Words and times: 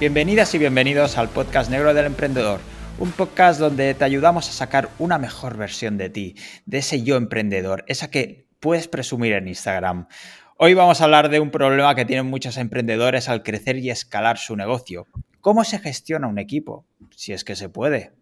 Bienvenidas 0.00 0.54
y 0.54 0.58
bienvenidos 0.58 1.18
al 1.18 1.28
podcast 1.28 1.70
Negro 1.70 1.92
del 1.92 2.06
Emprendedor, 2.06 2.60
un 2.98 3.12
podcast 3.12 3.60
donde 3.60 3.92
te 3.92 4.02
ayudamos 4.02 4.48
a 4.48 4.52
sacar 4.52 4.88
una 4.98 5.18
mejor 5.18 5.58
versión 5.58 5.98
de 5.98 6.08
ti, 6.08 6.36
de 6.64 6.78
ese 6.78 7.02
yo 7.02 7.16
emprendedor, 7.16 7.84
esa 7.86 8.10
que 8.10 8.46
puedes 8.60 8.88
presumir 8.88 9.34
en 9.34 9.46
Instagram. 9.46 10.08
Hoy 10.56 10.72
vamos 10.72 11.02
a 11.02 11.04
hablar 11.04 11.28
de 11.28 11.38
un 11.38 11.50
problema 11.50 11.94
que 11.94 12.06
tienen 12.06 12.24
muchos 12.24 12.56
emprendedores 12.56 13.28
al 13.28 13.42
crecer 13.42 13.76
y 13.76 13.90
escalar 13.90 14.38
su 14.38 14.56
negocio. 14.56 15.06
¿Cómo 15.42 15.64
se 15.64 15.78
gestiona 15.78 16.28
un 16.28 16.38
equipo? 16.38 16.86
Si 17.14 17.34
es 17.34 17.44
que 17.44 17.54
se 17.54 17.68
puede. 17.68 18.12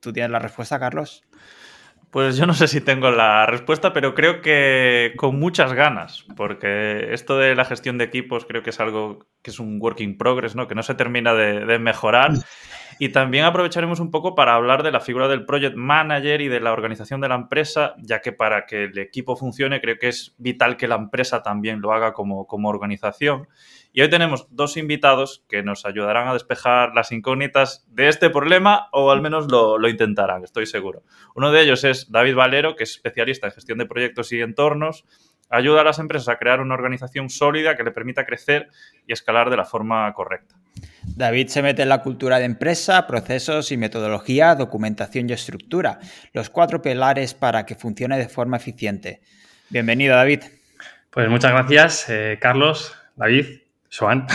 ¿Tú 0.00 0.12
tienes 0.12 0.32
la 0.32 0.38
respuesta, 0.38 0.78
Carlos? 0.78 1.22
Pues 2.12 2.36
yo 2.36 2.44
no 2.44 2.52
sé 2.52 2.68
si 2.68 2.82
tengo 2.82 3.10
la 3.10 3.46
respuesta, 3.46 3.94
pero 3.94 4.14
creo 4.14 4.42
que 4.42 5.14
con 5.16 5.38
muchas 5.38 5.72
ganas, 5.72 6.26
porque 6.36 7.14
esto 7.14 7.38
de 7.38 7.54
la 7.54 7.64
gestión 7.64 7.96
de 7.96 8.04
equipos 8.04 8.44
creo 8.44 8.62
que 8.62 8.68
es 8.68 8.80
algo 8.80 9.20
que 9.40 9.50
es 9.50 9.58
un 9.58 9.78
work 9.80 9.98
in 10.00 10.18
progress, 10.18 10.54
¿no? 10.54 10.68
Que 10.68 10.74
no 10.74 10.82
se 10.82 10.94
termina 10.94 11.32
de, 11.32 11.78
mejorar. 11.78 12.32
Y 12.98 13.08
también 13.08 13.46
aprovecharemos 13.46 13.98
un 13.98 14.10
poco 14.10 14.34
para 14.34 14.54
hablar 14.56 14.82
de 14.82 14.92
la 14.92 15.00
figura 15.00 15.26
del 15.26 15.46
project 15.46 15.74
manager 15.74 16.42
y 16.42 16.48
de 16.48 16.60
la 16.60 16.72
organización 16.74 17.22
de 17.22 17.30
la 17.30 17.34
empresa, 17.34 17.94
ya 17.96 18.20
que 18.20 18.32
para 18.32 18.66
que 18.66 18.84
el 18.84 18.98
equipo 18.98 19.34
funcione 19.34 19.80
creo 19.80 19.96
que 19.98 20.08
es 20.08 20.34
vital 20.36 20.76
que 20.76 20.88
la 20.88 20.96
empresa 20.96 21.42
también 21.42 21.80
lo 21.80 21.94
haga 21.94 22.12
como, 22.12 22.46
como 22.46 22.68
organización. 22.68 23.48
Y 23.94 24.00
hoy 24.00 24.08
tenemos 24.08 24.46
dos 24.50 24.78
invitados 24.78 25.44
que 25.48 25.62
nos 25.62 25.84
ayudarán 25.84 26.26
a 26.28 26.32
despejar 26.32 26.94
las 26.94 27.12
incógnitas 27.12 27.84
de 27.88 28.08
este 28.08 28.30
problema, 28.30 28.88
o 28.90 29.10
al 29.10 29.20
menos 29.20 29.52
lo, 29.52 29.86
intentarán, 29.86 30.44
estoy 30.44 30.64
seguro. 30.64 31.02
Uno 31.34 31.52
de 31.52 31.60
ellos 31.60 31.84
es 31.84 32.10
David 32.10 32.34
Valero, 32.34 32.74
que 32.74 32.84
es 32.84 32.92
especialista 32.92 33.48
en 33.48 33.52
gestión 33.52 33.76
de 33.76 33.84
proyectos 33.84 34.32
y 34.32 34.40
entornos. 34.40 35.04
Ayuda 35.50 35.82
a 35.82 35.84
las 35.84 35.98
empresas 35.98 36.30
a 36.30 36.38
crear 36.38 36.60
una 36.60 36.74
organización 36.74 37.28
sólida 37.28 37.76
que 37.76 37.82
le 37.82 37.90
permita 37.90 38.24
crecer 38.24 38.70
y 39.06 39.12
escalar 39.12 39.50
de 39.50 39.58
la 39.58 39.66
forma 39.66 40.10
correcta. 40.14 40.54
David 41.04 41.48
se 41.48 41.60
mete 41.60 41.82
en 41.82 41.90
la 41.90 42.00
cultura 42.00 42.38
de 42.38 42.46
empresa, 42.46 43.06
procesos 43.06 43.70
y 43.72 43.76
metodología, 43.76 44.54
documentación 44.54 45.28
y 45.28 45.34
estructura, 45.34 45.98
los 46.32 46.48
cuatro 46.48 46.80
pilares 46.80 47.34
para 47.34 47.66
que 47.66 47.74
funcione 47.74 48.16
de 48.16 48.30
forma 48.30 48.56
eficiente. 48.56 49.20
Bienvenido, 49.68 50.16
David. 50.16 50.44
Pues 51.10 51.28
muchas 51.28 51.52
gracias, 51.52 52.06
eh, 52.08 52.38
Carlos, 52.40 52.96
David. 53.16 53.61
Joan. 53.96 54.26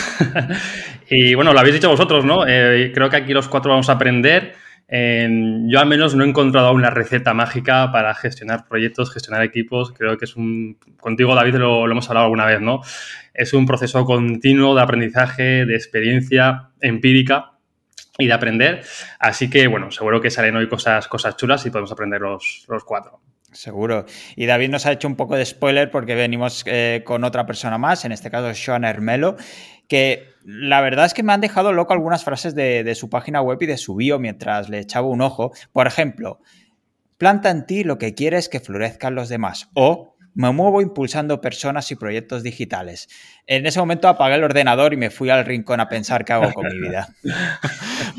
y 1.10 1.34
bueno, 1.36 1.54
lo 1.54 1.60
habéis 1.60 1.76
dicho 1.76 1.90
vosotros, 1.90 2.24
¿no? 2.24 2.46
Eh, 2.48 2.92
creo 2.94 3.10
que 3.10 3.18
aquí 3.18 3.34
los 3.34 3.48
cuatro 3.48 3.72
vamos 3.72 3.90
a 3.90 3.94
aprender. 3.94 4.54
yo 4.90 5.80
al 5.80 5.88
menos 5.88 6.16
no 6.16 6.24
he 6.24 6.28
encontrado 6.28 6.72
una 6.72 6.90
receta 6.90 7.34
mágica 7.34 7.92
para 7.92 8.14
gestionar 8.14 8.68
proyectos, 8.68 9.12
gestionar 9.12 9.44
equipos. 9.44 9.92
Creo 9.92 10.18
que 10.18 10.26
es 10.26 10.36
un... 10.36 10.78
Contigo, 11.00 11.34
David, 11.36 11.56
lo, 11.56 11.90
hemos 11.90 12.08
hablado 12.10 12.26
alguna 12.26 12.46
vez, 12.46 12.62
¿no? 12.62 12.82
Es 13.34 13.54
un 13.54 13.66
proceso 13.66 14.06
continuo 14.06 14.76
de 14.76 14.82
aprendizaje, 14.82 15.66
de 15.66 15.76
experiencia 15.76 16.70
empírica 16.80 17.54
y 18.18 18.28
de 18.28 18.34
aprender. 18.34 18.84
Así 19.20 19.50
que, 19.50 19.68
bueno, 19.68 19.92
seguro 19.92 20.22
que 20.22 20.30
salen 20.30 20.56
hoy 20.56 20.68
cosas, 20.68 21.08
cosas 21.08 21.36
chulas 21.36 21.66
y 21.66 21.72
podemos 21.72 21.92
aprender 21.92 22.22
los, 22.22 22.66
los 22.68 22.84
cuatro. 22.84 23.22
Seguro. 23.58 24.06
Y 24.36 24.46
David 24.46 24.70
nos 24.70 24.86
ha 24.86 24.92
hecho 24.92 25.08
un 25.08 25.16
poco 25.16 25.36
de 25.36 25.44
spoiler 25.44 25.90
porque 25.90 26.14
venimos 26.14 26.64
eh, 26.68 27.02
con 27.04 27.24
otra 27.24 27.48
persona 27.48 27.80
más, 27.80 28.06
en 28.06 28.12
este 28.12 28.30
caso 28.30 28.54
Sean 28.54 28.84
Hermelo, 28.84 29.36
que 29.88 30.30
la 30.46 30.80
verdad 30.80 31.08
es 31.08 31.16
que 31.16 31.24
me 31.24 31.34
han 31.34 31.42
dejado 31.42 31.74
loco 31.74 31.94
algunas 31.94 32.24
frases 32.24 32.54
de, 32.54 32.84
de 32.84 32.94
su 32.94 33.10
página 33.10 33.42
web 33.42 33.58
y 33.62 33.66
de 33.66 33.78
su 33.78 33.96
bio 33.96 34.20
mientras 34.20 34.70
le 34.70 34.78
echaba 34.78 35.08
un 35.08 35.22
ojo. 35.22 35.54
Por 35.72 35.88
ejemplo, 35.88 36.40
planta 37.18 37.50
en 37.50 37.66
ti 37.66 37.84
lo 37.84 37.98
que 37.98 38.14
quieres 38.14 38.48
que 38.48 38.60
florezcan 38.60 39.16
los 39.16 39.28
demás. 39.28 39.70
O 39.74 40.17
me 40.38 40.52
muevo 40.52 40.82
impulsando 40.82 41.42
personas 41.42 41.92
y 41.92 41.96
proyectos 41.96 42.44
digitales. 42.44 43.10
En 43.48 43.66
ese 43.66 43.80
momento 43.80 44.08
apagué 44.08 44.36
el 44.36 44.44
ordenador 44.44 44.94
y 44.94 44.98
me 44.98 45.10
fui 45.10 45.32
al 45.32 45.44
rincón 45.44 45.80
a 45.80 45.90
pensar 45.90 46.26
qué 46.26 46.34
hago 46.34 46.54
con 46.54 46.68
mi 46.68 46.80
vida. 46.80 47.10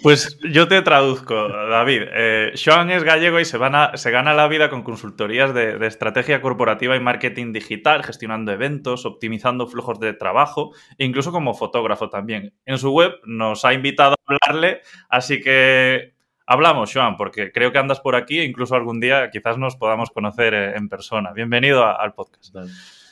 Pues 0.00 0.38
yo 0.48 0.68
te 0.68 0.80
traduzco, 0.82 1.48
David. 1.48 2.02
Eh, 2.14 2.52
Sean 2.54 2.88
es 2.90 3.02
gallego 3.02 3.40
y 3.40 3.44
se, 3.44 3.58
se 3.94 4.10
gana 4.12 4.32
la 4.32 4.46
vida 4.46 4.70
con 4.70 4.84
consultorías 4.84 5.52
de, 5.52 5.76
de, 5.76 5.86
estrategia 5.88 6.40
corporativa 6.40 6.94
y 6.94 7.00
marketing 7.00 7.52
digital, 7.52 8.04
gestionando 8.04 8.52
eventos, 8.52 9.04
optimizando 9.06 9.66
flujos 9.66 9.98
de 9.98 10.12
trabajo 10.12 10.70
e 10.98 11.04
incluso 11.04 11.32
como 11.32 11.52
fotógrafo 11.52 12.10
también. 12.10 12.54
En 12.64 12.78
su 12.78 12.92
web 12.92 13.14
nos 13.24 13.64
ha 13.64 13.74
invitado 13.74 14.14
a 14.14 14.34
hablarle, 14.34 14.82
así 15.08 15.40
que 15.40 16.17
hablamos, 16.48 16.90
Joan, 16.92 17.16
porque 17.16 17.52
creo 17.52 17.72
que 17.72 17.78
andas 17.78 18.00
por 18.00 18.16
aquí 18.16 18.38
e 18.38 18.44
incluso 18.44 18.74
algún 18.74 19.00
día 19.00 19.30
quizás 19.30 19.58
nos 19.58 19.76
podamos 19.76 20.10
conocer 20.10 20.54
eh, 20.54 20.76
en 20.76 20.88
persona. 20.88 21.32
Bienvenido 21.32 21.84
al 21.84 22.14
podcast. 22.14 22.56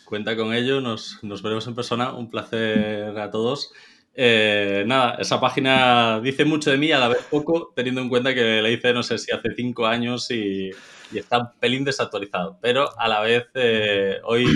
Cuenta 0.06 0.34
con 0.36 0.54
ello, 0.54 0.80
nos, 0.80 1.20
veremos 1.42 1.66
en 1.66 1.74
persona. 1.74 2.14
Un 2.14 2.30
placer 2.30 3.16
a 3.18 3.30
todos. 3.30 3.72
Eh, 4.14 4.84
nada, 4.86 5.16
esa 5.18 5.38
página 5.38 6.18
dice 6.20 6.46
mucho 6.46 6.70
de 6.70 6.78
mí, 6.78 6.90
a 6.92 6.98
la 6.98 7.08
vez 7.08 7.26
poco, 7.30 7.74
teniendo 7.76 8.00
en 8.00 8.08
cuenta 8.08 8.34
que 8.34 8.62
la 8.62 8.70
hice, 8.70 8.94
no 8.94 9.02
sé 9.02 9.18
si 9.18 9.30
hace 9.30 9.50
cinco 9.54 9.86
años 9.86 10.30
y, 10.30 10.70
está 11.14 11.38
un 11.38 11.48
pelín 11.60 11.84
desactualizado. 11.84 12.58
Pero 12.62 12.98
a 12.98 13.06
la 13.06 13.20
vez, 13.20 13.48
eh, 13.54 14.16
hoy 14.24 14.46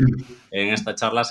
en 0.51 0.69
esta 0.69 0.95
charla, 0.95 1.23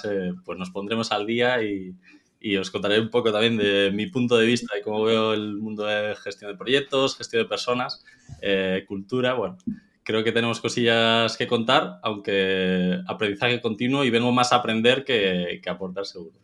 pues 0.46 0.60
nos 0.60 0.70
pondremos 0.70 1.12
al 1.12 1.26
día 1.26 1.64
y, 1.64 1.96
y 2.40 2.56
os 2.58 2.72
contaré 2.72 3.00
un 3.00 3.10
poco 3.10 3.32
también 3.32 3.58
de 3.58 3.92
mi 3.92 4.08
punto 4.08 4.38
de 4.38 4.46
vista 4.46 4.78
y 4.78 4.82
cómo 4.82 5.04
veo 5.04 5.34
el 5.34 5.58
mundo 5.58 5.86
de 5.86 6.16
gestión 6.16 6.52
de 6.52 6.58
proyectos, 6.58 7.18
gestión 7.18 7.44
de 7.44 7.50
personas, 7.50 8.04
eh, 8.42 8.86
cultura. 8.88 9.34
Bueno, 9.34 9.58
creo 10.04 10.24
que 10.24 10.32
tenemos 10.32 10.62
cosillas 10.62 11.38
que 11.38 11.48
contar, 11.48 12.00
aunque 12.02 13.00
aprendizaje 13.08 13.62
continuo 13.62 14.04
y 14.04 14.10
vengo 14.10 14.32
más 14.32 14.54
a 14.54 14.58
aprender 14.58 15.04
que, 15.04 15.62
a 15.66 15.72
aportar 15.72 16.06
seguro. 16.06 16.36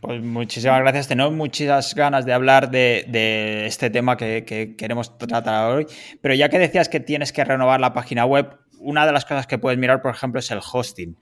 Pues 0.00 0.22
muchísimas 0.22 0.80
gracias. 0.80 1.08
Tenemos 1.08 1.32
muchas 1.32 1.94
ganas 1.94 2.24
de 2.24 2.32
hablar 2.32 2.70
de, 2.70 3.66
este 3.66 3.90
tema 3.90 4.16
que, 4.16 4.74
queremos 4.78 5.18
tratar 5.18 5.72
hoy. 5.72 5.86
Pero 6.20 6.34
ya 6.34 6.48
que 6.48 6.58
decías 6.58 6.88
que 6.88 7.00
tienes 7.00 7.32
que 7.32 7.44
renovar 7.44 7.80
la 7.80 7.92
página 7.92 8.24
web, 8.24 8.58
una 8.78 9.06
de 9.06 9.12
las 9.12 9.24
cosas 9.24 9.46
que 9.46 9.58
puedes 9.58 9.78
mirar, 9.78 10.00
por 10.00 10.12
ejemplo, 10.12 10.40
es 10.40 10.50
el 10.50 10.60
hosting. 10.60 11.16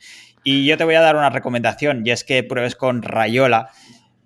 Y 0.48 0.64
yo 0.64 0.78
te 0.78 0.84
voy 0.84 0.94
a 0.94 1.00
dar 1.00 1.16
una 1.16 1.28
recomendación 1.28 2.06
y 2.06 2.12
es 2.12 2.22
que 2.22 2.44
pruebes 2.44 2.76
con 2.76 3.02
Rayola. 3.02 3.70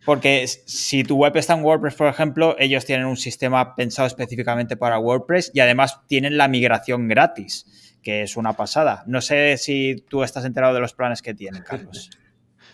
Porque 0.04 0.46
si 0.46 1.02
tu 1.02 1.16
web 1.16 1.34
está 1.38 1.54
en 1.54 1.64
WordPress, 1.64 1.94
por 1.94 2.08
ejemplo, 2.08 2.56
ellos 2.58 2.84
tienen 2.84 3.06
un 3.06 3.16
sistema 3.16 3.74
pensado 3.74 4.06
específicamente 4.06 4.76
para 4.76 4.98
WordPress 4.98 5.50
y 5.54 5.60
además 5.60 6.00
tienen 6.08 6.36
la 6.36 6.46
migración 6.46 7.08
gratis, 7.08 7.96
que 8.02 8.20
es 8.22 8.36
una 8.36 8.52
pasada. 8.52 9.02
No 9.06 9.22
sé 9.22 9.56
si 9.56 10.04
tú 10.10 10.22
estás 10.22 10.44
enterado 10.44 10.74
de 10.74 10.80
los 10.80 10.92
planes 10.92 11.22
que 11.22 11.32
tienen, 11.32 11.62
Carlos. 11.66 12.10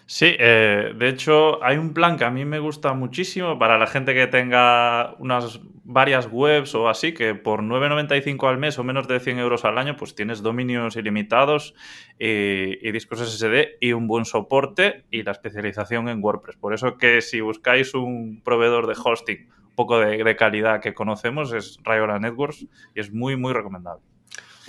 Sí, 0.08 0.36
eh, 0.38 0.92
de 0.96 1.08
hecho 1.08 1.62
hay 1.64 1.78
un 1.78 1.92
plan 1.92 2.16
que 2.16 2.24
a 2.24 2.30
mí 2.30 2.44
me 2.44 2.60
gusta 2.60 2.94
muchísimo 2.94 3.58
para 3.58 3.76
la 3.76 3.88
gente 3.88 4.14
que 4.14 4.28
tenga 4.28 5.16
unas 5.18 5.60
varias 5.82 6.28
webs 6.30 6.76
o 6.76 6.88
así, 6.88 7.12
que 7.12 7.34
por 7.34 7.60
9,95 7.60 8.48
al 8.48 8.58
mes 8.58 8.78
o 8.78 8.84
menos 8.84 9.08
de 9.08 9.18
100 9.18 9.40
euros 9.40 9.64
al 9.64 9.78
año, 9.78 9.96
pues 9.96 10.14
tienes 10.14 10.42
dominios 10.42 10.94
ilimitados 10.94 11.74
y, 12.20 12.90
discos 12.92 13.18
SSD 13.18 13.78
y 13.80 13.94
un 13.94 14.06
buen 14.06 14.26
soporte 14.26 15.04
y 15.10 15.24
la 15.24 15.32
especialización 15.32 16.08
en 16.08 16.22
WordPress. 16.22 16.56
Por 16.56 16.72
eso 16.72 16.98
que 16.98 17.20
si 17.20 17.40
buscáis 17.40 17.92
un 17.92 18.42
proveedor 18.44 18.86
de 18.86 18.94
hosting 19.02 19.48
un 19.50 19.74
poco 19.74 19.98
de, 19.98 20.22
de 20.22 20.36
calidad 20.36 20.80
que 20.80 20.94
conocemos 20.94 21.52
es 21.52 21.78
Rayola 21.82 22.20
Networks 22.20 22.64
y 22.94 23.00
es 23.00 23.12
muy, 23.12 23.36
muy 23.36 23.52
recomendable. 23.52 24.04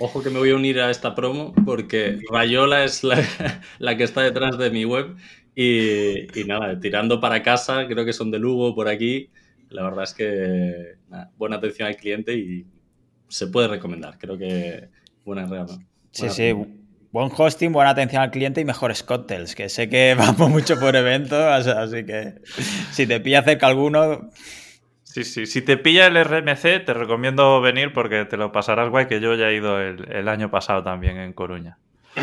Ojo 0.00 0.22
que 0.22 0.30
me 0.30 0.38
voy 0.38 0.50
a 0.50 0.56
unir 0.56 0.80
a 0.80 0.90
esta 0.90 1.14
promo 1.14 1.52
porque 1.64 2.20
Rayola 2.30 2.84
es 2.84 3.02
la, 3.02 3.16
que 3.96 4.04
está 4.04 4.22
detrás 4.22 4.56
de 4.56 4.70
mi 4.70 4.84
web 4.84 5.16
y, 5.54 6.28
nada, 6.46 6.78
tirando 6.78 7.20
para 7.20 7.42
casa, 7.42 7.86
creo 7.88 8.04
que 8.04 8.12
son 8.12 8.30
de 8.30 8.38
Lugo 8.38 8.74
por 8.74 8.88
aquí. 8.88 9.30
La 9.70 9.82
verdad 9.82 10.04
es 10.04 10.14
que 10.14 10.96
buena 11.36 11.56
atención 11.56 11.88
al 11.88 11.96
cliente 11.96 12.34
y 12.34 12.64
se 13.28 13.48
puede 13.48 13.68
recomendar. 13.68 14.18
Creo 14.18 14.38
que 14.38 14.88
buena 15.24 15.46
regalo. 15.46 15.78
Sí, 16.12 16.28
sí. 16.30 16.54
Buen 17.10 17.30
hosting, 17.34 17.72
buena 17.72 17.90
atención 17.90 18.22
al 18.22 18.30
cliente 18.30 18.60
y 18.60 18.64
mejores 18.66 19.02
cócteles, 19.02 19.54
que 19.54 19.68
sé 19.68 19.88
que 19.88 20.14
vamos 20.18 20.50
mucho 20.50 20.78
por 20.78 20.94
eventos, 20.94 21.66
así 21.66 22.04
que 22.04 22.34
si 22.92 23.06
te 23.06 23.18
pilla 23.18 23.42
cerca 23.42 23.66
alguno, 23.66 24.30
Sí, 25.10 25.24
sí. 25.24 25.46
Si 25.46 25.62
te 25.62 25.78
pilla 25.78 26.06
el 26.06 26.22
RMC, 26.22 26.84
te 26.84 26.92
recomiendo 26.92 27.62
venir 27.62 27.94
porque 27.94 28.26
te 28.26 28.36
lo 28.36 28.52
pasarás 28.52 28.90
guay, 28.90 29.06
que 29.06 29.20
yo 29.20 29.34
ya 29.34 29.48
he 29.48 29.56
ido 29.56 29.80
el, 29.80 30.28
año 30.28 30.50
pasado 30.50 30.82
también 30.82 31.16
en 31.16 31.32
Coruña. 31.32 31.78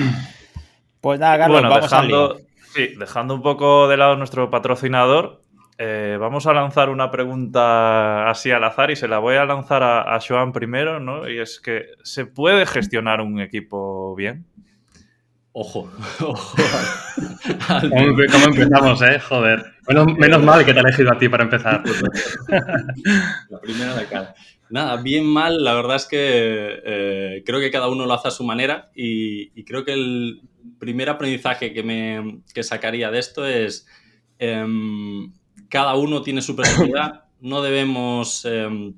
Pues 1.02 1.20
nada, 1.20 1.38
Carlos, 1.38 1.62
vamos 1.62 1.82
dejando, 1.84 2.40
Sí, 2.74 2.96
dejando 2.98 3.36
un 3.36 3.44
poco 3.44 3.88
de 3.88 3.96
lado 3.96 4.16
nuestro 4.16 4.50
patrocinador, 4.50 5.44
eh, 5.78 6.18
vamos 6.20 6.48
a 6.48 6.54
lanzar 6.54 6.90
una 6.90 7.12
pregunta 7.12 8.28
así 8.28 8.50
al 8.50 8.64
azar 8.64 8.90
y 8.90 8.96
se 8.96 9.08
la 9.08 9.20
voy 9.20 9.36
a 9.36 9.46
lanzar 9.46 9.84
a, 9.84 10.16
a 10.16 10.20
Joan 10.20 10.52
primero, 10.52 11.00
¿no? 11.00 11.30
Y 11.30 11.38
es 11.38 11.60
que, 11.60 11.90
¿se 12.02 12.26
puede 12.26 12.66
gestionar 12.66 13.22
un 13.22 13.40
equipo 13.40 14.16
bien? 14.16 14.48
Ojo, 15.57 15.90
ojo. 16.19 16.57
¿Cómo, 17.69 18.46
empezamos, 18.46 19.02
eh? 19.04 19.19
Joder. 19.19 19.63
Menos, 20.18 20.44
mal 20.44 20.66
que 20.66 20.74
te 20.74 20.80
he 20.80 20.81
elegido 20.81 21.13
a 21.13 21.18
ti 21.18 21.30
para 21.30 21.46
empezar. 21.46 21.81
la 23.50 23.62
primera 23.62 23.96
de 23.96 24.06
cada. 24.06 24.36
Nada, 24.69 25.02
bien 25.02 25.25
mal, 25.25 25.63
la 25.63 25.74
verdad 25.74 25.96
es 25.96 26.07
que 26.07 26.18
eh, 26.19 27.44
creo 27.46 27.62
que 27.62 27.72
cada 27.72 27.88
uno 27.88 28.06
lo 28.06 28.13
hace 28.13 28.28
a 28.28 28.31
su 28.31 28.44
manera 28.44 28.92
y, 28.94 29.63
creo 29.63 29.86
que 29.86 29.94
el 29.94 30.42
primer 30.78 31.10
aprendizaje 31.10 31.72
que 31.72 31.84
me 31.84 32.42
que 32.54 32.62
sacaría 32.62 33.10
de 33.10 33.19
esto 33.19 33.48
es 33.48 33.88
em, 34.40 35.31
cada 35.69 35.96
uno 35.96 36.22
tiene 36.22 36.42
su 36.42 36.58
personalidad, 36.58 37.28
no 37.40 37.62
debemos 37.62 38.44
em, 38.44 38.96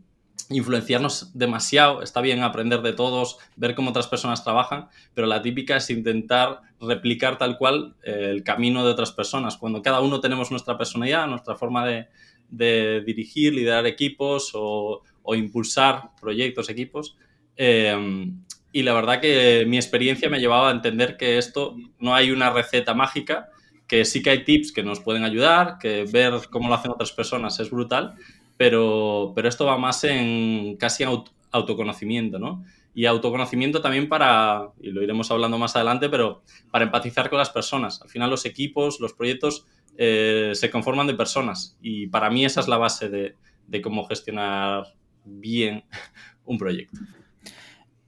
influenciarnos 0.49 1.31
demasiado, 1.37 2.01
está 2.01 2.21
bien 2.21 2.41
aprender 2.41 2.81
de 2.81 2.93
todos, 2.93 3.37
ver 3.55 3.75
cómo 3.75 3.89
otras 3.89 4.07
personas 4.07 4.43
trabajan, 4.43 4.87
pero 5.13 5.27
la 5.27 5.41
típica 5.41 5.77
es 5.77 5.89
intentar 5.89 6.61
replicar 6.79 7.37
tal 7.37 7.57
cual 7.57 7.95
eh, 8.03 8.29
el 8.31 8.43
camino 8.43 8.85
de 8.85 8.91
otras 8.91 9.11
personas, 9.11 9.57
cuando 9.57 9.81
cada 9.81 9.99
uno 9.99 10.21
tenemos 10.21 10.51
nuestra 10.51 10.77
personalidad, 10.77 11.27
nuestra 11.27 11.55
forma 11.55 11.85
de, 11.85 12.07
dirigir, 12.49 13.53
liderar 13.53 13.85
equipos 13.85 14.51
o, 14.53 15.01
impulsar 15.35 16.11
proyectos, 16.21 16.69
equipos. 16.69 17.17
Em, 17.57 18.39
y 18.71 18.83
la 18.83 18.93
verdad 18.93 19.19
que 19.19 19.65
mi 19.67 19.75
experiencia 19.75 20.29
me 20.29 20.39
llevaba 20.39 20.69
a 20.69 20.71
entender 20.71 21.17
que 21.17 21.37
esto 21.37 21.75
no 21.99 22.15
hay 22.15 22.31
una 22.31 22.49
receta 22.49 22.93
mágica, 22.93 23.49
que 23.87 24.05
sí 24.05 24.21
que 24.21 24.29
hay 24.29 24.43
tips 24.43 24.71
que 24.71 24.83
nos 24.83 24.99
pueden 24.99 25.23
ayudar, 25.23 25.77
que 25.79 26.05
ver 26.05 26.33
cómo 26.49 26.69
lo 26.69 26.75
hacen 26.75 26.91
otras 26.91 27.11
personas 27.11 27.59
es 27.59 27.69
brutal, 27.69 28.15
pero, 28.57 29.31
pero 29.35 29.47
esto 29.47 29.65
va 29.65 29.77
más 29.77 30.03
en 30.03 30.75
casi 30.77 31.03
autoconocimiento, 31.51 32.39
¿no? 32.39 32.63
Y 32.93 33.05
autoconocimiento 33.05 33.81
también 33.81 34.09
para, 34.09 34.69
y 34.81 34.89
lo 34.89 35.03
iremos 35.03 35.29
hablando 35.29 35.57
más 35.57 35.75
adelante, 35.75 36.09
pero 36.09 36.41
para 36.71 36.85
empatizar 36.85 37.29
con 37.29 37.37
las 37.37 37.51
personas. 37.51 38.01
Al 38.01 38.09
final 38.09 38.29
los 38.29 38.45
equipos, 38.45 38.99
los 38.99 39.13
proyectos 39.13 39.65
eh, 39.97 40.51
se 40.55 40.69
conforman 40.71 41.07
de 41.07 41.13
personas 41.13 41.77
y 41.81 42.07
para 42.07 42.29
mí 42.29 42.43
esa 42.43 42.59
es 42.59 42.67
la 42.67 42.77
base 42.77 43.09
de 43.09 43.81
cómo 43.81 44.05
gestionar 44.05 44.85
bien 45.23 45.83
un 46.45 46.57
proyecto. 46.57 46.99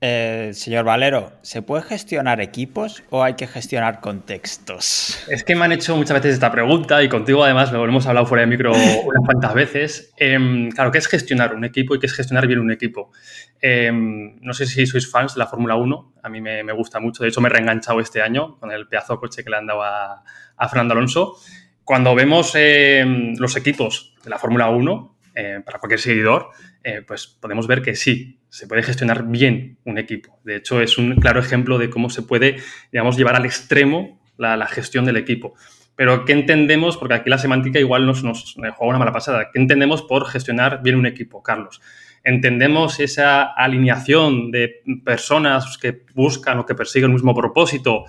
Eh, 0.01 0.51
señor 0.54 0.86
Valero, 0.86 1.34
¿se 1.42 1.62
puede 1.62 1.84
gestionar 1.84 2.40
equipos 2.40 3.04
o 3.10 3.22
hay 3.22 3.34
que 3.34 3.48
gestionar 3.48 4.00
contextos? 4.00 5.25
Es 5.30 5.44
que 5.44 5.56
me 5.56 5.66
han 5.66 5.74
hecho 5.74 5.98
muchas 5.98 6.16
veces 6.16 6.36
esta 6.36 6.50
pregunta 6.54 7.04
y 7.04 7.10
contigo 7.10 7.44
además 7.44 7.74
lo 7.74 7.84
hemos 7.84 8.07
hablado 8.07 8.25
fuera 8.25 8.42
de 8.42 8.48
micro 8.48 8.72
unas 8.72 9.25
cuantas 9.25 9.54
veces. 9.54 10.13
Em, 10.16 10.69
claro, 10.69 10.92
¿qué 10.92 11.00
es 11.00 11.07
gestionar 11.07 11.54
un 11.54 11.66
equipo 11.66 11.96
y 11.96 12.00
qué 12.00 12.06
es 12.06 12.13
gestionar 12.13 12.48
bien 12.48 12.60
un 12.60 12.72
equipo? 12.72 13.12
Em, 13.60 14.40
no 14.40 14.54
sé 14.54 14.68
si 14.68 14.88
sois 14.88 15.10
fans 15.12 15.34
de 15.36 15.40
la 15.40 15.48
Fórmula 15.48 15.75
1, 15.75 16.13
a 16.24 16.30
mí 16.30 16.40
me, 16.40 16.72
gusta 16.72 17.02
mucho, 17.02 17.24
de 17.24 17.30
hecho 17.30 17.42
me 17.42 17.50
he 17.50 17.52
reenganchado 17.52 18.00
este 18.00 18.22
año 18.22 18.57
con 18.57 18.72
el 18.72 18.88
pedazo 18.88 19.16
de 19.16 19.19
coche 19.19 19.44
que 19.44 19.50
le 19.50 19.57
han 19.57 19.68
dado 19.68 19.84
a, 19.84 20.24
Fernando 20.69 20.94
Alonso. 20.94 21.36
Cuando 21.84 22.16
vemos 22.16 22.54
em, 22.56 23.36
los 23.38 23.57
equipos 23.57 24.13
de 24.24 24.30
la 24.30 24.38
Fórmula 24.38 24.69
1, 24.69 25.18
eh, 25.36 25.62
para 25.66 25.80
cualquier 25.80 26.00
seguidor, 26.00 26.52
eh, 26.84 27.02
pues 27.06 27.28
podemos 27.28 27.68
ver 27.68 27.81
que 27.81 27.95
sí, 27.95 28.39
se 28.50 28.68
puede 28.68 28.84
gestionar 28.84 29.28
bien 29.28 29.78
un 29.86 29.98
equipo. 29.98 30.40
De 30.44 30.57
hecho, 30.57 30.81
es 30.81 30.98
un 30.98 31.16
claro 31.16 31.40
ejemplo 31.40 31.78
de 31.78 31.90
cómo 31.90 32.10
se 32.10 32.24
puede, 32.24 32.57
digamos, 32.92 33.18
llevar 33.18 33.36
al 33.36 33.46
extremo 33.46 34.19
la, 34.38 34.66
gestión 34.68 35.06
del 35.06 35.18
equipo. 35.18 35.54
Pero, 35.96 36.25
¿qué 36.25 36.34
entendemos? 36.34 36.98
Porque 36.98 37.16
aquí 37.16 37.30
la 37.30 37.38
semántica 37.38 37.80
igual 37.80 38.06
nos, 38.06 38.24
nos 38.24 38.56
juega 38.56 38.75
una 38.80 39.00
mala 39.00 39.12
pasada. 39.12 39.50
¿Qué 39.51 39.60
entendemos 39.60 40.01
por 40.01 40.25
gestionar 40.28 40.81
bien 40.81 40.96
un 40.96 41.06
equipo, 41.06 41.44
Carlos? 41.44 41.81
entendemos 42.22 43.00
esa 43.00 43.44
alineación 43.44 44.52
de 44.52 44.81
personas 45.06 45.78
que 45.78 46.04
buscan 46.13 46.60
o 46.60 46.66
que 46.66 46.75
persiguen 46.75 47.12
el 47.12 47.13
mismo 47.13 47.34
propósito 47.34 48.04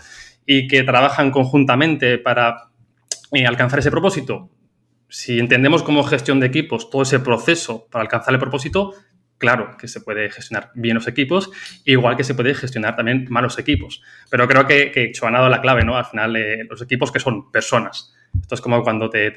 y 0.44 0.66
que 0.66 0.82
trabajan 0.82 1.30
conjuntamente 1.30 2.18
para 2.18 2.70
eh, 3.32 3.46
alcanzar 3.46 3.78
ese 3.78 3.90
propósito 3.90 4.50
si 5.10 5.40
entendemos 5.40 5.82
como 5.82 6.04
gestión 6.04 6.40
de 6.40 6.46
equipos 6.46 6.88
todo 6.88 7.02
ese 7.02 7.18
proceso 7.18 7.86
para 7.90 8.02
alcanzar 8.02 8.32
el 8.32 8.40
propósito, 8.40 8.94
claro 9.40 9.76
que 9.76 9.88
se 9.88 10.00
puede 10.00 10.30
gestionar 10.30 10.70
bien 10.74 10.94
los 10.94 11.08
equipos, 11.08 11.50
igual 11.84 12.16
que 12.16 12.22
se 12.22 12.34
puede 12.34 12.54
gestionar 12.54 12.94
también 12.94 13.26
malos 13.30 13.58
equipos. 13.58 14.02
Pero 14.30 14.46
creo 14.46 14.66
que, 14.66 14.92
que 14.92 15.10
ha 15.20 15.30
dado 15.30 15.48
la 15.48 15.60
clave, 15.60 15.82
¿no? 15.82 15.96
Al 15.96 16.04
final, 16.04 16.36
eh, 16.36 16.64
los 16.68 16.80
equipos 16.82 17.10
que 17.10 17.18
son 17.18 17.50
personas. 17.50 18.14
Esto 18.40 18.54
es 18.54 18.60
como 18.60 18.82
cuando 18.84 19.10
te, 19.10 19.32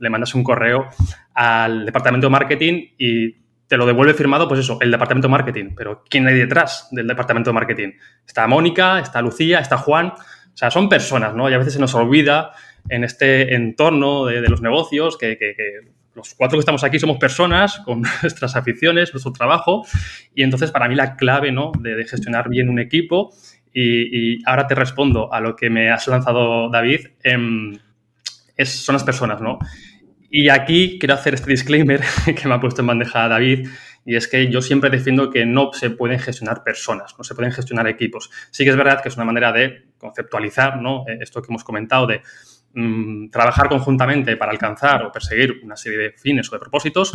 le 0.00 0.10
mandas 0.10 0.34
un 0.34 0.44
correo 0.44 0.88
al 1.34 1.86
departamento 1.86 2.26
de 2.26 2.30
marketing 2.30 2.88
y 2.98 3.36
te 3.66 3.76
lo 3.78 3.86
devuelve 3.86 4.12
firmado, 4.12 4.46
pues 4.48 4.60
eso, 4.60 4.76
el 4.82 4.90
departamento 4.90 5.28
de 5.28 5.32
marketing. 5.32 5.70
Pero 5.74 6.04
¿quién 6.10 6.26
hay 6.26 6.34
detrás 6.34 6.88
del 6.90 7.06
departamento 7.06 7.50
de 7.50 7.54
marketing? 7.54 7.92
Está 8.26 8.46
Mónica, 8.46 8.98
está 8.98 9.22
Lucía, 9.22 9.60
está 9.60 9.78
Juan. 9.78 10.08
O 10.08 10.56
sea, 10.56 10.70
son 10.70 10.90
personas, 10.90 11.34
¿no? 11.34 11.48
Y 11.48 11.54
a 11.54 11.58
veces 11.58 11.72
se 11.72 11.78
nos 11.78 11.94
olvida 11.94 12.52
en 12.88 13.04
este 13.04 13.54
entorno 13.54 14.26
de, 14.26 14.42
los 14.42 14.60
negocios, 14.60 15.16
que, 15.16 15.38
los 16.14 16.34
cuatro 16.34 16.56
que 16.56 16.60
estamos 16.60 16.84
aquí 16.84 16.98
somos 16.98 17.18
personas 17.18 17.80
con 17.80 18.02
nuestras 18.22 18.56
aficiones, 18.56 19.12
nuestro 19.12 19.32
trabajo, 19.32 19.86
y 20.34 20.42
entonces 20.42 20.70
para 20.70 20.88
mí 20.88 20.94
la 20.94 21.16
clave 21.16 21.52
¿no? 21.52 21.72
de, 21.78 22.04
gestionar 22.04 22.48
bien 22.48 22.68
un 22.68 22.78
equipo, 22.78 23.34
y, 23.74 24.44
ahora 24.44 24.66
te 24.66 24.74
respondo 24.74 25.32
a 25.32 25.40
lo 25.40 25.56
que 25.56 25.70
me 25.70 25.90
has 25.90 26.06
lanzado 26.06 26.68
David, 26.68 27.06
em, 27.22 27.78
es, 28.56 28.84
son 28.84 28.94
las 28.94 29.04
personas, 29.04 29.40
¿no? 29.40 29.58
Y 30.30 30.50
aquí 30.50 30.98
quiero 30.98 31.14
hacer 31.14 31.34
este 31.34 31.50
disclaimer 31.50 32.00
que 32.24 32.48
me 32.48 32.54
ha 32.54 32.60
puesto 32.60 32.82
en 32.82 32.88
bandeja 32.88 33.28
David, 33.28 33.68
y 34.04 34.16
es 34.16 34.28
que 34.28 34.50
yo 34.50 34.60
siempre 34.60 34.90
defiendo 34.90 35.30
que 35.30 35.46
no 35.46 35.72
se 35.72 35.90
pueden 35.90 36.18
gestionar 36.18 36.64
personas, 36.64 37.14
no 37.16 37.24
se 37.24 37.34
pueden 37.34 37.52
gestionar 37.52 37.86
equipos. 37.86 38.30
Sí 38.50 38.64
que 38.64 38.70
es 38.70 38.76
verdad 38.76 39.00
que 39.00 39.08
es 39.08 39.16
una 39.16 39.24
manera 39.24 39.52
de 39.52 39.86
conceptualizar, 39.96 40.82
¿no? 40.82 41.04
Esto 41.06 41.40
que 41.40 41.46
hemos 41.50 41.62
comentado 41.62 42.06
de 42.06 42.22
Mm, 42.74 43.28
trabajar 43.28 43.68
conjuntamente 43.68 44.34
para 44.38 44.50
alcanzar 44.50 45.04
o 45.04 45.12
perseguir 45.12 45.60
una 45.62 45.76
serie 45.76 45.98
de 45.98 46.12
fines 46.12 46.50
o 46.50 46.56
de 46.56 46.60
propósitos, 46.60 47.12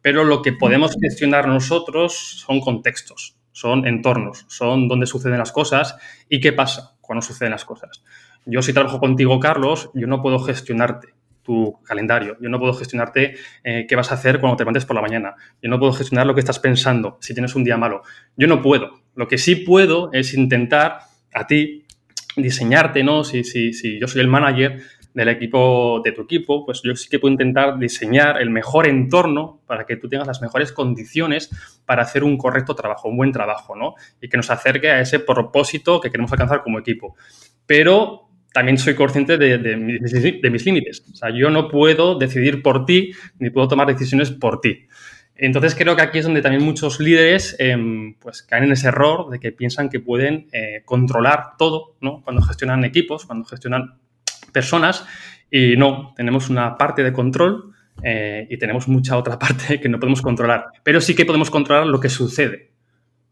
pero 0.00 0.22
lo 0.22 0.40
que 0.40 0.52
podemos 0.52 0.96
gestionar 1.00 1.48
nosotros 1.48 2.44
son 2.46 2.60
contextos, 2.60 3.36
son 3.50 3.88
entornos, 3.88 4.46
son 4.48 4.86
donde 4.86 5.06
suceden 5.06 5.38
las 5.38 5.50
cosas 5.50 5.96
y 6.28 6.38
qué 6.38 6.52
pasa 6.52 6.96
cuando 7.00 7.22
suceden 7.22 7.50
las 7.50 7.64
cosas. 7.64 8.04
Yo 8.46 8.62
si 8.62 8.72
trabajo 8.72 9.00
contigo, 9.00 9.40
Carlos, 9.40 9.90
yo 9.94 10.06
no 10.06 10.22
puedo 10.22 10.38
gestionarte 10.38 11.08
tu 11.42 11.80
calendario, 11.82 12.36
yo 12.40 12.48
no 12.48 12.60
puedo 12.60 12.74
gestionarte 12.74 13.34
eh, 13.64 13.86
qué 13.88 13.96
vas 13.96 14.12
a 14.12 14.14
hacer 14.14 14.38
cuando 14.38 14.56
te 14.56 14.62
levantes 14.62 14.84
por 14.84 14.94
la 14.94 15.02
mañana, 15.02 15.34
yo 15.60 15.68
no 15.68 15.80
puedo 15.80 15.92
gestionar 15.92 16.24
lo 16.24 16.34
que 16.34 16.40
estás 16.40 16.60
pensando 16.60 17.18
si 17.20 17.34
tienes 17.34 17.56
un 17.56 17.64
día 17.64 17.76
malo, 17.76 18.02
yo 18.36 18.46
no 18.46 18.62
puedo. 18.62 19.00
Lo 19.16 19.26
que 19.26 19.38
sí 19.38 19.56
puedo 19.56 20.12
es 20.12 20.34
intentar 20.34 21.00
a 21.34 21.48
ti 21.48 21.84
diseñarte, 22.36 23.02
¿no? 23.02 23.24
Si, 23.24 23.42
si, 23.42 23.72
si 23.72 23.98
yo 23.98 24.06
soy 24.06 24.20
el 24.20 24.28
manager, 24.28 24.80
del 25.14 25.28
equipo, 25.28 26.00
de 26.04 26.12
tu 26.12 26.22
equipo, 26.22 26.64
pues 26.64 26.82
yo 26.84 26.94
sí 26.94 27.08
que 27.08 27.18
puedo 27.18 27.32
intentar 27.32 27.78
diseñar 27.78 28.40
el 28.40 28.50
mejor 28.50 28.86
entorno 28.86 29.60
para 29.66 29.84
que 29.84 29.96
tú 29.96 30.08
tengas 30.08 30.26
las 30.26 30.40
mejores 30.40 30.72
condiciones 30.72 31.50
para 31.84 32.02
hacer 32.02 32.22
un 32.22 32.36
correcto 32.36 32.74
trabajo, 32.74 33.08
un 33.08 33.16
buen 33.16 33.32
trabajo, 33.32 33.74
¿no? 33.74 33.94
Y 34.20 34.28
que 34.28 34.36
nos 34.36 34.50
acerque 34.50 34.90
a 34.90 35.00
ese 35.00 35.18
propósito 35.18 36.00
que 36.00 36.10
queremos 36.10 36.32
alcanzar 36.32 36.62
como 36.62 36.78
equipo. 36.78 37.16
Pero 37.66 38.30
también 38.52 38.78
soy 38.78 38.94
consciente 38.94 39.38
de, 39.38 39.76
mis 40.50 40.66
límites. 40.66 41.04
O 41.12 41.16
sea, 41.16 41.30
yo 41.30 41.50
no 41.50 41.68
puedo 41.68 42.18
decidir 42.18 42.62
por 42.62 42.84
ti 42.84 43.12
ni 43.38 43.50
puedo 43.50 43.68
tomar 43.68 43.86
decisiones 43.86 44.30
por 44.30 44.60
ti. 44.60 44.86
Entonces 45.34 45.74
creo 45.74 45.96
que 45.96 46.02
aquí 46.02 46.18
es 46.18 46.24
donde 46.24 46.42
también 46.42 46.62
muchos 46.62 47.00
líderes 47.00 47.56
em, 47.58 48.14
pues 48.18 48.42
caen 48.42 48.64
en 48.64 48.72
ese 48.72 48.88
error 48.88 49.30
de 49.30 49.40
que 49.40 49.52
piensan 49.52 49.88
que 49.88 49.98
pueden 49.98 50.48
eh, 50.52 50.82
controlar 50.84 51.56
todo, 51.56 51.96
¿no? 52.02 52.20
Cuando 52.22 52.42
gestionan 52.42 52.84
equipos, 52.84 53.24
cuando 53.24 53.46
gestionan 53.46 53.94
personas 54.50 55.06
y 55.50 55.76
no, 55.76 56.12
tenemos 56.16 56.48
una 56.48 56.76
parte 56.76 57.02
de 57.02 57.12
control 57.12 57.72
eh, 58.02 58.46
y 58.48 58.56
tenemos 58.58 58.88
mucha 58.88 59.16
otra 59.16 59.38
parte 59.38 59.80
que 59.80 59.88
no 59.88 59.98
podemos 59.98 60.22
controlar, 60.22 60.66
pero 60.82 61.00
sí 61.00 61.14
que 61.14 61.26
podemos 61.26 61.50
controlar 61.50 61.86
lo 61.86 62.00
que 62.00 62.08
sucede, 62.08 62.72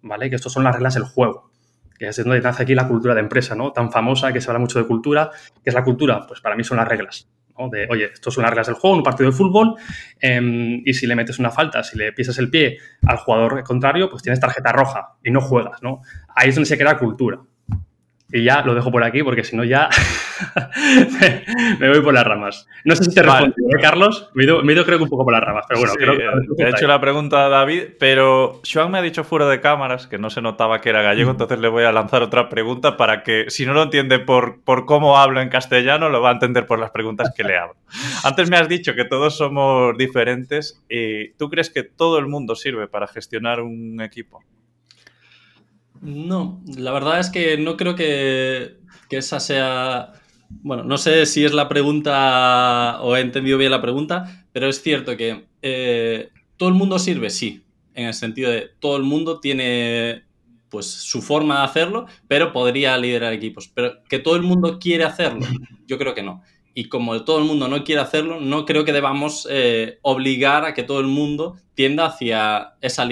¿vale? 0.03 0.29
Que 0.29 0.37
estas 0.37 0.53
son 0.53 0.65
las 0.65 0.75
reglas 0.75 0.95
del 0.95 1.05
juego, 1.05 1.51
que 1.99 2.09
es 2.09 2.17
donde 2.17 2.41
nace 2.41 2.63
aquí 2.63 2.75
la 2.75 2.89
cultura 2.89 3.15
de 3.15 3.21
empresa, 3.21 3.55
¿no? 3.55 3.73
Tan 3.73 3.91
famosa 3.91 4.33
que 4.33 4.41
se 4.41 4.51
habla 4.51 4.61
mucho 4.61 4.79
de 4.79 4.87
cultura. 4.87 5.31
¿Qué 5.63 5.71
es 5.71 5.75
la 5.75 5.85
cultura? 5.85 6.27
Pues 6.27 6.41
para 6.41 6.57
mí 6.57 6.65
son 6.65 6.77
las 6.77 6.89
reglas. 6.89 7.29
¿no? 7.59 7.69
De, 7.69 7.89
oye, 7.91 8.05
estas 8.13 8.33
son 8.33 8.43
las 8.43 8.51
reglas 8.51 8.69
del 8.69 8.77
juego, 8.77 8.97
un 8.97 9.03
partido 9.03 9.31
de 9.31 9.37
fútbol, 9.37 9.75
em, 10.21 10.81
y 10.85 10.95
si 10.95 11.07
le 11.07 11.17
metes 11.17 11.41
una 11.41 11.51
falta, 11.51 11.83
si 11.83 11.99
le 11.99 12.13
pisas 12.13 12.39
el 12.39 12.51
pie 12.51 12.79
al 13.03 13.17
jugador 13.17 13.65
contrario, 13.65 14.09
pues 14.09 14.23
tienes 14.23 14.39
tarjeta 14.39 14.71
roja 14.71 15.17
y 15.25 15.31
no 15.33 15.41
juegas, 15.41 15.83
¿no? 15.83 16.03
Ahí 16.37 16.51
es 16.51 16.55
donde 16.55 16.69
se 16.69 16.79
crea 16.79 16.97
cultura. 16.99 17.41
Y 18.31 18.45
ya 18.45 18.63
lo 18.63 18.75
dejo 18.75 18.91
por 18.91 19.03
aquí 19.05 19.23
porque 19.23 19.43
si 19.43 19.57
no 19.57 19.65
ya 19.65 19.89
me, 21.81 21.89
voy 21.89 22.03
por 22.03 22.13
las 22.13 22.25
ramas. 22.25 22.67
No 22.85 22.95
sé 22.95 23.05
si 23.05 23.15
te 23.15 23.23
respondo, 23.23 23.55
¿eh, 23.57 23.81
Carlos. 23.81 24.31
Me 24.35 24.45
he, 24.45 24.47
ido, 24.47 24.85
creo 24.85 24.99
que 24.99 25.05
un 25.05 25.09
poco 25.09 25.25
por 25.25 25.33
las 25.33 25.43
ramas, 25.43 25.65
pero 25.67 25.81
bueno. 25.81 25.95
creo 25.95 26.17
que 26.57 26.63
he 26.63 26.69
hecho 26.69 26.87
la 26.87 27.01
pregunta 27.01 27.47
a 27.47 27.49
David, 27.49 27.85
pero 27.99 28.61
Joan 28.71 28.91
me 28.91 28.99
ha 28.99 29.03
dicho 29.03 29.25
fuera 29.25 29.49
de 29.49 29.63
cámaras 29.63 30.07
que 30.07 30.19
no 30.19 30.29
se 30.29 30.43
notaba 30.43 30.83
que 30.83 30.91
era 30.91 31.01
gallego, 31.01 31.31
entonces 31.31 31.59
le 31.59 31.69
voy 31.69 31.85
a 31.85 31.93
lanzar 31.93 32.23
otra 32.23 32.51
pregunta 32.51 32.99
para 32.99 33.23
que 33.23 33.47
si 33.49 33.65
no 33.65 33.73
lo 33.73 33.85
entiende 33.85 34.19
por, 34.19 34.61
por 34.63 34.85
cómo 34.85 35.17
hablo 35.17 35.41
en 35.41 35.49
castellano, 35.49 36.11
lo 36.11 36.21
va 36.21 36.29
a 36.31 36.33
entender 36.35 36.67
por 36.67 36.79
las 36.79 36.91
preguntas 36.91 37.33
que 37.35 37.45
le 37.45 37.57
hago. 37.57 37.77
Antes 38.25 38.51
me 38.51 38.59
has 38.59 38.69
dicho 38.69 38.95
que 38.95 39.07
todos 39.07 39.39
somos 39.39 39.97
diferentes 39.97 40.83
y 40.91 41.31
¿tú 41.33 41.49
crees 41.49 41.71
que 41.71 41.83
todo 41.83 42.19
el 42.19 42.27
mundo 42.27 42.55
sirve 42.55 42.89
para 42.89 43.07
gestionar 43.07 43.63
un 43.63 44.03
equipo? 44.03 44.43
No, 46.01 46.63
la 46.77 46.93
verdad 46.93 47.21
es 47.21 47.31
que 47.31 47.57
no 47.59 47.77
creo 47.77 47.95
que, 47.95 48.77
esa 49.11 49.41
sea... 49.41 50.13
Bueno, 50.51 50.83
no 50.83 50.97
sé 50.97 51.27
si 51.27 51.45
es 51.45 51.53
la 51.53 51.69
pregunta 51.69 53.01
o 53.03 53.17
he 53.17 53.21
entendido 53.21 53.59
bien 53.59 53.71
la 53.71 53.83
pregunta, 53.83 54.47
pero 54.53 54.69
es 54.69 54.83
cierto 54.83 55.17
que 55.17 55.47
eh, 55.61 56.31
todo 56.57 56.71
el 56.71 56.75
mundo 56.75 56.99
sirve, 56.99 57.29
sí, 57.29 57.63
en 57.95 58.07
el 58.07 58.15
sentido 58.15 58.51
de 58.51 58.71
todo 58.79 58.97
el 58.97 59.03
mundo 59.03 59.41
tiene 59.41 60.25
pues 60.71 60.87
su 60.87 61.23
forma 61.23 61.59
de 61.59 61.65
hacerlo, 61.65 62.07
pero 62.29 62.53
podría 62.53 62.97
liderar 62.97 63.33
equipos. 63.33 63.69
Pero 63.69 64.03
que 64.09 64.19
todo 64.19 64.37
el 64.37 64.43
mundo 64.43 64.79
quiere 64.79 65.05
hacerlo, 65.05 65.41
yo 65.87 65.99
creo 65.99 66.15
que 66.15 66.23
no. 66.23 66.43
y 66.75 66.89
como 66.89 67.25
todo 67.25 67.39
el 67.41 67.45
mundo 67.45 67.69
no 67.69 67.85
quiere 67.85 68.01
hacerlo, 68.01 68.41
no 68.41 68.65
creo 68.65 68.85
que 68.85 68.93
debamos 68.93 69.47
eh, 69.51 69.99
obligar 70.03 70.65
a 70.65 70.75
que 70.75 70.85
todo 70.85 71.01
el 71.01 71.09
mundo 71.09 71.59
tienda 71.75 72.07
hacia 72.07 72.75
esa 72.81 73.05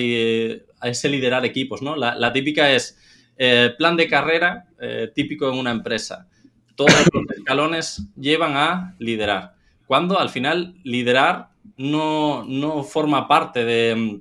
ese 0.82 1.08
liderar 1.08 1.44
equipos, 1.44 1.82
¿no? 1.82 1.96
La, 1.96 2.32
típica 2.32 2.70
es 2.72 2.98
eh, 3.36 3.74
plan 3.76 3.96
de 3.96 4.08
carrera 4.08 4.66
típico 5.14 5.48
en 5.50 5.58
una 5.58 5.70
empresa. 5.70 6.28
Todos 6.74 6.92
los 7.12 7.24
escalones 7.36 8.06
llevan 8.16 8.56
a 8.56 8.94
liderar. 8.98 9.54
Cuando 9.86 10.18
al 10.18 10.30
final 10.30 10.74
liderar 10.84 11.48
no, 11.76 12.44
no 12.44 12.82
forma 12.82 13.28
parte 13.28 13.64
de, 13.64 14.20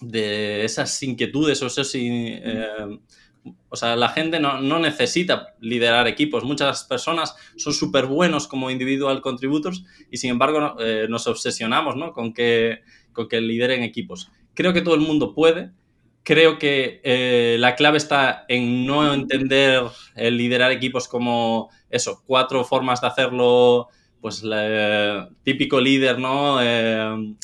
de 0.00 0.64
esas 0.64 1.02
inquietudes 1.02 1.62
o 1.62 1.66
esos... 1.66 1.90
Eh, 1.94 2.98
o 3.68 3.76
sea, 3.76 3.94
la 3.94 4.08
gente 4.08 4.40
no, 4.40 4.60
no, 4.60 4.78
necesita 4.78 5.54
liderar 5.60 6.08
equipos. 6.08 6.44
Muchas 6.44 6.84
personas 6.84 7.36
son 7.56 7.74
súper 7.74 8.06
buenos 8.06 8.48
como 8.48 8.70
individual 8.70 9.20
contributors 9.20 9.84
y 10.10 10.16
sin 10.16 10.30
embargo 10.30 10.76
eh, 10.80 11.06
nos 11.10 11.26
obsesionamos 11.26 11.94
¿no? 11.94 12.12
con, 12.12 12.32
que, 12.32 12.80
con 13.12 13.28
que 13.28 13.40
lideren 13.42 13.82
equipos. 13.82 14.30
Creo 14.54 14.72
que 14.72 14.80
todo 14.80 14.94
el 14.94 15.02
mundo 15.02 15.34
puede. 15.34 15.72
Creo 16.24 16.58
que 16.58 17.00
eh, 17.04 17.56
la 17.60 17.76
clave 17.76 17.98
está 17.98 18.44
en 18.48 18.84
no 18.86 19.14
entender 19.14 19.82
el 20.16 20.36
liderar 20.36 20.72
equipos 20.72 21.06
como 21.06 21.70
eso, 21.90 22.22
cuatro 22.26 22.64
formas 22.64 23.00
de 23.00 23.06
hacerlo, 23.06 23.88
pues 24.20 24.42
típico 25.44 25.80
líder, 25.80 26.18
¿no? 26.18 26.58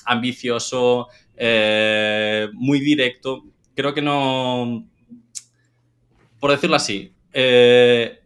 ambicioso, 0.06 1.08
eh, 1.42 2.48
muy 2.52 2.80
directo. 2.80 3.44
Creo 3.74 3.94
que 3.94 4.02
no, 4.02 4.86
por 6.38 6.50
decirlo 6.50 6.76
así, 6.76 7.14
eh, 7.32 8.20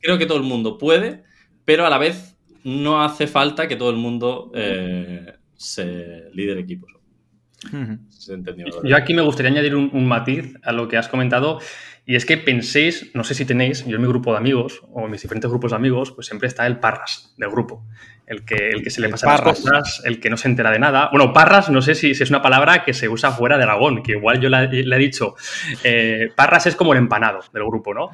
creo 0.00 0.18
que 0.18 0.26
todo 0.26 0.38
el 0.38 0.44
mundo 0.44 0.76
puede, 0.76 1.22
pero 1.64 1.86
a 1.86 1.90
la 1.90 1.98
vez 1.98 2.36
no 2.64 3.00
hace 3.00 3.28
falta 3.28 3.68
que 3.68 3.76
todo 3.76 3.90
el 3.90 3.96
mundo 3.96 4.50
eh, 4.52 5.34
se 5.54 6.28
lidere 6.32 6.60
equipos. 6.60 6.95
Yo 8.84 8.96
aquí 8.96 9.14
me 9.14 9.22
gustaría 9.22 9.50
añadir 9.50 9.74
un, 9.74 10.06
matiz 10.06 10.56
a 10.62 10.72
lo 10.72 10.88
que 10.88 10.96
has 10.96 11.08
comentado 11.08 11.60
y 12.04 12.14
es 12.14 12.24
que 12.24 12.36
penséis, 12.36 13.10
no 13.14 13.24
sé 13.24 13.34
si 13.34 13.44
tenéis, 13.44 13.84
yo 13.86 13.96
en 13.96 14.02
mi 14.02 14.08
grupo 14.08 14.32
de 14.32 14.38
amigos 14.38 14.82
o 14.92 15.04
en 15.04 15.10
mis 15.10 15.22
diferentes 15.22 15.50
grupos 15.50 15.72
de 15.72 15.76
amigos, 15.76 16.12
pues 16.12 16.26
siempre 16.26 16.48
está 16.48 16.66
el 16.66 16.78
parras 16.78 17.34
del 17.36 17.50
grupo 17.50 17.84
el 18.26 18.44
que, 18.44 18.70
el 18.70 18.82
que 18.82 18.90
se 18.90 19.00
le 19.00 19.08
pasa 19.08 19.28
las 19.28 19.40
cosas, 19.40 20.02
el 20.04 20.18
que 20.18 20.28
no 20.30 20.36
se 20.36 20.48
entera 20.48 20.70
de 20.70 20.78
nada. 20.78 21.08
Bueno, 21.12 21.32
parras, 21.32 21.70
no 21.70 21.80
sé 21.80 21.94
si, 21.94 22.10
es 22.10 22.28
una 22.28 22.42
palabra 22.42 22.84
que 22.84 22.92
se 22.92 23.08
usa 23.08 23.30
fuera 23.30 23.56
de 23.56 23.62
Aragón, 23.62 24.02
que 24.02 24.12
igual 24.12 24.40
yo 24.40 24.48
le, 24.48 24.64
he 24.64 24.98
dicho. 24.98 25.36
Eh, 25.84 26.30
parras 26.34 26.66
es 26.66 26.74
como 26.74 26.92
el 26.92 26.98
empanado 26.98 27.40
del 27.52 27.64
grupo, 27.64 27.94
¿no? 27.94 28.10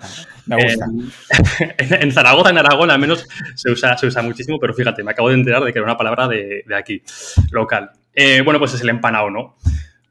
Me 0.47 0.63
gusta. 0.63 0.87
en, 1.79 2.13
Zaragoza, 2.13 2.51
en 2.51 2.59
Aragón, 2.59 2.91
al 2.91 2.99
menos 2.99 3.27
se 3.55 3.71
usa, 3.71 3.97
se 3.97 4.07
usa 4.07 4.23
muchísimo, 4.23 4.59
pero 4.61 4.75
fíjate, 4.75 5.03
me 5.03 5.13
acabo 5.13 5.31
de 5.31 5.37
enterar 5.37 5.65
de 5.65 5.73
que 5.73 5.79
era 5.79 5.87
una 5.87 5.97
palabra 5.97 6.29
de, 6.29 6.63
aquí, 6.77 7.03
local. 7.51 7.91
Eh, 8.15 8.43
bueno, 8.43 8.59
pues 8.59 8.75
es 8.75 8.83
el 8.83 8.91
empanado, 8.91 9.31
¿no? 9.31 9.57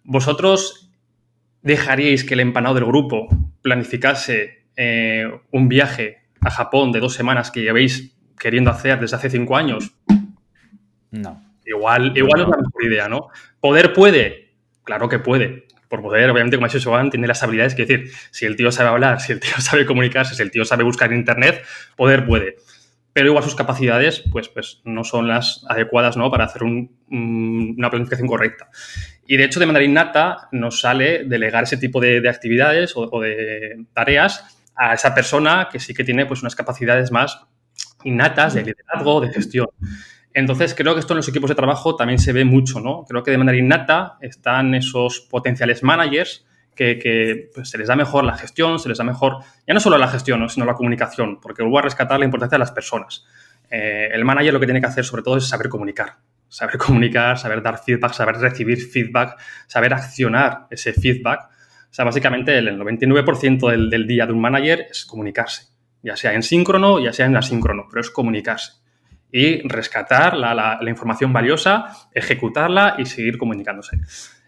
Vosotros 0.03 0.89
dejaríais 1.61 2.23
que 2.23 2.33
el 2.33 2.39
empanado 2.39 2.75
del 2.75 2.85
grupo 2.85 3.27
planificase 3.61 4.65
eh, 4.75 5.29
un 5.51 5.69
viaje 5.69 6.21
a 6.41 6.49
Japón 6.49 6.91
de 6.91 6.99
dos 6.99 7.13
semanas 7.13 7.51
que 7.51 7.61
llevéis 7.61 8.15
queriendo 8.39 8.71
hacer 8.71 8.99
desde 8.99 9.15
hace 9.15 9.29
cinco 9.29 9.55
años? 9.55 9.93
No. 11.11 11.43
Igual, 11.65 12.17
igual 12.17 12.41
es 12.41 12.47
la 12.47 12.57
mejor 12.57 12.83
idea, 12.83 13.07
¿no? 13.07 13.27
¿Poder 13.59 13.93
puede? 13.93 14.53
Claro 14.83 15.07
que 15.07 15.19
puede. 15.19 15.67
Por 15.87 16.01
poder, 16.01 16.29
obviamente, 16.29 16.57
como 16.57 16.65
ha 16.65 16.69
dicho 16.69 16.89
Joan, 16.89 17.09
tiene 17.11 17.27
las 17.27 17.43
habilidades 17.43 17.75
que 17.75 17.85
decir, 17.85 18.11
si 18.31 18.45
el 18.45 18.55
tío 18.55 18.71
sabe 18.71 18.89
hablar, 18.89 19.21
si 19.21 19.33
el 19.33 19.39
tío 19.39 19.53
sabe 19.59 19.85
comunicarse, 19.85 20.33
si 20.35 20.41
el 20.41 20.49
tío 20.49 20.65
sabe 20.65 20.83
buscar 20.83 21.11
en 21.11 21.19
internet, 21.19 21.63
poder 21.95 22.25
puede. 22.25 22.55
Pero 23.13 23.27
igual 23.27 23.43
sus 23.43 23.55
capacidades, 23.55 24.23
pues, 24.31 24.47
pues 24.47 24.81
no 24.85 25.03
son 25.03 25.27
las 25.27 25.65
adecuadas, 25.67 26.15
¿no? 26.15 26.31
Para 26.31 26.45
hacer 26.45 26.63
una 26.63 27.89
planificación 27.89 28.27
correcta. 28.27 28.69
Y 29.27 29.37
de 29.37 29.43
hecho, 29.43 29.59
de 29.59 29.65
manera 29.65 29.83
innata, 29.83 30.47
nos 30.51 30.79
sale 30.79 31.25
delegar 31.25 31.63
ese 31.63 31.77
tipo 31.77 31.99
de, 31.99 32.27
actividades 32.29 32.95
o, 32.95 33.09
o, 33.11 33.21
de 33.21 33.85
tareas 33.93 34.45
a 34.75 34.93
esa 34.93 35.13
persona 35.13 35.67
que 35.71 35.79
sí 35.79 35.93
que 35.93 36.03
tiene 36.03 36.25
pues 36.25 36.41
unas 36.41 36.55
capacidades 36.55 37.11
más 37.11 37.41
innatas 38.03 38.53
de 38.53 38.63
liderazgo, 38.63 39.21
de 39.21 39.29
gestión. 39.29 39.67
Entonces, 40.33 40.73
creo 40.73 40.93
que 40.93 41.01
esto 41.01 41.13
en 41.13 41.17
los 41.17 41.27
equipos 41.27 41.49
de 41.49 41.55
trabajo 41.55 41.95
también 41.95 42.19
se 42.19 42.31
ve 42.31 42.45
mucho, 42.45 42.79
¿no? 42.79 43.03
Creo 43.03 43.23
que 43.23 43.31
de 43.31 43.37
manera 43.37 43.57
innata 43.57 44.17
están 44.21 44.73
esos 44.73 45.19
potenciales 45.19 45.83
managers 45.83 46.45
que, 46.75 47.49
pues, 47.53 47.69
se 47.69 47.77
les 47.77 47.87
da 47.87 47.95
mejor 47.95 48.23
la 48.23 48.37
gestión, 48.37 48.79
se 48.79 48.89
les 48.89 48.97
da 48.97 49.03
mejor, 49.03 49.37
ya 49.67 49.73
no 49.73 49.79
solo 49.79 49.97
la 49.97 50.07
gestión, 50.07 50.47
sino 50.49 50.65
la 50.65 50.73
comunicación, 50.73 51.39
porque 51.39 51.61
vuelvo 51.61 51.79
a 51.79 51.83
rescatar 51.83 52.19
la 52.19 52.25
importancia 52.25 52.55
de 52.55 52.59
las 52.59 52.71
personas. 52.71 53.25
Eh, 53.69 54.09
el 54.11 54.25
manager 54.25 54.53
lo 54.53 54.59
que 54.59 54.65
tiene 54.65 54.81
que 54.81 54.87
hacer 54.87 55.05
sobre 55.05 55.23
todo 55.23 55.37
es 55.37 55.47
saber 55.47 55.69
comunicar, 55.69 56.17
saber 56.47 56.77
comunicar, 56.77 57.37
saber 57.37 57.61
dar 57.61 57.77
feedback, 57.77 58.13
saber 58.13 58.37
recibir 58.37 58.81
feedback, 58.81 59.39
saber 59.67 59.93
accionar 59.93 60.67
ese 60.69 60.93
feedback. 60.93 61.49
O 61.89 61.93
sea, 61.93 62.05
básicamente 62.05 62.57
el 62.57 62.79
99% 62.79 63.89
del, 63.89 64.07
día 64.07 64.25
de 64.25 64.33
un 64.33 64.41
manager 64.41 64.87
es 64.89 65.05
comunicarse 65.05 65.71
ya 66.03 66.15
sea 66.17 66.33
en 66.33 66.43
síncrono, 66.43 66.99
ya 66.99 67.13
sea 67.13 67.25
en 67.25 67.35
asíncrono, 67.35 67.85
pero 67.89 68.01
es 68.01 68.09
comunicarse 68.09 68.73
y 69.31 69.65
rescatar 69.67 70.35
la, 70.35 70.79
información 70.87 71.31
valiosa, 71.31 71.95
ejecutarla 72.13 72.95
y 72.97 73.05
seguir 73.05 73.37
comunicándose. 73.37 73.99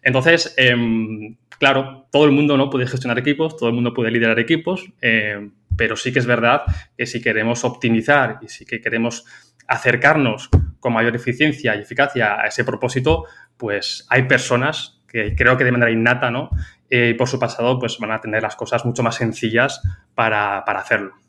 Entonces, 0.03 0.53
em, 0.57 1.37
claro, 1.57 2.07
todo 2.11 2.25
el 2.25 2.31
mundo 2.31 2.57
no 2.57 2.69
puede 2.69 2.87
gestionar 2.87 3.17
equipos, 3.19 3.57
todo 3.57 3.69
el 3.69 3.75
mundo 3.75 3.93
puede 3.93 4.11
liderar 4.11 4.39
equipos, 4.39 4.85
em, 5.01 5.51
pero 5.77 5.95
sí 5.95 6.11
que 6.11 6.19
es 6.19 6.25
verdad 6.25 6.63
que 6.97 7.05
si 7.05 7.21
queremos 7.21 7.63
optimizar 7.63 8.39
y 8.41 8.47
si 8.47 8.65
que 8.65 8.81
queremos 8.81 9.25
acercarnos 9.67 10.49
con 10.79 10.93
mayor 10.93 11.15
eficiencia 11.15 11.75
y 11.75 11.81
eficacia 11.81 12.41
a 12.41 12.47
ese 12.47 12.65
propósito, 12.65 13.25
pues 13.57 14.05
hay 14.09 14.23
personas 14.23 15.01
que 15.07 15.35
creo 15.35 15.57
que 15.57 15.63
de 15.63 15.71
manera 15.71 15.91
innata, 15.91 16.29
¿no? 16.29 16.49
Eh, 16.89 17.15
por 17.17 17.27
su 17.29 17.39
pasado, 17.39 17.79
pues 17.79 17.97
van 17.97 18.11
a 18.11 18.19
tener 18.19 18.43
las 18.43 18.55
cosas 18.55 18.85
mucho 18.85 19.03
más 19.03 19.15
sencillas 19.15 19.81
para, 20.15 20.63
para 20.65 20.79
hacerlo 20.79 21.23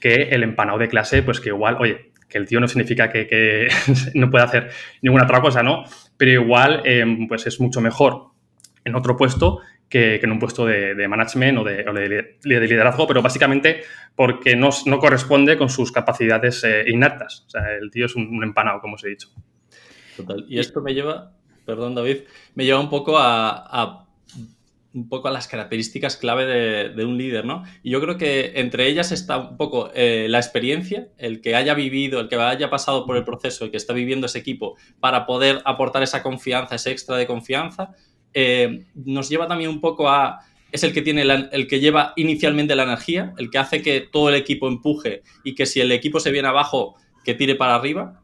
que 0.00 0.14
el 0.30 0.42
empanado 0.42 0.78
de 0.78 0.88
clase, 0.88 1.22
pues 1.22 1.40
que 1.40 1.48
igual, 1.48 1.76
oye, 1.80 2.07
que 2.28 2.38
el 2.38 2.46
tío 2.46 2.60
no 2.60 2.68
significa 2.68 3.10
que, 3.10 3.68
no 4.14 4.30
pueda 4.30 4.44
hacer 4.44 4.70
ninguna 5.02 5.24
otra 5.24 5.40
cosa, 5.40 5.62
¿no? 5.62 5.84
Pero 6.16 6.30
igual, 6.30 6.82
em, 6.84 7.26
pues 7.28 7.46
es 7.46 7.60
mucho 7.60 7.80
mejor 7.80 8.26
en 8.84 8.94
otro 8.94 9.16
puesto 9.16 9.60
que, 9.88 10.16
en 10.16 10.32
un 10.32 10.38
puesto 10.38 10.66
de, 10.66 11.08
management 11.08 11.58
o 11.58 11.64
de, 11.64 12.38
liderazgo, 12.42 13.06
pero 13.06 13.22
básicamente 13.22 13.82
porque 14.14 14.56
no, 14.56 14.70
corresponde 14.98 15.56
con 15.56 15.70
sus 15.70 15.92
capacidades 15.92 16.62
eh, 16.64 16.84
innatas. 16.88 17.44
O 17.46 17.50
sea, 17.50 17.72
el 17.80 17.90
tío 17.90 18.06
es 18.06 18.14
un, 18.16 18.42
empanado, 18.42 18.80
como 18.80 18.96
os 18.96 19.04
he 19.04 19.08
dicho. 19.08 19.28
Total. 20.16 20.44
Y 20.48 20.58
esto 20.58 20.82
me 20.82 20.94
lleva, 20.94 21.32
perdón 21.64 21.94
David, 21.94 22.22
me 22.54 22.64
lleva 22.64 22.80
un 22.80 22.90
poco 22.90 23.16
a 23.18 24.07
un 24.94 25.08
poco 25.08 25.28
a 25.28 25.30
las 25.30 25.48
características 25.48 26.16
clave 26.16 26.46
de, 26.46 27.04
un 27.04 27.18
líder, 27.18 27.44
¿no? 27.44 27.62
Y 27.82 27.90
yo 27.90 28.00
creo 28.00 28.16
que 28.16 28.52
entre 28.56 28.88
ellas 28.88 29.12
está 29.12 29.36
un 29.38 29.56
poco 29.56 29.90
eh, 29.94 30.26
la 30.28 30.38
experiencia, 30.38 31.08
el 31.18 31.40
que 31.40 31.54
haya 31.54 31.74
vivido, 31.74 32.20
el 32.20 32.28
que 32.28 32.36
haya 32.36 32.70
pasado 32.70 33.04
por 33.06 33.16
el 33.16 33.24
proceso, 33.24 33.64
el 33.64 33.70
que 33.70 33.76
está 33.76 33.92
viviendo 33.92 34.26
ese 34.26 34.38
equipo, 34.38 34.76
para 35.00 35.26
poder 35.26 35.60
aportar 35.64 36.02
esa 36.02 36.22
confianza, 36.22 36.74
ese 36.74 36.90
extra 36.90 37.16
de 37.16 37.26
confianza, 37.26 37.94
eh, 38.32 38.86
nos 38.94 39.28
lleva 39.28 39.46
también 39.46 39.70
un 39.70 39.80
poco 39.80 40.08
a... 40.08 40.40
Es 40.70 40.84
el 40.84 40.92
que 40.92 41.00
tiene 41.00 41.22
el 41.22 41.66
que 41.66 41.80
lleva 41.80 42.12
inicialmente 42.16 42.76
la 42.76 42.82
energía, 42.82 43.32
el 43.38 43.48
que 43.48 43.56
hace 43.56 43.80
que 43.80 44.00
todo 44.02 44.28
el 44.28 44.34
equipo 44.34 44.68
empuje 44.68 45.22
y 45.42 45.54
que 45.54 45.64
si 45.64 45.80
el 45.80 45.90
equipo 45.92 46.20
se 46.20 46.30
viene 46.30 46.48
abajo, 46.48 46.96
que 47.24 47.32
tire 47.34 47.54
para 47.54 47.74
arriba. 47.74 48.20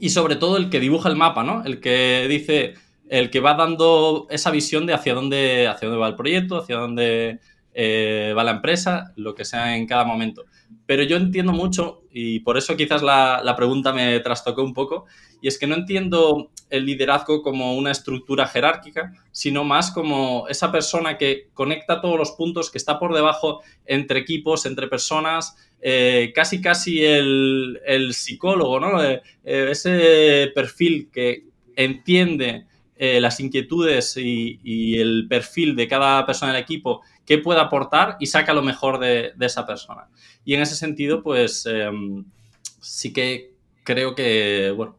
Y 0.00 0.08
sobre 0.08 0.36
todo 0.36 0.56
el 0.56 0.70
que 0.70 0.80
dibuja 0.80 1.10
el 1.10 1.16
mapa, 1.16 1.42
¿no? 1.42 1.64
El 1.64 1.80
que 1.80 2.26
dice, 2.28 2.74
el 3.08 3.30
que 3.30 3.40
va 3.40 3.54
dando 3.54 4.26
esa 4.30 4.50
visión 4.50 4.86
de 4.86 4.94
hacia 4.94 5.14
dónde, 5.14 5.68
hacia 5.68 5.88
dónde 5.88 6.00
va 6.00 6.08
el 6.08 6.16
proyecto, 6.16 6.58
hacia 6.58 6.76
dónde 6.76 7.40
eh, 7.78 8.32
va 8.34 8.42
la 8.42 8.52
empresa, 8.52 9.12
lo 9.16 9.34
que 9.34 9.44
sea 9.44 9.76
en 9.76 9.86
cada 9.86 10.04
momento. 10.04 10.46
Pero 10.86 11.02
yo 11.02 11.18
entiendo 11.18 11.52
mucho, 11.52 12.04
y 12.10 12.40
por 12.40 12.56
eso 12.56 12.74
quizás 12.74 13.02
la, 13.02 13.54
pregunta 13.54 13.92
me 13.92 14.18
trastocó 14.20 14.62
un 14.62 14.72
poco, 14.72 15.04
y 15.42 15.48
es 15.48 15.58
que 15.58 15.66
no 15.66 15.74
entiendo 15.74 16.50
el 16.70 16.86
liderazgo 16.86 17.42
como 17.42 17.76
una 17.76 17.90
estructura 17.90 18.46
jerárquica, 18.46 19.12
sino 19.30 19.62
más 19.62 19.90
como 19.90 20.48
esa 20.48 20.72
persona 20.72 21.18
que 21.18 21.50
conecta 21.52 22.00
todos 22.00 22.18
los 22.18 22.32
puntos, 22.32 22.70
que 22.70 22.78
está 22.78 22.98
por 22.98 23.14
debajo 23.14 23.60
entre 23.84 24.20
equipos, 24.20 24.64
entre 24.64 24.88
personas, 24.88 25.56
eh, 25.82 26.32
casi 26.34 26.62
casi 26.62 27.04
el, 27.04 28.08
psicólogo, 28.12 28.80
¿no? 28.80 29.04
Eh, 29.04 29.20
ese 29.44 30.50
perfil 30.54 31.10
que 31.12 31.44
entiende 31.76 32.64
eh, 32.96 33.20
las 33.20 33.40
inquietudes 33.40 34.16
y, 34.16 34.98
el 34.98 35.26
perfil 35.28 35.76
de 35.76 35.86
cada 35.86 36.24
persona 36.24 36.52
del 36.52 36.62
equipo, 36.62 37.02
qué 37.24 37.38
puede 37.38 37.60
aportar 37.60 38.16
y 38.20 38.26
saca 38.26 38.54
lo 38.54 38.62
mejor 38.62 38.98
de, 38.98 39.32
esa 39.40 39.66
persona. 39.66 40.08
Y 40.44 40.54
en 40.54 40.62
ese 40.62 40.76
sentido, 40.76 41.22
pues 41.22 41.66
em, 41.66 42.24
sí 42.80 43.12
que 43.12 43.52
creo 43.84 44.14
que, 44.14 44.72
bueno, 44.74 44.98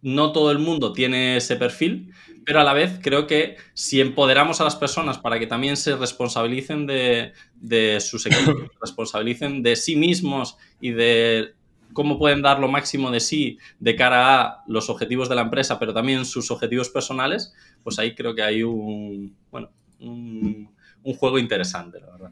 no 0.00 0.32
todo 0.32 0.50
el 0.50 0.58
mundo 0.58 0.92
tiene 0.92 1.36
ese 1.36 1.56
perfil, 1.56 2.12
pero 2.44 2.60
a 2.60 2.64
la 2.64 2.72
vez 2.72 2.98
creo 3.00 3.28
que 3.28 3.56
si 3.72 4.00
empoderamos 4.00 4.60
a 4.60 4.64
las 4.64 4.74
personas 4.74 5.18
para 5.18 5.38
que 5.38 5.46
también 5.46 5.76
se 5.76 5.94
responsabilicen 5.94 6.86
de, 6.86 8.00
sus 8.00 8.26
equipos, 8.26 8.56
responsabilicen 8.80 9.62
de 9.62 9.76
sí 9.76 9.94
mismos 9.94 10.56
y 10.80 10.90
de 10.90 11.54
cómo 11.92 12.18
pueden 12.18 12.42
dar 12.42 12.58
lo 12.58 12.68
máximo 12.68 13.10
de 13.10 13.20
sí 13.20 13.58
de 13.78 13.96
cara 13.96 14.40
a 14.40 14.64
los 14.66 14.90
objetivos 14.90 15.28
de 15.28 15.34
la 15.34 15.42
empresa, 15.42 15.78
pero 15.78 15.92
también 15.94 16.24
sus 16.24 16.50
objetivos 16.50 16.90
personales, 16.90 17.54
pues 17.82 17.98
ahí 17.98 18.14
creo 18.14 18.34
que 18.34 18.42
hay 18.42 18.62
un, 18.62 19.36
bueno, 19.50 19.70
un, 20.00 20.70
juego 21.18 21.38
interesante, 21.38 22.00
la 22.00 22.10
verdad. 22.10 22.30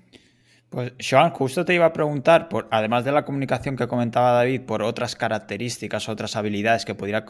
Pues, 0.69 0.93
Joan, 1.01 1.31
justo 1.31 1.65
te 1.65 1.75
iba 1.75 1.87
a 1.87 1.93
preguntar, 1.93 2.49
por, 2.49 2.69
además 2.71 3.05
de 3.05 3.13
la 3.13 3.25
comunicación 3.25 3.77
que 3.77 3.89
comentaba 3.89 4.33
David, 4.33 4.63
por 4.63 4.83
otras 4.83 5.17
características, 5.17 6.09
otras 6.09 6.37
habilidades 6.37 6.85
que 6.85 6.95
pudiera 6.95 7.25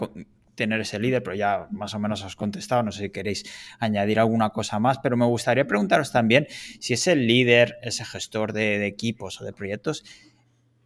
tener 0.61 0.81
ese 0.81 0.99
líder, 0.99 1.23
pero 1.23 1.35
ya 1.35 1.69
más 1.71 1.95
o 1.95 1.99
menos 1.99 2.23
os 2.23 2.35
he 2.35 2.37
contestado, 2.37 2.83
no 2.83 2.93
sé 2.93 3.05
si 3.05 3.11
queréis 3.11 3.45
añadir 3.79 4.21
alguna 4.21 4.51
cosa 4.51 4.79
más, 4.79 4.99
pero 4.99 5.17
me 5.17 5.25
gustaría 5.25 5.67
preguntaros 5.67 6.13
también 6.13 6.47
si 6.81 6.93
ese 6.93 7.17
líder, 7.17 7.79
ese 7.83 8.05
gestor 8.05 8.53
de, 8.53 8.87
equipos 8.87 9.41
o 9.41 9.45
de 9.45 9.55
proyectos, 9.55 10.05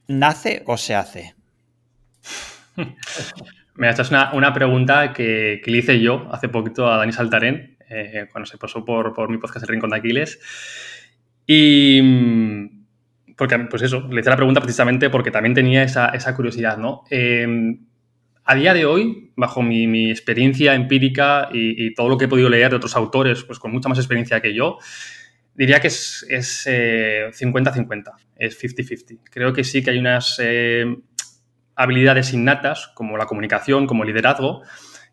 ¿nace 0.09 0.63
o 0.67 0.77
se 0.77 0.95
hace? 0.95 1.35
Mira, 3.77 3.91
esta 3.91 4.03
es 4.03 4.11
una, 4.11 4.53
pregunta 4.53 5.13
que, 5.13 5.61
le 5.65 5.79
hice 5.79 6.01
yo 6.01 6.29
hace 6.31 6.49
poquito 6.49 6.91
a 6.91 6.97
Dani 6.97 7.13
Saltarén, 7.13 7.77
eh, 7.91 8.29
cuando 8.31 8.47
se 8.47 8.57
pasó 8.57 8.85
por, 8.85 9.29
mi 9.29 9.39
podcast 9.39 9.65
El 9.65 9.69
Rincón 9.69 9.91
de 9.91 9.97
Aquiles. 9.97 10.39
Y 11.47 12.01
mm, 12.03 13.35
porque, 13.37 13.59
pues 13.59 13.83
eso, 13.83 14.09
le 14.11 14.21
hice 14.21 14.31
la 14.31 14.37
pregunta 14.37 14.61
precisamente 14.61 15.11
porque 15.11 15.31
también 15.31 15.55
tenía 15.55 15.83
esa, 15.83 16.37
curiosidad, 16.37 16.79
¿no? 16.79 17.03
Eh, 17.11 17.77
a 18.45 18.55
día 18.55 18.75
de 18.75 18.85
hoy, 18.85 19.33
bajo 19.37 19.63
mi, 19.63 20.11
experiencia 20.11 20.75
empírica 20.75 21.49
y, 21.53 21.95
todo 21.95 22.09
lo 22.09 22.19
que 22.19 22.27
he 22.27 22.29
podido 22.29 22.51
leer 22.51 22.71
de 22.71 22.77
otros 22.77 22.95
autores, 22.95 23.43
pues 23.45 23.59
con 23.59 23.73
mucha 23.73 23.89
más 23.89 23.99
experiencia 23.99 24.41
que 24.41 24.55
yo, 24.55 24.79
diría 25.55 25.81
que 25.81 25.89
es 25.89 26.27
50-50, 26.29 28.13
es 28.37 28.63
50-50. 28.63 29.13
Eh, 29.13 29.19
Creo 29.31 29.53
que 29.53 29.65
sí 29.65 29.83
que 29.83 29.91
hay 29.91 29.99
unas 29.99 30.37
eh, 30.43 30.85
habilidades 31.77 32.33
innatas, 32.33 32.91
como 32.95 33.17
la 33.17 33.27
comunicación, 33.27 33.87
como 33.87 34.03
el 34.03 34.09
liderazgo, 34.09 34.63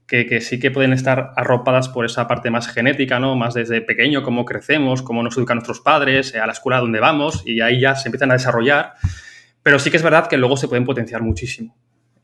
que, 0.07 0.41
sí 0.41 0.59
que 0.59 0.71
pueden 0.71 0.91
estar 0.91 1.31
arropadas 1.37 1.87
por 1.87 2.05
esa 2.05 2.27
parte 2.27 2.51
más 2.51 2.67
genética, 2.67 3.17
¿no? 3.17 3.37
Más 3.37 3.53
desde 3.53 3.79
pequeño, 3.79 4.23
cómo 4.23 4.43
crecemos, 4.43 5.01
cómo 5.01 5.23
nos 5.23 5.37
educan 5.37 5.55
nuestros 5.55 5.79
padres, 5.79 6.35
a 6.35 6.45
la 6.45 6.51
escuela 6.51 6.79
donde 6.79 6.99
vamos, 6.99 7.43
y 7.45 7.61
ahí 7.61 7.79
ya 7.79 7.95
se 7.95 8.09
empiezan 8.09 8.29
a 8.31 8.33
desarrollar. 8.33 8.95
Pero 9.63 9.79
sí 9.79 9.89
que 9.89 9.95
es 9.95 10.03
verdad 10.03 10.27
que 10.27 10.35
luego 10.35 10.57
se 10.57 10.67
pueden 10.67 10.83
potenciar 10.83 11.21
muchísimo. 11.21 11.77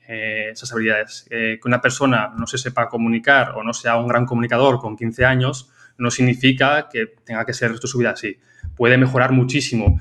Eh, 0.06 0.50
esas 0.52 0.72
habilidades. 0.72 1.28
Eh, 1.30 1.60
que 1.62 1.68
una 1.68 1.82
persona 1.82 2.34
no 2.38 2.48
se 2.48 2.58
sepa 2.58 2.88
comunicar 2.88 3.52
o 3.52 3.64
no 3.64 3.74
sea 3.74 3.98
un 3.98 4.08
gran 4.08 4.26
comunicador 4.26 4.80
con 4.80 4.96
15 4.96 5.26
años 5.26 5.70
no 5.98 6.12
significa 6.12 6.88
que 6.92 7.08
tenga 7.24 7.46
que 7.46 7.54
ser 7.54 7.72
esto 7.72 7.88
su 7.88 7.98
vida 7.98 8.12
así. 8.12 8.38
Puede 8.76 8.98
mejorar 8.98 9.32
muchísimo. 9.32 10.00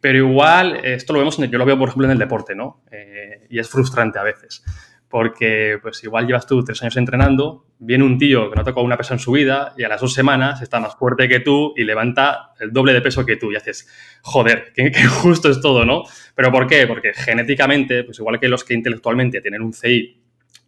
Pero 0.00 0.18
igual, 0.18 0.84
esto 0.84 1.12
lo 1.12 1.18
vemos, 1.18 1.36
yo 1.38 1.58
lo 1.58 1.64
veo, 1.64 1.78
por 1.78 1.88
ejemplo, 1.88 2.06
en 2.06 2.12
el 2.12 2.18
deporte, 2.18 2.54
¿no? 2.54 2.82
Eh, 2.90 3.46
y 3.50 3.58
es 3.58 3.68
frustrante 3.68 4.18
a 4.18 4.22
veces 4.22 4.62
porque 5.08 5.78
pues 5.80 6.04
igual 6.04 6.26
llevas 6.26 6.46
tú 6.46 6.62
tres 6.62 6.82
años 6.82 6.96
entrenando, 6.96 7.66
viene 7.78 8.04
un 8.04 8.18
tío 8.18 8.50
que 8.50 8.56
no 8.56 8.62
ha 8.62 8.64
tocado 8.64 8.84
una 8.84 8.96
pesa 8.96 9.14
en 9.14 9.20
su 9.20 9.32
vida 9.32 9.74
y 9.76 9.84
a 9.84 9.88
las 9.88 10.00
dos 10.00 10.12
semanas 10.12 10.60
está 10.60 10.80
más 10.80 10.96
fuerte 10.96 11.28
que 11.28 11.40
tú 11.40 11.72
y 11.76 11.84
levanta 11.84 12.52
el 12.60 12.72
doble 12.72 12.92
de 12.92 13.00
peso 13.00 13.24
que 13.24 13.36
tú 13.36 13.50
y 13.50 13.56
haces, 13.56 13.88
joder, 14.22 14.72
qué, 14.74 14.92
justo 15.08 15.50
es 15.50 15.60
todo, 15.60 15.84
¿no? 15.84 16.02
¿Pero 16.34 16.52
por 16.52 16.66
qué? 16.66 16.86
Porque 16.86 17.12
genéticamente, 17.14 18.04
pues 18.04 18.18
igual 18.18 18.38
que 18.38 18.48
los 18.48 18.64
que 18.64 18.74
intelectualmente 18.74 19.40
tienen 19.40 19.62
un 19.62 19.72
CI 19.72 20.20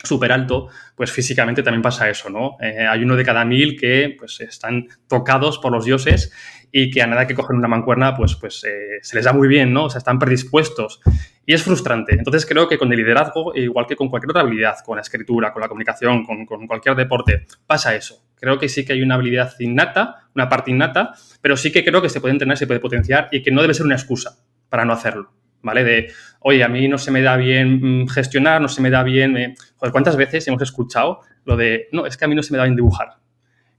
súper 0.03 0.33
alto, 0.33 0.69
pues 0.95 1.13
físicamente 1.13 1.63
también 1.63 1.83
pasa 1.83 2.09
eso, 2.09 2.31
¿no? 2.31 2.57
Eh, 2.61 2.87
hay 2.87 3.03
uno 3.03 3.17
de 3.17 3.25
cada 3.25 3.45
mil 3.45 3.79
que 3.79 4.17
pues 4.19 4.41
están 4.41 4.89
tocados 5.09 5.59
por 5.59 5.73
los 5.73 5.85
dioses 5.85 6.33
y 6.73 6.91
que 6.91 7.03
a 7.03 7.07
nada 7.07 7.27
que 7.27 7.35
cogen 7.35 7.57
una 7.57 7.69
mancuerna, 7.69 8.15
pues, 8.15 8.37
pues 8.37 8.65
eh, 8.65 8.99
se 9.03 9.17
les 9.17 9.25
da 9.25 9.33
muy 9.33 9.49
bien, 9.49 9.73
¿no? 9.73 9.85
O 9.85 9.91
sea, 9.91 9.99
están 9.99 10.19
predispuestos. 10.19 11.01
Y 11.45 11.53
es 11.53 11.65
frustrante. 11.65 12.15
Entonces 12.15 12.47
creo 12.47 12.69
que 12.69 12.79
con 12.79 12.93
el 12.93 12.99
liderazgo, 12.99 13.53
igual 13.57 13.87
que 13.87 13.97
con 13.97 14.09
cualquier 14.09 14.31
otra 14.31 14.43
habilidad, 14.43 14.77
con 14.85 14.97
la 14.97 15.03
escritura, 15.03 15.53
con 15.53 15.63
la 15.63 15.69
comunicación, 15.69 16.25
con, 16.25 16.47
con 16.47 16.67
cualquier 16.67 16.95
deporte, 16.95 17.47
pasa 17.67 17.95
eso. 17.97 18.25
Creo 18.37 18.59
que 18.59 18.69
sí 18.69 18.85
que 18.85 18.93
hay 18.93 19.03
una 19.03 19.17
habilidad 19.17 19.53
innata, 19.59 20.29
una 20.35 20.49
parte 20.49 20.71
innata, 20.71 21.15
pero 21.43 21.57
sí 21.57 21.73
que 21.73 21.85
creo 21.85 22.01
que 22.01 22.09
se 22.09 22.21
puede 22.21 22.33
entrenar, 22.33 22.57
se 22.57 22.67
puede 22.67 22.81
potenciar 22.81 23.29
y 23.33 23.43
que 23.43 23.51
no 23.51 23.63
debe 23.63 23.75
ser 23.75 23.87
una 23.87 23.97
excusa 23.97 24.39
para 24.69 24.85
no 24.85 24.93
hacerlo. 24.93 25.40
¿Vale? 25.63 25.85
De, 25.85 26.13
oye, 26.41 26.65
a 26.65 26.69
mí 26.69 26.89
no 26.89 26.99
se 26.99 27.11
me 27.11 27.23
da 27.23 27.37
bien 27.37 28.03
mm, 28.03 28.09
gestionar, 28.09 28.61
no 28.61 28.69
se 28.69 28.81
me 28.81 28.91
da 28.91 29.03
bien. 29.03 29.55
Joder, 29.77 29.93
¿cuántas 29.93 30.17
veces 30.17 30.47
hemos 30.49 30.63
escuchado 30.63 31.21
lo 31.45 31.57
de, 31.57 31.89
no, 31.93 32.07
es 32.07 32.17
que 32.17 32.25
a 32.25 32.29
mí 32.29 32.35
no 32.35 32.43
se 32.43 32.53
me 32.53 32.59
da 32.59 32.65
bien 32.65 32.77
dibujar? 32.77 33.17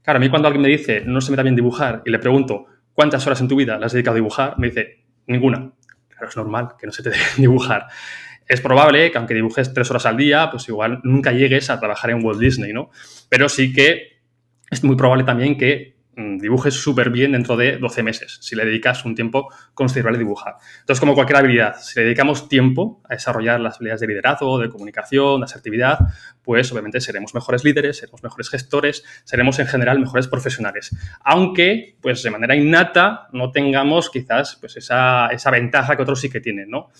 Claro, 0.02 0.16
a 0.16 0.20
mí 0.20 0.28
cuando 0.28 0.48
alguien 0.48 0.62
me 0.62 0.68
dice, 0.68 1.02
no 1.04 1.20
se 1.20 1.30
me 1.30 1.36
da 1.36 1.42
bien 1.42 1.54
dibujar, 1.54 2.02
y 2.04 2.10
le 2.10 2.18
pregunto, 2.18 2.66
¿cuántas 2.92 3.26
horas 3.26 3.40
en 3.40 3.48
tu 3.48 3.56
vida 3.56 3.74
las 3.74 3.86
has 3.86 3.92
dedicado 3.92 4.14
a 4.14 4.16
dibujar? 4.16 4.58
Me 4.58 4.68
dice, 4.68 5.04
ninguna. 5.26 5.72
Claro, 6.08 6.28
es 6.28 6.36
normal 6.36 6.68
que 6.78 6.86
no 6.86 6.92
se 6.92 7.02
te 7.02 7.10
dé 7.10 7.16
dibujar. 7.36 7.86
Es 8.46 8.60
probable 8.60 9.10
que 9.10 9.18
aunque 9.18 9.34
dibujes 9.34 9.72
tres 9.72 9.90
horas 9.90 10.06
al 10.06 10.16
día, 10.16 10.50
pues 10.50 10.68
igual 10.68 11.00
nunca 11.04 11.32
llegues 11.32 11.70
a 11.70 11.78
trabajar 11.78 12.10
en 12.10 12.24
Walt 12.24 12.40
Disney, 12.40 12.72
¿no? 12.72 12.90
Pero 13.28 13.48
sí 13.48 13.72
que 13.72 14.20
es 14.70 14.82
muy 14.82 14.96
probable 14.96 15.24
también 15.24 15.56
que 15.56 15.91
dibujes 16.14 16.74
súper 16.74 17.10
bien 17.10 17.32
dentro 17.32 17.56
de 17.56 17.78
12 17.78 18.02
meses, 18.02 18.38
si 18.42 18.54
le 18.54 18.64
dedicas 18.64 19.04
un 19.04 19.14
tiempo 19.14 19.48
considerable 19.72 20.16
a 20.16 20.18
dibujar. 20.18 20.56
Entonces, 20.80 21.00
como 21.00 21.14
cualquier 21.14 21.38
habilidad, 21.38 21.76
si 21.80 21.98
le 21.98 22.04
dedicamos 22.04 22.48
tiempo 22.48 23.00
a 23.08 23.14
desarrollar 23.14 23.60
las 23.60 23.76
habilidades 23.76 24.02
de 24.02 24.08
liderazgo, 24.08 24.58
de 24.58 24.68
comunicación, 24.68 25.40
de 25.40 25.44
asertividad, 25.44 25.98
pues 26.42 26.70
obviamente 26.72 27.00
seremos 27.00 27.34
mejores 27.34 27.64
líderes, 27.64 27.98
seremos 27.98 28.22
mejores 28.22 28.50
gestores, 28.50 29.04
seremos 29.24 29.58
en 29.58 29.66
general 29.66 29.98
mejores 30.00 30.28
profesionales. 30.28 30.94
Aunque, 31.24 31.96
pues 32.00 32.22
de 32.22 32.30
manera 32.30 32.54
innata, 32.54 33.28
no 33.32 33.50
tengamos 33.50 34.10
quizás 34.10 34.56
pues, 34.60 34.76
esa, 34.76 35.28
esa 35.28 35.50
ventaja 35.50 35.96
que 35.96 36.02
otros 36.02 36.20
sí 36.20 36.28
que 36.28 36.40
tienen, 36.40 36.68
¿no? 36.68 36.90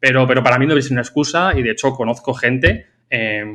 Pero, 0.00 0.26
pero 0.26 0.42
para 0.42 0.58
mí 0.58 0.66
no 0.66 0.76
es 0.76 0.90
una 0.90 1.02
excusa 1.02 1.52
y 1.54 1.62
de 1.62 1.72
hecho 1.72 1.92
conozco 1.92 2.32
gente 2.32 2.91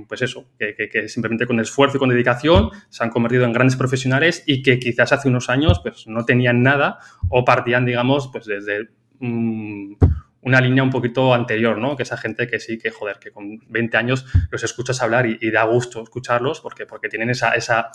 pues 0.07 0.21
eso, 0.21 0.45
que, 0.59 1.07
simplemente 1.07 1.47
con 1.47 1.59
esfuerzo 1.59 1.97
y 1.97 1.99
con 1.99 2.09
dedicación 2.09 2.69
se 2.89 3.03
han 3.03 3.09
convertido 3.09 3.43
en 3.45 3.53
grandes 3.53 3.75
profesionales 3.75 4.43
y 4.45 4.61
que 4.61 4.79
quizás 4.79 5.11
hace 5.11 5.29
unos 5.29 5.49
años 5.49 5.79
pues 5.81 6.05
no 6.07 6.25
tenían 6.25 6.61
nada 6.61 6.99
o 7.29 7.43
partían, 7.43 7.85
digamos, 7.85 8.29
pues 8.31 8.45
desde 8.45 8.89
una 9.19 10.61
línea 10.61 10.83
un 10.83 10.91
poquito 10.91 11.33
anterior, 11.33 11.79
¿no? 11.79 11.95
Que 11.95 12.03
esa 12.03 12.17
gente 12.17 12.47
que 12.47 12.59
sí, 12.59 12.77
que 12.77 12.91
joder, 12.91 13.17
que 13.17 13.31
con 13.31 13.59
20 13.67 13.97
años 13.97 14.27
los 14.51 14.63
escuchas 14.63 15.01
hablar 15.01 15.25
y, 15.25 15.49
da 15.49 15.63
gusto 15.63 16.03
escucharlos 16.03 16.61
porque, 16.61 16.85
porque 16.85 17.09
tienen 17.09 17.31
esa, 17.31 17.53
esa, 17.53 17.89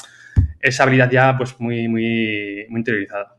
esa 0.60 0.82
habilidad 0.82 1.10
ya 1.12 1.38
pues 1.38 1.60
muy, 1.60 1.86
muy, 1.86 2.66
muy 2.68 2.80
interiorizada. 2.80 3.36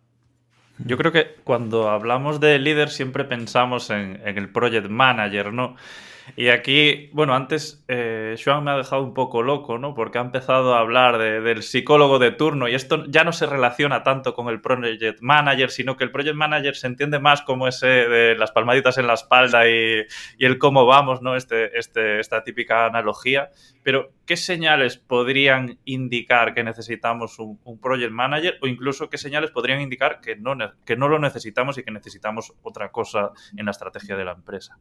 Yo 0.78 0.98
creo 0.98 1.12
que 1.12 1.36
cuando 1.44 1.90
hablamos 1.90 2.40
de 2.40 2.58
líder 2.58 2.90
siempre 2.90 3.26
pensamos 3.26 3.90
en, 3.90 4.22
en 4.26 4.38
el 4.38 4.50
project 4.50 4.88
manager, 4.88 5.52
¿no? 5.52 5.76
Y 6.36 6.50
aquí, 6.50 7.10
bueno, 7.14 7.36
antes 7.36 7.84
eh, 7.88 8.36
me 8.62 8.72
ha 8.72 8.78
dejado 8.78 9.04
un 9.04 9.14
poco 9.14 9.44
loco, 9.44 9.78
¿no? 9.78 9.94
Porque 9.94 10.18
ha 10.18 10.22
empezado 10.22 10.74
a 10.74 10.80
hablar 10.80 11.18
del 11.18 11.64
psicólogo 11.64 12.18
de 12.18 12.32
turno 12.32 12.68
y 12.68 12.76
esto 12.76 13.06
ya 13.08 13.24
no 13.24 13.34
se 13.34 13.46
relaciona 13.46 14.04
tanto 14.04 14.34
con 14.34 14.48
el 14.48 14.62
project 14.62 15.22
manager, 15.22 15.70
sino 15.70 15.98
que 15.98 16.06
el 16.06 16.12
project 16.12 16.36
manager 16.36 16.76
se 16.76 16.88
entiende 16.88 17.20
más 17.20 17.42
como 17.42 17.68
ese 17.68 17.88
de 17.88 18.36
las 18.36 18.52
palmaditas 18.52 18.98
en 18.98 19.08
la 19.08 19.14
espalda 19.14 19.68
y, 19.70 20.06
el 20.40 20.58
cómo 20.58 20.86
vamos, 20.86 21.22
¿no? 21.22 21.36
Este, 21.36 21.78
este, 21.78 22.20
esta 22.20 22.44
típica 22.44 22.86
analogía. 22.86 23.50
Pero, 23.84 24.12
¿qué 24.26 24.38
señales 24.38 24.98
podrían 24.98 25.80
indicar 25.86 26.54
que 26.54 26.64
necesitamos 26.64 27.38
un, 27.40 27.60
un, 27.64 27.80
project 27.80 28.12
manager 28.12 28.58
o 28.62 28.68
incluso 28.68 29.10
qué 29.10 29.18
señales 29.18 29.52
podrían 29.52 29.82
indicar 29.82 30.22
que 30.22 30.36
no, 30.38 30.56
que 30.86 30.96
no 30.96 31.10
lo 31.10 31.20
necesitamos 31.20 31.78
y 31.78 31.84
que 31.84 31.92
necesitamos 31.92 32.54
otra 32.62 32.92
cosa 32.92 33.32
en 33.58 33.66
la 33.66 33.72
estrategia 33.72 34.16
de 34.16 34.26
la 34.26 34.32
empresa? 34.32 34.78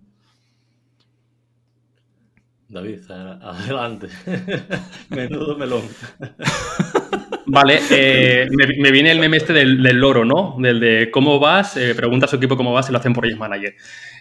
David, 2.72 3.00
adelante. 3.10 4.08
Menudo 5.10 5.58
melón. 5.58 5.82
Vale, 7.44 7.80
eh, 7.90 8.48
me, 8.50 8.90
viene 8.90 9.12
el 9.12 9.18
meme 9.18 9.36
este 9.36 9.52
del, 9.52 9.82
loro, 9.98 10.24
¿no? 10.24 10.56
Del 10.58 10.80
de 10.80 11.10
cómo 11.10 11.38
vas, 11.38 11.76
eh, 11.76 11.94
pregunta 11.94 12.24
a 12.24 12.28
su 12.30 12.36
equipo 12.36 12.56
cómo 12.56 12.72
vas 12.72 12.88
y 12.88 12.92
lo 12.92 12.98
hacen 12.98 13.12
por 13.12 13.24
Project 13.24 13.38
Manager. 13.38 13.74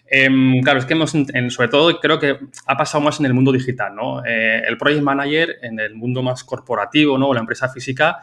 Em, 0.05 0.59
claro, 0.61 0.79
es 0.79 0.85
que 0.85 0.93
hemos, 0.95 1.11
sobre 1.11 1.69
todo 1.69 1.97
creo 2.01 2.19
que 2.19 2.39
ha 2.65 2.75
pasado 2.75 3.01
más 3.01 3.21
en 3.21 3.27
el 3.27 3.33
mundo 3.33 3.53
digital, 3.53 3.95
¿no? 3.95 4.21
Eh, 4.25 4.63
el 4.67 4.77
Project 4.77 5.01
Manager 5.01 5.55
en 5.61 5.79
el 5.79 5.95
mundo 5.95 6.21
más 6.21 6.43
corporativo, 6.43 7.17
¿no? 7.17 7.29
O 7.29 7.33
la 7.33 7.39
empresa 7.39 7.69
física 7.69 8.19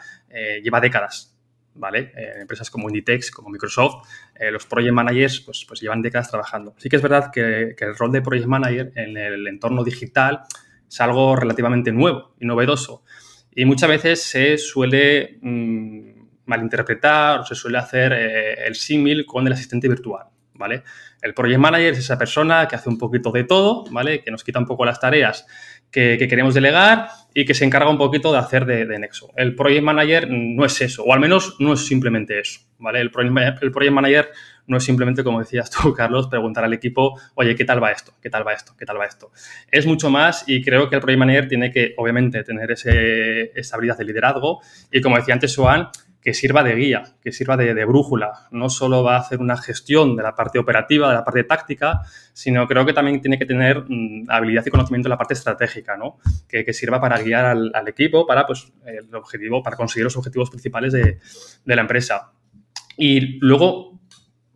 lleva 0.62 0.78
décadas 0.78 1.37
¿vale? 1.78 2.12
Eh, 2.16 2.40
empresas 2.40 2.70
como 2.70 2.88
Inditex, 2.88 3.30
como 3.30 3.48
Microsoft, 3.48 4.06
eh, 4.34 4.50
los 4.50 4.66
project 4.66 4.92
managers 4.92 5.40
pues, 5.40 5.64
pues 5.66 5.80
llevan 5.80 6.02
décadas 6.02 6.30
trabajando. 6.30 6.74
Sí 6.76 6.88
que 6.88 6.96
es 6.96 7.02
verdad 7.02 7.30
que, 7.32 7.74
el 7.78 7.96
rol 7.96 8.12
de 8.12 8.20
project 8.20 8.46
manager 8.46 8.92
en 8.96 9.16
el 9.16 9.46
entorno 9.46 9.84
digital 9.84 10.42
es 10.86 11.00
algo 11.00 11.36
relativamente 11.36 11.92
nuevo 11.92 12.34
y 12.40 12.46
novedoso. 12.46 13.02
Y 13.54 13.64
muchas 13.64 13.88
veces 13.88 14.22
se 14.22 14.58
suele 14.58 15.38
mm, 15.40 16.10
malinterpretar 16.46 17.40
o 17.40 17.44
se 17.44 17.54
suele 17.54 17.78
hacer 17.78 18.12
eh, 18.12 18.66
el 18.66 18.74
símil 18.74 19.24
con 19.24 19.46
el 19.46 19.52
asistente 19.52 19.88
virtual, 19.88 20.26
¿vale? 20.54 20.82
El 21.20 21.34
project 21.34 21.58
manager 21.58 21.92
es 21.92 21.98
esa 21.98 22.18
persona 22.18 22.68
que 22.68 22.76
hace 22.76 22.88
un 22.88 22.98
poquito 22.98 23.32
de 23.32 23.44
todo, 23.44 23.84
¿vale? 23.90 24.22
Que 24.22 24.30
nos 24.30 24.44
quita 24.44 24.58
un 24.58 24.66
poco 24.66 24.84
las 24.84 25.00
tareas 25.00 25.46
que, 25.90 26.18
queremos 26.28 26.54
delegar 26.54 27.08
y 27.34 27.44
que 27.44 27.54
se 27.54 27.64
encarga 27.64 27.90
un 27.90 27.98
poquito 27.98 28.32
de 28.32 28.38
hacer 28.38 28.64
de, 28.66 28.98
nexo. 28.98 29.32
El 29.36 29.54
Project 29.54 29.82
Manager 29.82 30.28
no 30.30 30.64
es 30.64 30.80
eso, 30.80 31.04
o 31.04 31.12
al 31.12 31.20
menos 31.20 31.56
no 31.60 31.74
es 31.74 31.86
simplemente 31.86 32.40
eso, 32.40 32.60
¿vale? 32.78 33.00
El 33.00 33.10
Project, 33.10 33.92
Manager 33.92 34.30
no 34.66 34.76
es 34.76 34.84
simplemente, 34.84 35.24
como 35.24 35.38
decías 35.38 35.70
tú, 35.70 35.94
Carlos, 35.96 36.26
preguntar 36.28 36.64
al 36.64 36.72
equipo, 36.72 37.18
oye, 37.34 37.54
¿qué 37.54 37.64
tal 37.64 37.82
va 37.82 37.92
esto? 37.92 38.14
¿Qué 38.20 38.28
tal 38.28 38.46
va 38.46 38.52
esto? 38.52 38.74
¿Qué 38.78 38.84
tal 38.84 38.98
va 39.00 39.06
esto? 39.06 39.30
Es 39.70 39.86
mucho 39.86 40.10
más 40.10 40.44
y 40.46 40.62
creo 40.62 40.88
que 40.88 40.96
el 40.96 41.00
Project 41.00 41.18
Manager 41.18 41.48
tiene 41.48 41.70
que, 41.70 41.94
obviamente, 41.96 42.42
tener 42.42 42.70
ese, 42.72 43.52
esa 43.58 43.76
habilidad 43.76 43.98
de 43.98 44.04
liderazgo 44.04 44.60
y, 44.90 45.00
como 45.00 45.16
decía 45.16 45.34
antes 45.34 45.54
Joan, 45.54 45.88
que 46.28 46.34
sirva 46.34 46.62
de 46.62 46.74
guía, 46.74 47.04
que 47.22 47.32
sirva 47.32 47.56
de, 47.56 47.84
brújula. 47.86 48.48
No 48.50 48.68
solo 48.68 49.02
va 49.02 49.16
a 49.16 49.20
hacer 49.20 49.40
una 49.40 49.56
gestión 49.56 50.14
de 50.14 50.22
la 50.22 50.34
parte 50.34 50.58
operativa, 50.58 51.08
de 51.08 51.14
la 51.14 51.24
parte 51.24 51.42
táctica, 51.42 52.02
sino 52.34 52.68
creo 52.68 52.84
que 52.84 52.92
también 52.92 53.22
tiene 53.22 53.38
que 53.38 53.46
tener 53.46 53.84
mm, 53.88 54.26
habilidad 54.28 54.62
y 54.66 54.68
conocimiento 54.68 55.06
de 55.06 55.14
la 55.14 55.16
parte 55.16 55.32
estratégica, 55.32 55.96
¿no? 55.96 56.18
Que, 56.46 56.70
sirva 56.74 57.00
para 57.00 57.18
guiar 57.22 57.46
al, 57.46 57.88
equipo 57.88 58.26
para, 58.26 58.46
pues, 58.46 58.70
el 58.84 59.14
objetivo, 59.14 59.62
para 59.62 59.74
conseguir 59.74 60.04
los 60.04 60.18
objetivos 60.18 60.50
principales 60.50 60.92
de, 60.92 61.18
la 61.64 61.80
empresa. 61.80 62.32
Y 62.98 63.38
luego, 63.38 63.98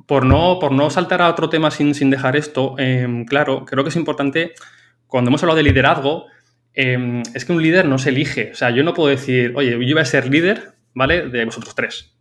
por 0.07 0.27
no, 0.27 0.59
por 0.61 0.73
no 0.73 0.91
saltar 0.91 1.23
a 1.23 1.31
otro 1.31 1.49
tema 1.49 1.71
sin, 1.71 1.95
sin 1.95 2.11
dejar 2.11 2.37
esto, 2.37 2.75
em, 2.77 3.25
claro, 3.25 3.65
creo 3.65 3.83
que 3.83 3.89
es 3.89 3.97
importante, 3.97 4.53
cuando 5.07 5.31
hemos 5.31 5.43
hablado 5.43 5.57
de 5.57 5.63
liderazgo, 5.63 6.27
em, 6.75 7.23
es 7.33 7.47
que 7.47 7.53
un 7.55 7.63
líder 7.63 7.87
no 7.87 7.97
se 7.97 8.11
elige. 8.11 8.51
O 8.53 8.57
sea, 8.57 8.69
yo 8.69 8.85
no 8.85 8.93
puedo 8.93 9.09
decir, 9.09 9.55
oye, 9.57 9.71
yo 9.71 9.95
voy 9.95 10.03
a 10.03 10.05
ser 10.05 10.29
líder 10.31 10.72
¿vale? 10.95 11.29
De 11.29 11.45
vosotros 11.45 11.75
tres. 11.75 12.15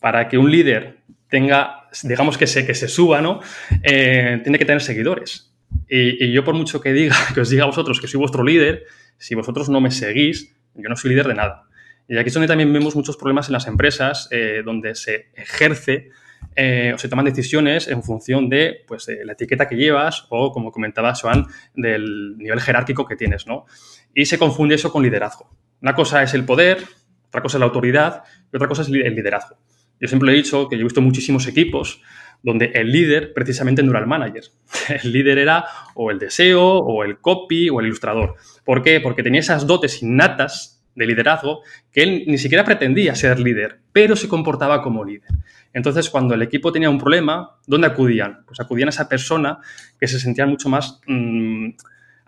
Para 0.00 0.28
que 0.28 0.38
un 0.38 0.50
líder 0.50 0.98
tenga, 1.28 1.88
digamos 2.02 2.38
que 2.38 2.46
se, 2.46 2.66
que 2.66 2.74
se 2.74 2.88
suba, 2.88 3.20
¿no? 3.20 3.40
Eh, 3.82 4.40
tiene 4.42 4.58
que 4.58 4.64
tener 4.64 4.80
seguidores. 4.80 5.54
Y, 5.88 6.32
yo 6.32 6.44
por 6.44 6.54
mucho 6.54 6.80
que 6.80 6.92
diga, 6.92 7.16
que 7.34 7.40
os 7.40 7.50
diga 7.50 7.64
a 7.64 7.66
vosotros 7.66 8.00
que 8.00 8.06
soy 8.06 8.18
vuestro 8.18 8.42
líder, 8.42 8.84
si 9.18 9.34
vosotros 9.34 9.68
no 9.68 9.80
me 9.80 9.90
seguís, 9.90 10.54
yo 10.74 10.88
no 10.88 10.96
soy 10.96 11.10
líder 11.10 11.28
de 11.28 11.34
nada. 11.34 11.64
Y 12.08 12.16
aquí 12.16 12.28
es 12.28 12.34
donde 12.34 12.48
también 12.48 12.72
vemos 12.72 12.96
muchos 12.96 13.16
problemas 13.16 13.48
en 13.48 13.52
las 13.52 13.66
empresas, 13.66 14.28
eh, 14.30 14.62
donde 14.64 14.94
se 14.94 15.28
ejerce 15.34 16.10
eh, 16.56 16.92
o 16.94 16.98
se 16.98 17.08
toman 17.08 17.26
decisiones 17.26 17.88
en 17.88 18.02
función 18.02 18.48
de 18.48 18.84
pues, 18.86 19.08
la 19.24 19.32
etiqueta 19.32 19.68
que 19.68 19.76
llevas 19.76 20.26
o, 20.30 20.50
como 20.52 20.72
comentaba 20.72 21.14
Joan, 21.14 21.46
del 21.74 22.38
nivel 22.38 22.60
jerárquico 22.60 23.04
que 23.04 23.16
tienes, 23.16 23.46
¿no? 23.46 23.66
Y 24.14 24.24
se 24.24 24.38
confunde 24.38 24.76
eso 24.76 24.90
con 24.90 25.02
liderazgo. 25.02 25.50
Una 25.82 25.94
cosa 25.94 26.22
es 26.22 26.32
el 26.32 26.44
poder, 26.44 26.82
otra 27.28 27.42
cosa 27.42 27.56
es 27.56 27.60
la 27.60 27.66
autoridad 27.66 28.24
y 28.52 28.56
otra 28.56 28.68
cosa 28.68 28.82
es 28.82 28.88
el 28.88 29.14
liderazgo. 29.14 29.56
Yo 30.00 30.08
siempre 30.08 30.32
he 30.32 30.34
dicho 30.34 30.68
que 30.68 30.76
yo 30.76 30.82
he 30.82 30.84
visto 30.84 31.00
muchísimos 31.00 31.46
equipos 31.46 32.00
donde 32.42 32.66
el 32.74 32.92
líder 32.92 33.32
precisamente 33.34 33.82
no 33.82 33.90
era 33.90 34.00
el 34.00 34.06
manager. 34.06 34.44
El 35.02 35.12
líder 35.12 35.38
era 35.38 35.64
o 35.94 36.10
el 36.10 36.20
deseo, 36.20 36.62
o 36.62 37.02
el 37.02 37.18
copy, 37.18 37.68
o 37.68 37.80
el 37.80 37.86
ilustrador. 37.86 38.36
¿Por 38.64 38.82
qué? 38.82 39.00
Porque 39.00 39.24
tenía 39.24 39.40
esas 39.40 39.66
dotes 39.66 40.02
innatas 40.02 40.84
de 40.94 41.06
liderazgo 41.06 41.62
que 41.92 42.02
él 42.02 42.24
ni 42.26 42.38
siquiera 42.38 42.64
pretendía 42.64 43.14
ser 43.14 43.38
líder, 43.38 43.80
pero 43.92 44.16
se 44.16 44.28
comportaba 44.28 44.82
como 44.82 45.04
líder. 45.04 45.30
Entonces, 45.72 46.10
cuando 46.10 46.34
el 46.34 46.42
equipo 46.42 46.72
tenía 46.72 46.90
un 46.90 46.98
problema, 46.98 47.56
¿dónde 47.66 47.86
acudían? 47.86 48.44
Pues 48.46 48.60
acudían 48.60 48.88
a 48.88 48.90
esa 48.90 49.08
persona 49.08 49.58
que 49.98 50.08
se 50.08 50.18
sentía 50.18 50.46
mucho 50.46 50.68
más... 50.68 51.00
Mm, 51.06 51.70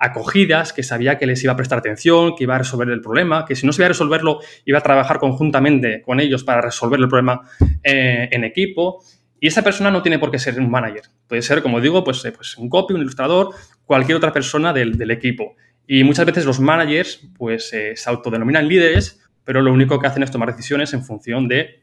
acogidas, 0.00 0.72
que 0.72 0.82
sabía 0.82 1.18
que 1.18 1.26
les 1.26 1.44
iba 1.44 1.52
a 1.52 1.56
prestar 1.56 1.78
atención, 1.78 2.34
que 2.34 2.44
iba 2.44 2.54
a 2.54 2.58
resolver 2.58 2.88
el 2.88 3.02
problema, 3.02 3.44
que 3.44 3.54
si 3.54 3.66
no 3.66 3.72
se 3.72 3.82
iba 3.82 3.86
a 3.86 3.90
resolverlo, 3.90 4.40
iba 4.64 4.78
a 4.78 4.82
trabajar 4.82 5.18
conjuntamente 5.18 6.00
con 6.02 6.20
ellos 6.20 6.42
para 6.42 6.62
resolver 6.62 6.98
el 6.98 7.06
problema 7.06 7.42
eh, 7.84 8.28
en 8.32 8.44
equipo. 8.44 9.04
Y 9.38 9.46
esa 9.46 9.62
persona 9.62 9.90
no 9.90 10.02
tiene 10.02 10.18
por 10.18 10.30
qué 10.30 10.38
ser 10.38 10.58
un 10.58 10.70
manager. 10.70 11.02
Puede 11.26 11.42
ser, 11.42 11.62
como 11.62 11.80
digo, 11.80 12.02
pues, 12.02 12.24
eh, 12.24 12.32
pues 12.32 12.56
un 12.56 12.70
copy, 12.70 12.94
un 12.94 13.02
ilustrador, 13.02 13.54
cualquier 13.84 14.16
otra 14.16 14.32
persona 14.32 14.72
del, 14.72 15.10
equipo. 15.10 15.54
Y 15.86 16.02
muchas 16.02 16.24
veces 16.24 16.46
los 16.46 16.60
managers 16.60 17.20
pues, 17.36 17.72
eh, 17.74 17.92
se 17.94 18.10
autodenominan 18.10 18.68
líderes, 18.68 19.20
pero 19.44 19.60
lo 19.60 19.72
único 19.72 19.98
que 19.98 20.06
hacen 20.06 20.22
es 20.22 20.30
tomar 20.30 20.50
decisiones 20.50 20.94
en 20.94 21.04
función 21.04 21.46
de 21.46 21.82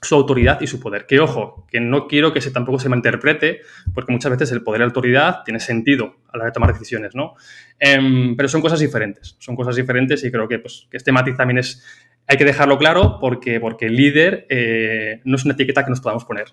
su 0.00 0.14
autoridad 0.14 0.60
y 0.60 0.66
su 0.66 0.80
poder. 0.80 1.06
Que 1.06 1.20
ojo, 1.20 1.66
que 1.70 1.80
no 1.80 2.06
quiero 2.06 2.32
que 2.32 2.40
se, 2.40 2.50
tampoco 2.50 2.78
se 2.78 2.88
malinterprete, 2.88 3.60
porque 3.94 4.12
muchas 4.12 4.30
veces 4.30 4.52
el 4.52 4.62
poder 4.62 4.80
y 4.80 4.82
la 4.82 4.86
autoridad 4.86 5.42
tiene 5.44 5.60
sentido 5.60 6.16
a 6.28 6.36
la 6.36 6.42
hora 6.42 6.50
de 6.50 6.52
tomar 6.52 6.72
decisiones, 6.72 7.14
¿no? 7.14 7.34
Em, 7.78 8.36
pero 8.36 8.48
son 8.48 8.60
cosas 8.60 8.80
diferentes, 8.80 9.36
son 9.38 9.56
cosas 9.56 9.76
diferentes 9.76 10.22
y 10.24 10.30
creo 10.30 10.48
que, 10.48 10.58
pues, 10.58 10.86
que 10.90 10.96
este 10.96 11.12
matiz 11.12 11.36
también 11.36 11.58
es, 11.58 11.84
hay 12.26 12.36
que 12.36 12.44
dejarlo 12.44 12.78
claro 12.78 13.18
porque, 13.20 13.60
porque 13.60 13.88
líder 13.88 14.46
eh, 14.48 15.20
no 15.24 15.36
es 15.36 15.44
una 15.44 15.54
etiqueta 15.54 15.84
que 15.84 15.90
nos 15.90 16.00
podamos 16.00 16.24
poner. 16.24 16.46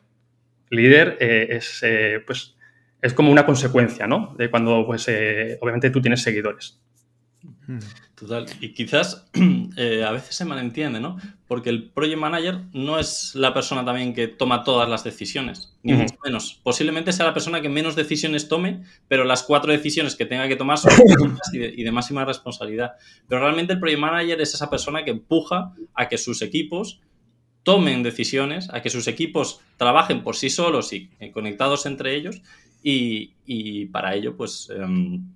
líder 0.70 1.18
eh, 1.20 1.48
es, 1.52 1.82
eh, 1.84 2.22
pues, 2.26 2.56
es 3.02 3.14
como 3.14 3.32
una 3.32 3.46
consecuencia, 3.46 4.08
¿no? 4.08 4.36
De 4.38 4.50
cuando, 4.50 4.86
pues, 4.86 5.08
obviamente 5.62 5.92
tú 5.92 6.02
tienes 6.02 6.22
seguidores. 6.24 6.82
Total. 8.16 8.46
Y 8.62 8.74
quizás 8.74 9.28
eh, 9.78 10.04
a 10.04 10.12
veces 10.12 10.36
se 10.36 10.46
malentiende, 10.46 11.00
¿no? 11.00 11.18
Porque 11.48 11.70
el 11.70 11.90
project 11.90 12.18
manager 12.18 12.62
no 12.74 13.00
es 13.00 13.36
la 13.36 13.54
persona 13.54 13.84
también 13.84 14.14
que 14.14 14.28
toma 14.28 14.64
todas 14.64 14.90
las 14.90 15.04
decisiones, 15.04 15.74
ni 15.84 15.94
mucho 15.94 16.16
menos. 16.24 16.60
Posiblemente 16.64 17.14
sea 17.14 17.26
la 17.26 17.34
persona 17.34 17.62
que 17.62 17.70
menos 17.70 17.96
decisiones 17.96 18.48
tome, 18.48 18.84
pero 19.08 19.24
las 19.24 19.44
cuatro 19.44 19.72
decisiones 19.72 20.16
que 20.16 20.26
tenga 20.26 20.48
que 20.48 20.56
tomar 20.56 20.78
son 20.78 20.92
y 21.54 21.58
de, 21.58 21.74
y 21.76 21.84
de 21.84 21.92
máxima 21.92 22.26
responsabilidad. 22.26 22.94
Pero 23.28 23.42
realmente 23.42 23.74
el 23.74 23.80
project 23.80 24.00
manager 24.00 24.42
es 24.42 24.54
esa 24.54 24.70
persona 24.70 25.04
que 25.04 25.12
empuja 25.12 25.74
a 25.94 26.08
que 26.08 26.18
sus 26.18 26.42
equipos 26.42 27.02
tomen 27.64 28.04
decisiones, 28.04 28.70
a 28.72 28.82
que 28.82 28.92
sus 28.92 29.08
equipos 29.08 29.60
trabajen 29.78 30.24
por 30.24 30.36
sí 30.36 30.50
solos 30.50 30.94
y 30.94 31.10
eh, 31.20 31.32
conectados 31.32 31.86
entre 31.86 32.16
ellos. 32.16 32.42
Y, 32.88 33.88
para 33.88 34.14
ello, 34.14 34.38
pues. 34.38 34.70
Em, 34.70 35.35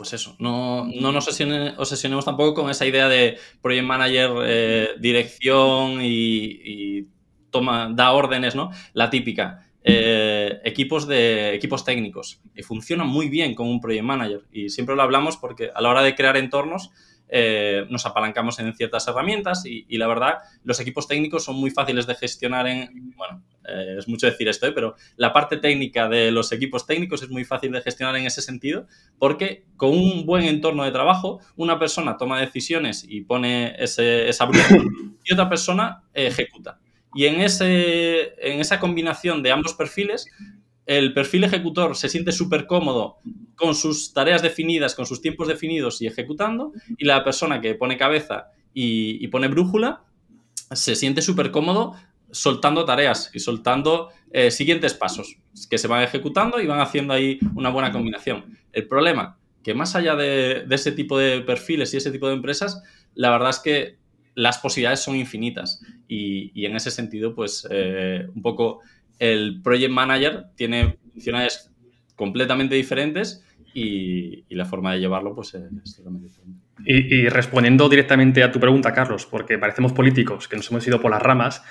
pues 0.00 0.14
eso, 0.14 0.34
no, 0.38 0.86
nos 0.86 1.28
obsesionemos 1.28 2.24
tampoco 2.24 2.62
con 2.62 2.70
esa 2.70 2.86
idea 2.86 3.06
de 3.06 3.36
project 3.60 3.84
manager, 3.84 4.30
eh, 4.46 4.88
dirección 4.98 5.98
y, 6.00 7.06
toma, 7.50 7.90
da 7.92 8.12
órdenes, 8.12 8.54
¿no? 8.54 8.70
La 8.94 9.10
típica. 9.10 9.66
Eh, 9.84 10.58
equipos 10.64 11.06
de 11.06 11.54
equipos 11.54 11.84
técnicos 11.84 12.40
que 12.54 12.62
funcionan 12.62 13.08
muy 13.08 13.28
bien 13.28 13.54
con 13.54 13.68
un 13.68 13.78
project 13.78 14.04
manager 14.04 14.44
y 14.50 14.70
siempre 14.70 14.96
lo 14.96 15.02
hablamos 15.02 15.36
porque 15.36 15.70
a 15.74 15.82
la 15.82 15.90
hora 15.90 16.02
de 16.02 16.14
crear 16.14 16.38
entornos 16.38 16.90
eh, 17.28 17.84
nos 17.90 18.06
apalancamos 18.06 18.58
en 18.58 18.74
ciertas 18.74 19.06
herramientas 19.06 19.64
y, 19.66 19.98
la 19.98 20.08
verdad, 20.08 20.38
los 20.64 20.80
equipos 20.80 21.08
técnicos 21.08 21.44
son 21.44 21.56
muy 21.56 21.70
fáciles 21.70 22.06
de 22.06 22.14
gestionar 22.14 22.66
en, 22.66 23.14
bueno, 23.16 23.42
eh, 23.70 23.96
es 23.98 24.08
mucho 24.08 24.26
decir 24.26 24.48
esto, 24.48 24.66
¿eh? 24.66 24.72
pero 24.72 24.96
la 25.16 25.32
parte 25.32 25.56
técnica 25.56 26.08
de 26.08 26.30
los 26.30 26.52
equipos 26.52 26.86
técnicos 26.86 27.22
es 27.22 27.30
muy 27.30 27.44
fácil 27.44 27.72
de 27.72 27.80
gestionar 27.80 28.16
en 28.16 28.26
ese 28.26 28.42
sentido 28.42 28.86
porque 29.18 29.64
con 29.76 29.90
un 29.90 30.26
buen 30.26 30.44
entorno 30.44 30.84
de 30.84 30.90
trabajo, 30.90 31.40
una 31.56 31.78
persona 31.78 32.16
toma 32.16 32.40
decisiones 32.40 33.04
y 33.08 33.22
pone 33.22 33.74
ese, 33.78 34.28
esa 34.28 34.44
brújula 34.46 34.84
y 35.24 35.32
otra 35.32 35.48
persona 35.48 36.02
ejecuta. 36.14 36.78
Y 37.14 37.26
en, 37.26 37.40
ese, 37.40 38.34
en 38.38 38.60
esa 38.60 38.78
combinación 38.78 39.42
de 39.42 39.50
ambos 39.50 39.74
perfiles, 39.74 40.26
el 40.86 41.12
perfil 41.12 41.44
ejecutor 41.44 41.96
se 41.96 42.08
siente 42.08 42.32
súper 42.32 42.66
cómodo 42.66 43.18
con 43.54 43.74
sus 43.74 44.12
tareas 44.12 44.42
definidas, 44.42 44.94
con 44.94 45.06
sus 45.06 45.20
tiempos 45.20 45.48
definidos 45.48 46.00
y 46.02 46.06
ejecutando, 46.06 46.72
y 46.98 47.04
la 47.04 47.22
persona 47.22 47.60
que 47.60 47.74
pone 47.74 47.96
cabeza 47.96 48.50
y, 48.72 49.26
pone 49.28 49.48
brújula 49.48 50.02
se 50.72 50.94
siente 50.94 51.22
súper 51.22 51.50
cómodo 51.50 51.94
soltando 52.32 52.84
tareas 52.84 53.30
y 53.34 53.40
soltando 53.40 54.10
eh, 54.32 54.50
siguientes 54.50 54.94
pasos 54.94 55.36
que 55.68 55.78
se 55.78 55.88
van 55.88 56.02
ejecutando 56.02 56.60
y 56.60 56.66
van 56.66 56.80
haciendo 56.80 57.12
ahí 57.12 57.38
una 57.54 57.70
buena 57.70 57.92
combinación. 57.92 58.58
El 58.72 58.86
problema, 58.86 59.38
que 59.62 59.74
más 59.74 59.96
allá 59.96 60.16
de, 60.16 60.64
ese 60.70 60.92
tipo 60.92 61.18
de 61.18 61.40
perfiles 61.40 61.92
y 61.92 61.96
ese 61.96 62.10
tipo 62.10 62.28
de 62.28 62.34
empresas, 62.34 62.82
la 63.14 63.30
verdad 63.30 63.50
es 63.50 63.58
que 63.58 63.98
las 64.34 64.58
posibilidades 64.58 65.00
son 65.00 65.16
infinitas 65.16 65.82
y, 66.06 66.64
en 66.64 66.76
ese 66.76 66.90
sentido, 66.90 67.34
pues 67.34 67.66
eh, 67.70 68.26
un 68.34 68.42
poco 68.42 68.80
el 69.18 69.60
project 69.62 69.92
manager 69.92 70.46
tiene 70.56 70.98
funciones 71.12 71.70
completamente 72.14 72.74
diferentes 72.74 73.44
y, 73.74 74.44
la 74.54 74.64
forma 74.64 74.92
de 74.92 75.00
llevarlo 75.00 75.34
pues 75.34 75.54
es 75.54 75.96
totalmente 75.96 76.28
diferente. 76.28 76.60
Y, 76.84 77.28
respondiendo 77.28 77.88
directamente 77.88 78.42
a 78.42 78.50
tu 78.50 78.58
pregunta, 78.58 78.92
Carlos, 78.92 79.26
porque 79.26 79.58
parecemos 79.58 79.92
políticos 79.92 80.48
que 80.48 80.56
nos 80.56 80.70
hemos 80.70 80.86
ido 80.86 81.00
por 81.00 81.10
las 81.10 81.22
ramas, 81.22 81.62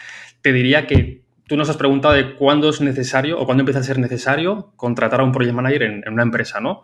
te 0.42 0.54
diría 0.54 0.88
que 0.88 1.22
tú 1.48 1.58
nos 1.58 1.70
has 1.70 1.78
preguntado 1.78 2.14
de 2.14 2.36
cuándo 2.36 2.70
es 2.70 2.80
necesario 2.80 3.40
o 3.40 3.46
cuándo 3.46 3.62
empieza 3.62 3.80
a 3.80 3.84
ser 3.84 3.98
necesario 3.98 4.72
contratar 4.76 5.20
a 5.20 5.24
un 5.24 5.32
project 5.32 5.56
manager 5.56 5.82
en, 5.82 6.14
una 6.14 6.24
empresa, 6.24 6.60
¿no? 6.60 6.84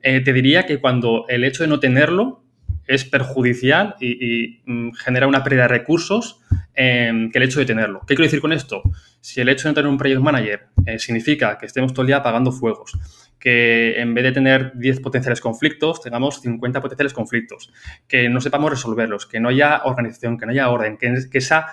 Eh, 0.00 0.20
te 0.20 0.32
diría 0.32 0.66
que 0.66 0.78
cuando 0.78 1.26
el 1.28 1.44
hecho 1.44 1.64
de 1.64 1.68
no 1.68 1.80
tenerlo 1.80 2.44
es 2.86 3.04
perjudicial 3.04 3.96
y, 4.00 4.60
mm, 4.66 4.92
genera 4.92 5.26
una 5.26 5.42
pérdida 5.42 5.62
de 5.62 5.68
recursos 5.68 6.40
em, 6.74 7.30
que 7.30 7.38
el 7.38 7.44
hecho 7.44 7.60
de 7.60 7.66
tenerlo. 7.66 8.00
¿Qué 8.00 8.14
quiero 8.14 8.24
decir 8.24 8.40
con 8.40 8.52
esto? 8.52 8.82
Si 9.20 9.40
el 9.40 9.48
hecho 9.48 9.64
de 9.64 9.70
no 9.70 9.74
tener 9.74 9.90
un 9.90 9.98
project 9.98 10.20
manager 10.20 10.66
eh, 10.86 10.98
significa 10.98 11.56
que 11.56 11.66
estemos 11.66 11.92
todo 11.92 12.02
el 12.02 12.08
día 12.08 12.16
apagando 12.16 12.52
fuegos, 12.52 12.98
que 13.38 14.00
en 14.00 14.14
vez 14.14 14.24
de 14.24 14.32
tener 14.32 14.72
10 14.74 15.00
potenciales 15.00 15.40
conflictos, 15.40 16.00
tengamos 16.00 16.40
50 16.40 16.80
potenciales 16.80 17.12
conflictos, 17.12 17.72
que 18.08 18.28
no 18.28 18.40
sepamos 18.40 18.70
resolverlos, 18.70 19.26
que 19.26 19.38
no 19.38 19.50
haya 19.50 19.82
organización, 19.84 20.38
que 20.38 20.46
no 20.46 20.52
haya 20.52 20.70
orden, 20.70 20.96
que, 20.96 21.14
que 21.30 21.38
esa 21.38 21.66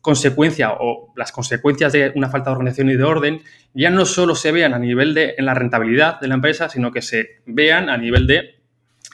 consecuencia 0.00 0.72
o 0.72 1.12
las 1.16 1.32
consecuencias 1.32 1.92
de 1.92 2.12
una 2.14 2.28
falta 2.28 2.50
de 2.50 2.56
organización 2.56 2.90
y 2.90 2.96
de 2.96 3.04
orden 3.04 3.42
ya 3.74 3.90
no 3.90 4.06
solo 4.06 4.34
se 4.34 4.52
vean 4.52 4.74
a 4.74 4.78
nivel 4.78 5.14
de 5.14 5.34
en 5.36 5.44
la 5.44 5.54
rentabilidad 5.54 6.20
de 6.20 6.28
la 6.28 6.34
empresa, 6.34 6.68
sino 6.68 6.92
que 6.92 7.02
se 7.02 7.40
vean 7.46 7.88
a 7.90 7.96
nivel 7.96 8.26
de 8.26 8.58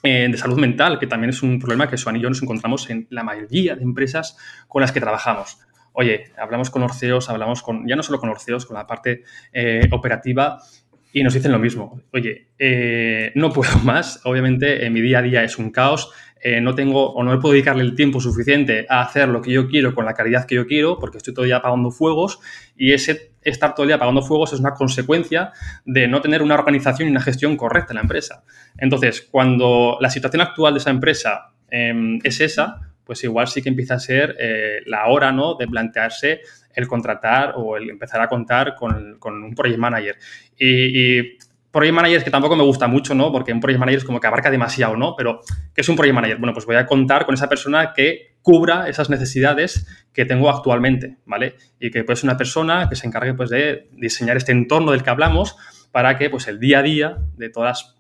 eh, 0.07 0.29
de 0.31 0.37
salud 0.37 0.59
mental, 0.59 0.99
que 0.99 1.07
también 1.07 1.31
es 1.31 1.43
un 1.43 1.59
problema 1.59 1.89
que 1.89 1.97
Suan 1.97 2.17
y 2.17 2.21
yo 2.21 2.29
nos 2.29 2.43
encontramos 2.43 2.91
en 2.91 3.07
la 3.09 3.23
mayoría 3.23 3.75
de 3.75 3.83
empresas 3.83 4.37
con 4.69 4.83
las 4.83 4.93
que 4.93 5.01
trabajamos. 5.01 5.59
Oye, 5.93 6.31
hablamos 6.37 6.69
con 6.69 6.83
Orceos, 6.83 7.31
hablamos 7.31 7.63
con, 7.63 7.89
ya 7.89 7.97
no 7.97 8.03
solo 8.03 8.21
con 8.21 8.29
Orceos, 8.29 8.67
con 8.67 8.77
la 8.77 8.87
parte 8.87 9.23
eh, 9.51 9.89
operativa 9.93 10.59
y 11.11 11.23
nos 11.23 11.33
dicen 11.33 11.53
lo 11.53 11.59
mismo. 11.59 12.03
Oye, 12.13 12.49
eh, 12.59 13.33
no 13.35 13.51
puedo 13.51 13.79
más, 13.85 14.21
obviamente 14.25 14.91
mi 14.91 15.01
día 15.01 15.21
a 15.21 15.23
día 15.23 15.43
es 15.43 15.57
un 15.57 15.71
caos, 15.71 16.13
no 16.61 16.75
tengo 16.75 17.13
o 17.13 17.23
no 17.23 17.41
puedo 17.41 17.53
dedicarle 17.53 17.83
el 17.83 17.95
tiempo 17.95 18.21
suficiente 18.21 18.87
a 18.89 19.01
hacer 19.01 19.29
lo 19.29 19.41
que 19.41 19.51
yo 19.51 19.67
quiero 19.69 19.95
con 19.95 20.05
la 20.05 20.15
calidad 20.15 20.47
que 20.47 20.57
yo 20.57 20.67
quiero, 20.67 20.99
porque 20.99 21.19
estoy 21.19 21.33
todo 21.33 21.45
el 21.45 21.49
día 21.49 21.57
apagando 21.57 21.91
fuegos 21.91 22.39
y 22.77 22.93
ese 22.93 23.33
estar 23.43 23.75
todo 23.75 23.85
el 23.85 23.89
día 23.89 23.97
apagando 23.97 24.23
fuegos 24.23 24.53
es 24.53 24.61
una 24.61 24.75
consecuencia 24.75 25.53
de 25.85 26.09
no 26.09 26.21
tener 26.21 26.43
una 26.43 26.55
organización 26.55 27.09
y 27.09 27.11
una 27.11 27.21
gestión 27.21 27.57
correcta 27.57 27.93
en 27.93 27.97
la 27.97 28.03
empresa. 28.03 28.45
Entonces, 28.79 29.27
cuando 29.31 29.99
la 30.01 30.11
situación 30.11 30.43
actual 30.43 30.75
de 30.75 30.79
esa 30.81 30.91
empresa 30.91 31.53
em, 31.71 32.19
es 32.23 32.41
esa, 32.41 32.81
pues 33.05 33.23
igual 33.25 33.49
sí 33.49 33.63
que 33.63 33.69
empieza 33.69 33.95
a 33.95 33.99
ser 33.99 34.37
eh, 34.39 34.81
la 34.87 35.07
hora 35.07 35.31
¿no? 35.31 35.55
de 35.55 35.67
plantearse 35.67 36.41
el 36.75 36.89
contratar 36.89 37.55
o 37.57 37.77
el 37.77 37.91
empezar 37.91 38.21
a 38.21 38.29
contar 38.29 38.75
con, 38.75 39.19
un 39.23 39.55
project 39.55 39.79
manager. 39.79 40.17
Y, 40.59 41.39
project 41.75 41.95
manager 41.95 42.25
que 42.25 42.31
tampoco 42.31 42.55
me 42.55 42.63
gusta 42.63 42.87
mucho, 42.87 43.15
¿no? 43.15 43.33
Porque 43.33 43.53
un 43.53 43.59
project 43.59 43.81
manager 43.81 43.99
es 43.99 44.05
como 44.05 44.21
que 44.21 44.29
abarca 44.29 44.51
demasiado, 44.51 44.97
¿no? 44.97 45.17
Pero, 45.17 45.41
¿qué 45.75 45.81
es 45.81 45.89
un 45.89 45.97
project 45.97 46.15
manager? 46.15 46.39
Bueno, 46.39 46.55
pues 46.55 46.65
voy 46.67 46.77
a 46.77 46.87
contar 46.87 47.27
con 47.27 47.35
esa 47.35 47.49
persona 47.49 47.93
que 47.93 48.37
cubra 48.43 48.89
esas 48.89 49.11
necesidades 49.11 49.87
que 50.13 50.25
tengo 50.25 50.49
actualmente, 50.49 51.19
¿vale? 51.27 51.57
Y 51.81 51.91
que 51.91 52.05
pues 52.05 52.23
una 52.23 52.37
persona 52.37 52.89
que 52.89 52.95
se 52.95 53.09
encargue 53.09 53.35
pues 53.35 53.51
de 53.51 53.89
diseñar 53.93 54.37
este 54.37 54.53
entorno 54.53 54.93
del 54.93 55.03
que 55.03 55.11
hablamos 55.11 55.57
para 55.91 56.17
que 56.17 56.31
pues 56.31 56.47
el 56.47 56.61
día 56.61 56.79
a 56.79 56.83
día 56.83 57.19
de 57.37 57.49
todas 57.49 57.97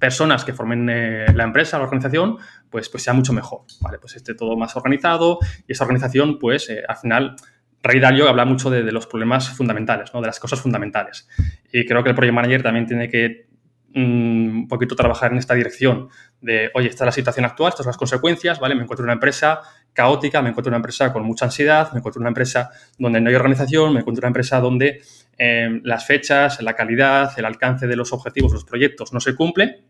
personas 0.00 0.44
que 0.44 0.52
formen 0.52 0.88
eh, 0.90 1.26
la 1.34 1.44
empresa, 1.44 1.78
la 1.78 1.84
organización, 1.84 2.38
pues, 2.70 2.88
pues 2.88 3.02
sea 3.02 3.12
mucho 3.12 3.32
mejor, 3.32 3.62
¿vale? 3.80 3.98
Pues 3.98 4.16
esté 4.16 4.34
todo 4.34 4.56
más 4.56 4.74
organizado 4.76 5.38
y 5.66 5.72
esa 5.72 5.84
organización, 5.84 6.38
pues 6.38 6.68
eh, 6.70 6.82
al 6.86 6.96
final, 6.96 7.36
Ray 7.82 8.00
Dalio 8.00 8.28
habla 8.28 8.44
mucho 8.44 8.70
de, 8.70 8.82
los 8.92 9.06
problemas 9.06 9.50
fundamentales, 9.50 10.12
¿no? 10.12 10.20
De 10.20 10.26
las 10.26 10.40
cosas 10.40 10.60
fundamentales. 10.60 11.28
Y 11.72 11.86
creo 11.86 12.02
que 12.02 12.10
el 12.10 12.14
Project 12.14 12.34
Manager 12.34 12.62
también 12.62 12.86
tiene 12.86 13.08
que 13.08 13.46
mm, 13.94 14.60
un 14.60 14.68
poquito 14.68 14.96
trabajar 14.96 15.32
en 15.32 15.38
esta 15.38 15.54
dirección 15.54 16.08
de, 16.40 16.70
oye, 16.74 16.88
esta 16.88 17.04
es 17.04 17.06
la 17.06 17.12
situación 17.12 17.46
actual, 17.46 17.70
estas 17.70 17.84
son 17.84 17.90
las 17.90 17.96
consecuencias, 17.96 18.60
¿vale? 18.60 18.74
Me 18.74 18.82
encuentro 18.82 19.04
en 19.04 19.08
una 19.08 19.14
empresa 19.14 19.60
caótica, 19.92 20.42
me 20.42 20.50
encuentro 20.50 20.70
en 20.70 20.74
una 20.74 20.78
empresa 20.78 21.12
con 21.12 21.24
mucha 21.24 21.44
ansiedad, 21.46 21.92
me 21.92 21.98
encuentro 21.98 22.20
en 22.20 22.24
una 22.24 22.30
empresa 22.30 22.70
donde 22.98 23.20
no 23.20 23.28
hay 23.28 23.34
organización, 23.34 23.94
me 23.94 24.00
encuentro 24.00 24.20
en 24.20 24.24
una 24.24 24.28
empresa 24.28 24.60
donde 24.60 25.00
Em, 25.40 25.80
las 25.84 26.04
fechas, 26.04 26.60
la 26.62 26.74
calidad, 26.74 27.30
el 27.38 27.44
alcance 27.44 27.86
de 27.86 27.94
los 27.94 28.12
objetivos, 28.12 28.52
los 28.52 28.64
proyectos 28.64 29.12
no 29.12 29.20
se 29.20 29.36
cumple 29.36 29.84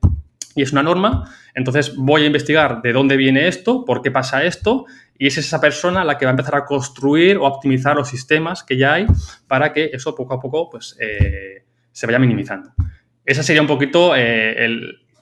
y 0.59 0.62
es 0.62 0.73
una 0.73 0.83
norma. 0.83 1.33
Entonces 1.55 1.94
voy 1.94 2.25
a 2.25 2.27
investigar 2.27 2.83
de 2.83 2.92
dónde 2.92 3.16
viene 3.16 3.47
esto, 3.47 3.85
por 3.85 4.03
qué 4.03 4.11
pasa 4.11 4.42
esto 4.42 4.87
y 5.16 5.29
es 5.29 5.38
esa 5.38 5.61
persona 5.61 6.05
la 6.05 6.18
que 6.18 6.25
va 6.25 6.31
a 6.31 6.33
empezar 6.33 6.57
a 6.57 6.64
construir 6.64 7.37
o 7.37 7.44
optimizar 7.44 7.94
los 7.94 8.09
sistemas 8.09 8.64
que 8.64 8.77
ya 8.77 8.94
hay 8.94 9.07
para 9.47 9.73
que 9.73 9.90
eso 9.92 10.16
poco 10.16 10.35
a 10.35 10.40
poco 10.40 10.68
pues, 10.68 10.97
eh, 11.01 11.62
se 11.92 12.07
vaya 12.07 12.18
minimizando. 12.18 12.73
Esa 13.25 13.44
sería 13.44 13.62
un 13.62 13.68
poquito 13.68 14.14
eh, 14.16 14.68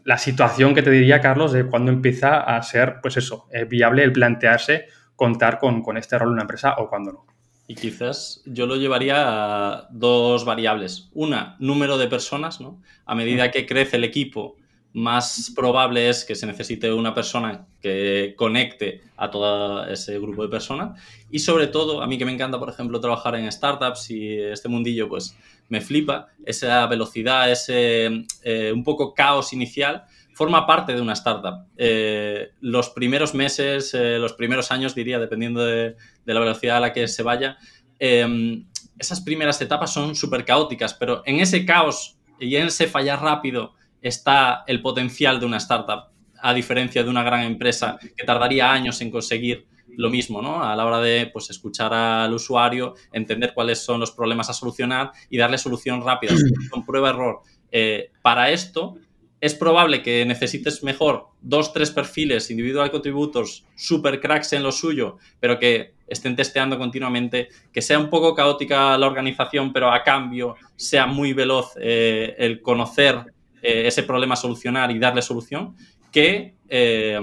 la 0.05 0.17
situación 0.17 0.75
que 0.75 0.83
te 0.83 0.91
diría, 0.91 1.21
Carlos, 1.21 1.53
de 1.53 1.67
cuando 1.67 1.93
empieza 1.93 2.41
a 2.41 2.63
ser, 2.63 2.97
pues 3.03 3.19
eso, 3.19 3.47
eh, 3.53 3.65
viable 3.65 4.03
el 4.03 4.13
plantearse 4.13 4.87
contar 5.17 5.59
con, 5.59 5.83
con 5.83 5.99
este 5.99 6.19
rol 6.19 6.29
en 6.29 6.33
una 6.35 6.43
empresa 6.43 6.77
o 6.79 6.89
cuando 6.89 7.13
no. 7.13 7.27
Y 7.69 7.75
quizás 7.75 8.43
yo 8.47 8.67
lo 8.67 8.77
llevaría 8.77 9.17
a 9.19 9.89
dos 9.91 10.45
variables. 10.45 11.11
Una, 11.13 11.57
número 11.59 11.99
de 11.99 12.07
personas, 12.07 12.61
¿no? 12.61 12.81
A 13.05 13.15
medida 13.15 13.51
que 13.51 13.67
crece 13.67 13.97
el 13.97 14.05
equipo, 14.05 14.57
más 14.97 15.53
probable 15.55 16.09
es 16.09 16.25
que 16.25 16.35
se 16.35 16.47
necesite 16.47 16.91
una 16.91 17.13
persona 17.13 17.67
que 17.83 18.33
conecte 18.35 19.03
a 19.19 19.31
todo 19.31 19.87
ese 19.87 20.19
grupo 20.19 20.43
de 20.43 20.49
personas. 20.49 20.99
Y 21.31 21.41
sobre 21.41 21.67
todo, 21.67 22.01
a 22.01 22.07
mí 22.07 22.17
que 22.17 22.25
me 22.25 22.33
encanta, 22.33 22.59
por 22.59 22.71
ejemplo, 22.71 22.99
trabajar 22.99 23.35
en 23.35 23.53
startups 23.53 24.11
y 24.11 24.39
este 24.39 24.71
mundillo, 24.71 25.07
pues 25.07 25.37
me 25.69 25.83
flipa, 25.83 26.29
esa 26.47 26.87
velocidad, 26.87 27.53
ese 27.53 28.25
eh, 28.43 28.73
un 28.75 28.85
poco 28.85 29.13
caos 29.13 29.53
inicial, 29.53 30.05
forma 30.33 30.67
parte 30.67 30.95
de 30.95 31.03
una 31.03 31.13
startup. 31.13 31.67
Eh, 31.77 32.53
los 32.63 32.89
primeros 32.89 33.35
meses, 33.35 33.93
eh, 33.93 34.19
los 34.19 34.33
primeros 34.33 34.71
años, 34.73 34.95
diría, 34.95 35.19
dependiendo 35.19 35.63
de, 35.63 35.95
la 36.25 36.41
velocidad 36.41 36.79
a 36.79 36.81
la 36.81 36.95
que 36.95 37.07
se 37.07 37.23
vaya, 37.23 37.59
em, 37.99 38.65
esas 38.99 39.21
primeras 39.21 39.61
etapas 39.61 39.93
son 39.93 40.17
súper 40.17 40.47
caóticas, 40.47 40.95
pero 40.95 41.23
en 41.27 41.39
ese 41.41 41.67
caos 41.67 42.17
y 42.41 42.57
en 42.57 42.69
ese 42.69 42.87
fallar 42.87 43.21
rápido 43.21 43.76
está 44.07 44.65
el 44.67 44.81
potencial 44.81 45.41
de 45.41 45.47
una 45.47 45.57
startup, 45.57 46.11
a 46.41 46.55
diferencia 46.55 47.03
de 47.03 47.11
una 47.11 47.23
gran 47.23 47.43
empresa 47.43 47.99
que 48.17 48.25
tardaría 48.25 48.73
años 48.73 49.01
en 49.01 49.11
conseguir 49.11 49.67
lo 49.89 50.11
mismo, 50.11 50.43
¿no? 50.43 50.63
A 50.63 50.77
la 50.77 50.85
hora 50.85 51.01
de 51.01 51.31
pues, 51.33 51.51
escuchar 51.51 51.93
al 51.93 52.33
usuario, 52.33 52.95
entender 53.13 53.53
cuáles 53.55 53.79
son 53.79 54.01
los 54.01 54.13
problemas 54.13 54.51
a 54.51 54.53
solucionar 54.53 55.11
y 55.31 55.39
darle 55.39 55.59
solución 55.59 56.03
rápida, 56.03 56.35
con 56.71 56.85
prueba-error. 56.85 57.41
Eh, 57.73 58.11
para 58.23 58.51
esto, 58.51 58.97
es 59.41 59.55
probable 59.55 60.03
que 60.03 60.25
necesites 60.25 60.83
mejor 60.83 61.29
dos, 61.41 61.73
tres 61.73 61.91
perfiles 61.91 62.51
individual 62.51 62.91
contributors 62.91 63.65
super 63.75 64.21
cracks 64.21 64.53
en 64.53 64.63
lo 64.63 64.73
suyo, 64.73 65.19
pero 65.41 65.59
que 65.59 65.95
estén 66.07 66.37
testeando 66.37 66.79
continuamente, 66.79 67.49
que 67.73 67.83
sea 67.83 67.99
un 67.99 68.09
poco 68.09 68.35
caótica 68.35 68.97
la 68.97 69.07
organización, 69.07 69.73
pero 69.73 69.93
a 69.93 70.03
cambio 70.03 70.57
sea 70.77 71.07
muy 71.07 71.33
veloz 71.33 71.75
eh, 71.81 72.35
el 72.39 72.63
conocer 72.63 73.35
eh, 73.67 73.89
ese 73.89 74.05
problema 74.05 74.37
solucionar 74.37 74.93
y 74.93 74.99
darle 75.01 75.23
solución, 75.23 75.75
que 76.13 76.55
eh, 76.69 77.19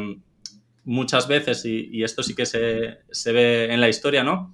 muchas 0.84 1.28
veces, 1.28 1.64
y, 1.64 2.04
esto 2.04 2.22
sí 2.22 2.36
que 2.36 2.46
se, 2.46 2.98
se, 3.10 3.32
ve 3.32 3.74
en 3.74 3.80
la 3.80 3.88
historia, 3.88 4.24
¿no? 4.24 4.54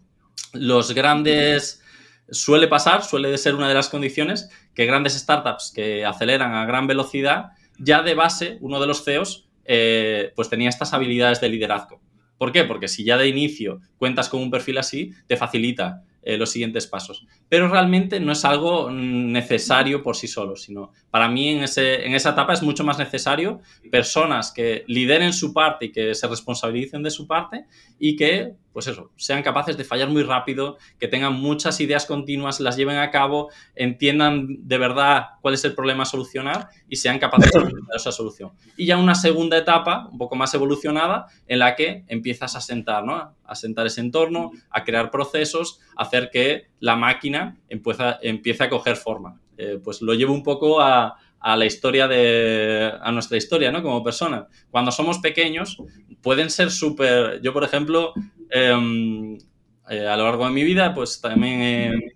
Los 0.54 0.94
grandes... 0.94 1.84
Suele 2.32 2.68
pasar, 2.68 3.04
suele 3.04 3.36
ser 3.40 3.56
una 3.56 3.68
de 3.68 3.74
las 3.74 3.90
condiciones 3.90 4.52
que 4.76 4.86
grandes 4.86 5.14
startups 5.14 5.72
que 5.74 6.06
aceleran 6.06 6.54
a 6.54 6.64
gran 6.68 6.86
velocidad, 6.86 7.54
ya 7.80 8.04
de 8.04 8.14
base, 8.14 8.60
uno 8.62 8.80
de 8.80 8.86
los 8.86 9.04
CEOs, 9.04 9.50
eh, 9.66 10.32
pues 10.36 10.48
tenía 10.48 10.70
estas 10.70 10.94
habilidades 10.94 11.42
de 11.42 11.50
liderazgo. 11.50 12.02
¿Por 12.38 12.52
qué? 12.52 12.66
Porque 12.66 12.88
si 12.88 13.04
ya 13.04 13.18
de 13.18 13.28
inicio 13.28 13.82
cuentas 13.98 14.30
con 14.30 14.42
un 14.42 14.52
perfil 14.52 14.78
así, 14.78 15.12
te 15.26 15.38
facilita 15.38 16.04
eh, 16.22 16.38
los 16.38 16.52
siguientes 16.52 16.88
pasos. 16.88 17.26
Pero 17.48 17.68
realmente 17.70 18.20
no 18.20 18.32
es 18.32 18.44
algo 18.44 18.90
necesario 18.92 20.04
por 20.04 20.16
sí 20.16 20.28
solo, 20.28 20.56
sino 20.56 20.92
para 21.10 21.30
mí 21.30 21.50
en, 21.50 21.64
ese, 21.64 22.06
en 22.06 22.14
esa 22.14 22.32
etapa 22.32 22.54
es 22.54 22.62
mucho 22.62 22.84
más 22.84 22.98
necesario 23.00 23.62
personas 23.92 24.52
que 24.52 24.84
lideren 24.88 25.34
su 25.34 25.54
parte 25.54 25.86
y 25.86 25.92
que 25.92 26.14
se 26.16 26.28
responsabilicen 26.28 27.04
de 27.04 27.12
su 27.12 27.26
parte 27.26 27.66
y 28.00 28.16
que, 28.16 28.54
pues 28.80 28.88
eso, 28.88 29.12
sean 29.18 29.44
capaces 29.44 29.76
de 29.76 29.84
fallar 29.84 30.08
muy 30.08 30.24
rápido, 30.24 30.78
que 30.98 31.10
tengan 31.10 31.34
muchas 31.34 31.82
ideas 31.82 32.06
continuas, 32.06 32.62
las 32.62 32.78
lleven 32.78 32.96
a 32.96 33.12
cabo, 33.12 33.50
entiendan 33.76 34.48
de 34.66 34.78
verdad 34.78 35.32
cuál 35.42 35.54
es 35.54 35.66
el 35.66 35.76
problema 35.76 36.04
a 36.04 36.06
solucionar 36.06 36.70
y 36.88 36.96
sean 36.96 37.20
capaces 37.20 37.52
de 37.52 37.60
dar 37.60 37.74
esa 37.94 38.14
solución. 38.14 38.54
Y 38.78 38.86
ya 38.86 38.98
una 38.98 39.16
segunda 39.16 39.58
etapa, 39.58 40.08
un 40.10 40.18
poco 40.18 40.38
más 40.38 40.54
evolucionada, 40.54 41.26
en 41.46 41.60
la 41.60 41.76
que 41.76 42.06
empiezas 42.08 42.56
a 42.56 42.62
sentar, 42.62 43.04
¿no? 43.04 43.36
A 43.44 43.56
sentar 43.56 43.86
ese 43.86 44.00
entorno, 44.00 44.52
a 44.70 44.86
crear 44.86 45.12
procesos, 45.12 45.82
a 45.98 46.04
hacer 46.04 46.30
que 46.32 46.68
la 46.80 46.96
máquina 46.96 47.58
empiece 47.68 48.64
a 48.64 48.70
coger 48.70 48.96
forma. 48.96 49.42
Eh, 49.58 49.78
pues 49.84 50.02
lo 50.02 50.14
llevo 50.14 50.34
un 50.34 50.42
poco 50.42 50.80
a, 50.80 51.18
la 51.42 51.66
historia 51.66 52.08
de. 52.08 52.94
a 53.02 53.12
nuestra 53.12 53.36
historia, 53.36 53.74
¿no? 53.74 53.84
Como 53.84 54.02
persona. 54.02 54.48
Cuando 54.72 54.90
somos 54.92 55.20
pequeños, 55.20 55.78
pueden 56.22 56.50
ser 56.50 56.72
súper. 56.72 57.42
Yo, 57.42 57.52
por 57.52 57.66
ejemplo, 57.66 58.14
em, 58.16 58.39
eh, 58.50 59.38
a 59.88 60.18
lo 60.18 60.24
largo 60.24 60.46
de 60.46 60.52
mi 60.52 60.64
vida, 60.64 60.94
pues 60.94 61.22
también 61.22 62.14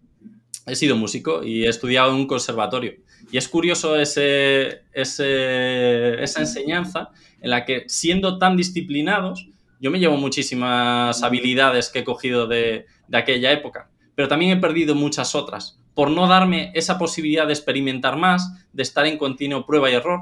he, 0.65 0.75
sido 0.75 0.95
músico 0.95 1.43
y 1.43 1.65
he 1.65 1.69
estudiado 1.69 2.11
en 2.11 2.15
un 2.17 2.27
conservatorio. 2.27 2.93
Y 3.31 3.37
es 3.37 3.47
curioso 3.47 3.95
ese, 3.97 4.83
esa 4.93 6.39
enseñanza 6.39 7.09
en 7.41 7.49
la 7.49 7.65
que, 7.65 7.83
siendo 7.87 8.37
tan 8.37 8.57
disciplinados, 8.57 9.47
yo 9.79 9.91
me 9.91 9.99
llevo 9.99 10.17
muchísimas 10.17 11.23
habilidades 11.23 11.89
que 11.89 11.99
he 11.99 12.03
cogido 12.03 12.47
de, 12.47 12.85
de 13.07 13.17
aquella 13.17 13.51
época, 13.51 13.89
pero 14.15 14.27
también 14.27 14.57
he 14.57 14.61
perdido 14.61 14.95
muchas 14.95 15.35
otras 15.35 15.79
por 15.93 16.09
no 16.09 16.27
darme 16.27 16.71
esa 16.73 16.97
posibilidad 16.97 17.45
de 17.45 17.53
experimentar 17.53 18.17
más, 18.17 18.65
de 18.71 18.83
estar 18.83 19.05
en 19.05 19.17
continuo 19.17 19.65
prueba 19.65 19.89
y 19.89 19.93
error. 19.93 20.21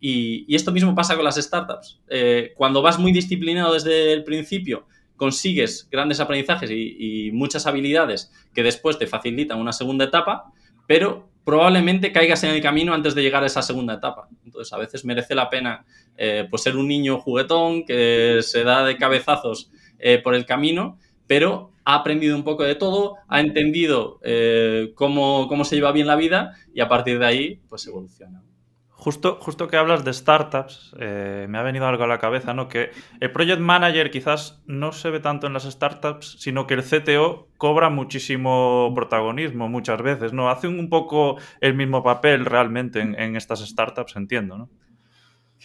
Y, 0.00 0.52
esto 0.54 0.72
mismo 0.72 0.94
pasa 0.94 1.14
con 1.14 1.24
las 1.24 1.36
startups. 1.36 2.00
Eh, 2.08 2.52
cuando 2.56 2.82
vas 2.82 2.98
muy 2.98 3.12
disciplinado 3.12 3.74
desde 3.74 4.12
el 4.12 4.24
principio, 4.24 4.86
consigues 5.22 5.88
grandes 5.88 6.18
aprendizajes 6.18 6.68
y, 6.72 7.30
muchas 7.32 7.68
habilidades 7.68 8.32
que 8.52 8.64
después 8.64 8.98
te 8.98 9.06
facilitan 9.06 9.60
una 9.60 9.72
segunda 9.72 10.04
etapa, 10.04 10.52
pero 10.88 11.28
probablemente 11.44 12.10
caigas 12.10 12.42
en 12.42 12.50
el 12.50 12.60
camino 12.60 12.92
antes 12.92 13.14
de 13.14 13.22
llegar 13.22 13.44
a 13.44 13.46
esa 13.46 13.62
segunda 13.62 13.94
etapa. 13.94 14.28
Entonces, 14.44 14.72
a 14.72 14.78
veces 14.78 15.04
merece 15.04 15.36
la 15.36 15.48
pena 15.48 15.84
eh, 16.16 16.48
pues 16.50 16.64
ser 16.64 16.76
un 16.76 16.88
niño 16.88 17.20
juguetón 17.20 17.84
que 17.84 18.40
se 18.42 18.64
da 18.64 18.84
de 18.84 18.96
cabezazos 18.96 19.70
eh, 20.00 20.18
por 20.18 20.34
el 20.34 20.44
camino, 20.44 20.98
pero 21.28 21.70
ha 21.84 21.94
aprendido 21.94 22.34
un 22.34 22.42
poco 22.42 22.64
de 22.64 22.74
todo, 22.74 23.14
ha 23.28 23.38
entendido 23.38 24.18
eh, 24.24 24.90
cómo, 24.96 25.64
se 25.64 25.76
lleva 25.76 25.92
bien 25.92 26.08
la 26.08 26.16
vida 26.16 26.56
y 26.74 26.80
a 26.80 26.88
partir 26.88 27.20
de 27.20 27.26
ahí, 27.26 27.60
pues 27.68 27.86
evoluciona. 27.86 28.42
Justo, 29.02 29.36
justo 29.40 29.66
que 29.66 29.76
hablas 29.76 30.04
de 30.04 30.12
startups, 30.12 30.94
eh, 30.96 31.46
me 31.48 31.58
ha 31.58 31.62
venido 31.62 31.88
algo 31.88 32.04
a 32.04 32.06
la 32.06 32.18
cabeza, 32.18 32.54
¿no? 32.54 32.68
Que 32.68 32.92
el 33.18 33.32
project 33.32 33.58
manager 33.58 34.12
quizás 34.12 34.62
no 34.66 34.92
se 34.92 35.10
ve 35.10 35.18
tanto 35.18 35.48
en 35.48 35.54
las 35.54 35.64
startups, 35.64 36.36
sino 36.38 36.68
que 36.68 36.74
el 36.74 36.84
CTO 36.84 37.48
cobra 37.58 37.90
muchísimo 37.90 38.92
protagonismo 38.94 39.68
muchas 39.68 40.00
veces, 40.00 40.32
¿no? 40.32 40.50
Hace 40.50 40.68
un 40.68 40.88
poco 40.88 41.36
el 41.60 41.74
mismo 41.74 42.04
papel 42.04 42.44
realmente 42.44 43.00
en, 43.00 43.18
en 43.18 43.34
estas 43.34 43.66
startups, 43.66 44.14
entiendo, 44.14 44.56
¿no? 44.56 44.68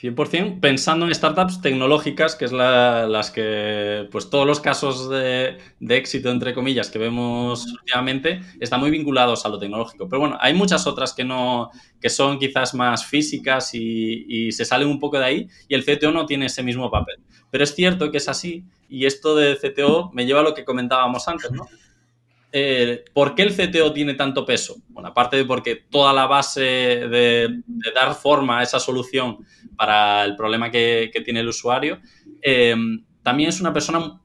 100%, 0.01 0.59
pensando 0.59 1.07
en 1.07 1.15
startups 1.15 1.59
tecnológicas, 1.59 2.35
que 2.35 2.45
es 2.45 2.51
las 2.51 3.31
que, 3.31 4.07
pues 4.11 4.29
todos 4.29 4.45
los 4.45 4.59
casos 4.59 5.09
de, 5.09 5.57
éxito, 5.79 6.29
entre 6.29 6.53
comillas, 6.53 6.91
que 6.91 6.99
vemos 6.99 7.65
últimamente, 7.65 8.41
están 8.59 8.79
muy 8.79 8.91
vinculados 8.91 9.45
a 9.45 9.49
lo 9.49 9.57
tecnológico. 9.57 10.07
Pero 10.07 10.19
bueno, 10.19 10.37
hay 10.39 10.53
muchas 10.53 10.85
otras 10.85 11.13
que 11.13 11.23
no, 11.23 11.71
que 11.99 12.09
son 12.09 12.37
quizás 12.37 12.75
más 12.75 13.05
físicas 13.05 13.73
y, 13.73 14.25
y 14.27 14.51
se 14.51 14.65
salen 14.65 14.87
un 14.87 14.99
poco 14.99 15.17
de 15.17 15.25
ahí, 15.25 15.47
y 15.67 15.73
el 15.73 15.83
CTO 15.83 16.11
no 16.11 16.27
tiene 16.27 16.45
ese 16.45 16.61
mismo 16.61 16.91
papel. 16.91 17.15
Pero 17.49 17.63
es 17.63 17.73
cierto 17.73 18.11
que 18.11 18.17
es 18.17 18.29
así, 18.29 18.65
y 18.89 19.05
esto 19.07 19.35
de 19.35 19.57
CTO 19.57 20.11
me 20.13 20.27
lleva 20.27 20.41
a 20.41 20.43
lo 20.43 20.53
que 20.53 20.63
comentábamos 20.63 21.27
antes, 21.27 21.51
¿no? 21.51 21.65
Eh, 22.51 23.03
¿por 23.13 23.35
qué 23.35 23.43
el 23.43 23.53
CTO 23.55 23.91
tiene 23.93 24.13
tanto 24.13 24.45
peso? 24.45 24.77
Bueno, 24.89 25.09
aparte 25.09 25.37
de 25.37 25.45
porque 25.45 25.75
toda 25.75 26.13
la 26.13 26.27
base 26.27 26.61
de, 26.61 27.61
dar 27.93 28.15
forma 28.15 28.59
a 28.59 28.63
esa 28.63 28.79
solución 28.79 29.45
para 29.77 30.25
el 30.25 30.35
problema 30.35 30.71
que, 30.71 31.11
tiene 31.23 31.41
el 31.41 31.47
usuario, 31.47 31.99
eh, 32.41 32.75
también 33.23 33.49
es 33.49 33.61
una 33.61 33.73
persona 33.73 34.21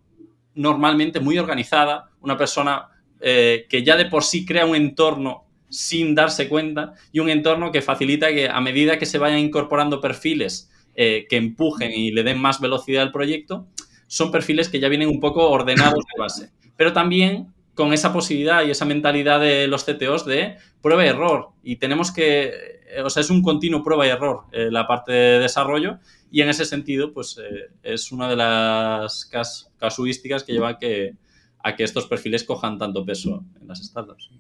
normalmente 0.55 1.21
muy 1.21 1.39
organizada, 1.39 2.11
una 2.21 2.37
persona 2.37 2.89
eh, 3.21 3.67
que 3.69 3.83
ya 3.83 3.97
de 3.97 4.07
por 4.07 4.25
sí 4.25 4.45
crea 4.45 4.67
un 4.67 4.77
entorno 4.77 5.45
sin 5.69 6.15
darse 6.15 6.49
cuenta 6.49 6.95
y 7.13 7.21
un 7.21 7.31
entorno 7.31 7.73
que 7.73 7.83
facilita 7.83 8.29
que 8.29 8.49
a 8.49 8.61
medida 8.61 8.99
que 8.99 9.07
se 9.07 9.19
vayan 9.19 9.39
incorporando 9.39 10.01
perfiles 10.01 10.71
que 10.95 11.27
empujen 11.31 11.91
y 11.91 12.11
le 12.11 12.23
den 12.23 12.39
más 12.39 12.61
velocidad 12.61 13.03
al 13.03 13.13
proyecto, 13.13 13.67
son 14.07 14.31
perfiles 14.31 14.69
que 14.69 14.79
ya 14.79 14.91
vienen 14.91 15.09
un 15.09 15.21
poco 15.21 15.49
ordenados 15.49 16.05
de 16.05 16.21
base. 16.21 16.51
Pero 16.77 16.93
también 16.93 17.55
con 17.75 17.93
esa 17.93 18.13
posibilidad 18.13 18.65
y 18.65 18.71
esa 18.71 18.85
mentalidad 18.85 19.41
de 19.41 19.67
los 19.67 19.85
CTOs 19.85 20.27
de 20.27 20.57
prueba 20.81 21.05
y 21.05 21.09
error. 21.09 21.51
Y 21.63 21.77
tenemos 21.77 22.13
que, 22.13 22.81
o 23.03 23.11
sea, 23.11 23.23
es 23.23 23.31
un 23.31 23.43
continuo 23.43 23.83
prueba 23.83 24.07
y 24.07 24.11
error 24.11 24.45
eh, 24.53 24.69
la 24.71 24.87
parte 24.87 25.13
de 25.13 25.39
desarrollo 25.39 25.99
y 26.31 26.43
en 26.43 26.49
ese 26.49 26.65
sentido, 26.65 27.13
pues 27.13 27.39
eh, 27.39 27.71
es 27.83 28.13
una 28.13 28.29
de 28.29 28.37
las 28.37 29.31
casuísticas 29.79 30.45
que 30.45 30.53
lleva 30.53 30.71
a 30.71 30.79
que, 30.79 31.17
a 31.63 31.77
que 31.77 31.85
estos 31.85 32.07
perfiles 32.07 32.45
cojan 32.45 32.79
tanto 32.79 33.05
peso 33.05 33.45
en 33.61 33.69
las 33.69 33.83
startups. 33.83 34.31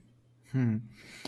Hmm. 0.53 0.77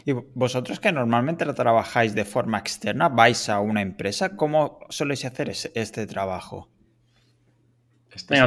Y 0.05 0.13
vosotros 0.13 0.81
que 0.81 0.93
normalmente 0.93 1.47
lo 1.47 1.55
trabajáis 1.55 2.15
de 2.15 2.25
forma 2.25 2.59
externa, 2.59 3.09
vais 3.09 3.49
a 3.49 3.61
una 3.61 3.81
empresa, 3.81 4.37
¿cómo 4.37 4.81
soléis 4.91 5.25
hacer 5.25 5.51
este 5.51 6.07
trabajo? 6.07 6.69
Este 8.15 8.35
Venga, 8.35 8.47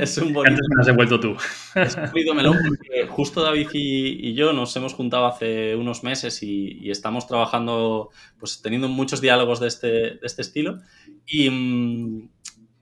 es, 0.00 0.18
un, 0.18 0.34
bonito. 0.34 0.40
Antes 0.46 0.66
me 0.68 0.80
has 0.80 0.86
devuelto 0.86 1.18
tú. 1.18 1.34
Es 1.74 1.96
un 1.96 2.10
bonito 2.10 2.34
melón 2.34 2.58
porque 2.68 3.06
justo 3.08 3.42
David 3.42 3.68
y, 3.72 4.34
yo 4.34 4.52
nos 4.52 4.76
hemos 4.76 4.92
juntado 4.92 5.26
hace 5.26 5.74
unos 5.76 6.04
meses 6.04 6.42
y, 6.42 6.90
estamos 6.90 7.26
trabajando, 7.26 8.10
pues 8.38 8.60
teniendo 8.60 8.88
muchos 8.88 9.22
diálogos 9.22 9.60
de 9.60 9.68
este, 9.68 9.86
de 9.86 10.20
este 10.22 10.42
estilo. 10.42 10.78
Y, 11.26 12.28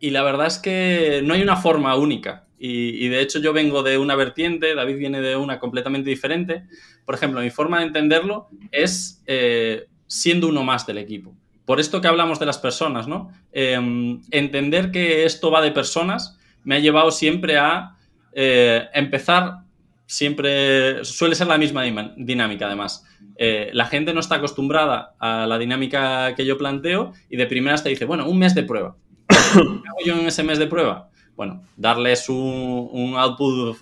y, 0.00 0.10
la 0.10 0.24
verdad 0.24 0.48
es 0.48 0.58
que 0.58 1.22
no 1.24 1.34
hay 1.34 1.42
una 1.42 1.56
forma 1.56 1.94
única. 1.96 2.48
Y, 2.58 3.08
de 3.08 3.20
hecho 3.20 3.38
yo 3.38 3.52
vengo 3.52 3.82
de 3.82 3.98
una 3.98 4.16
vertiente, 4.16 4.74
David 4.74 4.96
viene 4.96 5.20
de 5.20 5.36
una 5.36 5.60
completamente 5.60 6.10
diferente. 6.10 6.64
Por 7.04 7.14
ejemplo, 7.14 7.40
mi 7.40 7.50
forma 7.50 7.78
de 7.78 7.86
entenderlo 7.86 8.48
es 8.72 9.22
eh, 9.26 9.86
siendo 10.06 10.48
uno 10.48 10.64
más 10.64 10.86
del 10.86 10.98
equipo 10.98 11.36
por 11.64 11.80
esto 11.80 12.00
que 12.00 12.08
hablamos 12.08 12.38
de 12.38 12.46
las 12.46 12.58
personas, 12.58 13.08
¿no? 13.08 13.30
Em, 13.52 14.20
entender 14.30 14.90
que 14.90 15.24
esto 15.24 15.50
va 15.50 15.62
de 15.62 15.70
personas 15.70 16.38
me 16.62 16.76
ha 16.76 16.78
llevado 16.78 17.10
siempre 17.10 17.58
a 17.58 17.96
eh, 18.32 18.86
empezar, 18.94 19.58
siempre 20.06 21.04
suele 21.04 21.34
ser 21.34 21.46
la 21.46 21.58
misma 21.58 21.84
dinámica 22.16 22.66
además. 22.66 23.04
Eh, 23.36 23.70
la 23.72 23.86
gente 23.86 24.12
no 24.12 24.20
está 24.20 24.36
acostumbrada 24.36 25.14
a 25.18 25.46
la 25.46 25.58
dinámica 25.58 26.34
que 26.34 26.44
yo 26.44 26.58
planteo 26.58 27.12
y 27.28 27.36
de 27.36 27.46
primeras 27.46 27.82
te 27.82 27.88
dice, 27.88 28.04
bueno, 28.04 28.28
un 28.28 28.38
mes 28.38 28.54
de 28.54 28.62
prueba. 28.62 28.96
¿Qué 29.28 29.34
hago 29.58 29.98
yo 30.04 30.14
en 30.14 30.26
ese 30.26 30.42
mes 30.42 30.58
de 30.58 30.66
prueba? 30.66 31.10
Bueno, 31.36 31.62
darles 31.76 32.28
un, 32.28 33.14
output 33.16 33.76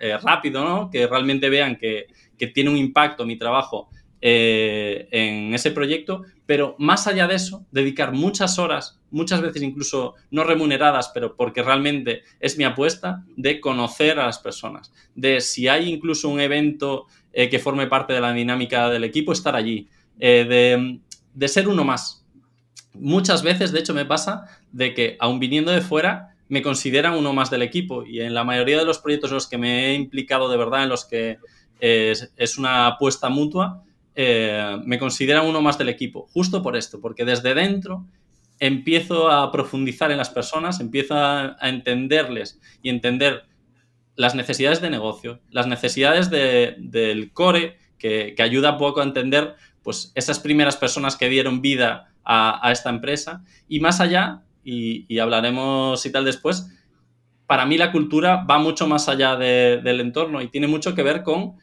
eh, 0.00 0.18
rápido, 0.22 0.64
¿no? 0.64 0.90
Que 0.90 1.06
realmente 1.06 1.48
vean 1.48 1.76
que, 1.76 2.06
que 2.36 2.48
tiene 2.48 2.70
un 2.70 2.76
impacto 2.76 3.24
mi 3.24 3.36
trabajo 3.36 3.90
eh, 4.28 5.06
en 5.12 5.54
ese 5.54 5.70
proyecto, 5.70 6.24
pero 6.46 6.74
más 6.80 7.06
allá 7.06 7.28
de 7.28 7.36
eso, 7.36 7.64
dedicar 7.70 8.12
muchas 8.12 8.58
horas, 8.58 8.98
muchas 9.12 9.40
veces 9.40 9.62
incluso 9.62 10.14
no 10.32 10.42
remuneradas, 10.42 11.12
pero 11.14 11.36
porque 11.36 11.62
realmente 11.62 12.24
es 12.40 12.58
mi 12.58 12.64
apuesta, 12.64 13.24
de 13.36 13.60
conocer 13.60 14.18
a 14.18 14.26
las 14.26 14.40
personas, 14.40 14.92
de 15.14 15.40
si 15.40 15.68
hay 15.68 15.88
incluso 15.88 16.28
un 16.28 16.40
evento 16.40 17.06
eh, 17.32 17.48
que 17.48 17.60
forme 17.60 17.86
parte 17.86 18.14
de 18.14 18.20
la 18.20 18.32
dinámica 18.32 18.90
del 18.90 19.04
equipo, 19.04 19.30
estar 19.30 19.54
allí, 19.54 19.86
eh, 20.18 20.44
de, 20.48 20.98
de 21.32 21.46
ser 21.48 21.68
uno 21.68 21.84
más. 21.84 22.26
Muchas 22.94 23.44
veces, 23.44 23.70
de 23.70 23.78
hecho, 23.78 23.94
me 23.94 24.06
pasa 24.06 24.46
de 24.72 24.92
que, 24.92 25.16
aun 25.20 25.38
viniendo 25.38 25.70
de 25.70 25.82
fuera, 25.82 26.34
me 26.48 26.62
consideran 26.62 27.14
uno 27.14 27.32
más 27.32 27.48
del 27.48 27.62
equipo 27.62 28.04
y 28.04 28.22
en 28.22 28.34
la 28.34 28.42
mayoría 28.42 28.78
de 28.78 28.86
los 28.86 28.98
proyectos 28.98 29.30
en 29.30 29.34
los 29.36 29.46
que 29.46 29.58
me 29.58 29.86
he 29.86 29.94
implicado 29.94 30.48
de 30.48 30.56
verdad, 30.56 30.82
en 30.82 30.88
los 30.88 31.04
que 31.04 31.38
es, 31.78 32.32
es 32.36 32.58
una 32.58 32.88
apuesta 32.88 33.28
mutua, 33.28 33.84
eh, 34.18 34.78
me 34.84 34.98
consideran 34.98 35.46
uno 35.46 35.60
más 35.60 35.76
del 35.76 35.90
equipo, 35.90 36.26
justo 36.32 36.62
por 36.62 36.74
esto, 36.74 37.02
porque 37.02 37.26
desde 37.26 37.54
dentro 37.54 38.06
empiezo 38.58 39.30
a 39.30 39.52
profundizar 39.52 40.10
en 40.10 40.16
las 40.16 40.30
personas, 40.30 40.80
empiezo 40.80 41.14
a, 41.14 41.58
entenderles 41.60 42.58
y 42.82 42.88
entender 42.88 43.44
las 44.14 44.34
necesidades 44.34 44.80
de 44.80 44.88
negocio, 44.88 45.40
las 45.50 45.66
necesidades 45.66 46.30
del 46.30 47.30
core, 47.34 47.76
que, 47.98 48.34
ayuda 48.38 48.72
un 48.72 48.78
poco 48.78 49.00
a 49.00 49.04
entender 49.04 49.54
pues, 49.82 50.12
esas 50.14 50.40
primeras 50.40 50.78
personas 50.78 51.16
que 51.16 51.28
dieron 51.28 51.60
vida 51.60 52.14
a, 52.24 52.72
esta 52.72 52.88
empresa. 52.88 53.44
Y 53.68 53.80
más 53.80 54.00
allá, 54.00 54.44
y, 54.64 55.18
hablaremos 55.18 56.06
y 56.06 56.10
tal 56.10 56.24
después, 56.24 56.72
para 57.46 57.66
mí 57.66 57.76
la 57.76 57.92
cultura 57.92 58.44
va 58.44 58.58
mucho 58.58 58.86
más 58.86 59.10
allá 59.10 59.36
del 59.36 60.00
entorno 60.00 60.40
y 60.40 60.48
tiene 60.48 60.68
mucho 60.68 60.94
que 60.94 61.02
ver 61.02 61.22
con 61.22 61.56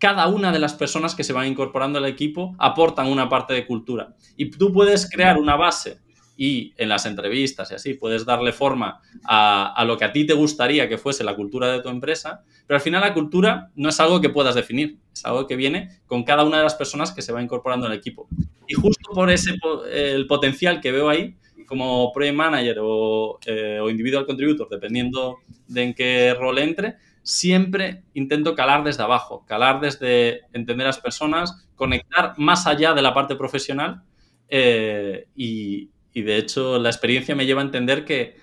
cada 0.00 0.26
una 0.28 0.50
de 0.50 0.58
las 0.58 0.72
personas 0.72 1.14
que 1.14 1.22
se 1.22 1.34
van 1.34 1.46
incorporando 1.46 1.98
al 1.98 2.06
equipo 2.06 2.56
aportan 2.58 3.06
una 3.06 3.28
parte 3.28 3.52
de 3.52 3.66
cultura. 3.66 4.16
Y 4.36 4.50
tú 4.50 4.72
puedes 4.72 5.08
crear 5.08 5.38
una 5.38 5.56
base 5.56 5.98
y 6.38 6.72
en 6.78 6.88
las 6.88 7.04
entrevistas 7.04 7.70
y 7.70 7.74
así 7.74 7.92
puedes 7.92 8.24
darle 8.24 8.52
forma 8.52 9.02
a, 9.24 9.84
lo 9.86 9.98
que 9.98 10.06
a 10.06 10.12
ti 10.12 10.24
te 10.26 10.32
gustaría 10.32 10.88
que 10.88 10.96
fuese 10.96 11.22
la 11.22 11.36
cultura 11.36 11.70
de 11.70 11.82
tu 11.82 11.90
empresa, 11.90 12.42
pero 12.66 12.76
al 12.76 12.80
final 12.80 13.02
la 13.02 13.12
cultura 13.12 13.70
no 13.74 13.90
es 13.90 14.00
algo 14.00 14.22
que 14.22 14.30
puedas 14.30 14.54
definir, 14.54 14.96
es 15.12 15.22
algo 15.26 15.46
que 15.46 15.54
viene 15.54 16.00
con 16.06 16.24
cada 16.24 16.44
una 16.44 16.56
de 16.56 16.62
las 16.62 16.74
personas 16.74 17.12
que 17.12 17.20
se 17.20 17.34
va 17.34 17.42
incorporando 17.42 17.86
al 17.86 17.92
equipo. 17.92 18.26
Y 18.66 18.72
justo 18.72 19.10
por 19.12 19.30
ese 19.30 19.54
el 19.92 20.26
potencial 20.26 20.80
que 20.80 20.92
veo 20.92 21.10
ahí, 21.10 21.36
como 21.66 22.10
project 22.10 22.34
manager 22.34 22.78
o, 22.80 23.38
eh, 23.44 23.78
o 23.78 23.90
individual 23.90 24.24
contributor, 24.24 24.66
dependiendo 24.70 25.36
de 25.68 25.82
en 25.82 25.94
qué 25.94 26.34
rol 26.34 26.58
entre, 26.58 26.96
siempre 27.22 28.04
intento 28.14 28.54
calar 28.54 28.84
desde 28.84 29.02
abajo, 29.02 29.44
calar 29.46 29.80
desde 29.80 30.42
entender 30.52 30.86
a 30.86 30.90
las 30.90 31.00
personas, 31.00 31.68
conectar 31.74 32.34
más 32.38 32.66
allá 32.66 32.92
de 32.92 33.02
la 33.02 33.14
parte 33.14 33.36
profesional 33.36 34.02
eh, 34.48 35.28
y, 35.34 35.90
de 36.12 36.36
hecho 36.36 36.78
la 36.78 36.90
experiencia 36.90 37.34
me 37.34 37.46
lleva 37.46 37.62
a 37.62 37.64
entender 37.64 38.04
que 38.04 38.36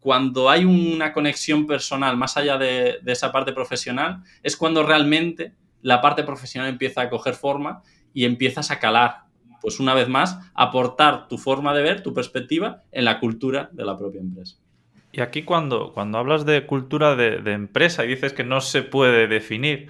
cuando 0.00 0.48
hay 0.48 0.64
una 0.64 1.12
conexión 1.12 1.66
personal 1.66 2.16
más 2.16 2.36
allá 2.36 2.58
de, 2.58 3.00
esa 3.06 3.32
parte 3.32 3.52
profesional 3.52 4.22
es 4.42 4.56
cuando 4.56 4.84
realmente 4.84 5.54
la 5.82 6.00
parte 6.00 6.22
profesional 6.22 6.68
empieza 6.68 7.00
a 7.00 7.10
coger 7.10 7.34
forma 7.34 7.82
y 8.12 8.24
empiezas 8.24 8.70
a 8.70 8.78
calar, 8.78 9.24
pues 9.60 9.80
una 9.80 9.94
vez 9.94 10.08
más, 10.08 10.38
aportar 10.54 11.28
tu 11.28 11.38
forma 11.38 11.74
de 11.74 11.82
ver, 11.82 12.02
tu 12.02 12.14
perspectiva 12.14 12.82
en 12.92 13.04
la 13.04 13.18
cultura 13.18 13.68
de 13.72 13.84
la 13.84 13.96
propia 13.96 14.20
empresa. 14.20 14.58
Y 15.16 15.22
aquí 15.22 15.44
cuando, 15.44 15.94
cuando 15.94 16.18
hablas 16.18 16.44
de 16.44 16.66
cultura 16.66 17.16
de, 17.16 17.50
empresa 17.50 18.04
y 18.04 18.08
dices 18.08 18.34
que 18.34 18.44
no 18.44 18.60
se 18.60 18.82
puede 18.82 19.28
definir, 19.28 19.88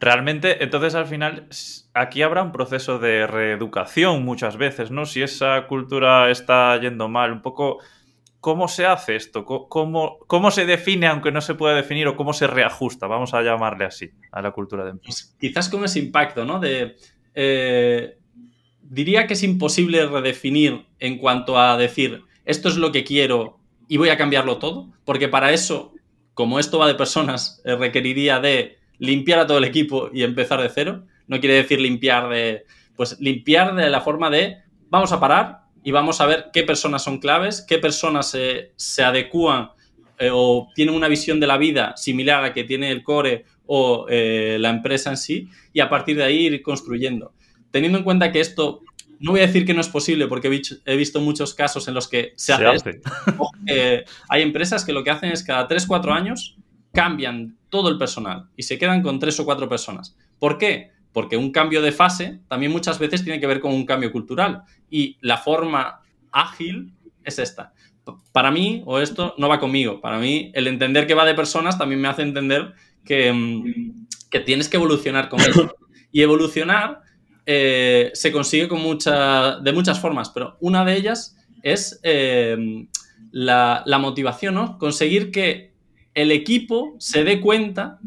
realmente 0.00 0.64
entonces 0.64 0.94
al 0.94 1.06
final 1.06 1.46
aquí 1.92 2.22
habrá 2.22 2.42
un 2.42 2.52
proceso 2.52 2.98
de 2.98 3.26
reeducación 3.26 4.24
muchas 4.24 4.56
veces, 4.56 4.90
¿no? 4.90 5.04
Si 5.04 5.20
esa 5.20 5.66
cultura 5.66 6.30
está 6.30 6.80
yendo 6.80 7.08
mal, 7.08 7.32
un 7.32 7.42
poco... 7.42 7.78
¿Cómo 8.40 8.66
se 8.66 8.86
hace 8.86 9.14
esto? 9.14 9.44
¿Cómo, 9.44 10.18
¿Cómo 10.26 10.50
se 10.50 10.66
define, 10.66 11.06
aunque 11.06 11.30
no 11.30 11.40
se 11.40 11.54
pueda 11.54 11.76
definir, 11.76 12.08
o 12.08 12.16
cómo 12.16 12.32
se 12.32 12.48
reajusta? 12.48 13.06
Vamos 13.06 13.34
a 13.34 13.42
llamarle 13.42 13.84
así 13.84 14.10
a 14.32 14.42
la 14.42 14.50
cultura 14.50 14.82
de 14.82 14.90
empresa. 14.90 15.06
Pues 15.06 15.36
quizás 15.38 15.68
con 15.68 15.84
ese 15.84 16.00
impacto, 16.00 16.44
¿no? 16.44 16.58
De, 16.58 16.96
eh, 17.36 18.18
diría 18.80 19.28
que 19.28 19.34
es 19.34 19.44
imposible 19.44 20.04
redefinir 20.06 20.86
en 20.98 21.18
cuanto 21.18 21.56
a 21.56 21.76
decir, 21.76 22.24
esto 22.44 22.68
es 22.68 22.78
lo 22.78 22.90
que 22.90 23.04
quiero 23.04 23.61
y 23.92 23.98
voy 23.98 24.08
a 24.08 24.16
cambiarlo 24.16 24.56
todo, 24.56 24.88
porque 25.04 25.28
para 25.28 25.52
eso, 25.52 25.92
como 26.32 26.58
esto 26.58 26.78
va 26.78 26.86
de 26.86 26.94
personas, 26.94 27.60
eh, 27.66 27.76
requeriría 27.76 28.40
de 28.40 28.78
limpiar 28.96 29.40
a 29.40 29.46
todo 29.46 29.58
el 29.58 29.64
equipo 29.64 30.08
y 30.14 30.22
empezar 30.22 30.62
de 30.62 30.70
cero. 30.70 31.04
No 31.26 31.40
quiere 31.40 31.56
decir 31.56 31.78
limpiar 31.78 32.30
de, 32.30 32.64
pues 32.96 33.20
limpiar 33.20 33.74
de 33.74 33.90
la 33.90 34.00
forma 34.00 34.30
de 34.30 34.62
vamos 34.88 35.12
a 35.12 35.20
parar 35.20 35.64
y 35.84 35.90
vamos 35.90 36.22
a 36.22 36.26
ver 36.26 36.46
qué 36.54 36.62
personas 36.62 37.04
son 37.04 37.18
claves, 37.18 37.60
qué 37.68 37.76
personas 37.76 38.30
se, 38.30 38.72
se 38.76 39.04
adecúan 39.04 39.72
eh, 40.18 40.30
o 40.32 40.70
tienen 40.74 40.94
una 40.94 41.08
visión 41.08 41.38
de 41.38 41.48
la 41.48 41.58
vida 41.58 41.94
similar 41.94 42.38
a 42.38 42.48
la 42.48 42.54
que 42.54 42.64
tiene 42.64 42.90
el 42.90 43.02
core 43.02 43.44
o 43.66 44.06
eh, 44.08 44.56
la 44.58 44.70
empresa 44.70 45.10
en 45.10 45.18
sí, 45.18 45.50
y 45.74 45.80
a 45.80 45.90
partir 45.90 46.16
de 46.16 46.24
ahí 46.24 46.46
ir 46.46 46.62
construyendo. 46.62 47.34
Teniendo 47.70 47.98
en 47.98 48.04
cuenta 48.04 48.32
que 48.32 48.40
esto, 48.40 48.80
no 49.22 49.30
voy 49.30 49.40
a 49.40 49.46
decir 49.46 49.64
que 49.64 49.72
no 49.72 49.80
es 49.80 49.88
posible, 49.88 50.26
porque 50.26 50.62
he 50.84 50.96
visto 50.96 51.20
muchos 51.20 51.54
casos 51.54 51.86
en 51.86 51.94
los 51.94 52.08
que 52.08 52.32
se, 52.36 52.52
hace. 52.52 53.00
hay 54.28 54.42
empresas 54.42 54.84
que 54.84 54.92
lo 54.92 55.04
que 55.04 55.10
hacen 55.10 55.30
es 55.30 55.44
cada 55.44 55.68
3-4 55.68 56.12
años 56.12 56.56
cambian 56.92 57.56
todo 57.70 57.88
el 57.88 57.98
personal 57.98 58.48
y 58.56 58.64
se 58.64 58.78
quedan 58.78 59.00
con 59.00 59.20
3 59.20 59.38
o 59.40 59.44
4 59.44 59.68
personas. 59.68 60.16
¿Por 60.40 60.58
qué? 60.58 60.90
Porque 61.12 61.36
un 61.36 61.52
cambio 61.52 61.80
de 61.82 61.92
fase 61.92 62.40
también 62.48 62.72
muchas 62.72 62.98
veces 62.98 63.22
tiene 63.22 63.38
que 63.38 63.46
ver 63.46 63.60
con 63.60 63.72
un 63.72 63.86
cambio 63.86 64.10
cultural 64.10 64.64
y 64.90 65.16
la 65.20 65.38
forma 65.38 66.00
ágil 66.32 66.92
es 67.22 67.38
esta. 67.38 67.72
Para 68.32 68.50
mí, 68.50 68.82
o 68.86 68.98
esto 68.98 69.36
no 69.38 69.48
va 69.48 69.60
conmigo, 69.60 70.00
para 70.00 70.18
mí 70.18 70.50
el 70.54 70.66
entender 70.66 71.06
que 71.06 71.14
va 71.14 71.24
de 71.24 71.34
personas 71.34 71.78
también 71.78 72.00
me 72.00 72.08
hace 72.08 72.22
entender 72.22 72.74
que, 73.04 73.32
mm, 73.32 74.06
que 74.30 74.40
tienes 74.40 74.68
que 74.68 74.78
evolucionar 74.78 75.28
con 75.28 75.40
eso. 75.40 75.76
Y 76.10 76.22
evolucionar 76.22 77.01
eh, 77.46 78.10
se 78.14 78.32
consigue 78.32 78.68
con 78.68 78.80
de 78.80 79.72
muchas 79.72 80.00
formas, 80.00 80.30
pero 80.30 80.56
una 80.60 80.84
de 80.84 80.96
ellas 80.96 81.36
es 81.62 82.00
eh, 82.02 82.86
la, 83.30 83.82
la, 83.86 83.98
motivación, 83.98 84.54
¿no? 84.54 84.78
Conseguir 84.78 85.30
que 85.30 85.72
el 86.14 86.30
equipo 86.30 86.94
se 86.98 87.24
dé 87.24 87.40
cuenta 87.40 87.98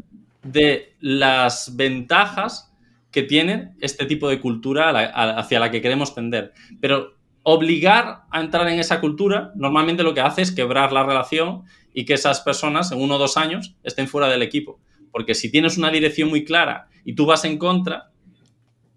de 0.42 0.94
las 1.00 1.76
ventajas 1.76 2.72
que 3.10 3.22
tiene 3.22 3.72
este 3.80 4.04
tipo 4.06 4.28
de 4.28 4.40
cultura 4.40 4.90
hacia 5.38 5.58
la 5.58 5.70
que 5.70 5.80
queremos 5.80 6.14
tender. 6.14 6.52
Pero 6.80 7.14
obligar 7.42 8.24
a 8.30 8.40
entrar 8.40 8.68
en 8.68 8.78
esa 8.78 9.00
cultura 9.00 9.52
normalmente 9.54 10.02
lo 10.02 10.12
que 10.12 10.20
hace 10.20 10.42
es 10.42 10.52
quebrar 10.52 10.92
la 10.92 11.04
relación 11.04 11.62
y 11.94 12.04
que 12.04 12.14
esas 12.14 12.40
personas 12.40 12.92
en 12.92 13.00
uno 13.00 13.16
o 13.16 13.18
dos 13.18 13.36
años 13.36 13.74
estén 13.84 14.06
fuera 14.08 14.28
del 14.28 14.42
equipo. 14.42 14.80
Porque 15.12 15.34
si 15.34 15.50
tienes 15.50 15.78
una 15.78 15.90
dirección 15.90 16.28
muy 16.28 16.44
clara 16.44 16.88
y 17.04 17.14
tú 17.14 17.24
vas 17.24 17.44
en 17.44 17.56
contra, 17.56 18.10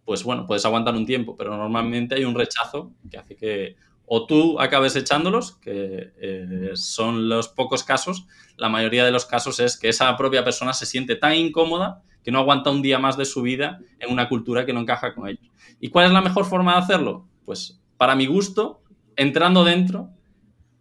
pues 0.10 0.24
bueno, 0.24 0.47
puedes 0.47 0.66
aguantar 0.66 0.95
un 0.95 1.05
tiempo, 1.05 1.36
pero 1.38 1.55
normalmente 1.55 2.16
hay 2.16 2.26
un 2.26 2.34
rechazo 2.34 2.93
que 3.12 3.20
hace 3.20 3.36
que 3.36 3.76
o 4.07 4.26
tú 4.26 4.60
acabes 4.60 4.95
echándolos, 4.95 5.57
que 5.57 6.14
eh, 6.20 6.72
son 6.74 7.30
los 7.30 7.47
pocos 7.49 7.84
casos, 7.84 8.26
la 8.57 8.70
mayoría 8.70 9.05
de 9.05 9.12
los 9.12 9.28
casos 9.28 9.60
es 9.60 9.78
que 9.78 9.88
esa 9.88 10.18
propia 10.18 10.43
persona 10.43 10.74
se 10.74 10.88
siente 10.88 11.16
tan 11.16 11.36
incómoda 11.36 12.01
que 12.24 12.32
no 12.32 12.39
aguanta 12.39 12.72
un 12.72 12.82
día 12.82 12.97
más 12.97 13.18
de 13.18 13.26
su 13.26 13.43
vida 13.43 13.82
en 13.99 14.12
una 14.12 14.28
cultura 14.28 14.66
que 14.66 14.74
no 14.74 14.80
encaja 14.80 15.14
con 15.14 15.28
ellos. 15.28 15.47
¿Y 15.80 15.89
cuál 15.89 16.07
es 16.07 16.12
la 16.12 16.22
mejor 16.22 16.45
forma 16.45 16.72
de 16.72 16.80
hacerlo? 16.80 17.28
Pues 17.45 17.80
para 17.97 18.16
mi 18.16 18.26
gusto, 18.26 18.82
entrando 19.16 19.64
dentro, 19.64 20.10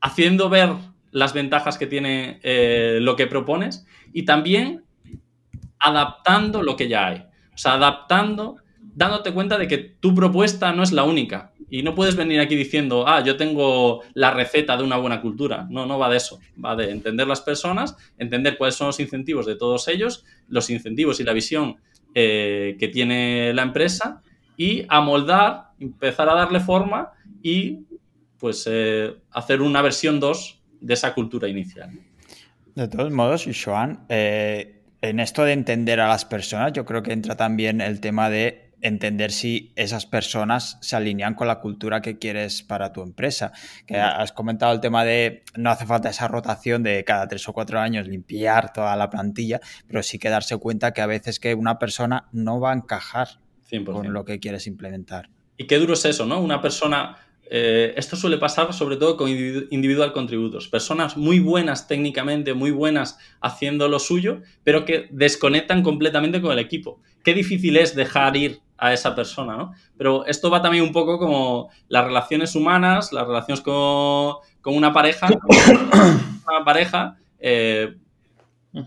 haciendo 0.00 0.48
ver 0.48 0.70
las 1.10 1.34
ventajas 1.34 1.76
que 1.76 1.86
tiene 1.86 2.40
eh, 2.42 2.98
lo 3.02 3.14
que 3.14 3.26
propones 3.26 3.84
y 4.10 4.22
también 4.22 4.86
adaptando 5.78 6.62
lo 6.62 6.76
que 6.76 6.88
ya 6.88 7.08
hay. 7.08 7.26
O 7.52 7.58
sea, 7.58 7.74
adaptando, 7.74 8.56
dándote 8.98 9.32
cuenta 9.32 9.58
de 9.58 9.68
que 9.68 9.78
tu 9.78 10.12
propuesta 10.12 10.72
no 10.72 10.82
es 10.82 10.90
la 10.90 11.04
única. 11.04 11.52
Y 11.70 11.84
no 11.84 11.94
puedes 11.94 12.16
venir 12.16 12.40
aquí 12.40 12.56
diciendo, 12.56 13.06
ah, 13.06 13.22
yo 13.22 13.36
tengo 13.36 14.02
la 14.14 14.32
receta 14.32 14.76
de 14.76 14.82
una 14.82 14.96
buena 14.96 15.20
cultura. 15.20 15.68
No, 15.70 15.86
no 15.86 16.00
va 16.00 16.10
de 16.10 16.16
eso. 16.16 16.40
Va 16.62 16.74
de 16.74 16.90
entender 16.90 17.28
las 17.28 17.40
personas, 17.40 17.96
entender 18.18 18.58
cuáles 18.58 18.74
son 18.74 18.88
los 18.88 18.98
incentivos 18.98 19.46
de 19.46 19.54
todos 19.54 19.86
ellos, 19.86 20.24
los 20.48 20.68
incentivos 20.68 21.20
y 21.20 21.24
la 21.24 21.32
visión 21.32 21.76
eh, 22.12 22.76
que 22.80 22.88
tiene 22.88 23.54
la 23.54 23.62
empresa 23.62 24.20
y 24.56 24.84
amoldar, 24.88 25.68
empezar 25.78 26.28
a 26.28 26.34
darle 26.34 26.58
forma 26.58 27.12
y 27.40 27.84
pues 28.40 28.66
eh, 28.68 29.14
hacer 29.30 29.62
una 29.62 29.80
versión 29.80 30.18
2 30.18 30.60
de 30.80 30.94
esa 30.94 31.14
cultura 31.14 31.46
inicial. 31.46 31.90
De 32.74 32.88
todos 32.88 33.12
modos, 33.12 33.46
Joan, 33.64 34.06
eh, 34.08 34.82
en 35.02 35.20
esto 35.20 35.44
de 35.44 35.52
entender 35.52 36.00
a 36.00 36.08
las 36.08 36.24
personas, 36.24 36.72
yo 36.72 36.84
creo 36.84 37.04
que 37.04 37.12
entra 37.12 37.36
también 37.36 37.80
el 37.80 38.00
tema 38.00 38.28
de 38.28 38.67
entender 38.80 39.32
si 39.32 39.72
esas 39.76 40.06
personas 40.06 40.78
se 40.80 40.96
alinean 40.96 41.34
con 41.34 41.48
la 41.48 41.60
cultura 41.60 42.00
que 42.00 42.18
quieres 42.18 42.62
para 42.62 42.92
tu 42.92 43.02
empresa. 43.02 43.52
Que 43.86 43.98
has 43.98 44.32
comentado 44.32 44.72
el 44.72 44.80
tema 44.80 45.04
de 45.04 45.42
no 45.56 45.70
hace 45.70 45.86
falta 45.86 46.10
esa 46.10 46.28
rotación 46.28 46.82
de 46.82 47.04
cada 47.04 47.28
tres 47.28 47.48
o 47.48 47.52
cuatro 47.52 47.80
años 47.80 48.06
limpiar 48.06 48.72
toda 48.72 48.94
la 48.96 49.10
plantilla, 49.10 49.60
pero 49.86 50.02
sí 50.02 50.18
que 50.18 50.28
darse 50.28 50.56
cuenta 50.58 50.92
que 50.92 51.00
a 51.00 51.06
veces 51.06 51.40
que 51.40 51.54
una 51.54 51.78
persona 51.78 52.28
no 52.32 52.60
va 52.60 52.72
a 52.72 52.74
encajar 52.74 53.28
con 53.84 54.12
lo 54.12 54.24
que 54.24 54.38
quieres 54.38 54.66
implementar. 54.66 55.28
Y 55.56 55.66
qué 55.66 55.78
duro 55.78 55.94
es 55.94 56.04
eso, 56.04 56.24
¿no? 56.24 56.40
Una 56.40 56.62
persona 56.62 57.16
eh, 57.50 57.94
esto 57.96 58.14
suele 58.16 58.36
pasar 58.36 58.72
sobre 58.74 58.96
todo 58.96 59.16
con 59.16 59.30
individual 59.30 60.12
contributos, 60.12 60.68
personas 60.68 61.16
muy 61.16 61.40
buenas 61.40 61.88
técnicamente, 61.88 62.52
muy 62.52 62.70
buenas 62.70 63.18
haciendo 63.40 63.88
lo 63.88 63.98
suyo, 63.98 64.42
pero 64.64 64.84
que 64.84 65.08
desconectan 65.10 65.82
completamente 65.82 66.42
con 66.42 66.52
el 66.52 66.58
equipo. 66.58 67.00
Qué 67.24 67.32
difícil 67.32 67.78
es 67.78 67.94
dejar 67.94 68.36
ir 68.36 68.60
a 68.78 68.92
esa 68.92 69.14
persona, 69.14 69.56
¿no? 69.56 69.74
Pero 69.96 70.24
esto 70.24 70.50
va 70.50 70.62
también 70.62 70.84
un 70.84 70.92
poco 70.92 71.18
como 71.18 71.68
las 71.88 72.04
relaciones 72.04 72.54
humanas, 72.54 73.12
las 73.12 73.26
relaciones 73.26 73.60
con, 73.60 74.36
una 74.64 74.92
pareja, 74.92 75.28
una 76.46 76.64
pareja, 76.64 77.16
eh, 77.38 77.94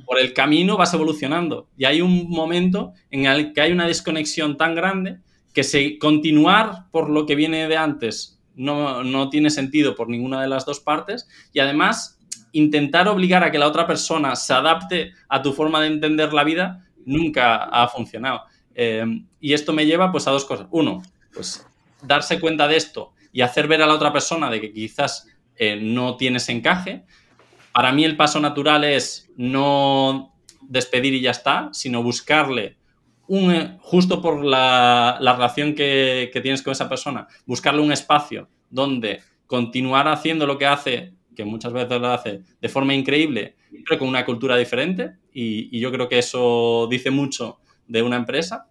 por 0.06 0.20
el 0.20 0.34
camino 0.34 0.78
vas 0.78 0.94
evolucionando 0.94 1.68
y 1.76 1.86
hay 1.86 2.02
un 2.02 2.30
momento 2.30 2.94
en 3.10 3.26
el 3.26 3.52
que 3.54 3.62
hay 3.62 3.72
una 3.72 3.88
desconexión 3.88 4.58
tan 4.58 4.76
grande 4.76 5.20
que 5.54 5.64
si 5.64 5.98
continuar 5.98 6.89
por 6.92 7.10
lo 7.10 7.26
que 7.26 7.36
viene 7.36 7.68
de 7.68 7.78
antes 7.78 8.39
no, 8.56 9.30
tiene 9.30 9.50
sentido 9.50 9.96
por 9.96 10.10
ninguna 10.10 10.42
de 10.42 10.48
las 10.48 10.66
dos 10.66 10.80
partes 10.80 11.28
y 11.52 11.60
además 11.60 12.20
intentar 12.52 13.08
obligar 13.08 13.44
a 13.44 13.52
que 13.52 13.58
la 13.58 13.68
otra 13.68 13.88
persona 13.88 14.36
se 14.36 14.54
adapte 14.54 15.14
a 15.30 15.42
tu 15.42 15.54
forma 15.54 15.82
de 15.82 15.88
entender 15.88 16.34
la 16.34 16.44
vida 16.44 16.86
nunca 17.06 17.64
ha 17.64 17.88
funcionado. 17.88 18.42
Eh, 18.76 19.05
y 19.39 19.53
esto 19.53 19.74
me 19.74 19.86
lleva 19.86 20.11
pues 20.11 20.28
a 20.28 20.32
dos 20.32 20.45
cosas. 20.45 20.67
Uno, 20.72 21.01
pues 21.34 21.65
darse 22.01 22.39
cuenta 22.39 22.67
de 22.67 22.78
esto 22.78 23.13
y 23.32 23.41
hacer 23.41 23.67
ver 23.67 23.82
a 23.82 23.88
la 23.88 23.93
otra 23.93 24.11
persona 24.11 24.49
de 24.49 24.61
que 24.61 24.74
quizás 24.74 25.28
eh, 25.55 25.78
no 25.82 26.17
tienes 26.17 26.49
encaje. 26.49 27.03
Para 27.72 27.91
mí 27.91 28.03
el 28.03 28.17
paso 28.17 28.39
natural 28.39 28.84
es 28.84 29.30
no 29.38 30.34
despedir 30.61 31.13
y 31.13 31.22
ya 31.22 31.32
está, 31.32 31.69
sino 31.72 32.03
buscarle 32.03 32.78
eh, 33.34 33.78
justo 33.80 34.22
por 34.22 34.43
la, 34.43 35.17
relación 35.22 35.74
que, 35.74 36.30
tienes 36.41 36.61
con 36.61 36.72
esa 36.72 36.89
persona, 36.89 37.28
buscarle 37.45 37.82
un 37.82 37.93
espacio 37.93 38.49
donde 38.69 39.22
continuar 39.47 40.07
haciendo 40.09 40.45
lo 40.45 40.57
que 40.57 40.65
hace, 40.65 41.13
que 41.34 41.45
muchas 41.45 41.72
veces 41.72 42.01
lo 42.01 42.07
hace 42.07 42.41
de 42.59 42.69
forma 42.69 42.93
increíble, 42.93 43.55
pero 43.88 43.99
con 43.99 44.09
una 44.09 44.26
cultura 44.26 44.57
diferente. 44.57 45.11
Y, 45.34 45.80
yo 45.80 45.91
creo 45.93 46.09
que 46.09 46.19
eso 46.19 46.88
dice 46.89 47.09
mucho 47.09 47.59
de 47.92 48.02
una 48.02 48.16
empresa. 48.16 48.68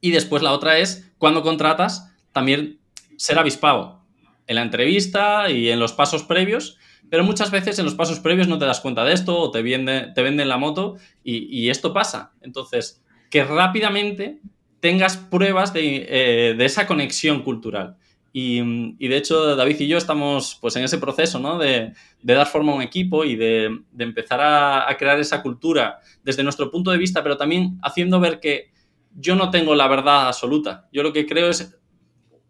Y 0.00 0.10
después 0.10 0.42
la 0.42 0.52
otra 0.52 0.78
es, 0.78 1.12
cuando 1.18 1.42
contratas, 1.42 2.12
también 2.32 2.80
ser 3.16 3.38
avispado 3.38 4.02
en 4.48 4.56
la 4.56 4.62
entrevista 4.62 5.48
y 5.48 5.70
en 5.70 5.78
los 5.78 5.92
pasos 5.92 6.24
previos, 6.24 6.76
pero 7.08 7.22
muchas 7.22 7.50
veces 7.50 7.78
en 7.78 7.84
los 7.84 7.94
pasos 7.94 8.18
previos 8.18 8.48
no 8.48 8.58
te 8.58 8.64
das 8.64 8.80
cuenta 8.80 9.04
de 9.04 9.12
esto 9.12 9.38
o 9.38 9.50
te, 9.50 9.62
te 9.62 10.22
venden 10.22 10.48
la 10.48 10.56
moto 10.56 10.96
y, 11.22 11.68
esto 11.68 11.92
pasa. 11.92 12.32
Entonces, 12.40 13.02
que 13.30 13.44
rápidamente 13.44 14.40
tengas 14.80 15.16
pruebas 15.16 15.72
de, 15.72 16.06
eh, 16.08 16.56
esa 16.58 16.86
conexión 16.86 17.42
cultural. 17.42 17.96
Y, 18.32 19.08
de 19.08 19.16
hecho, 19.16 19.56
David 19.56 19.80
y 19.80 19.88
yo 19.88 19.98
estamos 19.98 20.56
pues, 20.60 20.74
en 20.76 20.84
ese 20.84 20.98
proceso 20.98 21.38
¿no? 21.38 21.58
de, 21.58 21.92
dar 22.22 22.46
forma 22.46 22.72
a 22.72 22.76
un 22.76 22.82
equipo 22.82 23.24
y 23.24 23.36
de, 23.36 23.82
empezar 23.98 24.40
a, 24.40 24.96
crear 24.98 25.20
esa 25.20 25.42
cultura 25.42 26.00
desde 26.22 26.42
nuestro 26.42 26.70
punto 26.70 26.90
de 26.90 26.98
vista, 26.98 27.22
pero 27.22 27.36
también 27.36 27.78
haciendo 27.82 28.20
ver 28.20 28.40
que 28.40 28.72
yo 29.14 29.36
no 29.36 29.50
tengo 29.50 29.74
la 29.74 29.88
verdad 29.88 30.28
absoluta. 30.28 30.88
Yo 30.92 31.02
lo 31.02 31.12
que 31.12 31.26
creo 31.26 31.48
es 31.48 31.78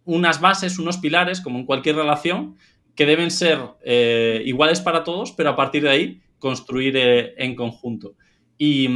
unas 0.05 0.41
bases, 0.41 0.79
unos 0.79 0.99
pilares, 0.99 1.41
como 1.41 1.59
en 1.59 1.67
cualquier 1.67 1.97
relación, 1.97 2.57
que 2.95 3.07
deben 3.07 3.31
ser 3.31 3.59
eh, 3.85 4.43
iguales 4.45 4.81
para 4.81 5.03
todos, 5.03 5.33
pero 5.33 5.51
a 5.51 5.57
partir 5.57 5.83
de 5.83 5.91
ahí 5.91 6.23
construir 6.39 6.97
eh, 6.97 7.35
en 7.39 7.55
conjunto. 7.55 8.15
Y, 8.65 8.87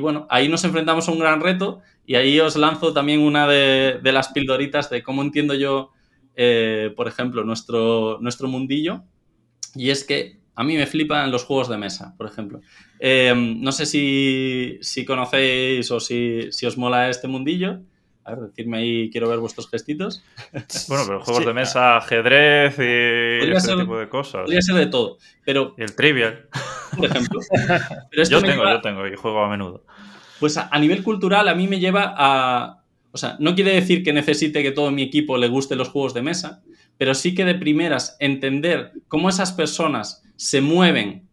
bueno, 0.00 0.26
ahí 0.28 0.48
nos 0.48 0.64
enfrentamos 0.64 1.08
a 1.08 1.12
un 1.12 1.18
gran 1.18 1.40
reto 1.40 1.80
y 2.04 2.16
ahí 2.16 2.38
os 2.40 2.56
lanzo 2.56 2.92
también 2.92 3.20
una 3.20 3.48
de, 3.48 4.00
las 4.02 4.28
pildoritas 4.28 4.90
de 4.90 5.02
cómo 5.02 5.22
entiendo 5.22 5.54
yo, 5.54 5.92
eh, 6.40 6.94
por 6.94 7.08
ejemplo, 7.08 7.42
nuestro, 7.42 8.18
nuestro 8.20 8.46
mundillo. 8.46 9.02
Y 9.74 9.90
es 9.90 10.04
que 10.04 10.38
a 10.54 10.62
mí 10.62 10.76
me 10.76 10.86
flipan 10.86 11.32
los 11.32 11.44
juegos 11.44 11.68
de 11.68 11.76
mesa, 11.76 12.14
por 12.16 12.28
ejemplo. 12.28 12.60
Eh, 13.00 13.34
no 13.34 13.72
sé 13.72 13.86
si, 13.86 15.04
conocéis 15.04 15.90
o 15.90 15.98
si, 15.98 16.52
si 16.52 16.64
os 16.64 16.78
mola 16.78 17.10
este 17.10 17.26
mundillo. 17.26 17.80
A 18.22 18.36
ver, 18.36 18.50
decirme 18.50 18.78
ahí, 18.78 19.10
quiero 19.10 19.28
ver 19.28 19.40
vuestros 19.40 19.68
gestitos. 19.68 20.22
Bueno, 20.88 21.04
pero 21.06 21.20
juegos 21.24 21.44
de 21.44 21.54
mesa, 21.54 21.96
ajedrez 21.96 22.78
y 22.78 23.50
ese 23.50 23.74
tipo 23.74 23.98
de 23.98 24.08
cosas. 24.08 24.42
Podría 24.42 24.62
ser 24.62 24.76
de 24.76 24.86
todo, 24.86 25.18
pero... 25.44 25.74
el 25.76 25.96
trivial. 25.96 26.48
Por 26.96 27.06
ejemplo. 27.06 27.40
yo 28.30 28.42
tengo, 28.42 28.64
yo 28.64 28.80
tengo 28.80 29.08
y 29.08 29.16
juego 29.16 29.42
a 29.42 29.48
menudo. 29.48 29.84
Pues 30.38 30.56
a, 30.56 30.78
nivel 30.78 31.02
cultural 31.02 31.48
a 31.48 31.54
mí 31.56 31.66
me 31.66 31.80
lleva 31.80 32.14
a... 32.16 32.84
O 33.18 33.20
sea, 33.20 33.36
no 33.40 33.56
quiere 33.56 33.72
decir 33.72 34.04
que 34.04 34.12
necesite 34.12 34.62
que 34.62 34.70
todo 34.70 34.92
mi 34.92 35.02
equipo 35.02 35.36
le 35.38 35.48
guste 35.48 35.74
los 35.74 35.88
juegos 35.88 36.14
de 36.14 36.22
mesa, 36.22 36.62
pero 36.98 37.14
sí 37.14 37.34
que 37.34 37.44
de 37.44 37.56
primeras 37.56 38.16
entender 38.20 38.92
cómo 39.08 39.28
esas 39.28 39.50
personas 39.50 40.22
se 40.36 40.60
mueven 40.60 41.28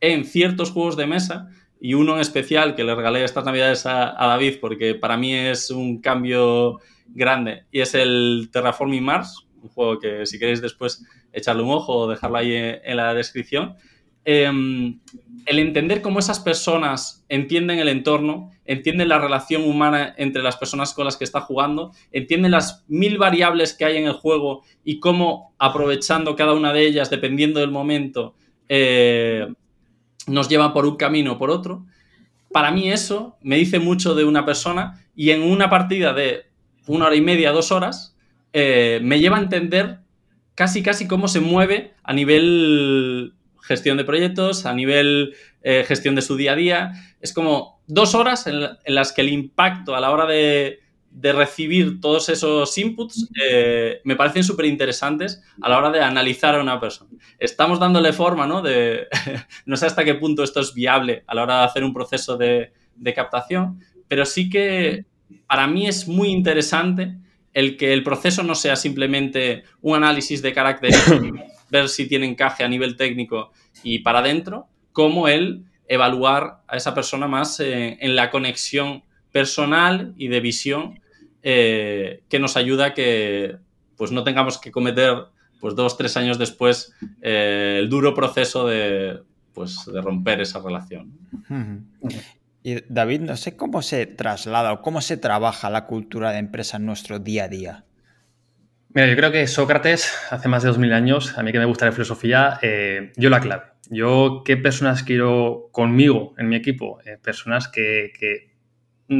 en 0.00 0.24
ciertos 0.24 0.70
juegos 0.70 0.96
de 0.96 1.06
mesa 1.06 1.50
y 1.78 1.92
uno 1.92 2.14
en 2.14 2.22
especial 2.22 2.74
que 2.74 2.84
le 2.84 2.94
regalé 2.94 3.22
estas 3.22 3.44
navidades 3.44 3.84
a, 3.84 4.14
David 4.18 4.54
porque 4.62 4.94
para 4.94 5.18
mí 5.18 5.34
es 5.34 5.70
un 5.70 6.00
cambio 6.00 6.80
grande 7.08 7.64
y 7.70 7.80
es 7.80 7.94
el 7.94 8.48
Terraforming 8.50 9.04
Mars, 9.04 9.46
un 9.60 9.68
juego 9.68 9.98
que 9.98 10.24
si 10.24 10.38
queréis 10.38 10.62
después 10.62 11.04
echarle 11.34 11.64
un 11.64 11.70
ojo 11.70 11.94
o 11.94 12.08
dejarlo 12.08 12.38
ahí 12.38 12.54
en 12.54 12.96
la 12.96 13.12
descripción. 13.12 13.76
Em, 14.28 14.98
el 15.46 15.60
entender 15.60 16.02
cómo 16.02 16.18
esas 16.18 16.40
personas 16.40 17.24
entienden 17.28 17.78
el 17.78 17.88
entorno, 17.88 18.50
entienden 18.64 19.08
la 19.08 19.20
relación 19.20 19.62
humana 19.62 20.12
entre 20.18 20.42
las 20.42 20.56
personas 20.56 20.92
con 20.92 21.04
las 21.04 21.16
que 21.16 21.22
está 21.22 21.40
jugando, 21.42 21.92
entienden 22.10 22.50
las 22.50 22.84
mil 22.88 23.18
variables 23.18 23.72
que 23.72 23.84
hay 23.84 23.98
en 23.98 24.06
el 24.06 24.14
juego 24.14 24.64
y 24.84 24.98
cómo 24.98 25.54
aprovechando 25.58 26.34
cada 26.34 26.54
una 26.54 26.72
de 26.72 26.88
ellas, 26.88 27.08
dependiendo 27.08 27.60
del 27.60 27.70
momento, 27.70 28.34
eh, 28.68 29.46
nos 30.26 30.48
llevan 30.48 30.72
por 30.72 30.86
un 30.86 30.96
camino 30.96 31.34
o 31.34 31.38
por 31.38 31.50
otro. 31.50 31.86
Para 32.50 32.72
mí 32.72 32.90
eso 32.90 33.36
me 33.42 33.54
dice 33.54 33.78
mucho 33.78 34.16
de 34.16 34.24
una 34.24 34.44
persona 34.44 35.06
y 35.14 35.30
en 35.30 35.42
una 35.42 35.70
partida 35.70 36.12
de 36.12 36.46
una 36.88 37.06
hora 37.06 37.14
y 37.14 37.20
media, 37.20 37.52
dos 37.52 37.70
horas, 37.70 38.16
eh, 38.52 38.98
me 39.04 39.20
lleva 39.20 39.36
a 39.36 39.42
entender 39.42 40.00
casi, 40.56 40.82
casi 40.82 41.06
cómo 41.06 41.28
se 41.28 41.38
mueve 41.38 41.94
a 42.02 42.12
nivel 42.12 43.35
gestión 43.66 43.96
de 43.96 44.04
proyectos, 44.04 44.64
a 44.64 44.72
nivel 44.72 45.34
eh, 45.62 45.84
gestión 45.86 46.14
de 46.14 46.22
su 46.22 46.36
día 46.36 46.52
a 46.52 46.56
día. 46.56 46.92
Es 47.20 47.32
como 47.32 47.82
dos 47.86 48.14
horas 48.14 48.46
en, 48.46 48.60
las 48.86 49.12
que 49.12 49.22
el 49.22 49.30
impacto 49.30 49.96
a 49.96 50.00
la 50.00 50.10
hora 50.10 50.26
de, 50.26 50.80
recibir 51.18 52.00
todos 52.00 52.28
esos 52.28 52.76
inputs 52.76 53.30
eh, 53.42 54.00
me 54.04 54.16
parecen 54.16 54.44
súper 54.44 54.66
interesantes 54.66 55.42
a 55.62 55.68
la 55.68 55.78
hora 55.78 55.90
de 55.90 56.00
analizar 56.00 56.54
a 56.54 56.60
una 56.60 56.78
persona. 56.78 57.10
Estamos 57.38 57.80
dándole 57.80 58.12
forma, 58.12 58.46
¿no? 58.46 58.60
De, 58.62 59.06
no 59.66 59.76
sé 59.76 59.86
hasta 59.86 60.04
qué 60.04 60.14
punto 60.14 60.44
esto 60.44 60.60
es 60.60 60.74
viable 60.74 61.24
a 61.26 61.34
la 61.34 61.42
hora 61.42 61.58
de 61.58 61.64
hacer 61.64 61.84
un 61.84 61.94
proceso 61.94 62.36
de, 62.36 62.72
de 62.94 63.14
captación, 63.14 63.82
pero 64.08 64.26
sí 64.26 64.50
que 64.50 65.06
para 65.46 65.66
mí 65.66 65.88
es 65.88 66.06
muy 66.06 66.28
interesante 66.28 67.16
el 67.54 67.78
que 67.78 67.94
el 67.94 68.02
proceso 68.02 68.42
no 68.42 68.54
sea 68.54 68.76
simplemente 68.76 69.64
un 69.80 69.96
análisis 69.96 70.42
de 70.42 70.52
carácter 70.52 70.92
ver 71.70 71.88
si 71.88 72.06
tiene 72.06 72.26
encaje 72.26 72.64
a 72.64 72.68
nivel 72.68 72.96
técnico 72.96 73.52
y 73.82 74.00
para 74.00 74.20
adentro, 74.20 74.68
como 74.92 75.28
el 75.28 75.64
evaluar 75.88 76.62
a 76.66 76.76
esa 76.76 76.94
persona 76.94 77.26
más 77.26 77.60
eh, 77.60 77.98
en 78.00 78.16
la 78.16 78.30
conexión 78.30 79.02
personal 79.32 80.14
y 80.16 80.28
de 80.28 80.40
visión 80.40 81.00
eh, 81.42 82.22
que 82.28 82.38
nos 82.38 82.56
ayuda 82.56 82.86
a 82.86 82.94
que 82.94 83.56
pues, 83.96 84.10
no 84.10 84.24
tengamos 84.24 84.58
que 84.58 84.70
cometer 84.70 85.26
pues, 85.60 85.74
dos, 85.74 85.96
tres 85.96 86.16
años 86.16 86.38
después 86.38 86.92
eh, 87.22 87.76
el 87.80 87.88
duro 87.88 88.14
proceso 88.14 88.66
de, 88.66 89.20
pues, 89.52 89.84
de 89.86 90.00
romper 90.00 90.40
esa 90.40 90.60
relación. 90.60 91.12
Y 92.62 92.82
David, 92.88 93.20
no 93.20 93.36
sé 93.36 93.56
cómo 93.56 93.80
se 93.80 94.06
traslada 94.06 94.72
o 94.72 94.82
cómo 94.82 95.00
se 95.00 95.16
trabaja 95.16 95.70
la 95.70 95.86
cultura 95.86 96.32
de 96.32 96.38
empresa 96.38 96.78
en 96.78 96.86
nuestro 96.86 97.20
día 97.20 97.44
a 97.44 97.48
día. 97.48 97.84
Mira, 98.96 99.08
yo 99.08 99.16
creo 99.16 99.30
que 99.30 99.46
Sócrates, 99.46 100.10
hace 100.30 100.48
más 100.48 100.62
de 100.62 100.68
2000 100.68 100.94
años, 100.94 101.36
a 101.36 101.42
mí 101.42 101.52
que 101.52 101.58
me 101.58 101.66
gusta 101.66 101.84
la 101.84 101.92
filosofía, 101.92 102.58
eh, 102.62 103.12
dio 103.14 103.28
la 103.28 103.40
clave. 103.40 103.64
Yo, 103.90 104.40
¿qué 104.42 104.56
personas 104.56 105.02
quiero 105.02 105.68
conmigo 105.70 106.34
en 106.38 106.48
mi 106.48 106.56
equipo? 106.56 106.98
Eh, 107.04 107.18
personas 107.22 107.68
que, 107.68 108.10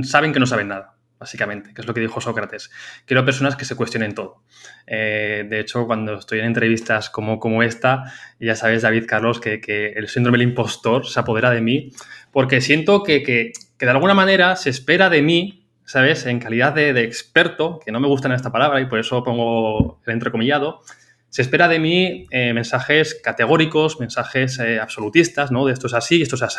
saben 0.02 0.32
que 0.32 0.40
no 0.40 0.46
saben 0.46 0.68
nada, 0.68 0.96
básicamente, 1.18 1.74
que 1.74 1.82
es 1.82 1.86
lo 1.86 1.92
que 1.92 2.00
dijo 2.00 2.22
Sócrates. 2.22 2.70
Quiero 3.04 3.26
personas 3.26 3.54
que 3.54 3.66
se 3.66 3.76
cuestionen 3.76 4.14
todo. 4.14 4.44
Eh, 4.86 5.44
de 5.46 5.60
hecho, 5.60 5.86
cuando 5.86 6.14
estoy 6.14 6.38
en 6.38 6.46
entrevistas 6.46 7.10
como, 7.10 7.38
como 7.38 7.62
esta, 7.62 8.14
ya 8.40 8.54
sabes, 8.54 8.80
David 8.80 9.04
Carlos, 9.06 9.40
que, 9.40 9.92
el 9.94 10.08
síndrome 10.08 10.38
del 10.38 10.48
impostor 10.48 11.06
se 11.06 11.20
apodera 11.20 11.50
de 11.50 11.60
mí, 11.60 11.90
porque 12.32 12.62
siento 12.62 13.02
que, 13.02 13.22
que 13.22 13.52
de 13.78 13.90
alguna 13.90 14.14
manera 14.14 14.56
se 14.56 14.70
espera 14.70 15.10
de 15.10 15.20
mí 15.20 15.65
¿sabes? 15.86 16.26
En 16.26 16.40
calidad 16.40 16.74
de, 16.74 17.02
experto, 17.02 17.80
que 17.82 17.92
no 17.92 18.00
me 18.00 18.08
gusta 18.08 18.28
en 18.28 18.34
esta 18.34 18.52
palabra 18.52 18.80
y 18.80 18.86
por 18.86 18.98
eso 18.98 19.22
pongo 19.22 20.02
el 20.04 20.12
entrecomillado, 20.12 20.82
se 21.28 21.42
espera 21.42 21.68
de 21.68 21.78
mí 21.78 22.26
eh, 22.30 22.52
mensajes 22.52 23.20
categóricos, 23.22 24.00
mensajes 24.00 24.58
eh, 24.58 24.80
absolutistas, 24.80 25.52
¿no? 25.52 25.66
De 25.66 25.72
esto 25.72 25.86
es 25.86 25.94
así 25.94 26.18
y 26.18 26.22
esto 26.22 26.36
es 26.36 26.42
así. 26.42 26.58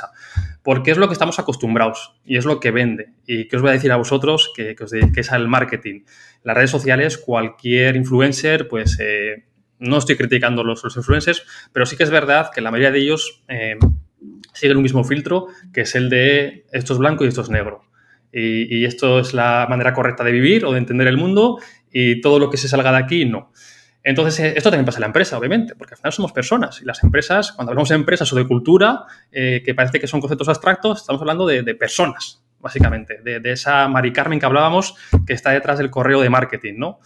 Porque 0.64 0.92
es 0.92 0.98
lo 0.98 1.08
que 1.08 1.14
estamos 1.14 1.40
acostumbrados 1.40 2.20
y 2.26 2.38
es 2.38 2.46
lo 2.46 2.60
que 2.60 2.72
vende. 2.72 3.14
¿Y 3.26 3.48
qué 3.48 3.56
os 3.56 3.62
voy 3.62 3.70
a 3.72 3.74
decir 3.74 3.92
a 3.92 3.98
vosotros? 3.98 4.52
Que, 4.56 4.76
que, 4.76 5.20
es 5.20 5.32
el 5.32 5.48
marketing. 5.48 6.04
Las 6.44 6.56
redes 6.56 6.70
sociales, 6.70 7.18
cualquier 7.18 7.96
influencer, 7.96 8.68
pues 8.68 8.98
eh, 9.00 9.46
no 9.80 9.98
estoy 9.98 10.16
criticando 10.16 10.64
los, 10.64 10.84
los, 10.84 10.96
influencers, 10.96 11.44
pero 11.74 11.86
sí 11.86 11.98
que 11.98 12.04
es 12.04 12.12
verdad 12.12 12.52
que 12.54 12.62
la 12.62 12.72
mayoría 12.72 12.92
de 12.92 13.00
ellos 13.00 13.44
siguen 14.54 14.78
un 14.78 14.84
mismo 14.84 15.04
filtro, 15.04 15.48
que 15.74 15.82
es 15.82 15.96
el 15.96 16.10
de 16.10 16.66
esto 16.72 16.94
es 16.94 17.00
blanco 17.00 17.26
y 17.26 17.30
esto 17.30 17.42
es 17.42 17.50
negro 17.50 17.87
y, 18.32 18.86
esto 18.86 19.20
es 19.20 19.34
la 19.34 19.66
manera 19.70 19.94
correcta 19.94 20.24
de 20.24 20.32
vivir 20.32 20.66
o 20.66 20.72
de 20.72 20.80
entender 20.80 21.08
el 21.08 21.18
mundo 21.18 21.60
y 21.92 22.22
todo 22.22 22.40
lo 22.40 22.50
que 22.50 22.58
se 22.58 22.68
salga 22.68 22.92
de 22.92 22.98
aquí, 22.98 23.26
no. 23.26 23.52
Entonces, 24.04 24.40
eh, 24.40 24.54
esto 24.56 24.70
también 24.70 24.86
pasa 24.86 25.00
en 25.00 25.02
la 25.02 25.08
empresa, 25.08 25.38
obviamente, 25.38 25.76
porque 25.76 25.94
al 25.94 25.98
final 25.98 26.14
somos 26.14 26.32
personas 26.32 26.82
y 26.82 26.86
las 26.86 27.04
empresas, 27.04 27.52
cuando 27.52 27.72
hablamos 27.72 27.90
de 27.90 27.96
empresas 27.96 28.32
o 28.32 28.36
de 28.38 28.48
cultura, 28.48 29.04
eh, 29.32 29.62
que 29.66 29.76
parece 29.76 30.00
que 30.00 30.08
son 30.08 30.22
conceptos 30.22 30.48
abstractos, 30.48 31.02
estamos 31.02 31.22
hablando 31.22 31.46
de, 31.46 31.76
personas, 31.76 32.42
básicamente, 32.60 33.22
de, 33.22 33.52
esa 33.52 33.88
Mari 33.90 34.14
Carmen 34.14 34.40
que 34.40 34.46
hablábamos 34.46 34.96
que 35.26 35.34
está 35.34 35.52
detrás 35.52 35.78
del 35.78 35.90
correo 35.90 36.22
de 36.22 36.30
marketing, 36.30 36.76
¿no? 36.78 37.00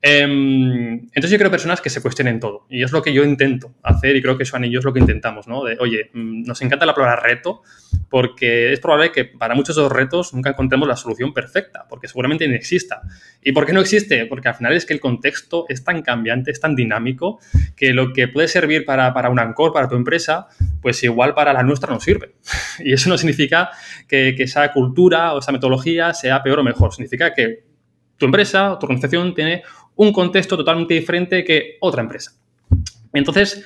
Em, 0.00 0.92
entonces 1.06 1.30
yo 1.32 1.38
creo 1.38 1.50
personas 1.50 1.80
que 1.80 1.90
se 1.90 2.00
cuestionen 2.00 2.38
todo 2.38 2.66
y 2.70 2.84
es 2.84 2.92
lo 2.92 3.02
que 3.02 3.12
yo 3.12 3.24
intento 3.24 3.74
hacer 3.82 4.14
y 4.14 4.22
creo 4.22 4.38
que 4.38 4.46
Joan 4.46 4.64
y 4.64 4.70
yo 4.70 4.78
es 4.78 4.84
lo 4.84 4.92
que 4.92 5.00
intentamos, 5.00 5.48
¿no? 5.48 5.58
Oye, 5.80 6.10
mm, 6.12 6.44
nos 6.44 6.62
encanta 6.62 6.86
la 6.86 6.94
palabra 6.94 7.16
reto 7.16 7.62
porque 8.08 8.72
es 8.72 8.78
probable 8.78 9.10
que 9.10 9.24
para 9.24 9.56
muchos 9.56 9.74
de 9.74 9.82
los 9.82 9.90
retos 9.90 10.32
nunca 10.34 10.50
encontremos 10.50 10.86
la 10.86 10.94
solución 10.94 11.34
perfecta 11.34 11.86
porque 11.88 12.06
seguramente 12.06 12.46
no 12.46 12.54
exista. 12.54 13.02
¿Y 13.42 13.50
por 13.50 13.66
qué 13.66 13.72
no 13.72 13.80
existe? 13.80 14.24
Porque 14.26 14.46
al 14.46 14.54
final 14.54 14.72
es 14.72 14.86
que 14.86 14.94
el 14.94 15.00
contexto 15.00 15.64
es 15.68 15.82
tan 15.82 16.02
cambiante, 16.02 16.52
es 16.52 16.60
tan 16.60 16.76
dinámico 16.76 17.40
que 17.74 17.92
lo 17.92 18.12
que 18.12 18.28
puede 18.28 18.46
servir 18.46 18.84
para, 18.84 19.12
para 19.12 19.30
un 19.30 19.40
Ancor, 19.40 19.72
para 19.72 19.88
tu 19.88 19.96
empresa, 19.96 20.46
pues 20.80 21.02
igual 21.02 21.34
para 21.34 21.52
la 21.52 21.64
nuestra 21.64 21.92
no 21.92 22.00
sirve. 22.00 22.34
Y 22.80 22.92
eso 22.92 23.08
no 23.08 23.18
significa 23.18 23.70
que, 24.06 24.34
que 24.36 24.44
esa 24.44 24.72
cultura 24.72 25.34
o 25.34 25.40
esa 25.40 25.50
metodología 25.50 26.14
sea 26.14 26.40
peor 26.44 26.60
o 26.60 26.62
mejor, 26.62 26.92
significa 26.92 27.34
que 27.34 27.64
tu 28.18 28.26
empresa 28.26 28.72
o 28.72 28.78
tu 28.78 28.86
organización 28.86 29.34
tiene 29.34 29.62
un 29.98 30.12
contexto 30.12 30.56
totalmente 30.56 30.94
diferente 30.94 31.44
que 31.44 31.76
otra 31.80 32.02
empresa. 32.02 32.32
Entonces, 33.12 33.64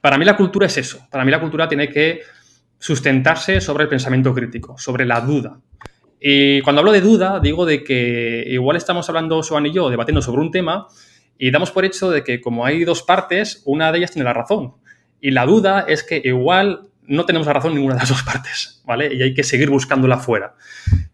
para 0.00 0.16
mí 0.16 0.24
la 0.24 0.36
cultura 0.36 0.66
es 0.66 0.76
eso. 0.78 1.06
Para 1.10 1.24
mí 1.24 1.30
la 1.30 1.40
cultura 1.40 1.68
tiene 1.68 1.90
que 1.90 2.22
sustentarse 2.78 3.60
sobre 3.60 3.84
el 3.84 3.90
pensamiento 3.90 4.34
crítico, 4.34 4.78
sobre 4.78 5.04
la 5.04 5.20
duda. 5.20 5.60
Y 6.18 6.62
cuando 6.62 6.80
hablo 6.80 6.90
de 6.90 7.02
duda, 7.02 7.38
digo 7.38 7.66
de 7.66 7.84
que 7.84 8.44
igual 8.46 8.78
estamos 8.78 9.08
hablando, 9.10 9.42
Joan 9.42 9.66
y 9.66 9.72
yo, 9.72 9.90
debatiendo 9.90 10.22
sobre 10.22 10.40
un 10.40 10.50
tema 10.50 10.88
y 11.36 11.50
damos 11.50 11.70
por 11.70 11.84
hecho 11.84 12.10
de 12.10 12.24
que 12.24 12.40
como 12.40 12.64
hay 12.64 12.84
dos 12.84 13.02
partes, 13.02 13.62
una 13.66 13.92
de 13.92 13.98
ellas 13.98 14.10
tiene 14.10 14.24
la 14.24 14.32
razón. 14.32 14.74
Y 15.20 15.32
la 15.32 15.44
duda 15.44 15.84
es 15.86 16.02
que 16.02 16.20
igual 16.24 16.88
no 17.02 17.26
tenemos 17.26 17.46
la 17.46 17.52
razón 17.52 17.72
en 17.72 17.76
ninguna 17.76 17.96
de 17.96 18.00
las 18.00 18.08
dos 18.08 18.22
partes, 18.22 18.82
¿vale? 18.86 19.12
Y 19.12 19.22
hay 19.22 19.34
que 19.34 19.42
seguir 19.42 19.68
buscándola 19.68 20.16
fuera. 20.16 20.54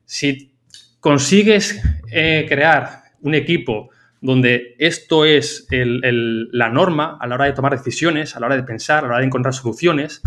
Si 0.04 0.52
consigues 1.00 1.82
eh, 2.12 2.46
crear 2.48 3.02
un 3.20 3.34
equipo 3.34 3.90
donde 4.20 4.76
esto 4.78 5.24
es 5.24 5.66
la 5.70 6.68
norma 6.68 7.16
a 7.20 7.26
la 7.26 7.34
hora 7.36 7.46
de 7.46 7.52
tomar 7.52 7.72
decisiones, 7.72 8.36
a 8.36 8.40
la 8.40 8.46
hora 8.46 8.56
de 8.56 8.62
pensar, 8.62 8.98
a 8.98 9.02
la 9.02 9.14
hora 9.14 9.18
de 9.20 9.26
encontrar 9.26 9.54
soluciones, 9.54 10.22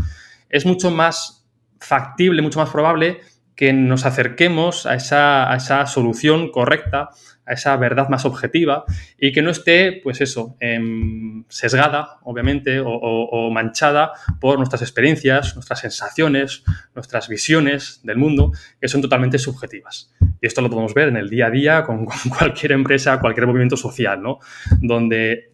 es 0.50 0.66
mucho 0.66 0.92
más 0.92 1.48
factible, 1.80 2.42
mucho 2.42 2.60
más 2.60 2.70
probable 2.70 3.20
que 3.56 3.74
nos 3.74 4.06
acerquemos 4.06 4.86
a 4.86 4.96
esa, 4.96 5.86
solución 5.86 6.52
correcta, 6.52 7.12
a 7.46 7.54
esa 7.54 7.76
verdad 7.78 8.10
más 8.10 8.26
objetiva 8.26 8.86
y 9.18 9.32
que 9.32 9.42
no 9.42 9.50
esté, 9.50 10.00
pues 10.04 10.22
eso, 10.22 10.56
em, 10.60 11.44
sesgada, 11.50 12.20
obviamente, 12.24 12.82
o, 12.84 13.50
manchada 13.52 14.14
por 14.40 14.58
nuestras 14.58 14.82
experiencias, 14.82 15.56
nuestras 15.56 15.82
sensaciones, 15.82 16.64
nuestras 16.96 17.28
visiones 17.28 18.02
del 18.04 18.18
mundo, 18.18 18.52
que 18.80 18.88
son 18.88 19.02
totalmente 19.02 19.38
subjetivas. 19.38 20.14
Y 20.42 20.48
esto 20.48 20.62
lo 20.62 20.70
podemos 20.70 20.94
ver 20.94 21.10
en 21.10 21.18
el 21.18 21.30
día 21.30 21.48
a 21.48 21.52
día 21.52 21.84
con, 21.86 22.06
cualquier 22.38 22.72
empresa, 22.72 23.20
cualquier 23.20 23.48
movimiento 23.48 23.78
social, 23.78 24.22
¿no? 24.22 24.40
Donde 24.80 25.54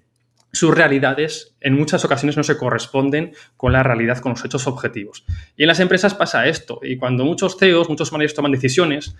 sus 0.51 0.73
realidades 0.73 1.55
en 1.61 1.75
muchas 1.75 2.03
ocasiones 2.05 2.35
no 2.35 2.43
se 2.43 2.57
corresponden 2.57 3.33
con 3.55 3.71
la 3.71 3.83
realidad, 3.83 4.17
con 4.19 4.31
los 4.31 4.43
hechos 4.43 4.65
objetivos. 4.67 5.25
Y 5.55 5.63
en 5.63 5.67
las 5.67 5.79
empresas 5.79 6.15
pasa 6.15 6.47
esto. 6.47 6.79
Y 6.81 6.97
cuando 6.97 7.23
muchos 7.23 7.57
CEOs, 7.57 7.89
muchos 7.89 8.11
managers 8.11 8.33
toman 8.33 8.51
decisiones, 8.51 9.15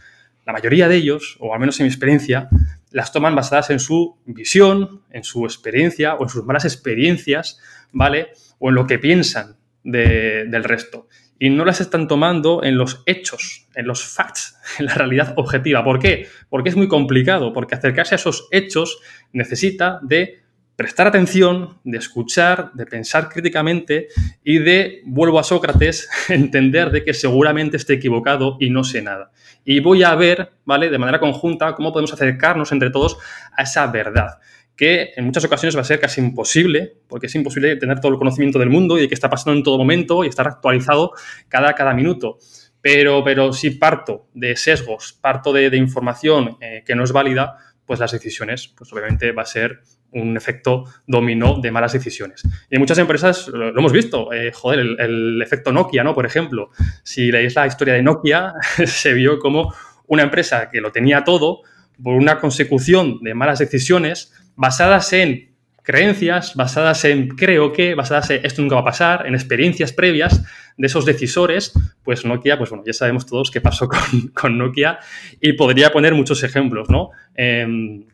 la 0.46 0.54
mayoría 0.54 0.88
de 0.88 0.96
ellos, 0.96 1.38
o 1.40 1.54
al 1.54 1.60
menos 1.60 1.80
en 1.80 1.86
mi 1.86 1.90
experiencia, 1.90 2.50
las 2.92 3.12
toman 3.12 3.36
basadas 3.36 3.70
en 3.70 3.80
su 3.80 4.18
visión, 4.26 5.02
en 5.12 5.24
su 5.24 5.46
experiencia 5.46 6.16
o 6.16 6.24
en 6.24 6.30
sus 6.30 6.44
malas 6.46 6.66
experiencias, 6.66 7.60
¿vale? 7.92 8.30
O 8.58 8.70
en 8.70 8.76
lo 8.76 8.88
que 8.88 9.00
piensan 9.00 9.58
del 9.84 10.64
resto. 10.64 11.08
y 11.42 11.50
no 11.50 11.64
las 11.64 11.80
están 11.80 12.10
tomando 12.10 12.66
en 12.66 12.78
los 12.78 13.02
hechos, 13.06 13.68
en 13.74 13.88
los 13.88 14.04
facts, 14.04 14.58
en 14.80 14.88
la 14.88 14.94
realidad 14.94 15.34
objetiva. 15.38 15.84
¿Por 15.84 16.00
qué? 16.00 16.28
Porque 16.50 16.70
es 16.70 16.76
muy 16.76 16.90
complicado, 16.90 17.54
porque 17.54 17.76
acercarse 17.76 18.16
a 18.16 18.18
esos 18.18 18.48
hechos 18.52 19.00
necesita 19.32 20.00
de 20.02 20.42
prestar 20.80 21.08
atención, 21.08 21.78
de 21.84 21.98
escuchar, 21.98 22.72
de 22.72 22.86
pensar 22.86 23.28
críticamente 23.28 24.08
y 24.42 24.60
de, 24.60 25.02
vuelvo 25.06 25.38
a 25.38 25.44
Sócrates, 25.44 26.10
entender 26.30 26.90
de 26.90 27.04
que 27.04 27.14
seguramente 27.14 27.76
esté 27.76 27.96
equivocado 27.96 28.56
y 28.62 28.70
no 28.70 28.86
sé 28.86 29.02
nada. 29.02 29.30
Y 29.66 29.82
voy 29.82 30.04
a 30.04 30.16
ver, 30.16 30.54
¿vale? 30.64 30.90
De 30.90 30.98
manera 30.98 31.20
conjunta, 31.20 31.76
cómo 31.76 31.92
podemos 31.92 32.14
acercarnos 32.14 32.72
entre 32.72 32.92
todos 32.92 33.18
a 33.58 33.64
esa 33.64 33.88
verdad 33.88 34.40
que 34.78 35.12
en 35.18 35.26
muchas 35.26 35.44
ocasiones 35.44 35.76
va 35.76 35.82
a 35.82 35.84
ser 35.84 36.00
casi 36.00 36.22
imposible, 36.22 36.94
porque 37.10 37.28
es 37.28 37.36
imposible 37.36 37.76
tener 37.76 38.00
todo 38.00 38.14
el 38.14 38.18
conocimiento 38.18 38.58
del 38.58 38.70
mundo 38.70 38.98
y 38.98 39.02
de 39.02 39.10
qué 39.10 39.14
está 39.14 39.30
pasando 39.30 39.58
en 39.58 39.64
todo 39.64 39.78
momento 39.78 40.24
y 40.24 40.30
estar 40.30 40.48
actualizado 40.48 41.12
cada, 41.50 41.74
cada 41.74 41.94
minuto. 41.94 42.38
Pero, 42.80 43.22
pero 43.26 43.52
si 43.52 43.72
parto 43.72 44.30
de 44.34 44.56
sesgos, 44.56 45.12
parto 45.12 45.52
de, 45.52 45.76
información 45.76 46.56
eh, 46.62 46.84
que 46.86 46.96
no 46.96 47.04
es 47.04 47.12
válida, 47.12 47.58
pues 47.86 48.00
las 48.00 48.14
decisiones, 48.14 48.70
pues 48.70 48.94
obviamente 48.94 49.34
va 49.34 49.42
a 49.42 49.46
ser 49.46 49.82
un 50.12 50.38
efecto 50.38 50.86
dominó 51.06 51.60
de 51.62 51.72
malas 51.72 51.94
decisiones. 51.94 52.44
Y 52.70 52.76
en 52.76 52.80
muchas 52.80 52.98
empresas 52.98 53.48
lo, 53.48 53.70
hemos 53.70 53.92
visto, 53.92 54.32
eh, 54.34 54.52
joder, 54.54 54.80
el, 54.80 55.42
efecto 55.42 55.72
Nokia, 55.72 56.04
¿no? 56.04 56.14
Por 56.14 56.26
ejemplo, 56.26 56.70
si 57.04 57.32
leéis 57.32 57.56
la 57.56 57.68
historia 57.68 57.94
de 57.94 58.04
Nokia, 58.04 58.54
se 58.86 59.14
vio 59.14 59.40
como 59.40 59.74
una 60.08 60.24
empresa 60.24 60.70
que 60.70 60.82
lo 60.82 60.92
tenía 60.92 61.24
todo, 61.24 61.62
por 62.02 62.16
una 62.16 62.40
consecución 62.40 63.20
de 63.22 63.34
malas 63.34 63.60
decisiones 63.60 64.34
basadas 64.56 65.12
en 65.14 65.50
creencias, 65.84 66.56
basadas 66.56 67.04
en 67.06 67.30
creo 67.30 67.74
que, 67.74 67.96
basadas 67.96 68.30
en 68.30 68.46
esto 68.46 68.62
nunca 68.62 68.76
va 68.76 68.82
a 68.82 68.86
pasar, 68.86 69.26
en 69.26 69.34
experiencias 69.34 69.92
previas 69.92 70.44
de 70.78 70.88
esos 70.88 71.06
decisores, 71.06 71.74
pues 72.04 72.26
Nokia, 72.26 72.58
pues 72.58 72.70
bueno, 72.70 72.84
ya 72.86 72.94
sabemos 72.94 73.26
todos 73.26 73.52
qué 73.52 73.60
pasó 73.60 73.90
con, 74.34 74.58
Nokia 74.58 75.00
y 75.42 75.54
podría 75.54 75.92
poner 75.92 76.14
muchos 76.14 76.44
ejemplos, 76.44 76.90
¿no? 76.90 77.10
Eh, 77.36 78.06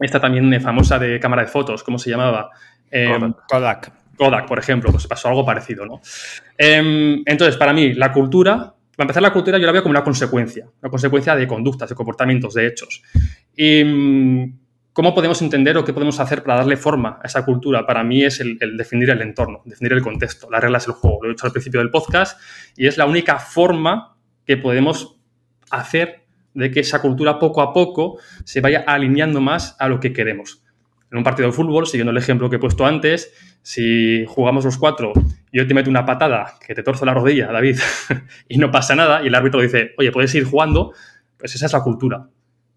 esta 0.00 0.20
también 0.20 0.60
famosa 0.60 0.98
de 0.98 1.20
cámara 1.20 1.42
de 1.42 1.48
fotos, 1.48 1.82
¿cómo 1.82 1.98
se 1.98 2.10
llamaba? 2.10 2.50
Em, 2.90 3.32
Kodak. 3.48 3.92
Kodak, 4.16 4.46
por 4.46 4.58
ejemplo, 4.58 4.90
pues 4.90 5.06
pasó 5.06 5.28
algo 5.28 5.44
parecido, 5.44 5.86
¿no? 5.86 6.00
Em, 6.56 7.22
entonces, 7.24 7.56
para 7.56 7.72
mí, 7.72 7.94
la 7.94 8.12
cultura, 8.12 8.74
para 8.96 9.04
empezar, 9.04 9.22
la 9.22 9.32
cultura 9.32 9.58
yo 9.58 9.66
la 9.66 9.72
veo 9.72 9.82
como 9.82 9.92
una 9.92 10.04
consecuencia, 10.04 10.66
una 10.82 10.90
consecuencia 10.90 11.34
de 11.34 11.46
conductas, 11.46 11.88
de 11.88 11.94
comportamientos, 11.94 12.54
de 12.54 12.66
hechos. 12.66 13.02
Y 13.56 13.82
mm, 13.82 14.58
cómo 14.92 15.14
podemos 15.14 15.40
entender 15.40 15.76
o 15.78 15.84
qué 15.84 15.92
podemos 15.92 16.20
hacer 16.20 16.42
para 16.42 16.56
darle 16.56 16.76
forma 16.76 17.18
a 17.22 17.26
esa 17.26 17.44
cultura, 17.44 17.86
para 17.86 18.04
mí 18.04 18.24
es 18.24 18.40
el, 18.40 18.58
el, 18.60 18.76
definir 18.76 19.10
el 19.10 19.22
entorno, 19.22 19.62
definir 19.64 19.92
el 19.92 20.02
contexto, 20.02 20.50
las 20.50 20.60
reglas 20.60 20.86
del 20.86 20.96
juego. 20.96 21.20
Lo 21.22 21.28
he 21.28 21.32
dicho 21.32 21.46
al 21.46 21.52
principio 21.52 21.80
del 21.80 21.90
podcast 21.90 22.38
y 22.76 22.86
es 22.86 22.98
la 22.98 23.06
única 23.06 23.38
forma 23.38 24.16
que 24.44 24.56
podemos 24.56 25.16
hacer 25.70 26.19
de 26.54 26.70
que 26.70 26.80
esa 26.80 27.00
cultura 27.00 27.38
poco 27.38 27.62
a 27.62 27.72
poco 27.72 28.18
se 28.44 28.60
vaya 28.60 28.84
alineando 28.86 29.40
más 29.40 29.76
a 29.78 29.88
lo 29.88 30.00
que 30.00 30.12
queremos. 30.12 30.62
En 31.10 31.18
un 31.18 31.24
partido 31.24 31.48
de 31.48 31.52
fútbol, 31.52 31.86
siguiendo 31.86 32.12
el 32.12 32.16
ejemplo 32.16 32.48
que 32.48 32.56
he 32.56 32.58
puesto 32.58 32.86
antes, 32.86 33.32
si 33.62 34.24
jugamos 34.26 34.64
los 34.64 34.78
cuatro 34.78 35.12
y 35.50 35.58
yo 35.58 35.66
te 35.66 35.74
meto 35.74 35.90
una 35.90 36.04
patada 36.04 36.54
que 36.64 36.74
te 36.74 36.82
torzo 36.82 37.04
la 37.04 37.14
rodilla, 37.14 37.48
David, 37.52 37.78
y 38.48 38.58
no 38.58 38.70
pasa 38.70 38.94
nada, 38.94 39.22
y 39.22 39.26
el 39.26 39.34
árbitro 39.34 39.60
dice, 39.60 39.92
oye, 39.98 40.12
puedes 40.12 40.34
ir 40.34 40.44
jugando, 40.44 40.92
pues 41.36 41.54
esa 41.54 41.66
es 41.66 41.72
la 41.72 41.82
cultura. 41.82 42.28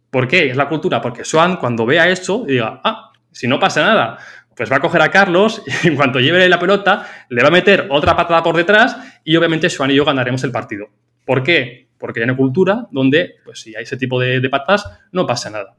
¿Por 0.09 0.27
qué 0.27 0.49
es 0.49 0.57
la 0.57 0.67
cultura? 0.67 1.01
Porque 1.01 1.25
Swan, 1.25 1.57
cuando 1.57 1.85
vea 1.85 2.09
esto, 2.09 2.43
diga, 2.45 2.81
ah, 2.83 3.11
si 3.31 3.47
no 3.47 3.59
pasa 3.59 3.81
nada, 3.81 4.17
pues 4.55 4.71
va 4.71 4.77
a 4.77 4.79
coger 4.79 5.01
a 5.01 5.09
Carlos 5.09 5.63
y 5.83 5.87
en 5.87 5.95
cuanto 5.95 6.19
lleve 6.19 6.47
la 6.49 6.59
pelota, 6.59 7.07
le 7.29 7.41
va 7.41 7.47
a 7.47 7.51
meter 7.51 7.87
otra 7.89 8.15
patada 8.15 8.43
por 8.43 8.55
detrás 8.55 8.97
y 9.23 9.35
obviamente 9.35 9.69
Swan 9.69 9.91
y 9.91 9.95
yo 9.95 10.05
ganaremos 10.05 10.43
el 10.43 10.51
partido. 10.51 10.87
¿Por 11.25 11.43
qué? 11.43 11.87
Porque 12.03 12.19
hay 12.19 12.25
una 12.25 12.35
cultura 12.35 12.89
donde, 12.91 13.35
pues 13.45 13.61
si 13.61 13.77
hay 13.77 13.83
ese 13.83 13.95
tipo 13.95 14.19
de, 14.19 14.41
patas, 14.49 14.85
no 15.13 15.25
pasa 15.25 15.49
nada. 15.49 15.77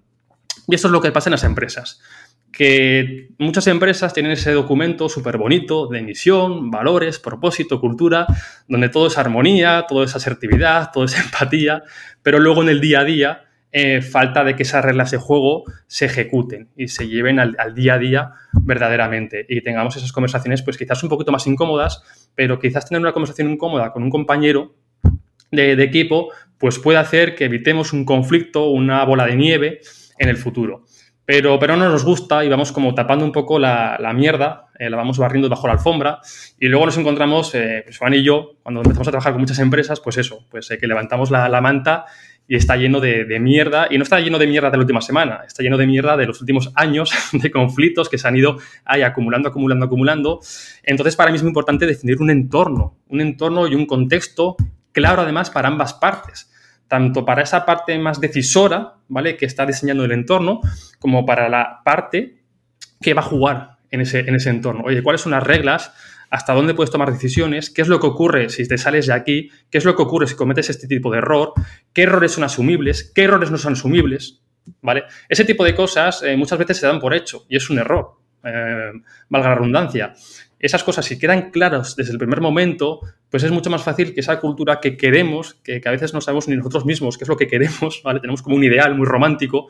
Y 0.66 0.74
eso 0.74 0.88
es 0.88 0.92
lo 0.92 1.02
que 1.02 1.12
pasa 1.12 1.28
en 1.28 1.32
las 1.32 1.44
empresas 1.44 2.00
que 2.50 3.28
muchas 3.36 3.66
empresas 3.66 4.14
tienen 4.14 4.32
ese 4.32 4.52
documento 4.52 5.10
súper 5.10 5.36
bonito 5.36 5.86
de 5.86 6.00
misión, 6.00 6.70
valores, 6.70 7.18
propósito, 7.18 7.78
cultura, 7.78 8.26
donde 8.66 8.88
todo 8.88 9.08
es 9.08 9.18
armonía, 9.18 9.84
todo 9.86 10.02
es 10.02 10.16
asertividad, 10.16 10.92
todo 10.94 11.04
es 11.04 11.18
empatía, 11.22 11.82
pero 12.22 12.38
luego 12.38 12.62
en 12.62 12.70
el 12.70 12.80
día 12.80 13.00
a 13.00 13.04
día 13.04 13.42
eh, 13.70 14.00
falta 14.00 14.44
de 14.44 14.56
que 14.56 14.62
esas 14.62 14.82
reglas 14.82 15.10
de 15.10 15.18
juego 15.18 15.64
se 15.88 16.06
ejecuten 16.06 16.70
y 16.74 16.88
se 16.88 17.06
lleven 17.06 17.38
al, 17.38 17.54
al, 17.58 17.74
día 17.74 17.94
a 17.94 17.98
día 17.98 18.32
verdaderamente 18.62 19.44
y 19.46 19.60
tengamos 19.60 19.94
esas 19.96 20.12
conversaciones 20.12 20.62
pues 20.62 20.78
quizás 20.78 21.02
un 21.02 21.10
poquito 21.10 21.32
más 21.32 21.46
incómodas, 21.46 22.02
pero 22.34 22.58
quizás 22.58 22.88
tener 22.88 23.02
una 23.02 23.12
conversación 23.12 23.50
incómoda 23.50 23.92
con 23.92 24.02
un 24.02 24.10
compañero 24.10 24.74
de, 25.56 25.82
equipo, 25.82 26.30
pues 26.58 26.78
puede 26.78 26.98
hacer 26.98 27.34
que 27.34 27.44
evitemos 27.44 27.92
un 27.92 28.04
conflicto, 28.04 28.70
una 28.70 29.04
bola 29.04 29.26
de 29.26 29.36
nieve 29.36 29.80
en 30.18 30.28
el 30.28 30.36
futuro. 30.36 30.84
Pero, 31.26 31.58
pero 31.58 31.76
no 31.76 31.88
nos 31.88 32.04
gusta 32.04 32.44
y 32.44 32.48
vamos 32.48 32.70
como 32.70 32.94
tapando 32.94 33.24
un 33.24 33.32
poco 33.32 33.58
la, 33.58 34.12
mierda, 34.14 34.66
eh, 34.78 34.90
la 34.90 34.96
vamos 34.98 35.16
barriendo 35.16 35.48
bajo 35.48 35.66
la 35.66 35.72
alfombra 35.72 36.20
y 36.60 36.68
luego 36.68 36.84
nos 36.84 36.98
encontramos, 36.98 37.54
eh, 37.54 37.82
pues 37.84 37.96
Juan 37.96 38.12
y 38.12 38.22
yo, 38.22 38.58
cuando 38.62 38.82
empezamos 38.82 39.08
a 39.08 39.10
trabajar 39.10 39.32
con 39.32 39.40
muchas 39.40 39.58
empresas, 39.58 40.00
pues 40.00 40.18
eso, 40.18 40.46
pues 40.50 40.70
eh, 40.70 40.76
que 40.76 40.86
levantamos 40.86 41.30
la, 41.30 41.48
la, 41.48 41.62
manta 41.62 42.04
y 42.46 42.56
está 42.56 42.76
lleno 42.76 43.00
de, 43.00 43.24
de, 43.24 43.40
mierda 43.40 43.88
y 43.90 43.96
no 43.96 44.02
está 44.02 44.20
lleno 44.20 44.38
de 44.38 44.46
mierda 44.46 44.70
de 44.70 44.76
la 44.76 44.82
última 44.82 45.00
semana, 45.00 45.40
está 45.46 45.62
lleno 45.62 45.78
de 45.78 45.86
mierda 45.86 46.14
de 46.18 46.26
los 46.26 46.42
últimos 46.42 46.70
años 46.74 47.10
de 47.32 47.50
conflictos 47.50 48.10
que 48.10 48.18
se 48.18 48.28
han 48.28 48.36
ido 48.36 48.58
ahí 48.84 49.00
acumulando, 49.00 49.48
acumulando, 49.48 49.86
acumulando. 49.86 50.40
Entonces 50.82 51.16
para 51.16 51.30
mí 51.30 51.36
es 51.36 51.42
muy 51.42 51.50
importante 51.50 51.86
definir 51.86 52.20
un 52.20 52.28
entorno, 52.28 52.98
un 53.08 53.22
entorno 53.22 53.66
y 53.66 53.74
un 53.74 53.86
contexto 53.86 54.56
claro 54.94 55.22
además 55.22 55.50
para 55.50 55.68
ambas 55.68 55.92
partes, 55.92 56.50
tanto 56.88 57.26
para 57.26 57.42
esa 57.42 57.66
parte 57.66 57.98
más 57.98 58.20
decisora, 58.20 58.94
¿vale? 59.08 59.36
Que 59.36 59.44
está 59.44 59.66
diseñando 59.66 60.04
el 60.04 60.12
entorno, 60.12 60.60
como 60.98 61.26
para 61.26 61.50
la 61.50 61.82
parte 61.84 62.44
que 63.02 63.12
va 63.12 63.20
a 63.20 63.24
jugar 63.24 63.78
en 63.90 64.00
ese, 64.00 64.20
en 64.20 64.34
ese 64.34 64.48
entorno. 64.48 64.84
Oye, 64.84 65.02
¿cuáles 65.02 65.20
son 65.20 65.32
las 65.32 65.42
reglas? 65.42 65.92
¿Hasta 66.30 66.54
dónde 66.54 66.74
puedes 66.74 66.90
tomar 66.90 67.12
decisiones? 67.12 67.70
¿Qué 67.70 67.82
es 67.82 67.88
lo 67.88 68.00
que 68.00 68.06
ocurre 68.06 68.48
si 68.48 68.66
te 68.66 68.78
sales 68.78 69.06
de 69.06 69.12
aquí? 69.12 69.50
¿Qué 69.70 69.78
es 69.78 69.84
lo 69.84 69.94
que 69.94 70.02
ocurre 70.02 70.26
si 70.26 70.34
cometes 70.34 70.70
este 70.70 70.88
tipo 70.88 71.10
de 71.10 71.18
error? 71.18 71.52
¿Qué 71.92 72.02
errores 72.02 72.32
son 72.32 72.44
asumibles? 72.44 73.12
¿Qué 73.14 73.24
errores 73.24 73.50
no 73.50 73.58
son 73.58 73.74
asumibles? 73.74 74.40
¿Vale? 74.80 75.04
Ese 75.28 75.44
tipo 75.44 75.64
de 75.64 75.74
cosas 75.74 76.22
eh, 76.22 76.36
muchas 76.36 76.58
veces 76.58 76.78
se 76.78 76.86
dan 76.86 76.98
por 76.98 77.14
hecho 77.14 77.44
y 77.48 77.56
es 77.56 77.68
un 77.68 77.78
error, 77.78 78.18
eh, 78.42 78.92
valga 79.28 79.50
la 79.50 79.54
redundancia 79.56 80.14
esas 80.64 80.82
cosas, 80.82 81.04
si 81.04 81.18
quedan 81.18 81.50
claras 81.50 81.94
desde 81.94 82.12
el 82.12 82.18
primer 82.18 82.40
momento, 82.40 83.00
pues 83.28 83.42
es 83.42 83.50
mucho 83.50 83.68
más 83.68 83.82
fácil 83.82 84.14
que 84.14 84.20
esa 84.20 84.40
cultura 84.40 84.80
que 84.80 84.96
queremos, 84.96 85.54
que, 85.62 85.82
a 85.84 85.90
veces 85.90 86.14
no 86.14 86.22
sabemos 86.22 86.48
ni 86.48 86.56
nosotros 86.56 86.86
mismos 86.86 87.18
qué 87.18 87.24
es 87.24 87.28
lo 87.28 87.36
que 87.36 87.46
queremos, 87.46 88.00
¿vale? 88.02 88.20
Tenemos 88.20 88.40
como 88.40 88.56
un 88.56 88.64
ideal 88.64 88.94
muy 88.94 89.04
romántico, 89.06 89.68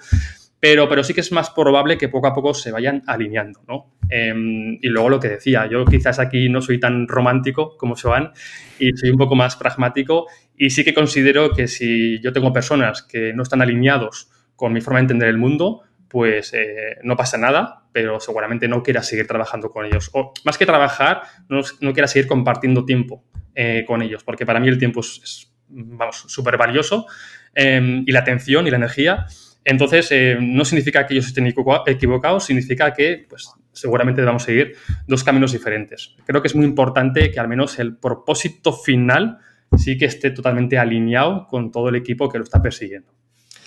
pero, 0.61 0.89
pero 0.89 1.03
sí 1.03 1.13
que 1.13 1.21
es 1.21 1.33
más 1.33 1.51
probable 1.51 1.99
que 1.99 2.09
poco 2.09 2.29
a 2.29 2.33
poco 2.33 2.55
se 2.55 2.71
vayan 2.71 3.03
alineando, 3.09 3.65
¿no? 3.67 3.97
Eh, 4.09 4.33
y 4.81 4.89
luego 4.89 5.09
lo 5.09 5.19
que 5.19 5.31
decía, 5.31 5.69
yo 5.69 5.85
quizás 5.85 6.21
aquí 6.21 6.49
no 6.49 6.63
soy 6.63 6.79
tan 6.79 7.09
romántico 7.09 7.77
como 7.77 7.97
Joan 7.97 8.31
y 8.79 8.93
soy 8.93 9.11
un 9.11 9.19
poco 9.19 9.35
más 9.35 9.57
pragmático 9.57 10.27
y 10.57 10.71
sí 10.71 10.85
que 10.85 10.95
considero 10.95 11.51
que 11.51 11.67
si 11.67 12.21
yo 12.23 12.33
tengo 12.33 12.53
personas 12.53 13.03
que 13.03 13.33
no 13.33 13.43
están 13.43 13.63
alineados 13.63 14.31
con 14.55 14.73
mi 14.73 14.81
forma 14.81 15.01
de 15.01 15.05
entender 15.05 15.29
el 15.29 15.39
mundo, 15.39 15.83
pues 16.15 16.55
eh, 16.55 16.99
no 17.03 17.17
pasa 17.17 17.37
nada, 17.37 17.89
pero 17.91 18.21
seguramente 18.21 18.69
no 18.69 18.85
quiera 18.85 19.03
seguir 19.03 19.27
trabajando 19.27 19.73
con 19.73 19.85
ellos. 19.85 20.11
O 20.13 20.33
más 20.45 20.57
que 20.57 20.65
trabajar, 20.65 21.23
no, 21.49 21.63
no 21.81 21.93
quiera 21.93 22.07
seguir 22.07 22.29
compartiendo 22.29 22.85
tiempo 22.85 23.25
eh, 23.53 23.83
con 23.85 24.01
ellos, 24.01 24.23
porque 24.23 24.47
para 24.47 24.61
mí 24.61 24.69
el 24.69 24.79
tiempo 24.79 25.01
es, 25.01 25.53
vamos, 25.67 26.25
súper 26.29 26.57
valioso 26.57 27.07
eh, 27.53 28.05
y 28.07 28.13
la 28.13 28.21
atención 28.21 28.65
y 28.65 28.71
la 28.71 28.77
energía. 28.77 29.27
Entonces, 29.65 30.07
eh, 30.13 30.39
no 30.41 30.65
significa 30.65 31.05
que 31.05 31.15
ellos 31.15 31.27
estén 31.27 31.49
equivocados, 31.49 32.45
significa 32.45 32.93
que 32.93 33.27
pues, 33.29 33.51
seguramente 33.73 34.21
debamos 34.21 34.45
seguir 34.45 34.77
dos 35.09 35.25
caminos 35.25 35.51
diferentes. 35.51 36.15
Creo 36.25 36.43
que 36.43 36.47
es 36.47 36.55
muy 36.55 36.65
importante 36.65 37.33
que 37.33 37.41
al 37.41 37.49
menos 37.49 37.81
el 37.81 37.97
propósito 37.97 38.73
final 38.73 39.39
sí 39.77 39.99
que 39.99 40.05
esté 40.05 40.31
totalmente 40.31 40.79
alineado 40.79 41.49
con 41.49 41.73
todo 41.73 41.89
el 41.89 41.97
equipo 41.97 42.29
que 42.29 42.39
lo 42.39 42.45
está 42.45 42.63
persiguiendo. 42.63 43.13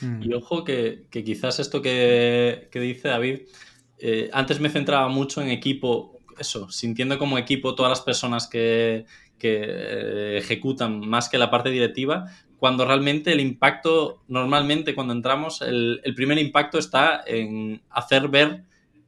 Mm. 0.02 0.22
Y 0.24 0.34
ojo 0.34 0.64
que, 0.64 1.06
quizás 1.10 1.60
esto 1.60 1.82
que, 1.82 2.70
dice 2.74 3.08
David, 3.08 3.42
eh, 4.00 4.30
antes 4.34 4.60
me 4.60 4.70
centraba 4.70 5.08
mucho 5.10 5.42
en 5.42 5.50
equipo, 5.50 6.20
eso, 6.40 6.70
sintiendo 6.70 7.18
como 7.18 7.38
equipo 7.38 7.76
todas 7.76 7.90
las 7.90 8.02
personas 8.02 8.48
que, 8.48 9.06
eh, 9.42 10.38
ejecutan 10.40 11.00
más 11.00 11.30
que 11.30 11.38
la 11.38 11.50
parte 11.50 11.70
directiva, 11.70 12.26
cuando 12.58 12.86
realmente 12.86 13.32
el 13.32 13.40
impacto, 13.40 14.24
normalmente 14.28 14.96
cuando 14.96 15.14
entramos, 15.14 15.62
el, 15.62 16.02
primer 16.16 16.40
impacto 16.40 16.80
está 16.80 17.24
en 17.26 17.82
hacer 17.90 18.30
ver 18.30 18.64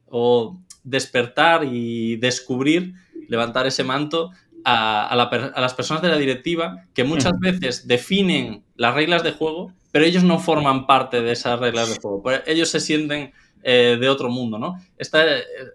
o 0.06 0.60
despertar 0.84 1.64
y 1.64 2.16
descubrir, 2.16 2.94
levantar 3.28 3.66
ese 3.66 3.82
manto 3.82 4.30
a, 4.64 5.08
a, 5.08 5.60
las 5.60 5.74
personas 5.74 6.02
de 6.02 6.08
la 6.08 6.16
directiva 6.16 6.84
que 6.94 7.04
muchas 7.04 7.32
mm. 7.34 7.40
veces 7.40 7.88
definen 7.88 8.62
las 8.76 8.94
reglas 8.94 9.22
de 9.24 9.32
juego, 9.32 9.72
pero 9.92 10.04
ellos 10.04 10.24
no 10.24 10.38
forman 10.38 10.86
parte 10.86 11.22
de 11.22 11.32
esas 11.32 11.58
reglas 11.58 11.88
de 11.88 12.00
juego. 12.00 12.22
Pues 12.22 12.42
ellos 12.46 12.68
se 12.68 12.80
sienten 12.80 13.32
eh, 13.62 13.96
de 14.00 14.08
otro 14.08 14.30
mundo, 14.30 14.58
¿no? 14.58 14.76
Esta 14.96 15.24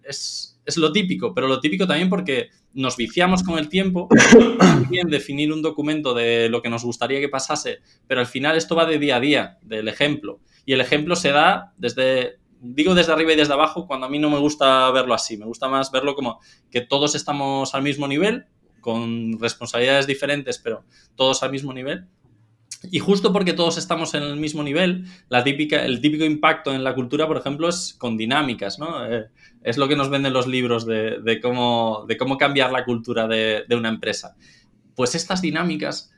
es, 0.03 0.59
es 0.65 0.77
lo 0.77 0.91
típico, 0.91 1.33
pero 1.33 1.47
lo 1.47 1.59
típico 1.59 1.85
también 1.85 2.09
porque 2.09 2.49
nos 2.73 2.97
viciamos 2.97 3.43
con 3.43 3.57
el 3.57 3.69
tiempo, 3.69 4.09
bien 4.89 5.07
definir 5.07 5.53
un 5.53 5.61
documento 5.61 6.13
de 6.13 6.49
lo 6.49 6.61
que 6.61 6.69
nos 6.69 6.83
gustaría 6.83 7.19
que 7.19 7.29
pasase, 7.29 7.79
pero 8.07 8.19
al 8.19 8.27
final 8.27 8.57
esto 8.57 8.75
va 8.75 8.85
de 8.85 8.99
día 8.99 9.17
a 9.17 9.19
día, 9.19 9.57
del 9.61 9.87
ejemplo. 9.87 10.39
Y 10.65 10.73
el 10.73 10.81
ejemplo 10.81 11.15
se 11.15 11.31
da 11.31 11.73
desde, 11.77 12.39
digo 12.59 12.95
desde 12.95 13.13
arriba 13.13 13.33
y 13.33 13.37
desde 13.37 13.53
abajo, 13.53 13.87
cuando 13.87 14.07
a 14.07 14.09
mí 14.09 14.19
no 14.19 14.29
me 14.29 14.39
gusta 14.39 14.91
verlo 14.91 15.13
así, 15.13 15.37
me 15.37 15.45
gusta 15.45 15.67
más 15.69 15.91
verlo 15.91 16.15
como 16.15 16.39
que 16.69 16.81
todos 16.81 17.15
estamos 17.15 17.73
al 17.75 17.83
mismo 17.83 18.07
nivel, 18.07 18.45
con 18.81 19.39
responsabilidades 19.39 20.05
diferentes, 20.05 20.59
pero 20.59 20.83
todos 21.15 21.43
al 21.43 21.51
mismo 21.51 21.73
nivel. 21.73 22.07
Y 22.91 22.99
justo 22.99 23.33
porque 23.33 23.53
todos 23.53 23.77
estamos 23.77 24.13
en 24.13 24.23
el 24.23 24.35
mismo 24.37 24.61
nivel, 24.61 25.05
el 25.29 26.01
típico 26.01 26.25
impacto 26.25 26.73
en 26.73 26.83
la 26.83 26.93
cultura, 26.93 27.27
por 27.27 27.37
ejemplo, 27.37 27.69
es 27.69 27.95
con 27.97 28.17
dinámicas, 28.17 28.79
¿no? 28.79 29.05
Eh, 29.05 29.25
es 29.63 29.77
lo 29.77 29.87
que 29.87 29.95
nos 29.95 30.09
venden 30.09 30.33
los 30.33 30.45
libros 30.45 30.85
de, 30.85 31.39
cómo, 31.41 32.05
cambiar 32.37 32.71
la 32.71 32.85
cultura 32.85 33.27
de, 33.27 33.65
una 33.75 33.89
empresa. 33.89 34.35
Pues 34.93 35.15
estas 35.15 35.41
dinámicas, 35.41 36.13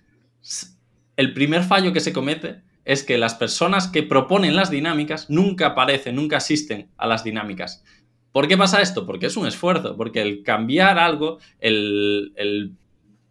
el 1.16 1.34
primer 1.34 1.64
fallo 1.64 1.94
que 1.94 2.02
se 2.02 2.12
comete 2.12 2.62
es 2.84 3.04
que 3.04 3.18
las 3.18 3.36
personas 3.36 3.88
que 3.88 4.04
proponen 4.04 4.56
las 4.56 4.70
dinámicas 4.70 5.30
nunca 5.30 5.68
aparecen, 5.68 6.16
nunca 6.16 6.38
asisten 6.38 6.90
a 6.98 7.08
las 7.08 7.24
dinámicas. 7.24 7.84
¿Por 8.32 8.48
qué 8.48 8.58
pasa 8.58 8.82
esto? 8.82 9.06
Porque 9.06 9.26
es 9.28 9.38
un 9.38 9.48
esfuerzo, 9.48 9.96
porque 9.98 10.22
el 10.22 10.44
cambiar 10.44 11.00
algo, 11.00 11.40
el, 11.60 12.74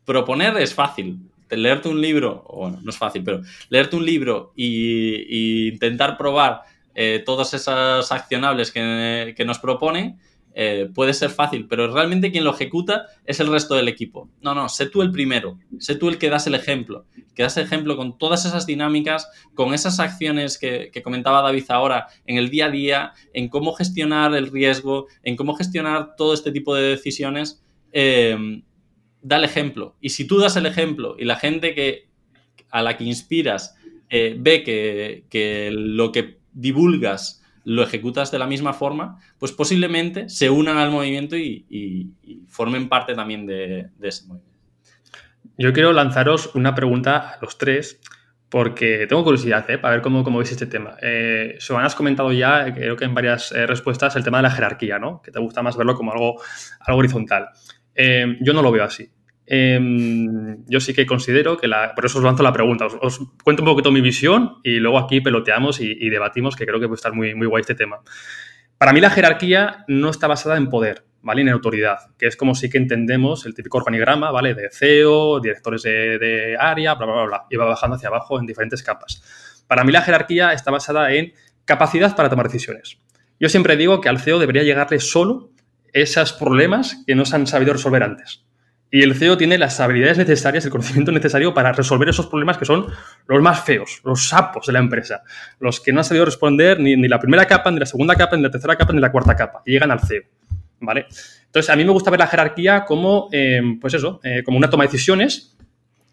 proponer 0.05 0.57
es 0.57 0.75
fácil. 0.75 1.21
Leerte 1.51 1.89
un 1.89 2.01
libro, 2.01 2.45
bueno, 2.53 2.81
no 2.83 2.91
es 2.91 2.99
fácil, 2.99 3.23
pero 3.23 3.41
leerte 3.69 3.97
un 3.97 4.05
libro 4.05 4.53
e 4.57 5.71
intentar 5.73 6.17
probar 6.17 6.63
eh, 6.99 7.23
todos 7.25 7.53
esos 7.53 8.11
accionables 8.11 8.73
que, 8.73 9.45
nos 9.47 9.59
proponen 9.59 10.19
eh, 10.55 10.89
puede 10.95 11.13
ser 11.13 11.29
fácil, 11.29 11.67
pero 11.69 11.93
realmente 11.93 12.33
quien 12.33 12.43
lo 12.43 12.55
ejecuta 12.55 13.05
es 13.27 13.39
el 13.39 13.49
resto 13.49 13.75
del 13.75 13.89
equipo. 13.89 14.31
No, 14.41 14.55
no, 14.55 14.71
sé 14.71 14.87
tú 14.87 15.03
el 15.03 15.13
primero, 15.13 15.59
sé 15.79 15.97
tú 15.97 16.09
el 16.09 16.17
que 16.17 16.31
das 16.31 16.47
el 16.47 16.55
ejemplo, 16.55 17.05
que 17.35 17.43
das 17.43 17.59
el 17.59 17.65
ejemplo 17.65 17.99
con 17.99 18.17
todas 18.17 18.47
esas 18.47 18.65
dinámicas, 18.65 19.31
con 19.55 19.75
esas 19.75 20.01
acciones 20.01 20.57
que, 20.57 20.91
comentaba 21.05 21.43
David 21.43 21.67
ahora 21.69 22.07
en 22.25 22.39
el 22.39 22.49
día 22.49 22.67
a 22.67 22.71
día, 22.71 23.13
en 23.35 23.51
cómo 23.51 23.75
gestionar 23.75 24.35
el 24.35 24.51
riesgo, 24.51 25.07
en 25.23 25.37
cómo 25.37 25.55
gestionar 25.55 26.17
todo 26.17 26.33
este 26.33 26.51
tipo 26.51 26.75
de 26.75 26.89
decisiones. 26.89 27.63
Eh, 27.93 28.63
da 29.27 29.37
el 29.37 29.45
ejemplo. 29.45 29.97
Y 30.01 30.11
si 30.11 30.27
tú 30.27 30.39
das 30.39 30.57
el 30.57 30.67
ejemplo 30.67 31.17
y 31.19 31.25
la 31.25 31.37
gente 31.37 31.75
que, 31.75 32.09
a 32.71 32.83
la 32.83 32.97
que 32.97 33.05
inspiras 33.05 33.77
eh, 34.09 34.37
ve 34.39 34.63
que, 34.63 35.25
que 35.29 35.71
lo 35.73 36.13
que 36.13 36.39
divulgas 36.53 37.43
lo 37.65 37.83
ejecutas 37.83 38.31
de 38.31 38.39
la 38.39 38.47
misma 38.47 38.73
forma, 38.73 39.19
pues 39.41 39.51
posiblemente 39.51 40.29
se 40.29 40.49
unan 40.49 40.79
al 40.79 40.93
movimiento 40.93 41.37
y, 41.37 42.13
formen 42.47 42.89
parte 42.89 43.15
también 43.15 43.45
de, 43.45 43.89
ese 44.01 44.29
movimiento. 44.29 44.57
Yo 45.59 45.73
quiero 45.73 45.93
lanzaros 45.93 46.55
una 46.55 46.77
pregunta 46.77 47.31
a 47.31 47.39
los 47.43 47.59
tres, 47.59 48.01
porque 48.49 49.07
tengo 49.09 49.25
curiosidad 49.25 49.69
¿eh? 49.69 49.79
para 49.79 49.95
ver 49.95 50.03
cómo, 50.03 50.23
cómo 50.23 50.39
veis 50.39 50.53
este 50.53 50.67
tema. 50.67 50.97
Eh, 51.03 51.59
has 51.81 51.95
comentado 51.97 52.33
ya, 52.33 52.73
creo 52.73 52.97
que 52.97 53.05
en 53.05 53.15
varias 53.15 53.51
eh, 53.51 53.67
respuestas, 53.67 54.15
el 54.15 54.23
tema 54.23 54.37
de 54.39 54.45
la 54.45 54.51
jerarquía, 54.53 55.01
¿no? 55.01 55.21
que 55.21 55.33
te 55.33 55.41
gusta 55.41 55.61
más 55.63 55.77
verlo 55.77 55.97
como 55.97 56.13
algo, 56.13 56.41
algo 56.79 57.01
horizontal. 57.01 57.49
Eh, 57.97 58.37
yo 58.43 58.53
no 58.53 58.63
lo 58.63 58.71
veo 58.71 58.85
así. 58.85 59.11
Em, 59.47 60.65
yo 60.67 60.81
sí 60.81 60.93
que 60.93 61.07
considero 61.07 61.57
que 61.57 61.69
la, 61.69 61.95
por 61.95 62.05
eso 62.05 62.19
os 62.19 62.25
lanzo 62.25 62.43
la 62.43 62.53
pregunta, 62.53 62.87
os, 62.87 63.21
cuento 63.45 63.63
un 63.63 63.69
poquito 63.69 63.93
mi 63.93 64.01
visión 64.01 64.57
y 64.65 64.79
luego 64.79 64.99
aquí 64.99 65.21
peloteamos 65.21 65.81
y, 65.81 66.11
debatimos, 66.11 66.57
que 66.57 66.67
creo 66.67 66.81
que 66.81 66.87
puede 66.87 66.97
estar 66.97 67.13
muy, 67.13 67.35
muy 67.35 67.47
guay 67.47 67.61
este 67.61 67.75
tema. 67.75 68.01
Para 68.77 68.93
mí 68.93 69.01
la 69.01 69.11
jerarquía 69.11 69.85
no 69.87 70.11
está 70.11 70.27
basada 70.27 70.57
en 70.57 70.69
poder, 70.69 71.05
¿vale? 71.23 71.43
En 71.43 71.49
autoridad, 71.49 71.99
que 72.19 72.27
es 72.27 72.37
como 72.37 72.55
sí 72.55 72.69
que 72.69 72.79
entendemos 72.79 73.47
el 73.47 73.55
típico 73.55 73.79
organigrama, 73.79 74.33
¿vale? 74.33 74.55
De 74.55 74.69
CEO, 74.71 75.41
directores 75.41 75.83
de, 75.83 76.19
de 76.19 76.57
área, 76.59 76.95
bla, 76.95 77.07
bla, 77.07 77.25
bla, 77.25 77.47
y 77.49 77.57
va 77.57 77.67
bajando 77.67 77.97
hacia 77.97 78.09
abajo 78.09 78.41
en 78.41 78.47
diferentes 78.47 78.83
capas. 78.83 79.65
Para 79.69 79.85
mí 79.85 79.93
la 79.93 80.03
jerarquía 80.03 80.53
está 80.53 80.71
basada 80.71 81.13
en 81.13 81.33
capacidad 81.65 82.17
para 82.17 82.29
tomar 82.29 82.49
decisiones. 82.49 82.99
Yo 83.39 83.49
siempre 83.49 83.77
digo 83.77 84.01
que 84.01 84.09
al 84.09 84.19
CEO 84.19 84.39
debería 84.39 84.63
llegarle 84.63 84.99
solo 84.99 85.51
esos 85.93 86.33
problemas 86.33 87.03
que 87.07 87.15
no 87.15 87.25
se 87.25 87.37
han 87.37 87.47
sabido 87.47 87.73
resolver 87.73 88.03
antes. 88.03 88.46
Y 88.91 89.03
el 89.03 89.15
CEO 89.15 89.37
tiene 89.37 89.59
las 89.59 89.81
habilidades 89.81 90.19
necesarias, 90.19 90.65
el 90.65 90.71
conocimiento 90.71 91.11
necesario 91.13 91.53
para 91.53 91.73
resolver 91.73 92.09
esos 92.09 92.27
problemas 92.27 92.57
que 92.57 92.65
son 92.65 92.87
los 93.27 93.43
más 93.43 93.65
feos, 93.65 94.01
los 94.05 94.29
sapos 94.29 94.67
de 94.67 94.73
la 94.73 94.79
empresa, 94.79 95.23
los 95.59 95.81
que 95.81 95.93
no 95.93 96.01
han 96.01 96.05
sabido 96.05 96.25
responder 96.25 96.79
ni, 96.79 96.97
ni 96.97 97.09
la 97.09 97.19
primera 97.19 97.47
capa, 97.47 97.71
ni 97.71 97.81
la 97.81 97.87
segunda 97.87 98.15
capa, 98.15 98.37
ni 98.37 98.43
la 98.43 98.51
tercera 98.51 98.77
capa, 98.77 98.93
ni 98.93 99.01
la 99.01 99.11
cuarta 99.11 99.35
capa, 99.35 99.63
y 99.67 99.73
llegan 99.73 99.91
al 99.91 100.01
CEO. 100.01 100.23
¿Vale? 100.79 101.07
Entonces, 101.47 101.71
a 101.71 101.77
mí 101.77 101.85
me 101.85 101.91
gusta 101.91 102.11
ver 102.11 102.21
la 102.21 102.27
jerarquía 102.27 102.85
como, 102.85 103.29
eh, 103.33 103.61
pues 103.81 103.95
eso, 103.95 104.21
eh, 104.23 104.43
como 104.45 104.59
una 104.59 104.69
toma 104.69 104.85
de 104.85 104.89
decisiones 104.89 105.57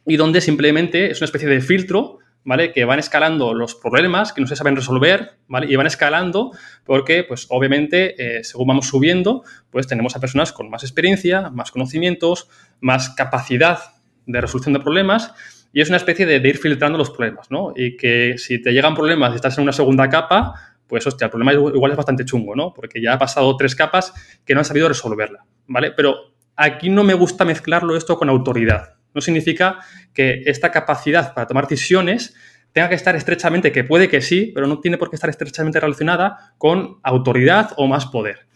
y 0.05 0.15
donde 0.15 0.41
simplemente 0.41 1.11
es 1.11 1.19
una 1.19 1.26
especie 1.26 1.49
de 1.49 1.61
filtro 1.61 2.19
¿vale? 2.44 2.72
Que 2.72 2.86
van 2.86 3.00
escalando 3.00 3.54
los 3.54 3.76
problemas 3.76 4.34
que 4.34 4.41
no 4.41 4.48
se 4.48 4.56
saben 4.56 4.76
resolver, 4.76 5.38
¿vale? 5.48 5.72
Y 5.72 5.76
van 5.76 5.88
escalando 5.88 6.52
porque, 6.84 7.24
pues, 7.24 7.48
obviamente, 7.50 8.38
eh, 8.38 8.44
según 8.44 8.68
vamos 8.68 8.88
subiendo, 8.88 9.44
pues 9.70 9.88
tenemos 9.88 10.16
a 10.16 10.20
personas 10.20 10.52
con 10.52 10.70
más 10.70 10.84
experiencia, 10.84 11.50
más 11.50 11.72
conocimientos, 11.72 12.50
más 12.80 13.10
capacidad 13.12 13.80
de 14.26 14.41
resolución 14.41 14.74
de 14.74 14.80
problemas 14.80 15.34
y 15.72 15.82
es 15.82 15.89
una 15.89 15.98
especie 15.98 16.26
de, 16.26 16.48
ir 16.48 16.58
filtrando 16.58 16.98
los 16.98 17.10
problemas, 17.10 17.50
¿no? 17.50 17.74
Y 17.76 17.98
que 17.98 18.38
si 18.38 18.62
te 18.62 18.72
llegan 18.72 18.94
problemas 18.94 19.34
y 19.34 19.36
estás 19.36 19.58
en 19.58 19.64
una 19.64 19.74
segunda 19.74 20.08
capa, 20.10 20.54
pues, 20.88 21.08
hostia, 21.08 21.26
el 21.26 21.32
problema 21.32 21.54
igual 21.54 21.91
es 21.91 21.98
bastante 21.98 22.26
chungo, 22.26 22.56
¿no? 22.56 22.74
Porque 22.74 23.02
ya 23.02 23.14
ha 23.14 23.18
pasado 23.18 23.56
tres 23.58 23.76
capas 23.76 24.14
que 24.46 24.54
no 24.54 24.60
han 24.60 24.66
sabido 24.66 24.88
resolverla, 24.88 25.46
¿vale? 25.68 25.91
Pero 25.91 26.36
aquí 26.56 26.89
no 26.89 27.04
me 27.04 27.16
gusta 27.16 27.46
mezclarlo 27.46 27.96
esto 27.96 28.18
con 28.18 28.30
autoridad, 28.30 28.98
no 29.14 29.22
significa 29.22 29.80
que 30.14 30.43
esta 30.45 30.72
capacidad 30.72 31.34
para 31.34 31.47
tomar 31.47 31.68
decisiones 31.68 32.34
tenga 32.74 32.89
que 32.89 32.95
estar 32.95 33.16
estrechamente, 33.16 33.72
que 33.72 33.84
puede 33.84 34.09
que 34.09 34.22
sí, 34.22 34.51
pero 34.53 34.68
no 34.68 34.80
tiene 34.80 34.97
por 34.97 35.09
qué 35.09 35.16
estar 35.16 35.30
estrechamente 35.30 35.80
relacionada 35.80 36.53
con 36.57 36.97
autoridad 37.03 37.72
o 37.78 37.88
más 37.88 38.07
poder. 38.07 38.47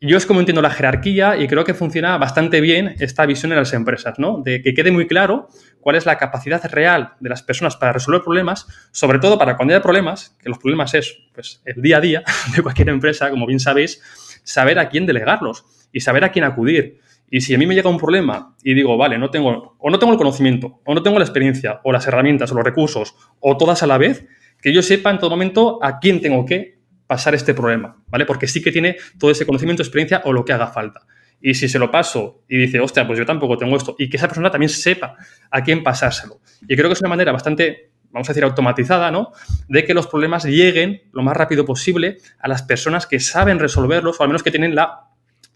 Yo 0.00 0.16
es 0.16 0.24
como 0.24 0.40
entiendo 0.40 0.62
la 0.62 0.70
jerarquía 0.70 1.36
y 1.36 1.46
creo 1.46 1.62
que 1.62 1.74
funciona 1.74 2.16
bastante 2.16 2.62
bien 2.62 2.96
esta 3.00 3.26
visión 3.26 3.52
en 3.52 3.58
las 3.58 3.74
empresas, 3.74 4.18
¿no? 4.18 4.40
De 4.42 4.62
que 4.62 4.72
quede 4.72 4.90
muy 4.90 5.06
claro 5.06 5.48
cuál 5.78 5.96
es 5.96 6.06
la 6.06 6.16
capacidad 6.16 6.64
real 6.70 7.12
de 7.20 7.28
las 7.28 7.42
personas 7.42 7.76
para 7.76 7.92
resolver 7.92 8.22
problemas, 8.22 8.66
sobre 8.92 9.18
todo 9.18 9.38
para 9.38 9.58
cuando 9.58 9.74
haya 9.74 9.82
problemas, 9.82 10.34
que 10.42 10.48
los 10.48 10.56
problemas 10.56 10.94
es 10.94 11.18
pues, 11.34 11.60
el 11.66 11.82
día 11.82 11.98
a 11.98 12.00
día 12.00 12.22
de 12.56 12.62
cualquier 12.62 12.88
empresa, 12.88 13.28
como 13.28 13.44
bien 13.46 13.60
sabéis, 13.60 14.00
saber 14.42 14.78
a 14.78 14.88
quién 14.88 15.04
delegarlos 15.04 15.66
y 15.92 16.00
saber 16.00 16.24
a 16.24 16.32
quién 16.32 16.46
acudir. 16.46 17.00
Y 17.30 17.40
si 17.40 17.54
a 17.54 17.58
mí 17.58 17.66
me 17.66 17.74
llega 17.74 17.88
un 17.88 17.98
problema 17.98 18.56
y 18.62 18.74
digo, 18.74 18.96
vale, 18.96 19.16
no 19.16 19.30
tengo, 19.30 19.76
o 19.78 19.90
no 19.90 19.98
tengo 19.98 20.12
el 20.12 20.18
conocimiento, 20.18 20.80
o 20.84 20.94
no 20.94 21.02
tengo 21.02 21.18
la 21.18 21.24
experiencia, 21.24 21.80
o 21.84 21.92
las 21.92 22.06
herramientas, 22.06 22.50
o 22.50 22.54
los 22.56 22.64
recursos, 22.64 23.14
o 23.38 23.56
todas 23.56 23.82
a 23.84 23.86
la 23.86 23.98
vez, 23.98 24.26
que 24.60 24.72
yo 24.72 24.82
sepa 24.82 25.10
en 25.10 25.18
todo 25.18 25.30
momento 25.30 25.78
a 25.82 26.00
quién 26.00 26.20
tengo 26.20 26.44
que 26.44 26.80
pasar 27.06 27.34
este 27.34 27.54
problema, 27.54 28.02
¿vale? 28.08 28.26
Porque 28.26 28.46
sí 28.46 28.62
que 28.62 28.72
tiene 28.72 28.96
todo 29.18 29.30
ese 29.30 29.46
conocimiento, 29.46 29.82
experiencia 29.82 30.22
o 30.24 30.32
lo 30.32 30.44
que 30.44 30.52
haga 30.52 30.66
falta. 30.66 31.02
Y 31.40 31.54
si 31.54 31.68
se 31.68 31.78
lo 31.78 31.90
paso 31.90 32.44
y 32.48 32.58
dice, 32.58 32.80
hostia, 32.80 33.06
pues 33.06 33.18
yo 33.18 33.24
tampoco 33.24 33.56
tengo 33.56 33.76
esto, 33.76 33.94
y 33.98 34.10
que 34.10 34.16
esa 34.16 34.28
persona 34.28 34.50
también 34.50 34.68
sepa 34.68 35.16
a 35.50 35.62
quién 35.62 35.82
pasárselo. 35.82 36.40
Y 36.68 36.76
creo 36.76 36.88
que 36.88 36.94
es 36.94 37.00
una 37.00 37.10
manera 37.10 37.32
bastante, 37.32 37.92
vamos 38.10 38.28
a 38.28 38.32
decir, 38.32 38.44
automatizada, 38.44 39.10
¿no? 39.10 39.32
De 39.68 39.84
que 39.84 39.94
los 39.94 40.06
problemas 40.06 40.44
lleguen 40.44 41.02
lo 41.12 41.22
más 41.22 41.36
rápido 41.36 41.64
posible 41.64 42.18
a 42.38 42.48
las 42.48 42.62
personas 42.62 43.06
que 43.06 43.20
saben 43.20 43.58
resolverlos, 43.58 44.20
o 44.20 44.22
al 44.22 44.28
menos 44.28 44.42
que 44.42 44.50
tienen 44.50 44.74
la 44.74 45.09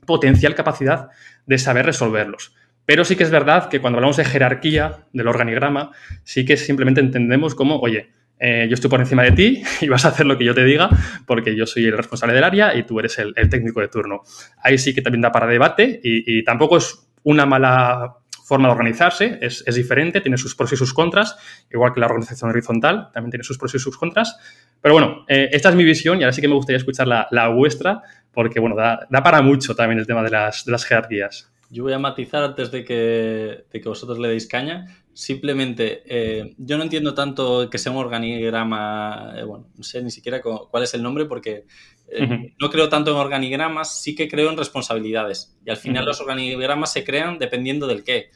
potencial 0.05 0.55
capacidad 0.55 1.09
de 1.47 1.59
saber 1.59 1.87
resolverlos. 1.87 2.55
Pero 2.87 3.05
sí 3.05 3.17
que 3.17 3.25
es 3.25 3.31
verdad 3.31 3.69
que 3.69 3.81
cuando 3.81 3.99
hablamos 3.99 4.17
de 4.17 4.25
jerarquía 4.25 5.07
del 5.13 5.29
organigrama, 5.29 5.93
sí 6.23 6.45
que 6.45 6.57
simplemente 6.57 7.01
entendemos 7.01 7.55
como, 7.55 7.79
oye, 7.79 8.11
eh, 8.39 8.67
yo 8.69 8.75
estoy 8.75 8.91
por 8.91 9.01
encima 9.01 9.23
de 9.23 9.33
ti 9.33 9.63
y 9.81 9.89
vas 9.89 10.05
a 10.05 10.09
hacer 10.09 10.27
lo 10.27 10.37
que 10.37 10.45
yo 10.45 10.55
te 10.55 10.65
diga 10.65 10.91
porque 11.27 11.57
yo 11.57 11.67
soy 11.67 11.87
el 11.87 11.97
responsable 11.97 12.35
del 12.35 12.45
área 12.45 12.77
y 12.77 12.83
tú 12.83 12.99
eres 12.99 13.19
el, 13.19 13.35
técnico 13.49 13.81
de 13.81 13.89
turno. 13.89 14.23
Ahí 14.63 14.77
sí 14.77 14.95
que 14.95 15.03
también 15.03 15.23
da 15.23 15.33
para 15.33 15.47
debate 15.47 16.01
y, 16.03 16.43
tampoco 16.45 16.77
es 16.77 17.09
una 17.23 17.47
mala 17.47 18.17
forma 18.45 18.69
de 18.69 18.73
organizarse, 18.73 19.39
es, 19.41 19.65
diferente, 19.75 20.21
tiene 20.21 20.37
sus 20.37 20.55
pros 20.55 20.71
y 20.75 20.77
sus 20.77 20.93
contras, 20.93 21.39
igual 21.73 21.95
que 21.95 22.01
la 22.01 22.07
organización 22.07 22.51
horizontal, 22.51 23.09
también 23.15 23.31
tiene 23.31 23.45
sus 23.45 23.57
pros 23.57 23.75
y 23.75 23.79
sus 23.79 23.97
contras. 23.97 24.37
Pero 24.83 24.93
bueno, 24.93 25.25
eh, 25.29 25.49
esta 25.51 25.71
es 25.71 25.75
mi 25.75 25.85
visión 25.85 26.21
y 26.21 26.25
ahora 26.25 26.35
sí 26.35 26.43
que 26.43 26.49
me 26.49 26.55
gustaría 26.55 26.77
escuchar 26.77 27.09
la 27.09 27.49
vuestra 27.49 28.03
porque 28.35 28.61
bueno, 28.61 28.77
da, 28.77 29.07
para 29.23 29.43
mucho 29.43 29.75
también 29.75 29.99
el 29.99 30.07
tema 30.07 30.23
de 30.23 30.31
las, 30.31 30.65
de 30.65 30.73
las 30.73 30.85
jerarquías. 30.85 31.51
Yo 31.71 31.83
voy 31.83 31.93
a 31.93 31.99
matizar 31.99 32.43
antes 32.45 32.71
de 32.71 32.85
que, 32.85 33.65
de 33.73 33.81
que 33.81 33.89
vosotros 33.89 34.19
le 34.19 34.29
deis 34.29 34.47
caña. 34.47 34.87
Simplemente, 35.13 36.03
eh, 36.07 36.55
yo 36.59 36.77
no 36.77 36.83
entiendo 36.83 37.15
tanto 37.15 37.71
que 37.71 37.79
sea 37.79 37.93
un 37.93 37.99
organigrama, 37.99 39.35
eh, 39.37 39.45
bueno, 39.45 39.67
no 39.77 39.83
sé 39.83 40.03
ni 40.03 40.11
siquiera 40.11 40.41
cuál 40.41 40.83
es 40.83 40.95
el 40.95 41.03
nombre 41.03 41.25
porque 41.25 41.65
eh, 42.09 42.53
no 42.61 42.71
creo 42.71 42.89
tanto 42.89 43.13
en 43.13 43.17
organigramas, 43.17 44.01
sí 44.01 44.15
que 44.15 44.29
creo 44.29 44.51
en 44.51 44.57
responsabilidades. 44.57 45.57
Y 45.65 45.71
al 45.71 45.77
final 45.77 46.05
los 46.05 46.21
organigramas 46.21 46.93
se 46.93 47.05
crean 47.05 47.39
dependiendo 47.39 47.87
del 47.87 48.05
qué. 48.05 48.31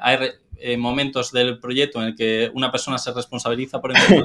hay 0.00 0.18
eh, 0.60 0.76
momentos 0.76 1.32
del 1.32 1.58
proyecto 1.58 2.00
en 2.00 2.08
el 2.08 2.14
que 2.14 2.50
una 2.54 2.70
persona 2.70 2.98
se 2.98 3.12
responsabiliza 3.12 3.80
por 3.80 3.92
encima 3.96 4.22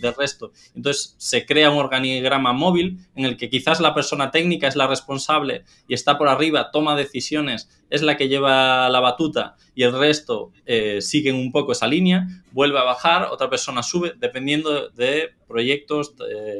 del 0.00 0.14
resto. 0.14 0.52
Entonces 0.74 1.14
se 1.18 1.46
crea 1.46 1.70
un 1.70 1.78
organigrama 1.78 2.52
móvil 2.52 2.98
en 3.14 3.24
el 3.24 3.36
que 3.36 3.48
quizás 3.48 3.80
la 3.80 3.94
persona 3.94 4.30
técnica 4.30 4.68
es 4.68 4.76
la 4.76 4.86
responsable 4.86 5.64
y 5.86 5.94
está 5.94 6.18
por 6.18 6.28
arriba, 6.28 6.70
toma 6.70 6.96
decisiones, 6.96 7.70
es 7.90 8.02
la 8.02 8.16
que 8.16 8.28
lleva 8.28 8.88
la 8.88 9.00
batuta 9.00 9.56
y 9.74 9.82
el 9.82 9.98
resto 9.98 10.52
eh, 10.66 11.00
siguen 11.00 11.36
un 11.36 11.52
poco 11.52 11.72
esa 11.72 11.86
línea, 11.86 12.26
vuelve 12.52 12.78
a 12.78 12.84
bajar, 12.84 13.28
otra 13.30 13.48
persona 13.48 13.82
sube, 13.82 14.14
dependiendo 14.18 14.90
de 14.90 15.30
proyectos, 15.46 16.14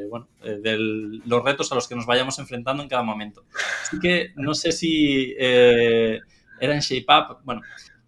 bueno, 0.09 0.29
de 0.41 0.77
los 1.27 1.45
retos 1.45 1.71
a 1.71 1.75
los 1.75 1.87
que 1.87 1.95
nos 1.95 2.07
vayamos 2.07 2.39
enfrentando 2.39 2.83
en 2.83 2.89
cada 2.89 3.03
momento. 3.03 3.45
Así 3.83 3.99
que 4.01 4.33
no 4.37 4.55
sé 4.55 4.73
si 4.73 5.35
era 6.61 6.75
en 6.75 6.81
ShapeUp, 6.81 7.41
bueno, 7.45 7.63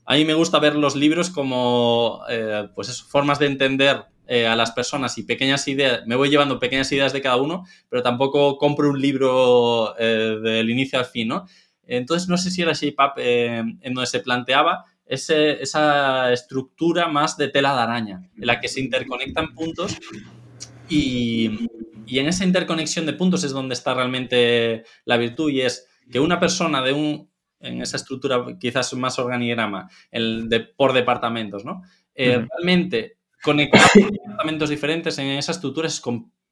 a 0.05 0.15
mí 0.15 0.25
me 0.25 0.35
gusta 0.35 0.59
ver 0.59 0.75
los 0.75 0.97
libros 0.97 1.31
como, 1.31 2.23
eh, 2.29 2.69
pues 2.75 3.03
formas 3.03 3.39
de 3.39 3.47
entender 3.47 4.05
eh, 4.27 4.47
a 4.47 4.57
las 4.57 4.73
personas 4.73 5.19
y 5.19 5.25
pequeñas 5.25 5.67
ideas. 5.69 6.07
Me 6.07 6.17
voy 6.17 6.31
llevando 6.31 6.59
pequeñas 6.59 6.91
ideas 6.93 7.13
de 7.13 7.21
cada 7.21 7.37
uno, 7.37 7.65
pero 7.89 8.03
tampoco 8.03 8.57
compro 8.59 8.91
un 8.91 9.01
libro 9.01 9.95
eh, 9.99 10.39
del 10.43 10.71
inicio 10.71 10.99
al 10.99 11.05
fin, 11.05 11.29
¿no? 11.29 11.47
Entonces, 11.87 12.29
no 12.29 12.37
sé 12.39 12.51
si 12.51 12.63
era 12.63 12.73
ShapeUp 12.73 13.19
en 13.19 13.95
donde 13.95 14.07
se 14.07 14.21
planteaba 14.21 14.85
esa 15.07 16.33
estructura 16.33 17.09
más 17.09 17.37
de 17.37 17.49
tela 17.49 17.75
de 17.75 17.81
araña, 17.81 18.31
en 18.37 18.47
la 18.47 18.61
que 18.61 18.69
se 18.69 18.81
interconectan 18.81 19.55
puntos 19.55 19.99
y, 20.89 21.69
y 22.07 22.19
en 22.19 22.27
esa 22.27 22.45
interconexión 22.45 23.07
de 23.07 23.13
puntos 23.13 23.43
es 23.43 23.53
donde 23.53 23.75
está 23.75 23.95
realmente 23.95 24.85
la 25.05 25.17
virtud 25.17 25.51
y 25.51 25.63
es 25.63 25.89
que 26.11 26.21
una 26.21 26.41
persona 26.41 26.83
de 26.83 26.93
un 26.93 27.30
en 27.61 27.83
esa 27.83 27.97
estructura 27.97 28.45
quizás 28.59 28.93
más 28.95 29.19
organigrama, 29.19 29.89
el 30.11 30.49
de, 30.49 30.61
por 30.61 30.93
departamentos, 30.93 31.65
¿no? 31.65 31.83
Eh, 32.15 32.47
realmente 32.51 33.19
conectar 33.43 33.83
departamentos 33.95 34.71
diferentes 34.71 35.19
en 35.19 35.27
esa 35.27 35.53
estructura 35.53 35.89
es 35.89 36.03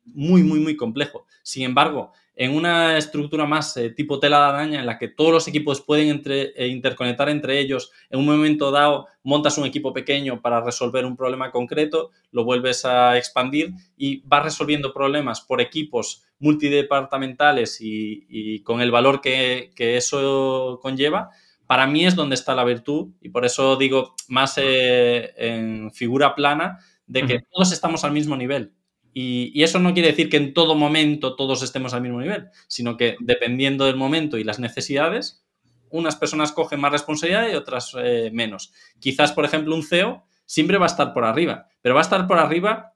muy, 0.04 0.42
muy, 0.42 0.61
muy 0.61 0.76
complejo. 0.76 1.26
Sin 1.42 1.64
embargo, 1.64 2.12
en 2.41 2.55
una 2.55 2.97
estructura 2.97 3.47
más 3.47 3.76
eh, 3.76 3.91
tipo 3.91 4.20
tela 4.20 4.39
de 4.39 4.45
araña 4.45 4.78
en 4.78 4.86
la 4.86 4.97
que 4.97 5.09
todos 5.09 5.32
los 5.32 5.49
equipos 5.49 5.80
pueden 5.80 6.09
entre, 6.09 6.53
eh, 6.57 6.68
interconectar 6.68 7.28
entre 7.28 7.59
ellos, 7.59 7.91
en 8.09 8.20
un 8.20 8.26
momento 8.26 8.70
dado 8.70 9.09
montas 9.24 9.59
un 9.59 9.66
equipo 9.66 9.93
pequeño 9.93 10.41
para 10.41 10.61
resolver 10.61 11.05
un 11.05 11.16
problema 11.16 11.51
concreto, 11.51 12.12
lo 12.30 12.45
vuelves 12.45 12.84
a 12.84 13.18
expandir 13.18 13.72
y 13.97 14.22
vas 14.24 14.45
resolviendo 14.45 14.95
problemas 14.95 15.41
por 15.41 15.61
equipos 15.61 16.22
multidepartamentales 16.39 17.78
y, 17.80 18.62
con 18.62 18.80
el 18.82 18.93
valor 18.93 19.20
que, 19.20 19.72
eso 19.76 20.78
conlleva, 20.80 21.30
para 21.66 21.89
mí 21.89 22.07
es 22.07 22.14
donde 22.14 22.36
está 22.36 22.55
la 22.55 22.62
virtud 22.62 23.14
y 23.20 23.30
por 23.30 23.45
eso 23.47 23.74
digo 23.74 24.14
más 24.28 24.55
eh, 24.59 25.34
en 25.36 25.91
figura 25.91 26.36
plana 26.36 26.78
de 27.05 27.26
que 27.26 27.41
todos 27.51 27.72
estamos 27.72 28.05
al 28.05 28.12
mismo 28.12 28.36
nivel. 28.36 28.78
Y, 29.14 29.62
eso 29.62 29.78
no 29.78 29.92
quiere 29.94 30.11
decir 30.11 30.28
que 30.28 30.36
en 30.36 30.54
todo 30.54 30.74
momento 30.74 31.34
todos 31.34 31.62
estemos 31.62 31.94
al 31.94 32.02
mismo 32.02 32.20
nivel, 32.20 32.48
sino 32.68 32.96
que 32.96 33.16
dependiendo 33.20 33.86
del 33.86 33.96
momento 33.96 34.38
y 34.38 34.44
las 34.44 34.59
necesidades, 34.59 35.44
unas 35.90 36.16
personas 36.16 36.52
cogen 36.52 36.80
más 36.80 36.92
responsabilidad 36.92 37.50
y 37.50 37.54
otras 37.54 37.94
eh, 37.98 38.30
menos. 38.32 38.72
Quizás, 39.00 39.32
por 39.32 39.44
ejemplo, 39.44 39.74
un 39.74 39.82
CEO 39.82 40.24
siempre 40.44 40.78
va 40.78 40.86
a 40.86 40.88
estar 40.88 41.12
por 41.12 41.24
arriba, 41.24 41.68
pero 41.82 41.94
va 41.94 42.00
a 42.00 42.02
estar 42.02 42.26
por 42.26 42.38
arriba 42.38 42.92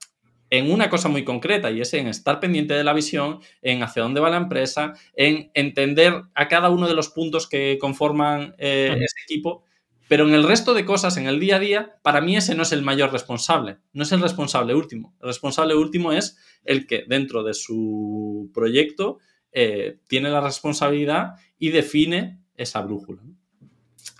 en 0.52 0.70
una 0.70 0.90
cosa 0.90 1.08
muy 1.08 1.24
concreta 1.24 1.70
y 1.70 1.80
es 1.80 1.94
en 1.94 2.08
estar 2.08 2.38
pendiente 2.38 2.74
de 2.74 2.84
la 2.84 2.92
visión, 2.92 3.40
en 3.62 3.82
hacia 3.82 4.02
dónde 4.02 4.20
va 4.20 4.28
la 4.28 4.36
empresa, 4.36 4.92
en 5.16 5.50
entender 5.54 6.24
a 6.34 6.48
cada 6.48 6.68
uno 6.68 6.86
de 6.86 6.94
los 6.94 7.08
puntos 7.08 7.48
que 7.48 7.78
conforman 7.80 8.54
eh, 8.58 8.94
ese 8.94 9.16
equipo. 9.24 9.64
Pero 10.12 10.28
en 10.28 10.34
el 10.34 10.42
resto 10.42 10.74
de 10.74 10.84
cosas, 10.84 11.16
en 11.16 11.26
el 11.26 11.40
día 11.40 11.56
a 11.56 11.58
día, 11.58 11.98
para 12.02 12.20
mí 12.20 12.36
ese 12.36 12.54
no 12.54 12.64
es 12.64 12.72
el 12.72 12.82
mayor 12.82 13.12
responsable, 13.12 13.78
no 13.94 14.02
es 14.02 14.12
el 14.12 14.20
responsable 14.20 14.74
último. 14.74 15.16
El 15.22 15.28
responsable 15.28 15.74
último 15.74 16.12
es 16.12 16.36
el 16.66 16.86
que 16.86 17.06
dentro 17.08 17.42
de 17.42 17.54
su 17.54 18.50
proyecto 18.52 19.20
eh, 19.52 20.00
tiene 20.08 20.28
la 20.28 20.42
responsabilidad 20.42 21.36
y 21.58 21.70
define 21.70 22.42
esa 22.56 22.82
brújula. 22.82 23.22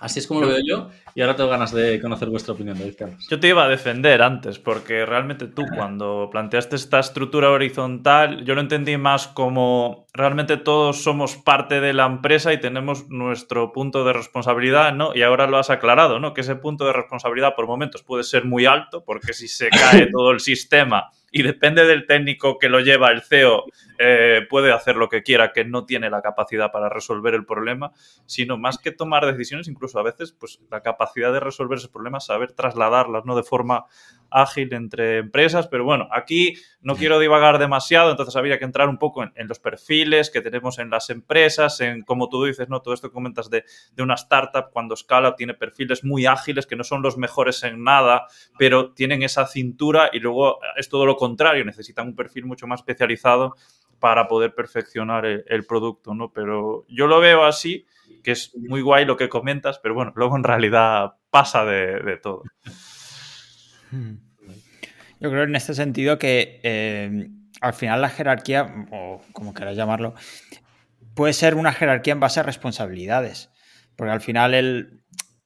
Así 0.03 0.19
es 0.19 0.27
como 0.27 0.41
lo 0.41 0.49
veo 0.49 0.59
yo 0.67 0.91
y 1.15 1.21
ahora 1.21 1.37
tengo 1.37 1.49
ganas 1.49 1.73
de 1.73 2.01
conocer 2.01 2.29
vuestra 2.29 2.55
opinión, 2.55 2.77
David 2.77 2.97
Carlos. 2.99 3.25
Yo 3.31 3.39
te 3.39 3.47
iba 3.47 3.63
a 3.63 3.69
defender 3.69 4.21
antes, 4.21 4.59
porque 4.59 5.07
realmente 5.07 5.47
tú 5.47 5.65
cuando 5.77 6.29
planteaste 6.29 6.75
esta 6.75 6.99
estructura 6.99 7.51
horizontal, 7.51 8.45
yo 8.45 8.57
lo 8.57 8.63
entendí 8.63 8.97
más 8.97 9.29
como 9.29 10.07
realmente 10.13 10.57
todos 10.57 11.05
somos 11.05 11.37
parte 11.37 11.81
de 11.81 11.93
la 11.93 12.07
empresa 12.07 12.53
y 12.53 12.59
tenemos 12.59 13.11
nuestro 13.11 13.73
punto 13.73 14.05
de 14.05 14.13
responsabilidad, 14.13 14.93
¿no? 14.93 15.15
Y 15.15 15.23
ahora 15.23 15.47
lo 15.47 15.59
has 15.59 15.71
aclarado, 15.71 16.19
¿no? 16.19 16.35
Que 16.35 16.41
ese 16.41 16.57
punto 16.57 16.85
de 16.85 16.95
responsabilidad 16.95 17.55
por 17.55 17.69
momentos 17.69 18.03
puede 18.03 18.25
ser 18.25 18.45
muy 18.45 18.67
alto, 18.67 19.05
porque 19.05 19.33
si 19.33 19.47
se 19.47 19.69
cae 19.69 20.07
todo 20.13 20.33
el 20.33 20.41
sistema 20.41 21.11
y 21.33 21.43
depende 21.43 21.87
del 21.87 22.07
técnico 22.07 22.59
que 22.59 22.68
lo 22.68 22.80
lleva, 22.80 23.11
el 23.11 23.22
CEO, 23.22 23.64
eh, 23.99 24.47
puede 24.49 24.70
hacer 24.70 24.97
lo 24.97 25.09
que 25.09 25.22
quiera, 25.22 25.53
que 25.53 25.64
no 25.64 25.87
tiene 25.87 26.11
la 26.11 26.20
capacidad 26.20 26.70
para 26.70 26.91
resolver 26.91 27.35
el 27.35 27.47
problema, 27.47 27.93
sino 28.26 28.59
más 28.59 28.78
que 28.78 28.93
tomar 28.93 29.24
decisiones, 29.24 29.66
incluso 29.66 29.99
a 29.99 30.03
veces, 30.03 30.33
pues 30.33 30.61
la 30.70 30.83
capacidad 30.83 31.33
de 31.33 31.41
resolver 31.41 31.78
esos 31.78 31.91
problemas, 31.91 32.26
saber 32.26 32.53
trasladarlas, 32.53 33.24
¿no? 33.24 33.35
De 33.35 33.43
forma 33.43 33.87
ágil 34.33 34.72
entre 34.74 35.18
empresas, 35.18 35.68
pero 35.68 35.85
bueno, 35.85 36.09
aquí 36.12 36.55
no 36.80 36.97
quiero 36.97 37.18
divagar 37.18 37.59
demasiado, 37.59 38.11
entonces 38.11 38.35
habría 38.37 38.59
que 38.59 38.64
entrar 38.64 38.89
un 38.89 38.99
poco 38.99 39.22
en, 39.22 39.49
los 39.49 39.59
perfiles 39.59 40.30
que 40.30 40.41
tenemos 40.41 40.78
en 40.78 40.91
las 40.91 41.11
empresas, 41.11 41.80
en 41.80 42.03
como 42.03 42.28
tú 42.28 42.45
dices, 42.45 42.68
¿no? 42.68 42.80
Todo 42.80 42.95
esto 42.95 43.09
que 43.09 43.14
comentas 43.14 43.51
de, 43.51 43.64
de, 43.93 44.03
una 44.03 44.14
startup 44.14 44.70
cuando 44.72 44.95
escala 44.95 45.37
tiene 45.37 45.55
perfiles 45.55 46.05
muy 46.05 46.26
ágiles 46.26 46.66
que 46.66 46.76
no 46.76 46.85
son 46.85 47.03
los 47.03 47.16
mejores 47.16 47.62
en 47.62 47.85
nada, 47.85 48.26
pero 48.59 48.93
tienen 48.93 49.22
esa 49.22 49.47
cintura 49.47 50.11
y 50.12 50.20
luego 50.20 50.59
es 50.76 50.89
todo 50.89 51.07
lo 51.07 51.16
contrario, 51.16 51.64
necesitan 51.64 52.09
un 52.09 52.16
perfil 52.16 52.47
mucho 52.47 52.66
más 52.66 52.80
especializado 52.80 53.55
para 54.03 54.26
poder 54.26 54.53
perfeccionar 54.53 55.24
el, 55.24 55.64
producto, 55.64 56.12
¿no? 56.12 56.33
Pero 56.33 56.85
yo 56.89 57.07
lo 57.07 57.20
veo 57.20 57.45
así, 57.45 57.87
que 58.24 58.33
es 58.33 58.53
muy 58.57 58.83
guay 58.83 59.05
lo 59.05 59.16
que 59.16 59.28
comentas, 59.28 59.78
pero 59.78 59.95
bueno, 59.95 60.12
luego 60.16 60.37
en 60.37 60.43
realidad 60.43 61.14
pasa 61.30 61.64
de, 61.64 62.01
de 62.01 62.16
todo. 62.16 62.43
Yo 65.20 65.30
creo 65.30 65.45
en 65.45 65.55
este 65.55 65.74
sentido 65.74 66.18
que 66.18 66.61
eh, 66.62 67.28
al 67.61 67.74
final 67.74 68.01
la 68.01 68.09
jerarquía, 68.09 68.86
o 68.90 69.20
como 69.32 69.55
queráis 69.55 69.76
llamarlo, 69.76 70.14
puede 71.14 71.32
ser 71.32 71.55
una 71.55 71.72
jerarquía 71.72 72.12
en 72.12 72.20
base 72.20 72.40
a 72.40 72.43
responsabilidades. 72.43 73.51
Porque 73.97 74.12
al 74.12 74.20
final 74.20 74.55
el, 74.55 75.02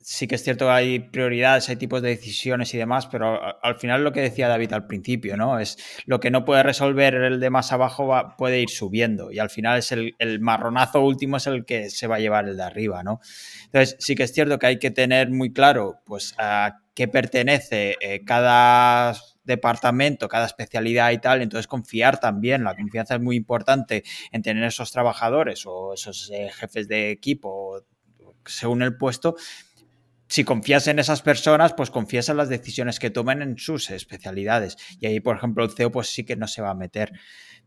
sí 0.09 0.29
que 0.29 0.37
es 0.37 0.45
cierto 0.45 0.67
que 0.67 0.71
hay 0.71 0.99
prioridades, 1.01 1.69
hay 1.69 1.75
tipos 1.75 2.01
de 2.01 2.11
decisiones 2.11 2.73
y 2.73 2.79
demás, 2.79 3.09
pero 3.09 3.41
al 3.61 3.75
final 3.75 4.05
lo 4.05 4.13
que 4.13 4.21
decía 4.21 4.47
David 4.47 4.73
al 4.73 4.87
principio, 4.87 5.37
¿no? 5.37 5.59
Es 5.59 5.79
lo 6.05 6.21
que 6.21 6.31
no 6.31 6.45
puede 6.45 6.63
resolver 6.63 7.17
el 7.17 7.41
de 7.41 7.51
más 7.51 7.73
abajo 7.73 8.09
puede 8.39 8.61
ir 8.61 8.71
subiendo 8.71 9.33
y 9.33 9.41
al 9.41 9.51
final 9.51 9.81
es 9.81 9.91
el, 9.91 10.15
marronazo 10.41 11.01
último 11.01 11.39
es 11.39 11.49
el 11.49 11.65
que 11.65 11.91
se 11.91 12.07
va 12.07 12.17
a 12.17 12.19
llevar 12.21 12.47
el 12.47 12.57
de 12.57 12.63
arriba, 12.63 13.03
¿no? 13.03 13.19
Entonces 13.65 13.97
sí 13.99 14.15
que 14.15 14.23
es 14.23 14.33
cierto 14.33 14.61
que 14.61 14.69
hay 14.69 14.79
que 14.79 14.93
tener 14.93 15.31
muy 15.31 15.53
claro, 15.53 15.97
pues, 16.05 16.37
a 16.39 16.79
qué 16.95 17.09
pertenece 17.09 17.97
eh, 18.01 18.25
cada 18.25 19.13
departamento, 19.43 20.29
cada 20.29 20.47
especialidad 20.47 21.11
y 21.11 21.19
tal, 21.19 21.43
entonces 21.43 21.67
confiar 21.67 22.21
también, 22.21 22.63
la 22.63 22.77
confianza 22.77 23.17
es 23.17 23.21
muy 23.21 23.35
importante 23.35 24.05
en 24.31 24.43
tener 24.43 24.63
esos 24.63 24.93
trabajadores 24.93 25.65
o 25.67 25.95
esos 25.95 26.31
eh, 26.33 26.49
jefes 26.55 26.87
de 26.87 27.11
equipo 27.11 27.83
según 28.47 28.83
el 28.83 28.97
puesto, 28.97 29.37
si 30.29 30.45
confías 30.45 30.89
en 30.89 30.99
esas 30.99 31.22
personas, 31.22 31.74
pues 31.74 31.91
confías 31.91 32.29
en 32.29 32.37
las 32.37 32.49
decisiones 32.49 32.99
que 32.99 33.11
tomen 33.11 33.43
en 33.43 33.59
sus 33.59 33.91
especialidades. 33.91 34.77
Y 35.01 35.07
ahí, 35.07 35.20
por 35.20 35.37
ejemplo, 35.37 35.64
el 35.64 35.70
CEO 35.70 35.93
pues 35.93 36.09
sí 36.09 36.24
que 36.24 36.37
no 36.37 36.49
se 36.49 36.62
va 36.62 36.70
a 36.70 36.74
meter 36.74 37.12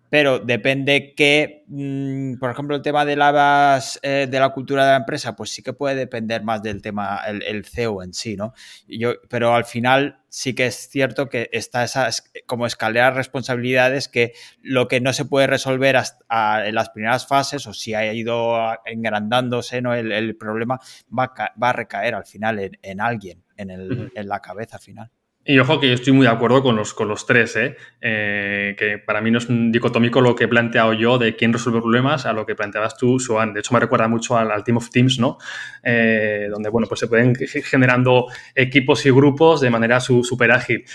pero 0.10 0.39
depende 0.39 1.14
que, 1.16 1.64
mm, 1.68 2.39
por 2.39 2.51
ejemplo, 2.51 2.76
el 2.76 2.82
tema 2.82 3.05
de, 3.05 3.16
las, 3.16 3.99
eh, 4.01 4.28
de 4.30 4.39
la 4.39 4.49
cultura 4.49 4.84
de 4.86 4.91
la 4.91 4.97
empresa, 4.97 5.36
pues 5.36 5.51
sí 5.51 5.62
que 5.62 5.74
puede 5.74 5.95
depender 5.95 6.43
más 6.43 6.64
del 6.64 6.82
tema, 6.82 7.22
el, 7.28 7.66
CEO 7.66 8.01
en 8.03 8.14
sí, 8.14 8.36
¿no? 8.36 8.53
Yo, 8.88 9.14
pero 9.30 9.53
al 9.53 9.66
final 9.66 10.20
sí 10.30 10.53
que 10.55 10.68
es 10.68 10.89
cierto 10.89 11.30
que 11.30 11.49
está 11.51 11.84
esa 11.84 12.10
como 12.45 12.66
escalera 12.66 13.12
de 13.12 13.18
responsabilidades 13.18 14.07
que 14.07 14.34
lo 14.62 14.88
que 14.88 15.01
no 15.01 15.14
se 15.14 15.26
puede 15.26 15.47
resolver 15.47 15.97
hasta, 15.97 16.68
en 16.68 16.76
las 16.76 16.89
primeras 16.89 17.28
fases 17.28 17.66
o 17.68 17.74
si 17.74 17.93
ha 17.93 18.14
ido 18.14 18.57
engrandándose 18.86 19.82
¿no? 19.82 19.93
el, 19.93 20.36
problema 20.38 20.80
va 21.18 21.34
a, 21.36 21.53
va 21.62 21.70
a, 21.70 21.74
recaer 21.74 22.16
al 22.16 22.26
final 22.26 22.60
en, 22.60 22.78
en 22.82 23.01
alguien, 23.01 23.43
en, 23.57 23.72
el, 23.72 24.12
en 24.16 24.28
la 24.28 24.39
cabeza 24.39 24.80
final. 24.80 25.12
Y 25.50 25.58
ojo 25.58 25.80
que 25.80 25.88
yo 25.88 25.95
estoy 25.95 26.14
muy 26.14 26.28
de 26.28 26.32
acuerdo 26.32 26.62
con 26.62 26.76
los, 26.76 26.93
con 26.93 27.08
los 27.08 27.26
tres, 27.26 27.56
¿eh? 27.56 27.76
¿eh? 28.02 28.76
que 28.78 29.00
para 29.00 29.20
mí 29.20 29.32
no 29.32 29.39
es 29.39 29.50
un 29.50 29.72
dicotómico 29.72 30.22
lo 30.22 30.36
que 30.36 30.43
he 30.43 30.47
planteado 30.47 30.93
yo 30.93 31.18
de 31.18 31.36
quién 31.36 31.52
resuelve 31.52 31.82
problemas 31.82 32.28
a 32.28 32.34
lo 32.34 32.45
que 32.45 32.54
planteabas 32.54 32.95
tú, 32.95 33.20
Suan. 33.20 33.52
De 33.56 33.62
hecho, 33.62 33.74
me 33.74 33.80
recuerda 33.80 34.08
mucho 34.08 34.38
al, 34.38 34.64
Team 34.64 34.78
of 34.78 34.91
Teams, 34.91 35.18
¿no? 35.18 35.39
Eh, 35.82 36.50
donde, 36.52 36.70
bueno, 36.70 36.88
pues 36.88 37.00
se 37.00 37.08
pueden 37.08 37.34
generando 37.36 38.28
equipos 38.54 39.04
y 39.08 39.10
grupos 39.10 39.62
de 39.62 39.72
manera 39.72 40.00
súper 40.00 40.52
ágil. 40.52 40.86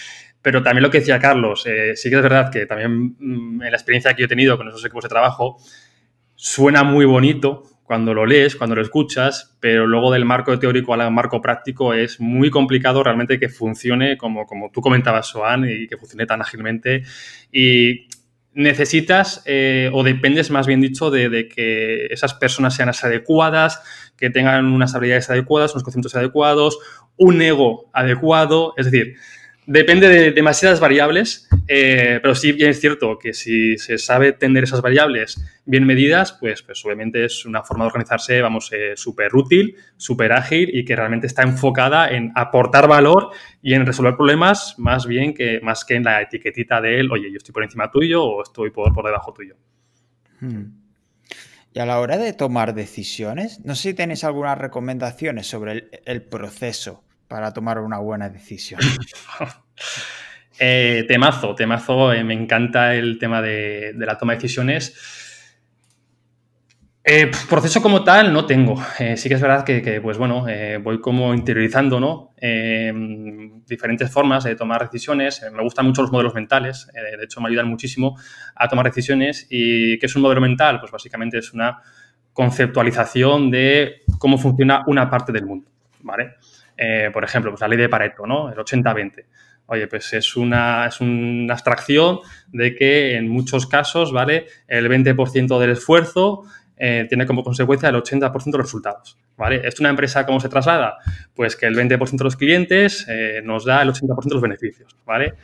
Pero 0.40 0.62
también 0.62 0.84
lo 0.84 0.90
que 0.92 1.00
decía 1.00 1.18
Carlos, 1.18 1.66
eh, 1.66 1.96
sí 1.96 2.08
que 2.08 2.14
es 2.14 2.22
verdad 2.22 2.48
que 2.52 2.64
también 2.66 3.16
mm, 3.18 3.60
en 3.60 3.70
la 3.72 3.76
experiencia 3.76 4.14
que 4.14 4.22
yo 4.22 4.26
he 4.26 4.28
tenido 4.28 4.56
con 4.56 4.68
esos 4.68 4.84
equipos 4.84 5.02
de 5.02 5.08
trabajo, 5.08 5.56
suena 6.36 6.84
muy 6.84 7.06
bonito, 7.06 7.73
cuando 7.84 8.14
lo 8.14 8.24
lees, 8.24 8.56
cuando 8.56 8.74
lo 8.74 8.82
escuchas, 8.82 9.56
pero 9.60 9.86
luego 9.86 10.10
del 10.10 10.24
marco 10.24 10.58
teórico 10.58 10.94
al 10.94 11.10
marco 11.12 11.40
práctico 11.40 11.92
es 11.92 12.18
muy 12.18 12.50
complicado 12.50 13.02
realmente 13.04 13.38
que 13.38 13.50
funcione 13.50 14.16
como, 14.16 14.46
como 14.46 14.70
tú 14.70 14.80
comentabas, 14.80 15.28
Soan, 15.28 15.68
y 15.68 15.86
que 15.86 15.98
funcione 15.98 16.26
tan 16.26 16.40
ágilmente. 16.40 17.02
Y 17.52 18.08
necesitas 18.54 19.42
eh, 19.44 19.90
o 19.92 20.02
dependes 20.02 20.50
más 20.50 20.66
bien 20.66 20.80
dicho 20.80 21.10
de, 21.10 21.48
que 21.48 22.06
esas 22.06 22.34
personas 22.34 22.74
sean 22.74 22.88
adecuadas, 22.88 23.82
que 24.16 24.30
tengan 24.30 24.66
unas 24.66 24.94
habilidades 24.94 25.28
adecuadas, 25.28 25.72
unos 25.72 25.82
conceptos 25.82 26.14
adecuados, 26.14 26.78
un 27.16 27.42
ego 27.42 27.90
adecuado, 27.92 28.72
es 28.76 28.90
decir, 28.90 29.16
depende 29.66 30.08
de 30.08 30.32
demasiadas 30.32 30.80
variables, 30.80 31.48
eh, 31.68 32.18
pero 32.22 32.34
sí 32.34 32.54
es 32.58 32.80
cierto 32.80 33.18
que 33.18 33.32
si 33.32 33.78
se 33.78 33.98
sabe 33.98 34.32
tener 34.32 34.64
esas 34.64 34.82
variables 34.82 35.42
bien 35.64 35.86
medidas, 35.86 36.32
pues, 36.32 36.62
pues 36.62 36.84
obviamente 36.84 37.24
es 37.24 37.44
una 37.46 37.62
forma 37.62 37.84
de 37.84 37.88
organizarse, 37.88 38.40
vamos, 38.42 38.70
eh, 38.72 38.92
súper 38.96 39.34
útil, 39.34 39.76
súper 39.96 40.32
ágil 40.32 40.70
y 40.72 40.84
que 40.84 40.96
realmente 40.96 41.26
está 41.26 41.42
enfocada 41.42 42.08
en 42.10 42.32
aportar 42.34 42.88
valor 42.88 43.30
y 43.62 43.74
en 43.74 43.86
resolver 43.86 44.16
problemas 44.16 44.74
más 44.78 45.06
bien 45.06 45.34
que, 45.34 45.60
más 45.62 45.84
que 45.84 45.94
en 45.94 46.04
la 46.04 46.22
etiquetita 46.22 46.80
de 46.80 47.00
él, 47.00 47.10
oye, 47.10 47.30
yo 47.30 47.38
estoy 47.38 47.52
por 47.52 47.64
encima 47.64 47.90
tuyo 47.90 48.22
o 48.22 48.42
estoy 48.42 48.70
por, 48.70 48.92
por 48.92 49.06
debajo 49.06 49.32
tuyo. 49.32 49.56
Hmm. 50.40 50.84
Y 51.72 51.80
a 51.80 51.86
la 51.86 51.98
hora 51.98 52.18
de 52.18 52.32
tomar 52.32 52.74
decisiones, 52.74 53.64
no 53.64 53.74
sé 53.74 53.90
si 53.90 53.94
tenéis 53.94 54.22
algunas 54.22 54.56
recomendaciones 54.56 55.48
sobre 55.48 55.88
el 56.04 56.22
proceso 56.22 57.02
para 57.34 57.52
tomar 57.52 57.80
una 57.80 57.98
buena 57.98 58.28
decisión? 58.28 58.80
Eh, 60.56 61.04
temazo, 61.08 61.52
temazo, 61.56 62.12
eh, 62.12 62.22
me 62.22 62.32
encanta 62.32 62.94
el 62.94 63.18
tema 63.18 63.42
de, 63.42 63.92
la 63.96 64.16
toma 64.16 64.34
de 64.34 64.36
decisiones. 64.36 64.94
Eh, 67.02 67.32
proceso 67.50 67.82
como 67.82 68.04
tal 68.04 68.32
no 68.32 68.46
tengo. 68.46 68.80
sí 69.16 69.28
que 69.28 69.34
es 69.34 69.40
verdad 69.40 69.64
que, 69.64 70.00
pues 70.00 70.16
bueno, 70.16 70.46
voy 70.80 71.00
como 71.00 71.34
interiorizando, 71.34 71.98
¿no? 71.98 72.34
diferentes 73.66 74.12
formas 74.12 74.44
de 74.44 74.54
tomar 74.54 74.84
decisiones. 74.88 75.44
me 75.52 75.62
gustan 75.64 75.86
mucho 75.86 76.02
los 76.02 76.12
modelos 76.12 76.34
mentales. 76.34 76.86
de 76.94 77.24
hecho, 77.24 77.40
me 77.40 77.48
ayudan 77.48 77.66
muchísimo 77.66 78.16
a 78.54 78.68
tomar 78.68 78.86
decisiones. 78.86 79.48
¿Y 79.50 79.98
qué 79.98 80.06
es 80.06 80.14
un 80.14 80.22
modelo 80.22 80.40
mental? 80.40 80.78
Pues 80.78 80.92
básicamente 80.92 81.38
es 81.38 81.52
una 81.52 81.82
conceptualización 82.32 83.50
de 83.50 84.02
cómo 84.20 84.38
funciona 84.38 84.84
una 84.86 85.10
parte 85.10 85.32
del 85.32 85.46
mundo, 85.46 85.68
¿vale? 86.04 86.34
Eh, 86.76 87.10
por 87.12 87.24
ejemplo, 87.24 87.50
pues 87.50 87.60
la 87.60 87.68
ley 87.68 87.78
de 87.78 87.88
Pareto, 87.88 88.26
¿no? 88.26 88.50
El 88.50 88.58
80-20. 88.58 89.26
Oye, 89.66 89.86
pues 89.86 90.12
es 90.12 90.36
una, 90.36 90.86
es 90.86 91.00
una 91.00 91.54
abstracción 91.54 92.20
de 92.48 92.74
que 92.74 93.16
en 93.16 93.28
muchos 93.28 93.66
casos, 93.66 94.12
¿vale? 94.12 94.46
El 94.68 94.88
20% 94.88 95.58
del 95.58 95.70
esfuerzo 95.70 96.44
eh, 96.76 97.06
tiene 97.08 97.24
como 97.24 97.42
consecuencia 97.42 97.88
el 97.88 97.94
80% 97.94 98.44
de 98.44 98.58
los 98.58 98.66
resultados, 98.66 99.16
¿vale? 99.36 99.62
¿Es 99.64 99.78
una 99.80 99.90
empresa 99.90 100.26
cómo 100.26 100.40
se 100.40 100.48
traslada? 100.48 100.98
Pues 101.34 101.56
que 101.56 101.66
el 101.66 101.76
20% 101.76 102.18
de 102.18 102.24
los 102.24 102.36
clientes 102.36 103.06
eh, 103.08 103.40
nos 103.44 103.64
da 103.64 103.80
el 103.80 103.90
80% 103.90 104.24
de 104.24 104.34
los 104.34 104.42
beneficios, 104.42 104.96
¿vale? 105.06 105.34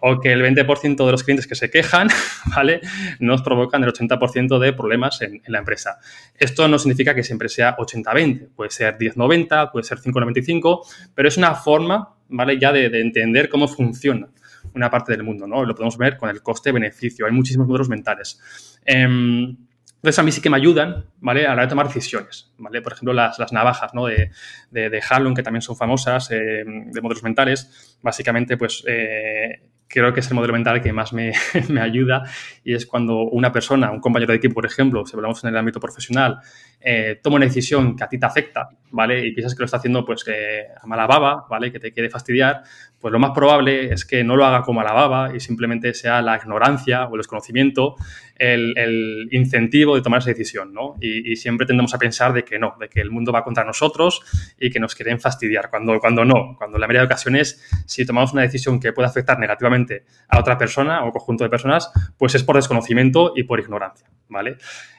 O 0.00 0.20
que 0.20 0.32
el 0.32 0.42
20% 0.42 1.04
de 1.04 1.12
los 1.12 1.24
clientes 1.24 1.46
que 1.46 1.54
se 1.54 1.70
quejan, 1.70 2.08
¿vale? 2.56 2.80
Nos 3.18 3.42
provocan 3.42 3.82
el 3.84 3.92
80% 3.92 4.58
de 4.58 4.72
problemas 4.72 5.20
en, 5.22 5.42
la 5.46 5.58
empresa. 5.58 5.98
Esto 6.34 6.68
no 6.68 6.78
significa 6.78 7.14
que 7.14 7.22
siempre 7.22 7.48
sea 7.48 7.76
80-20, 7.76 8.48
puede 8.54 8.70
ser 8.70 8.96
10-90, 8.96 9.72
puede 9.72 9.84
ser 9.84 9.98
5-95, 9.98 10.86
pero 11.14 11.28
es 11.28 11.36
una 11.36 11.54
forma, 11.54 12.16
¿vale? 12.28 12.58
Ya 12.58 12.72
de, 12.72 12.86
entender 13.00 13.48
cómo 13.48 13.68
funciona 13.68 14.28
una 14.74 14.90
parte 14.90 15.12
del 15.12 15.22
mundo, 15.22 15.46
¿no? 15.46 15.64
Lo 15.64 15.74
podemos 15.74 15.96
ver 15.96 16.16
con 16.16 16.28
el 16.28 16.42
coste-beneficio. 16.42 17.26
Hay 17.26 17.32
muchísimos 17.32 17.66
modelos 17.66 17.88
mentales. 17.88 18.78
Em, 18.84 19.56
entonces, 19.98 20.18
a 20.20 20.22
mí 20.22 20.30
sí 20.30 20.40
que 20.40 20.50
me 20.50 20.56
ayudan, 20.56 21.06
¿vale? 21.18 21.44
A 21.44 21.48
la 21.48 21.54
hora 21.54 21.62
de 21.62 21.68
tomar 21.68 21.88
decisiones, 21.88 22.52
¿vale? 22.58 22.80
Por 22.82 22.92
ejemplo, 22.92 23.12
las, 23.12 23.52
navajas, 23.52 23.94
¿no? 23.94 24.06
De, 24.06 24.30
de, 24.70 24.90
de 24.90 25.00
que 25.34 25.42
también 25.42 25.62
son 25.62 25.76
famosas, 25.76 26.30
eh, 26.30 26.62
de 26.64 27.00
modelos 27.00 27.24
mentales. 27.24 27.98
Básicamente, 28.00 28.56
pues, 28.56 28.84
eh, 28.86 29.60
creo 29.88 30.12
que 30.12 30.20
es 30.20 30.28
el 30.28 30.34
modelo 30.34 30.52
mental 30.52 30.80
que 30.80 30.92
más 30.92 31.12
me, 31.14 31.32
ayuda 31.80 32.24
y 32.62 32.74
es 32.74 32.86
cuando 32.86 33.22
una 33.22 33.50
persona, 33.50 33.90
un 33.90 34.00
compañero 34.00 34.32
de 34.32 34.38
equipo, 34.38 34.54
por 34.54 34.66
ejemplo, 34.66 35.04
si 35.06 35.16
hablamos 35.16 35.42
en 35.44 35.50
el 35.50 35.56
ámbito 35.56 35.80
profesional, 35.80 36.38
eh, 36.80 37.18
toma 37.22 37.36
una 37.36 37.46
decisión 37.46 37.96
que 37.96 38.04
a 38.04 38.08
ti 38.08 38.18
te 38.18 38.26
afecta, 38.26 38.68
¿vale? 38.90 39.26
Y 39.26 39.32
piensas 39.32 39.54
que 39.54 39.60
lo 39.60 39.64
está 39.64 39.78
haciendo 39.78 40.04
pues 40.04 40.24
a 40.28 40.86
mala 40.86 41.06
baba, 41.06 41.46
¿vale? 41.48 41.72
Que 41.72 41.80
te 41.80 41.92
quiere 41.92 42.10
fastidiar, 42.10 42.62
pues 43.00 43.12
lo 43.12 43.18
más 43.18 43.30
probable 43.32 43.92
es 43.92 44.04
que 44.04 44.24
no 44.24 44.36
lo 44.36 44.44
haga 44.44 44.62
como 44.62 44.80
a 44.80 44.84
la 44.84 44.92
baba 44.92 45.34
y 45.34 45.40
simplemente 45.40 45.94
sea 45.94 46.20
la 46.22 46.36
ignorancia 46.36 47.06
o 47.06 47.14
el 47.14 47.18
desconocimiento 47.18 47.96
el, 48.38 49.28
incentivo 49.32 49.96
de 49.96 50.02
tomar 50.02 50.20
esa 50.20 50.30
decisión, 50.30 50.72
¿no? 50.72 50.96
Y, 51.00 51.36
siempre 51.36 51.66
tendemos 51.66 51.94
a 51.94 51.98
pensar 51.98 52.32
de 52.32 52.44
que 52.44 52.58
no, 52.58 52.74
de 52.80 52.88
que 52.88 53.00
el 53.00 53.10
mundo 53.10 53.32
va 53.32 53.44
contra 53.44 53.64
nosotros 53.64 54.22
y 54.58 54.70
que 54.70 54.80
nos 54.80 54.94
quieren 54.94 55.20
fastidiar, 55.20 55.70
cuando, 55.70 55.98
cuando 56.00 56.24
no, 56.24 56.54
cuando 56.56 56.78
la 56.78 56.86
mayoría 56.86 57.02
de 57.02 57.06
ocasiones, 57.06 57.62
si 57.86 58.06
tomamos 58.06 58.32
una 58.32 58.42
decisión 58.42 58.80
que 58.80 58.92
puede 58.92 59.08
afectar 59.08 59.38
negativamente 59.38 60.04
a 60.28 60.38
otra 60.38 60.56
persona 60.56 61.04
o 61.04 61.12
conjunto 61.12 61.44
de 61.44 61.50
personas, 61.50 61.90
pues 62.16 62.34
es 62.34 62.42
por 62.42 62.56
desconocimiento 62.56 63.32
y 63.36 63.44
por 63.44 63.60
ignorancia, 63.60 64.08
¿vale? 64.28 64.56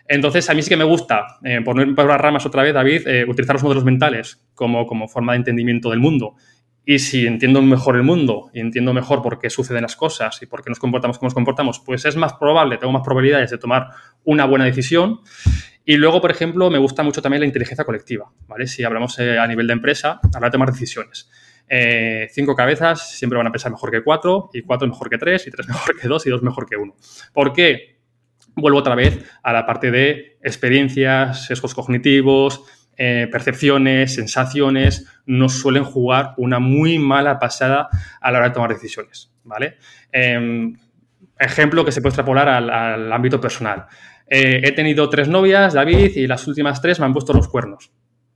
Entonces, 0.07 0.49
a 0.49 0.53
mí 0.53 0.63
sí 0.63 0.69
que 0.69 0.77
me 0.77 0.83
gusta, 0.85 1.37
eh, 1.43 1.61
por 1.63 1.75
no 1.75 1.83
ir 1.83 1.93
por 1.93 2.07
las 2.07 2.19
ramas 2.19 2.45
otra 2.45 2.63
vez, 2.63 2.73
David, 2.73 3.07
eh, 3.07 3.25
utilizar 3.27 3.55
los 3.55 3.63
modelos 3.63 3.83
mentales 3.83 4.43
como, 4.55 4.87
como 4.87 5.07
forma 5.07 5.33
de 5.33 5.37
entendimiento 5.37 5.91
del 5.91 5.99
mundo 5.99 6.35
y 6.89 6.97
si 6.97 7.27
entiendo 7.27 7.61
mejor 7.61 7.97
el 7.97 8.01
mundo 8.01 8.49
y 8.51 8.61
entiendo 8.61 8.95
mejor 8.95 9.21
por 9.21 9.37
qué 9.37 9.51
suceden 9.51 9.83
las 9.83 9.95
cosas 9.95 10.41
y 10.41 10.47
por 10.47 10.63
qué 10.63 10.71
nos 10.71 10.79
comportamos 10.79 11.19
como 11.19 11.27
nos 11.27 11.35
comportamos, 11.35 11.79
pues 11.85 12.03
es 12.05 12.15
más 12.15 12.33
probable, 12.33 12.79
tengo 12.79 12.91
más 12.91 13.03
probabilidades 13.03 13.51
de 13.51 13.59
tomar 13.59 13.89
una 14.23 14.45
buena 14.45 14.65
decisión. 14.65 15.19
Y 15.85 15.97
luego, 15.97 16.19
por 16.19 16.31
ejemplo, 16.31 16.67
me 16.71 16.79
gusta 16.79 17.03
mucho 17.03 17.21
también 17.21 17.41
la 17.41 17.45
inteligencia 17.45 17.85
colectiva, 17.85 18.31
¿vale? 18.47 18.65
Si 18.65 18.83
hablamos 18.83 19.19
eh, 19.19 19.37
a 19.37 19.45
nivel 19.45 19.67
de 19.67 19.73
empresa, 19.73 20.19
hablar 20.33 20.49
de 20.49 20.55
tomar 20.55 20.71
decisiones. 20.71 21.29
Eh, 21.69 22.27
cinco 22.31 22.55
cabezas 22.55 23.11
siempre 23.11 23.37
van 23.37 23.45
a 23.45 23.51
pensar 23.51 23.71
mejor 23.71 23.91
que 23.91 24.01
cuatro, 24.01 24.49
y 24.51 24.63
cuatro 24.63 24.87
mejor 24.87 25.11
que 25.11 25.19
tres, 25.19 25.45
y 25.45 25.51
tres 25.51 25.67
mejor 25.67 25.95
que 25.95 26.07
dos, 26.07 26.25
y 26.25 26.31
dos 26.31 26.41
mejor 26.41 26.65
que 26.65 26.75
uno. 26.75 26.95
¿Por 27.33 27.53
qué? 27.53 27.99
Vuelvo 28.55 28.79
otra 28.79 28.95
vez 28.95 29.31
a 29.43 29.53
la 29.53 29.67
parte 29.67 29.91
de 29.91 30.39
experiencias, 30.41 31.45
sesgos 31.45 31.75
cognitivos, 31.75 32.63
eh, 33.01 33.29
percepciones, 33.31 34.13
sensaciones, 34.13 35.07
nos 35.25 35.53
suelen 35.53 35.85
jugar 35.85 36.33
una 36.35 36.59
muy 36.59 36.99
mala 36.99 37.39
pasada 37.39 37.87
a 38.19 38.29
la 38.29 38.39
hora 38.39 38.49
de 38.49 38.53
tomar 38.53 38.73
decisiones, 38.73 39.31
¿vale? 39.45 39.77
Em, 40.11 40.75
ejemplo 41.39 41.85
que 41.85 41.93
se 41.93 42.01
puede 42.01 42.09
extrapolar 42.09 42.49
al, 42.49 43.13
ámbito 43.13 43.39
personal. 43.39 43.85
Eh, 44.27 44.59
he 44.65 44.73
tenido 44.73 45.09
tres 45.09 45.29
novias, 45.29 45.75
David, 45.75 46.11
y 46.17 46.27
las 46.27 46.45
últimas 46.45 46.81
tres 46.81 46.99
me 46.99 47.05
han 47.05 47.13
puesto 47.13 47.31
los 47.31 47.47
cuernos. 47.47 47.89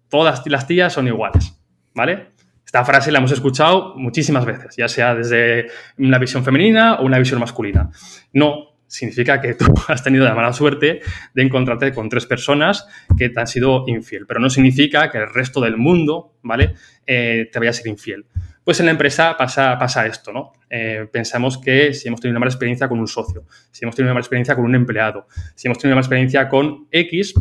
Todas 0.08 0.42
las 0.48 0.66
tías 0.66 0.94
son 0.94 1.08
iguales, 1.08 1.62
¿vale? 1.94 2.30
Esta 2.66 2.86
frase 2.86 3.12
la 3.12 3.18
hemos 3.18 3.34
escuchado 3.34 3.96
muchísimas 3.98 4.46
veces, 4.46 4.78
ya 4.78 4.88
sea 4.88 5.14
desde 5.14 5.68
una 5.98 6.20
visión 6.20 6.46
femenina 6.46 7.02
o 7.02 7.06
una 7.06 7.20
visión 7.20 7.42
masculina. 7.42 7.90
No, 8.32 8.73
significa 8.94 9.42
que 9.42 9.56
tú 9.56 9.66
has 9.88 10.04
tenido 10.04 10.24
la 10.24 10.36
mala 10.36 10.54
suerte 10.54 11.02
de 11.34 11.42
encontrarte 11.42 11.92
con 11.94 12.10
tres 12.10 12.26
personas 12.28 12.88
que 13.18 13.30
te 13.30 13.40
han 13.40 13.48
sido 13.48 13.86
infiel, 13.88 14.26
pero 14.28 14.40
no 14.40 14.50
significa 14.50 15.10
que 15.10 15.18
el 15.18 15.34
resto 15.34 15.60
del 15.62 15.78
mundo, 15.78 16.36
¿vale?, 16.44 16.76
eh, 17.06 17.50
te 17.52 17.60
vaya 17.60 17.72
a 17.72 17.74
ser 17.74 17.88
infiel. 17.88 18.26
Pues 18.64 18.80
en 18.80 18.86
la 18.86 18.92
empresa 18.92 19.36
pasa, 19.36 19.78
pasa 19.78 20.06
esto, 20.06 20.32
¿no? 20.32 20.54
Eh, 20.70 21.08
pensamos 21.12 21.58
que 21.58 21.94
si 21.94 22.08
hemos 22.08 22.22
tenido 22.22 22.34
una 22.34 22.40
mala 22.40 22.52
experiencia 22.52 22.88
con 22.88 23.00
un 23.00 23.08
socio, 23.08 23.46
si 23.72 23.84
hemos 23.84 23.96
tenido 23.96 24.10
una 24.10 24.14
mala 24.14 24.22
experiencia 24.22 24.56
con 24.56 24.64
un 24.64 24.76
empleado, 24.76 25.28
si 25.56 25.68
hemos 25.68 25.80
tenido 25.80 25.94
una 25.94 25.96
mala 25.96 26.06
experiencia 26.06 26.48
con 26.48 26.88
X, 26.92 27.34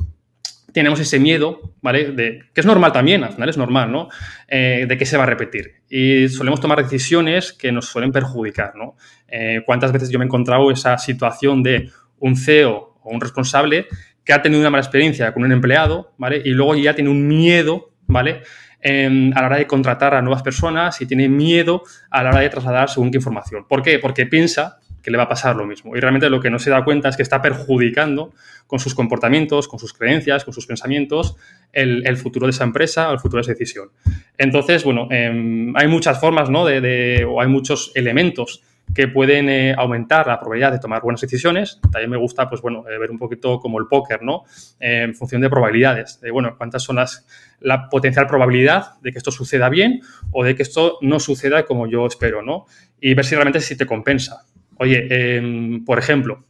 tenemos 0.72 1.00
ese 1.00 1.18
miedo, 1.18 1.74
¿vale? 1.80 2.12
De, 2.12 2.40
que 2.54 2.60
es 2.60 2.66
normal 2.66 2.92
también, 2.92 3.24
al 3.24 3.32
final 3.32 3.48
es 3.48 3.56
normal, 3.56 3.92
¿no? 3.92 4.08
Eh, 4.48 4.86
de 4.88 4.96
que 4.96 5.06
se 5.06 5.16
va 5.16 5.24
a 5.24 5.26
repetir. 5.26 5.82
Y 5.88 6.28
solemos 6.28 6.60
tomar 6.60 6.82
decisiones 6.82 7.52
que 7.52 7.72
nos 7.72 7.86
suelen 7.86 8.12
perjudicar, 8.12 8.74
¿no? 8.74 8.96
Eh, 9.28 9.62
¿Cuántas 9.64 9.92
veces 9.92 10.10
yo 10.10 10.18
me 10.18 10.24
he 10.24 10.26
encontrado 10.26 10.70
esa 10.70 10.98
situación 10.98 11.62
de 11.62 11.90
un 12.18 12.36
CEO 12.36 12.98
o 13.02 13.10
un 13.10 13.20
responsable 13.20 13.86
que 14.24 14.32
ha 14.32 14.42
tenido 14.42 14.60
una 14.60 14.70
mala 14.70 14.82
experiencia 14.82 15.32
con 15.32 15.44
un 15.44 15.52
empleado, 15.52 16.14
¿vale? 16.18 16.40
Y 16.44 16.50
luego 16.50 16.74
ya 16.76 16.94
tiene 16.94 17.10
un 17.10 17.26
miedo, 17.26 17.92
¿vale? 18.06 18.42
a 18.84 19.40
la 19.40 19.46
hora 19.46 19.58
de 19.58 19.68
contratar 19.68 20.12
a 20.12 20.22
nuevas 20.22 20.42
personas 20.42 21.00
y 21.00 21.06
tiene 21.06 21.28
miedo 21.28 21.84
a 22.10 22.24
la 22.24 22.30
hora 22.30 22.40
de 22.40 22.48
trasladar 22.48 22.90
según 22.90 23.12
qué 23.12 23.18
información. 23.18 23.64
¿Por 23.68 23.80
qué? 23.80 24.00
Porque 24.00 24.26
piensa 24.26 24.80
que 25.02 25.10
le 25.10 25.18
va 25.18 25.24
a 25.24 25.28
pasar 25.28 25.56
lo 25.56 25.66
mismo. 25.66 25.96
Y 25.96 26.00
realmente 26.00 26.30
lo 26.30 26.40
que 26.40 26.50
no 26.50 26.58
se 26.58 26.70
da 26.70 26.84
cuenta 26.84 27.08
es 27.08 27.16
que 27.16 27.22
está 27.22 27.42
perjudicando 27.42 28.32
con 28.66 28.78
sus 28.78 28.94
comportamientos, 28.94 29.68
con 29.68 29.78
sus 29.78 29.92
creencias, 29.92 30.44
con 30.44 30.54
sus 30.54 30.66
pensamientos, 30.66 31.36
el, 31.72 32.16
futuro 32.16 32.46
de 32.46 32.50
esa 32.50 32.64
empresa 32.64 33.10
o 33.10 33.12
el 33.12 33.18
futuro 33.18 33.38
de 33.38 33.42
esa 33.42 33.52
decisión. 33.52 33.90
Entonces, 34.38 34.84
bueno, 34.84 35.08
em, 35.10 35.74
hay 35.76 35.88
muchas 35.88 36.20
formas, 36.20 36.48
¿no? 36.50 36.64
De, 36.64 37.26
o 37.28 37.40
hay 37.40 37.48
muchos 37.48 37.92
elementos 37.94 38.62
que 38.94 39.08
pueden 39.08 39.48
eh, 39.48 39.74
aumentar 39.76 40.26
la 40.26 40.38
probabilidad 40.38 40.72
de 40.72 40.78
tomar 40.78 41.02
buenas 41.02 41.20
decisiones. 41.20 41.80
También 41.90 42.10
me 42.10 42.16
gusta, 42.16 42.48
pues 42.48 42.60
bueno, 42.60 42.84
eh, 42.88 42.98
ver 42.98 43.10
un 43.10 43.18
poquito 43.18 43.58
como 43.58 43.78
el 43.78 43.86
póker, 43.86 44.22
¿no? 44.22 44.44
en 44.80 45.14
función 45.14 45.40
de 45.40 45.48
probabilidades. 45.48 46.20
De, 46.20 46.30
bueno, 46.30 46.56
cuántas 46.58 46.82
son 46.82 46.96
las, 46.96 47.26
la 47.60 47.88
potencial 47.88 48.26
probabilidad 48.26 49.00
de 49.00 49.12
que 49.12 49.18
esto 49.18 49.30
suceda 49.30 49.68
bien 49.68 50.02
o 50.30 50.44
de 50.44 50.54
que 50.54 50.62
esto 50.62 50.98
no 51.00 51.20
suceda 51.20 51.64
como 51.64 51.86
yo 51.86 52.06
espero, 52.06 52.42
¿no? 52.42 52.66
Y 53.00 53.14
ver 53.14 53.24
si 53.24 53.34
realmente 53.34 53.60
si 53.60 53.76
te 53.76 53.86
compensa. 53.86 54.44
Oye, 54.78 55.06
em, 55.10 55.84
por 55.84 55.98
ejemplo, 55.98 56.44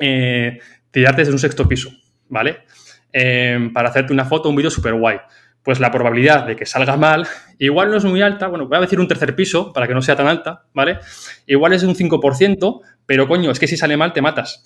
eh, 0.00 0.58
tirarte 0.90 1.22
desde 1.22 1.32
un 1.32 1.38
sexto 1.38 1.68
piso, 1.68 1.90
¿vale? 2.28 2.64
em, 3.12 3.72
para 3.72 3.88
hacerte 3.88 4.12
una 4.12 4.24
foto 4.24 4.48
un 4.48 4.56
vídeo 4.56 4.70
súper 4.70 4.94
guay. 4.94 5.18
Pues 5.62 5.78
la 5.78 5.90
probabilidad 5.90 6.46
de 6.46 6.56
que 6.56 6.64
salga 6.64 6.96
mal, 6.96 7.26
igual 7.58 7.90
no 7.90 7.98
es 7.98 8.04
muy 8.04 8.22
alta, 8.22 8.46
bueno, 8.46 8.66
voy 8.66 8.78
a 8.78 8.80
decir 8.80 8.98
un 8.98 9.08
tercer 9.08 9.34
piso 9.34 9.72
para 9.72 9.86
que 9.86 9.94
no 9.94 10.00
sea 10.00 10.16
tan 10.16 10.26
alta, 10.26 10.64
¿vale? 10.72 10.98
Igual 11.46 11.74
es 11.74 11.82
un 11.82 11.94
5%, 11.94 12.80
pero 13.04 13.28
coño, 13.28 13.50
es 13.50 13.58
que 13.58 13.66
si 13.66 13.76
sale 13.76 13.96
mal 13.96 14.12
te 14.12 14.22
matas 14.22 14.62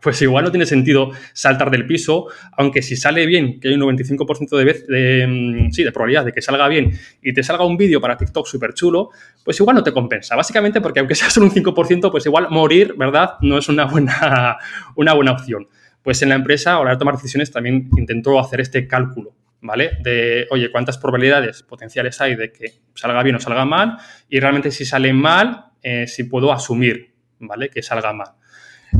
pues 0.00 0.22
igual 0.22 0.44
no 0.44 0.50
tiene 0.50 0.66
sentido 0.66 1.10
saltar 1.32 1.70
del 1.70 1.86
piso, 1.86 2.26
aunque 2.56 2.82
si 2.82 2.96
sale 2.96 3.26
bien, 3.26 3.58
que 3.58 3.68
hay 3.68 3.74
un 3.74 3.80
95% 3.80 4.56
de, 4.56 4.64
vez, 4.64 4.86
de, 4.86 5.26
mm, 5.26 5.70
sí, 5.70 5.82
de 5.82 5.92
probabilidad 5.92 6.24
de 6.24 6.32
que 6.32 6.40
salga 6.40 6.68
bien 6.68 6.92
y 7.22 7.32
te 7.32 7.42
salga 7.42 7.64
un 7.64 7.76
vídeo 7.76 8.00
para 8.00 8.16
TikTok 8.16 8.46
súper 8.46 8.74
chulo, 8.74 9.10
pues 9.44 9.58
igual 9.58 9.76
no 9.76 9.82
te 9.82 9.92
compensa. 9.92 10.36
Básicamente 10.36 10.80
porque 10.80 11.00
aunque 11.00 11.14
sea 11.16 11.30
solo 11.30 11.46
un 11.46 11.52
5%, 11.52 12.10
pues 12.10 12.26
igual 12.26 12.48
morir, 12.50 12.94
¿verdad? 12.96 13.34
No 13.40 13.58
es 13.58 13.68
una 13.68 13.86
buena, 13.86 14.58
una 14.94 15.14
buena 15.14 15.32
opción. 15.32 15.68
Pues 16.02 16.22
en 16.22 16.28
la 16.28 16.36
empresa, 16.36 16.70
a 16.70 16.74
la 16.74 16.80
hora 16.80 16.90
de 16.92 16.96
tomar 16.96 17.16
decisiones, 17.16 17.50
también 17.50 17.90
intentó 17.96 18.38
hacer 18.38 18.60
este 18.60 18.86
cálculo, 18.86 19.34
¿vale? 19.60 19.98
De, 20.00 20.46
oye, 20.50 20.70
¿cuántas 20.70 20.96
probabilidades 20.96 21.64
potenciales 21.64 22.20
hay 22.20 22.36
de 22.36 22.52
que 22.52 22.72
salga 22.94 23.22
bien 23.22 23.36
o 23.36 23.40
salga 23.40 23.64
mal? 23.64 23.98
Y 24.28 24.38
realmente 24.38 24.70
si 24.70 24.84
sale 24.84 25.12
mal, 25.12 25.72
eh, 25.82 26.06
si 26.06 26.24
puedo 26.24 26.52
asumir, 26.52 27.14
¿vale? 27.40 27.68
Que 27.68 27.82
salga 27.82 28.12
mal. 28.12 28.37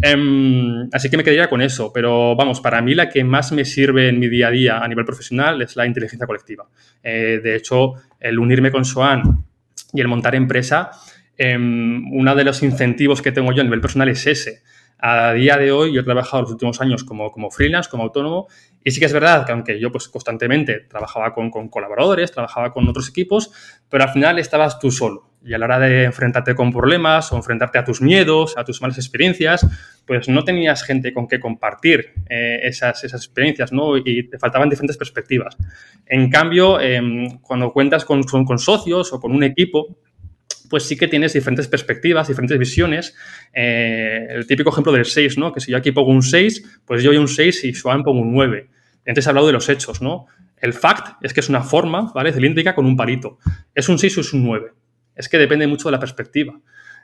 Em, 0.02 0.88
así 0.92 1.08
que 1.08 1.16
me 1.16 1.24
quedaría 1.24 1.48
con 1.48 1.62
eso, 1.62 1.92
pero 1.92 2.36
vamos, 2.36 2.60
para 2.60 2.80
mí 2.82 2.94
la 2.94 3.08
que 3.08 3.24
más 3.24 3.52
me 3.52 3.64
sirve 3.64 4.08
en 4.08 4.18
mi 4.18 4.28
día 4.28 4.48
a 4.48 4.50
día 4.50 4.78
a 4.78 4.88
nivel 4.88 5.04
profesional 5.04 5.60
es 5.62 5.76
la 5.76 5.86
inteligencia 5.86 6.26
colectiva. 6.26 6.66
Eh, 7.02 7.40
de 7.42 7.56
hecho, 7.56 7.94
el 8.20 8.38
unirme 8.38 8.70
con 8.70 8.84
Soan 8.84 9.44
y 9.92 10.00
el 10.00 10.08
montar 10.08 10.34
empresa, 10.34 10.90
em, 11.36 12.12
uno 12.12 12.34
de 12.34 12.44
los 12.44 12.62
incentivos 12.62 13.22
que 13.22 13.32
tengo 13.32 13.52
yo 13.52 13.62
a 13.62 13.64
nivel 13.64 13.80
personal 13.80 14.08
es 14.08 14.26
ese. 14.26 14.62
A 15.00 15.32
día 15.32 15.56
de 15.56 15.70
hoy 15.70 15.94
yo 15.94 16.00
he 16.00 16.04
trabajado 16.04 16.42
los 16.42 16.50
últimos 16.50 16.80
años 16.80 17.04
como, 17.04 17.30
como 17.30 17.50
freelance, 17.50 17.88
como 17.88 18.02
autónomo, 18.02 18.48
y 18.82 18.90
sí 18.90 18.98
que 18.98 19.06
es 19.06 19.12
verdad 19.12 19.46
que 19.46 19.52
aunque 19.52 19.78
yo 19.78 19.92
pues 19.92 20.08
constantemente 20.08 20.80
trabajaba 20.88 21.32
con 21.34 21.50
colaboradores, 21.50 22.32
trabajaba 22.32 22.72
con 22.72 22.88
otros 22.88 23.08
equipos, 23.08 23.52
pero 23.88 24.04
al 24.04 24.10
final 24.10 24.38
estabas 24.38 24.78
tú 24.80 24.90
solo. 24.90 25.27
Y 25.44 25.54
a 25.54 25.58
la 25.58 25.66
hora 25.66 25.78
de 25.78 26.04
enfrentarte 26.04 26.54
con 26.54 26.72
problemas 26.72 27.32
o 27.32 27.36
enfrentarte 27.36 27.78
a 27.78 27.84
tus 27.84 28.02
miedos, 28.02 28.54
a 28.56 28.64
tus 28.64 28.82
malas 28.82 28.98
experiencias, 28.98 29.66
pues 30.04 30.28
no 30.28 30.42
tenías 30.44 30.82
gente 30.82 31.12
con 31.12 31.28
que 31.28 31.38
compartir 31.38 32.12
eh, 32.28 32.60
esas, 32.64 33.04
experiencias, 33.04 33.72
¿no? 33.72 33.96
Y 33.96 34.28
te 34.28 34.38
faltaban 34.38 34.68
diferentes 34.68 34.96
perspectivas. 34.96 35.56
En 36.06 36.30
cambio, 36.30 36.80
em, 36.80 37.38
cuando 37.40 37.72
cuentas 37.72 38.04
con, 38.04 38.24
socios 38.58 39.12
o 39.12 39.20
con 39.20 39.32
un 39.32 39.44
equipo, 39.44 39.98
pues 40.68 40.84
sí 40.84 40.96
que 40.96 41.08
tienes 41.08 41.32
diferentes 41.32 41.68
perspectivas, 41.68 42.28
diferentes 42.28 42.58
visiones. 42.58 43.14
Eh, 43.52 44.26
el 44.30 44.46
típico 44.46 44.70
ejemplo 44.70 44.92
del 44.92 45.04
6, 45.04 45.38
¿no? 45.38 45.52
Que 45.52 45.60
si 45.60 45.70
yo 45.70 45.78
aquí 45.78 45.92
pongo 45.92 46.10
un 46.10 46.22
6, 46.22 46.82
pues 46.84 47.02
yo 47.02 47.10
hay 47.10 47.16
un 47.16 47.28
6 47.28 47.64
y 47.64 47.74
Joan 47.74 48.02
pongo 48.02 48.20
un 48.20 48.32
9. 48.32 48.68
Antes 49.06 49.26
he 49.26 49.28
hablado 49.30 49.46
de 49.46 49.54
los 49.54 49.68
hechos, 49.68 50.02
¿no? 50.02 50.26
El 50.60 50.72
fact 50.72 51.22
es 51.22 51.32
que 51.32 51.40
es 51.40 51.48
una 51.48 51.62
forma, 51.62 52.12
¿vale? 52.14 52.32
Cilíndrica 52.32 52.74
con 52.74 52.86
un 52.86 52.96
palito. 52.96 53.38
¿Es 53.74 53.88
un 53.88 53.98
6 53.98 54.18
o 54.18 54.20
es 54.20 54.32
un 54.32 54.44
9? 54.44 54.72
Es 55.18 55.28
que 55.28 55.36
depende 55.36 55.66
mucho 55.66 55.88
de 55.88 55.92
la 55.92 56.00
perspectiva. 56.00 56.58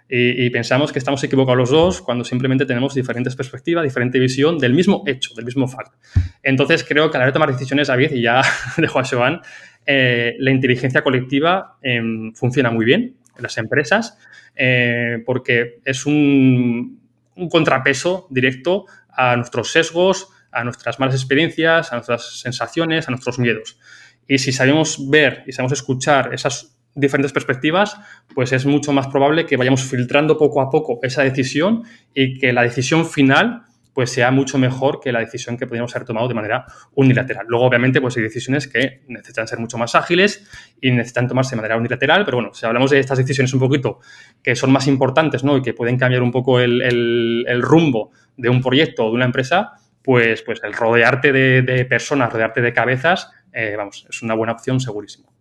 Y, 0.07 0.51
pensamos 0.51 0.93
que 0.93 0.99
estamos 0.99 1.25
equivocados 1.25 1.57
los 1.57 1.71
dos 1.71 2.03
cuando 2.03 2.25
simplemente 2.25 2.67
tenemos 2.67 2.95
diferentes 2.95 3.35
perspectivas, 3.35 3.83
diferente 3.83 4.19
visión 4.19 4.59
del 4.59 4.75
mismo 4.75 5.03
hecho, 5.07 5.35
del 5.35 5.47
mismo 5.47 5.67
fact. 5.67 5.95
Entonces 6.43 6.85
creo 6.85 7.11
que 7.11 7.17
a 7.17 7.21
la 7.21 7.25
hora 7.25 7.31
de 7.31 7.33
tomar 7.33 7.51
decisiones, 7.51 7.89
David, 7.89 8.13
y 8.13 8.23
ya 8.23 8.43
dejo 8.77 8.99
a 8.99 9.05
Joan, 9.05 9.41
eh, 9.87 10.35
la 10.39 10.51
inteligencia 10.51 11.03
colectiva 11.03 11.79
em, 11.83 12.35
funciona 12.35 12.71
muy 12.71 12.85
bien 12.85 13.17
en 13.35 13.43
las 13.43 13.57
empresas 13.57 14.19
eh, 14.55 15.23
porque 15.25 15.81
es 15.85 16.05
un, 16.05 17.01
un 17.37 17.49
contrapeso 17.49 18.29
directo 18.31 18.85
a 19.09 19.37
nuestros 19.37 19.73
sesgos, 19.73 20.29
a 20.53 20.65
nuestras 20.65 21.01
malas 21.01 21.15
experiencias, 21.15 21.93
a 21.93 21.97
nuestras 21.97 22.41
sensaciones, 22.41 23.09
a 23.09 23.11
nuestros 23.11 23.39
miedos. 23.39 23.79
Y 24.27 24.39
si 24.39 24.53
sabemos 24.53 25.11
ver 25.11 25.45
y 25.47 25.53
sabemos 25.53 25.73
escuchar 25.73 26.33
esas 26.33 26.74
diferentes 26.95 27.33
perspectivas, 27.33 27.97
pues 28.35 28.53
es 28.53 28.67
mucho 28.67 28.93
más 28.93 29.09
probable 29.09 29.47
que 29.47 29.57
vayamos 29.57 29.83
filtrando 29.83 30.37
poco 30.39 30.61
a 30.61 30.71
poco 30.71 30.99
esa 31.03 31.23
decisión 31.23 31.83
y 32.15 32.39
que 32.39 32.53
la 32.53 32.63
decisión 32.63 33.07
final 33.07 33.65
pues 33.95 34.11
sea 34.11 34.33
mucho 34.33 34.59
mejor 34.59 35.01
que 35.01 35.13
la 35.13 35.21
decisión 35.21 35.57
que 35.57 35.67
podríamos 35.67 35.95
haber 35.95 36.07
tomado 36.07 36.27
de 36.27 36.35
manera 36.35 36.67
unilateral. 36.95 37.47
Luego, 37.49 37.67
obviamente, 37.67 38.01
pues 38.01 38.17
hay 38.17 38.25
decisiones 38.25 38.67
que 38.67 39.03
necesitan 39.07 39.47
ser 39.47 39.61
mucho 39.61 39.79
más 39.79 39.95
ágiles 39.95 40.45
y 40.81 40.91
necesitan 40.91 41.29
tomarse 41.29 41.51
de 41.51 41.57
manera 41.57 41.77
unilateral, 41.77 42.25
pero 42.25 42.39
bueno, 42.39 42.53
si 42.53 42.67
hablamos 42.67 42.91
de 42.91 42.99
estas 42.99 43.19
decisiones 43.19 43.55
un 43.55 43.61
poquito 43.61 44.01
que 44.43 44.57
son 44.57 44.73
más 44.73 44.89
importantes 44.89 45.45
¿no? 45.45 45.57
y 45.57 45.63
que 45.63 45.75
pueden 45.75 45.97
cambiar 45.97 46.23
un 46.23 46.33
poco 46.33 46.59
el, 46.59 47.63
rumbo 47.63 48.11
de 48.37 48.49
un 48.49 48.61
proyecto 48.61 49.07
o 49.07 49.11
de 49.11 49.15
una 49.15 49.27
empresa, 49.27 49.75
pues, 50.03 50.43
pues 50.43 50.61
el 50.65 50.73
rodearte 50.73 51.33
de, 51.33 51.85
personas, 51.85 52.33
rodearte 52.33 52.61
de 52.61 52.73
cabezas, 52.73 53.31
eh, 53.53 53.75
vamos, 53.77 54.07
es 54.11 54.23
una 54.23 54.35
buena 54.35 54.55
opción 54.55 54.81
segurísimo. 54.81 55.34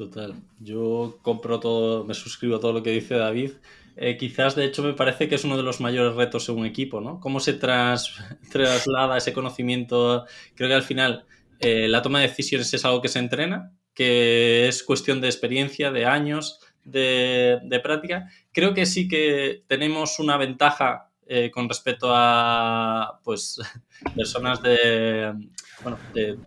Total. 0.00 0.34
Yo 0.60 1.18
compro 1.20 1.60
todo, 1.60 2.06
me 2.06 2.14
suscribo 2.14 2.56
a 2.56 2.60
todo 2.60 2.72
lo 2.72 2.82
que 2.82 2.90
dice 2.90 3.16
David. 3.16 3.52
Eh, 3.96 4.16
quizás, 4.16 4.56
de 4.56 4.64
hecho, 4.64 4.82
me 4.82 4.94
parece 4.94 5.28
que 5.28 5.34
es 5.34 5.44
uno 5.44 5.58
de 5.58 5.62
los 5.62 5.82
mayores 5.82 6.14
retos 6.14 6.48
en 6.48 6.56
un 6.56 6.64
equipo, 6.64 7.02
¿no? 7.02 7.20
Cómo 7.20 7.38
se 7.38 7.52
traslada 8.50 9.18
ese 9.18 9.34
conocimiento. 9.34 10.24
Creo 10.54 10.70
que 10.70 10.74
al 10.74 10.84
final 10.84 11.26
eh, 11.58 11.86
la 11.86 12.00
toma 12.00 12.20
de 12.20 12.28
decisiones 12.28 12.72
es 12.72 12.82
algo 12.86 13.02
que 13.02 13.08
se 13.08 13.18
entrena, 13.18 13.74
que 13.92 14.68
es 14.68 14.82
cuestión 14.84 15.20
de 15.20 15.28
experiencia, 15.28 15.92
de 15.92 16.06
años, 16.06 16.60
de, 16.82 17.60
práctica. 17.82 18.30
Creo 18.52 18.72
que 18.72 18.86
sí 18.86 19.06
que 19.06 19.64
tenemos 19.66 20.18
una 20.18 20.38
ventaja 20.38 21.10
eh, 21.26 21.50
con 21.50 21.68
respecto 21.68 22.10
a 22.10 23.20
pues 23.22 23.60
personas 24.16 24.62
de, 24.62 25.34
bueno, 25.82 25.98
de 26.14 26.38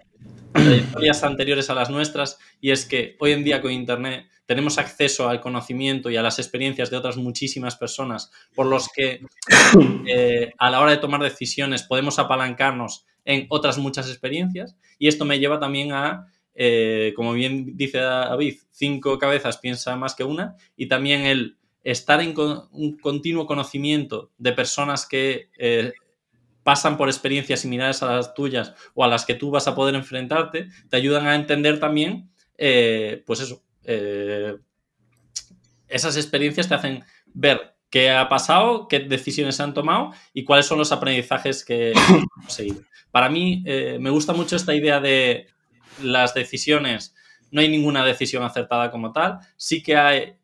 trayectorias 0.54 1.24
anteriores 1.24 1.70
a 1.70 1.76
las 1.76 1.90
nuestras 1.90 2.38
y 2.62 2.72
es 2.72 2.86
que 2.86 3.16
hoy 3.20 3.32
en 3.32 3.44
día 3.44 3.62
con 3.62 3.72
Internet 3.72 4.28
tenemos 4.46 4.78
acceso 4.78 5.30
al 5.30 5.42
conocimiento 5.42 6.10
y 6.10 6.18
a 6.18 6.22
las 6.22 6.40
experiencias 6.40 6.90
de 6.90 6.98
otras 6.98 7.18
muchísimas 7.18 7.76
personas 7.76 8.32
por 8.54 8.68
los 8.68 8.90
que 8.90 9.22
eh, 10.08 10.54
a 10.58 10.70
la 10.70 10.80
hora 10.80 10.92
de 10.92 10.98
tomar 10.98 11.22
decisiones 11.22 11.84
podemos 11.84 12.20
apalancarnos 12.20 13.06
en 13.26 13.46
otras 13.50 13.78
muchas 13.78 14.10
experiencias 14.10 14.76
y 15.00 15.08
esto 15.08 15.26
me 15.26 15.40
lleva 15.40 15.60
también 15.60 15.94
a, 15.94 16.28
eh, 16.54 17.14
como 17.16 17.34
bien 17.34 17.76
dice 17.76 18.00
David, 18.00 18.58
cinco 18.70 19.18
cabezas 19.18 19.58
piensa 19.58 19.96
más 19.96 20.14
que 20.14 20.24
una 20.24 20.56
y 20.76 20.88
también 20.88 21.22
el 21.22 21.58
estar 21.84 22.22
en 22.22 22.34
un 22.72 22.98
continuo 22.98 23.46
conocimiento 23.46 24.32
de 24.38 24.54
personas 24.54 25.06
que 25.06 25.50
eh, 25.58 25.94
pasan 26.64 26.98
por 26.98 27.10
experiencias 27.10 27.60
similares 27.60 28.02
a 28.02 28.16
las 28.16 28.34
tuyas 28.34 28.74
o 28.94 29.04
a 29.04 29.08
las 29.08 29.26
que 29.26 29.36
tú 29.36 29.52
vas 29.52 29.68
a 29.68 29.76
poder 29.76 29.96
enfrentarte, 29.96 30.70
te 30.90 30.98
ayudan 30.98 31.28
a 31.28 31.36
entender 31.36 31.80
también, 31.80 32.32
eh, 32.58 33.24
pues 33.26 33.42
eso, 33.42 33.64
eh, 33.84 34.56
esas 35.88 36.18
experiencias 36.18 36.68
te 36.68 36.76
hacen 36.76 37.04
ver 37.34 37.76
qué 37.90 38.12
ha 38.12 38.28
pasado, 38.30 38.88
qué 38.88 39.00
decisiones 39.00 39.56
se 39.58 39.64
han 39.64 39.74
tomado 39.74 40.14
y 40.34 40.44
cuáles 40.44 40.66
son 40.66 40.80
los 40.80 40.92
aprendizajes 40.92 41.64
que 41.64 41.92
hemos 42.40 42.54
seguido. 42.54 42.82
Para 43.12 43.30
mí 43.30 43.64
eh, 43.66 43.98
me 44.00 44.10
gusta 44.10 44.34
mucho 44.34 44.56
esta 44.56 44.74
idea 44.74 45.00
de 45.00 45.48
las 46.02 46.34
decisiones, 46.34 47.14
no 47.52 47.62
hay 47.62 47.70
ninguna 47.70 48.04
decisión 48.04 48.42
acertada 48.42 48.90
como 48.90 49.12
tal, 49.12 49.40
sí 49.58 49.84
que 49.84 49.96
hay, 49.96 50.38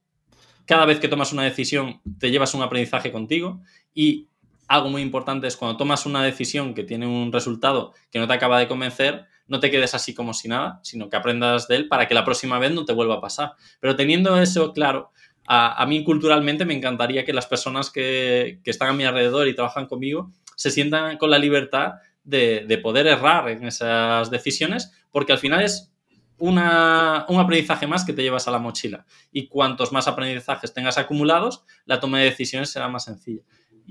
cada 0.65 0.85
vez 0.85 0.99
que 0.99 1.07
tomas 1.07 1.33
una 1.33 1.43
decisión 1.43 2.01
te 2.19 2.29
llevas 2.29 2.53
un 2.53 2.61
aprendizaje 2.61 3.11
contigo 3.11 3.61
y 3.95 4.28
algo 4.69 4.89
muy 4.89 5.01
importante 5.01 5.47
es 5.47 5.57
cuando 5.57 5.77
tomas 5.77 6.05
una 6.05 6.23
decisión 6.23 6.75
que 6.75 6.83
tiene 6.83 7.07
un 7.07 7.33
resultado 7.33 7.93
que 8.11 8.19
no 8.19 8.27
te 8.27 8.33
acaba 8.33 8.59
de 8.59 8.67
convencer, 8.67 9.25
no 9.47 9.59
te 9.59 9.71
quedes 9.71 9.95
así 9.95 10.13
como 10.13 10.33
si 10.35 10.47
nada, 10.47 10.79
sino 10.83 11.09
que 11.09 11.17
aprendas 11.17 11.67
de 11.67 11.75
él 11.75 11.87
para 11.87 12.07
que 12.07 12.13
la 12.13 12.23
próxima 12.23 12.59
vez 12.59 12.71
no 12.71 12.85
te 12.85 12.93
vuelva 12.93 13.15
a 13.15 13.21
pasar. 13.21 13.53
Pero 13.79 13.95
teniendo 13.95 14.39
eso 14.39 14.71
claro, 14.71 15.11
a, 15.47 15.83
mí 15.87 16.03
culturalmente 16.03 16.65
me 16.65 16.75
encantaría 16.75 17.25
que 17.25 17.33
las 17.33 17.47
personas 17.47 17.89
que, 17.89 18.59
están 18.63 18.89
a 18.89 18.93
mi 18.93 19.05
alrededor 19.05 19.47
y 19.47 19.55
trabajan 19.55 19.87
conmigo 19.87 20.31
se 20.55 20.69
sientan 20.69 21.17
con 21.17 21.31
la 21.31 21.39
libertad 21.39 21.93
de, 22.23 22.79
poder 22.83 23.07
errar 23.07 23.49
en 23.49 23.65
esas 23.65 24.29
decisiones, 24.29 24.93
porque 25.09 25.31
al 25.31 25.39
final 25.39 25.63
es 25.63 25.91
un 26.37 26.59
aprendizaje 26.59 27.87
más 27.87 28.05
que 28.05 28.13
te 28.13 28.21
llevas 28.21 28.47
a 28.47 28.51
la 28.51 28.59
mochila. 28.59 29.07
Y 29.31 29.47
cuantos 29.47 29.91
más 29.91 30.07
aprendizajes 30.07 30.71
tengas 30.75 30.99
acumulados, 30.99 31.63
la 31.85 31.99
toma 31.99 32.19
de 32.19 32.25
decisiones 32.25 32.69
será 32.69 32.87
más 32.87 33.05
sencilla. 33.05 33.41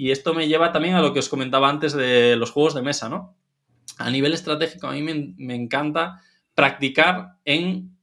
Y 0.00 0.12
esto 0.12 0.32
me 0.32 0.46
lleva 0.46 0.70
también 0.70 0.94
a 0.94 1.02
lo 1.02 1.12
que 1.12 1.18
os 1.18 1.28
comentaba 1.28 1.68
antes 1.68 1.92
de 1.92 2.36
los 2.36 2.52
juegos 2.52 2.72
de 2.72 2.82
mesa, 2.82 3.08
¿no? 3.08 3.36
A 3.96 4.08
nivel 4.10 4.32
estratégico, 4.32 4.86
a 4.86 4.92
mí 4.92 5.02
me, 5.02 5.54
encanta 5.56 6.22
practicar 6.54 7.32
en, 7.44 7.98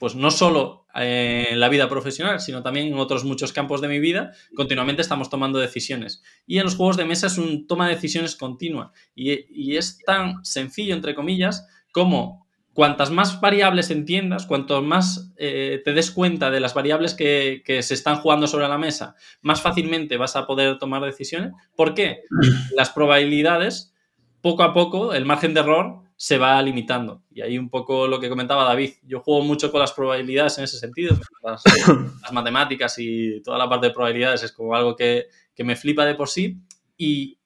pues 0.00 0.16
no 0.16 0.32
solo 0.32 0.88
en 0.96 1.60
la 1.60 1.68
vida 1.68 1.88
profesional, 1.88 2.40
sino 2.40 2.64
también 2.64 2.88
en 2.88 2.98
otros 2.98 3.22
muchos 3.22 3.52
campos 3.52 3.80
de 3.80 3.86
mi 3.86 4.00
vida, 4.00 4.32
continuamente 4.56 5.00
estamos 5.00 5.30
tomando 5.30 5.60
decisiones. 5.60 6.24
Y 6.44 6.58
en 6.58 6.64
los 6.64 6.74
juegos 6.74 6.96
de 6.96 7.04
mesa 7.04 7.28
es 7.28 7.38
un 7.38 7.68
toma 7.68 7.86
de 7.86 7.94
decisiones 7.94 8.34
continua. 8.34 8.90
Y, 9.14 9.46
y 9.48 9.76
es 9.76 10.00
tan 10.04 10.44
sencillo, 10.44 10.92
entre 10.92 11.14
comillas, 11.14 11.68
como 11.92 12.47
cuantas 12.78 13.10
más 13.10 13.40
variables 13.40 13.90
entiendas, 13.90 14.46
cuanto 14.46 14.80
más 14.82 15.32
eh, 15.36 15.82
te 15.84 15.92
des 15.94 16.12
cuenta 16.12 16.48
de 16.48 16.60
las 16.60 16.74
variables 16.74 17.12
que, 17.12 17.60
se 17.66 17.92
están 17.92 18.20
jugando 18.20 18.46
sobre 18.46 18.68
la 18.68 18.78
mesa, 18.78 19.16
más 19.42 19.60
fácilmente 19.60 20.16
vas 20.16 20.36
a 20.36 20.46
poder 20.46 20.78
tomar 20.78 21.02
decisiones. 21.02 21.54
¿Por 21.74 21.92
qué? 21.92 22.22
Las 22.76 22.90
probabilidades 22.90 23.92
poco 24.40 24.62
a 24.62 24.72
poco 24.72 25.12
el 25.12 25.24
margen 25.24 25.54
de 25.54 25.60
error 25.60 26.02
se 26.14 26.38
va 26.38 26.62
limitando. 26.62 27.24
Y 27.32 27.40
ahí 27.40 27.58
un 27.58 27.68
poco 27.68 28.06
lo 28.06 28.20
que 28.20 28.28
comentaba 28.28 28.62
David. 28.62 28.92
Yo 29.02 29.18
juego 29.22 29.42
mucho 29.42 29.72
con 29.72 29.80
las 29.80 29.92
probabilidades 29.92 30.58
en 30.58 30.62
ese 30.62 30.78
sentido. 30.78 31.18
Las, 31.42 31.64
las 32.22 32.32
matemáticas 32.32 32.94
y 33.00 33.42
toda 33.42 33.58
la 33.58 33.68
parte 33.68 33.88
de 33.88 33.92
probabilidades 33.92 34.44
es 34.44 34.52
como 34.52 34.76
algo 34.76 34.94
que, 34.94 35.26
que 35.52 35.64
me 35.64 35.74
flipa 35.74 36.04
de 36.04 36.14
por 36.14 36.28
sí. 36.28 36.60
Y 36.96 37.37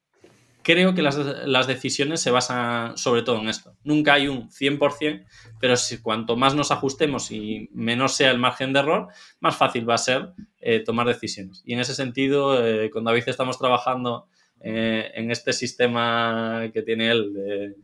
creo 0.63 0.95
que 0.95 1.03
las, 1.03 1.17
las, 1.17 1.67
decisiones 1.67 2.21
se 2.21 2.31
basan 2.31 2.97
sobre 2.97 3.23
todo 3.23 3.41
en 3.41 3.49
esto. 3.49 3.75
Nunca 3.85 4.15
hay 4.15 4.29
un 4.29 4.49
100%, 4.49 5.25
pero 5.61 5.77
si 5.77 5.99
cuanto 6.01 6.37
más 6.37 6.55
nos 6.55 6.71
ajustemos 6.71 7.31
y 7.31 7.69
menos 7.73 8.15
sea 8.15 8.31
el 8.31 8.39
margen 8.39 8.73
de 8.73 8.81
error, 8.81 9.09
más 9.41 9.57
fácil 9.57 9.89
va 9.89 9.95
a 9.95 9.99
ser 9.99 10.33
eh, 10.61 10.81
tomar 10.81 11.07
decisiones. 11.07 11.63
Y 11.65 11.75
en 11.75 11.81
ese 11.81 11.95
sentido, 11.95 12.65
eh, 12.67 12.91
con 12.91 13.05
David 13.05 13.25
estamos 13.27 13.59
trabajando 13.59 14.27
eh, 14.61 15.11
en 15.15 15.31
este 15.31 15.53
sistema 15.53 16.71
que 16.73 16.83
tiene 16.83 17.11
él 17.11 17.33
de, 17.33 17.75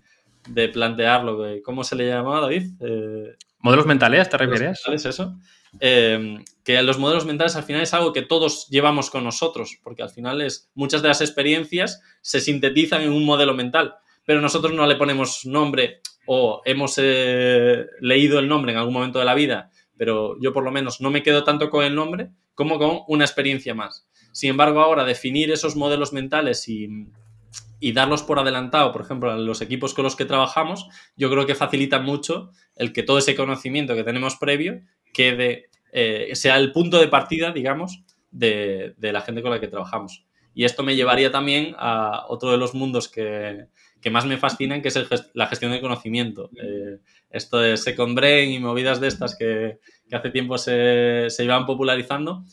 de 0.49 0.69
plantearlo. 0.69 1.45
¿Cómo 1.63 1.85
se 1.85 1.97
le 1.97 2.09
llamaba, 2.09 2.41
David? 2.41 2.73
¿Modelos 3.60 3.86
mentales, 3.86 4.28
te 4.28 4.36
refieres? 4.36 4.80
Mentales, 4.86 5.05
eso. 5.06 5.36
Eh, 5.80 6.39
que 6.64 6.82
los 6.82 6.98
modelos 6.98 7.26
mentales 7.26 7.56
al 7.56 7.64
final 7.64 7.82
es 7.82 7.93
algo 7.93 8.12
que 8.12 8.22
todos 8.22 8.68
llevamos 8.68 9.10
con 9.10 9.24
nosotros, 9.24 9.78
porque 9.82 10.02
al 10.02 10.10
final 10.10 10.40
es 10.40 10.70
muchas 10.74 11.02
de 11.02 11.09
las 11.09 11.20
experiencias 11.20 12.01
se 12.22 12.40
sintetizan 12.40 13.02
en 13.02 13.12
un 13.12 13.24
modelo 13.24 13.55
mental, 13.55 13.97
pero 14.24 14.40
nosotros 14.40 14.72
no 14.72 14.86
le 14.86 14.97
ponemos 14.97 15.44
nombre 15.44 16.01
o 16.26 16.62
hemos 16.64 16.94
eh, 16.98 17.86
leído 18.01 18.39
el 18.39 18.48
nombre 18.48 18.72
en 18.72 18.78
algún 18.78 18.94
momento 18.94 19.18
de 19.18 19.24
la 19.24 19.35
vida, 19.35 19.70
pero 19.97 20.36
yo 20.40 20.52
por 20.52 20.64
lo 20.64 20.70
menos 20.70 21.01
no 21.01 21.10
me 21.10 21.22
quedo 21.22 21.44
tanto 21.44 21.70
con 21.70 21.85
el 21.85 21.94
nombre 21.94 22.30
como 22.55 22.78
con 22.78 23.01
una 23.09 23.24
experiencia 23.24 23.74
más. 23.74 24.06
Sin 24.32 24.51
embargo, 24.51 24.80
ahora 24.80 25.05
definir 25.05 25.51
esos 25.51 25.74
modelos 25.74 26.12
mentales 26.12 26.68
y, 26.68 26.89
y 27.80 27.93
darlos 27.93 28.22
por 28.22 28.39
adelantado, 28.39 28.93
por 28.93 29.02
ejemplo, 29.02 29.30
a 29.30 29.36
los 29.36 29.60
equipos 29.60 29.94
con 29.94 30.05
los 30.05 30.16
que 30.16 30.24
trabajamos, 30.24 30.89
yo 31.16 31.30
creo 31.30 31.47
que 31.47 31.55
facilita 31.55 31.98
mucho 32.01 32.51
el 32.79 32.93
que 32.93 33.03
todo 33.03 33.19
ese 33.19 33.35
conocimiento 33.35 33.95
que 33.95 34.05
tenemos 34.05 34.37
previo 34.37 34.81
quede, 35.13 35.69
eh, 35.93 36.31
sea 36.35 36.57
el 36.57 36.73
punto 36.73 36.99
de 36.99 37.09
partida, 37.09 37.53
digamos, 37.53 38.03
de, 38.31 38.95
de, 38.97 39.13
la 39.13 39.21
gente 39.21 39.43
con 39.43 39.51
la 39.51 39.61
que 39.61 39.69
trabajamos. 39.69 40.25
Y 40.55 40.65
esto 40.65 40.83
me 40.83 40.97
llevaría 40.97 41.31
también 41.31 41.75
a 41.79 42.25
otro 42.29 42.51
de 42.51 42.57
los 42.57 42.75
mundos 42.75 43.09
que, 43.09 43.67
que 44.01 44.11
más 44.11 44.27
me 44.27 44.39
fascinan, 44.39 44.83
que 44.83 44.89
es 44.89 44.99
la 45.35 45.47
gestión 45.47 45.73
del 45.73 45.81
conocimiento. 45.81 46.51
Eh, 46.57 46.99
esto 47.31 47.59
de 47.59 47.77
Second 47.77 48.17
Brain 48.17 48.51
y 48.51 48.59
movidas 48.59 49.01
de 49.01 49.09
estas 49.09 49.37
que, 49.37 49.79
que 50.09 50.17
hace 50.17 50.31
tiempo 50.31 50.57
se, 50.59 51.27
se 51.31 51.45
iban 51.45 51.67
popularizando. 51.67 52.45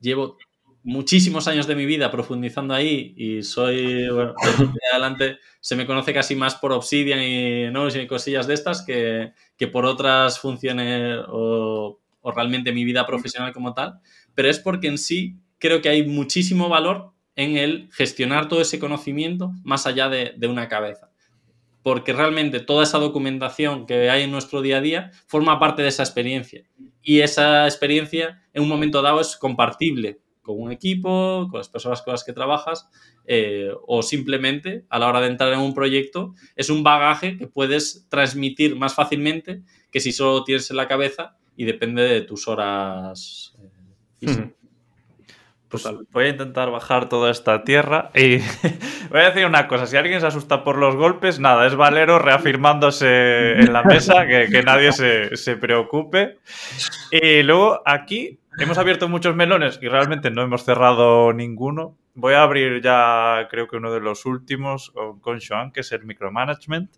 Llevo 0.00 0.36
muchísimos 0.82 1.46
años 1.48 1.66
de 1.66 1.74
mi 1.74 1.84
vida 1.84 2.10
profundizando 2.10 2.74
ahí 2.74 3.14
y 3.16 3.42
soy, 3.42 4.08
bueno, 4.08 4.34
de 4.58 4.90
adelante 4.92 5.38
se 5.60 5.76
me 5.76 5.86
conoce 5.86 6.14
casi 6.14 6.34
más 6.34 6.54
por 6.54 6.72
Obsidian 6.72 7.22
y, 7.22 7.70
¿no? 7.70 7.88
y 7.88 8.06
cosillas 8.06 8.46
de 8.46 8.54
estas 8.54 8.82
que, 8.82 9.32
que 9.56 9.68
por 9.68 9.84
otras 9.84 10.38
funciones 10.38 11.18
o, 11.28 12.00
o, 12.20 12.32
realmente 12.32 12.72
mi 12.72 12.84
vida 12.84 13.06
profesional 13.06 13.52
como 13.52 13.74
tal, 13.74 14.00
pero 14.34 14.48
es 14.48 14.58
porque 14.58 14.88
en 14.88 14.98
sí 14.98 15.36
creo 15.58 15.82
que 15.82 15.90
hay 15.90 16.06
muchísimo 16.06 16.68
valor 16.68 17.12
en 17.36 17.56
el 17.56 17.88
gestionar 17.92 18.48
todo 18.48 18.60
ese 18.60 18.78
conocimiento 18.78 19.52
más 19.62 19.86
allá 19.86 20.08
de, 20.08 20.34
de 20.36 20.46
una 20.46 20.68
cabeza. 20.68 21.10
Porque 21.82 22.12
realmente 22.12 22.60
toda 22.60 22.82
esa 22.82 22.98
documentación 22.98 23.86
que 23.86 24.10
hay 24.10 24.24
en 24.24 24.30
nuestro 24.30 24.60
día 24.60 24.78
a 24.78 24.80
día 24.82 25.10
forma 25.26 25.58
parte 25.58 25.80
de 25.80 25.88
esa 25.88 26.02
experiencia. 26.02 26.62
Y 27.02 27.20
esa 27.20 27.64
experiencia 27.64 28.42
en 28.52 28.62
un 28.62 28.68
momento 28.68 29.00
dado 29.00 29.20
es 29.20 29.34
compartible 29.36 30.19
con 30.42 30.60
un 30.60 30.72
equipo, 30.72 31.48
con 31.50 31.58
las 31.58 31.68
personas 31.68 32.02
con 32.02 32.12
las 32.12 32.24
que 32.24 32.32
trabajas, 32.32 32.88
eh, 33.26 33.70
o 33.86 34.02
simplemente 34.02 34.84
a 34.88 34.98
la 34.98 35.08
hora 35.08 35.20
de 35.20 35.28
entrar 35.28 35.52
en 35.52 35.60
un 35.60 35.74
proyecto, 35.74 36.34
es 36.56 36.70
un 36.70 36.82
bagaje 36.82 37.36
que 37.36 37.46
puedes 37.46 38.06
transmitir 38.08 38.76
más 38.76 38.94
fácilmente 38.94 39.62
que 39.90 40.00
si 40.00 40.12
solo 40.12 40.44
tienes 40.44 40.70
en 40.70 40.76
la 40.76 40.88
cabeza 40.88 41.36
y 41.56 41.64
depende 41.64 42.02
de 42.02 42.22
tus 42.22 42.48
horas. 42.48 43.54
Eh, 44.20 44.52
pues 45.70 45.86
voy 46.10 46.24
a 46.24 46.28
intentar 46.30 46.68
bajar 46.72 47.08
toda 47.08 47.30
esta 47.30 47.62
tierra 47.62 48.10
y 48.12 48.38
voy 49.10 49.20
a 49.20 49.30
decir 49.30 49.46
una 49.46 49.68
cosa, 49.68 49.86
si 49.86 49.96
alguien 49.96 50.20
se 50.20 50.26
asusta 50.26 50.64
por 50.64 50.76
los 50.76 50.96
golpes, 50.96 51.38
nada, 51.38 51.64
es 51.68 51.76
Valero 51.76 52.18
reafirmándose 52.18 53.52
en 53.52 53.72
la 53.72 53.84
mesa, 53.84 54.26
que, 54.26 54.48
que 54.50 54.64
nadie 54.64 54.90
se, 54.90 55.36
se, 55.36 55.56
preocupe. 55.56 56.38
Y 57.12 57.44
luego 57.44 57.80
aquí 57.86 58.39
hemos 58.58 58.78
abierto 58.78 59.08
muchos 59.08 59.36
melones 59.36 59.78
y 59.82 59.88
realmente 59.88 60.30
no 60.30 60.42
hemos 60.42 60.64
cerrado 60.64 61.32
ninguno. 61.32 61.96
Voy 62.14 62.34
a 62.34 62.42
abrir 62.42 62.82
ya, 62.82 63.46
creo 63.50 63.68
que 63.68 63.76
uno 63.76 63.92
de 63.92 64.00
los 64.00 64.26
últimos 64.26 64.92
con 65.20 65.40
Sean, 65.40 65.72
que 65.72 65.80
es 65.80 65.92
el 65.92 66.04
micromanagement. 66.04 66.90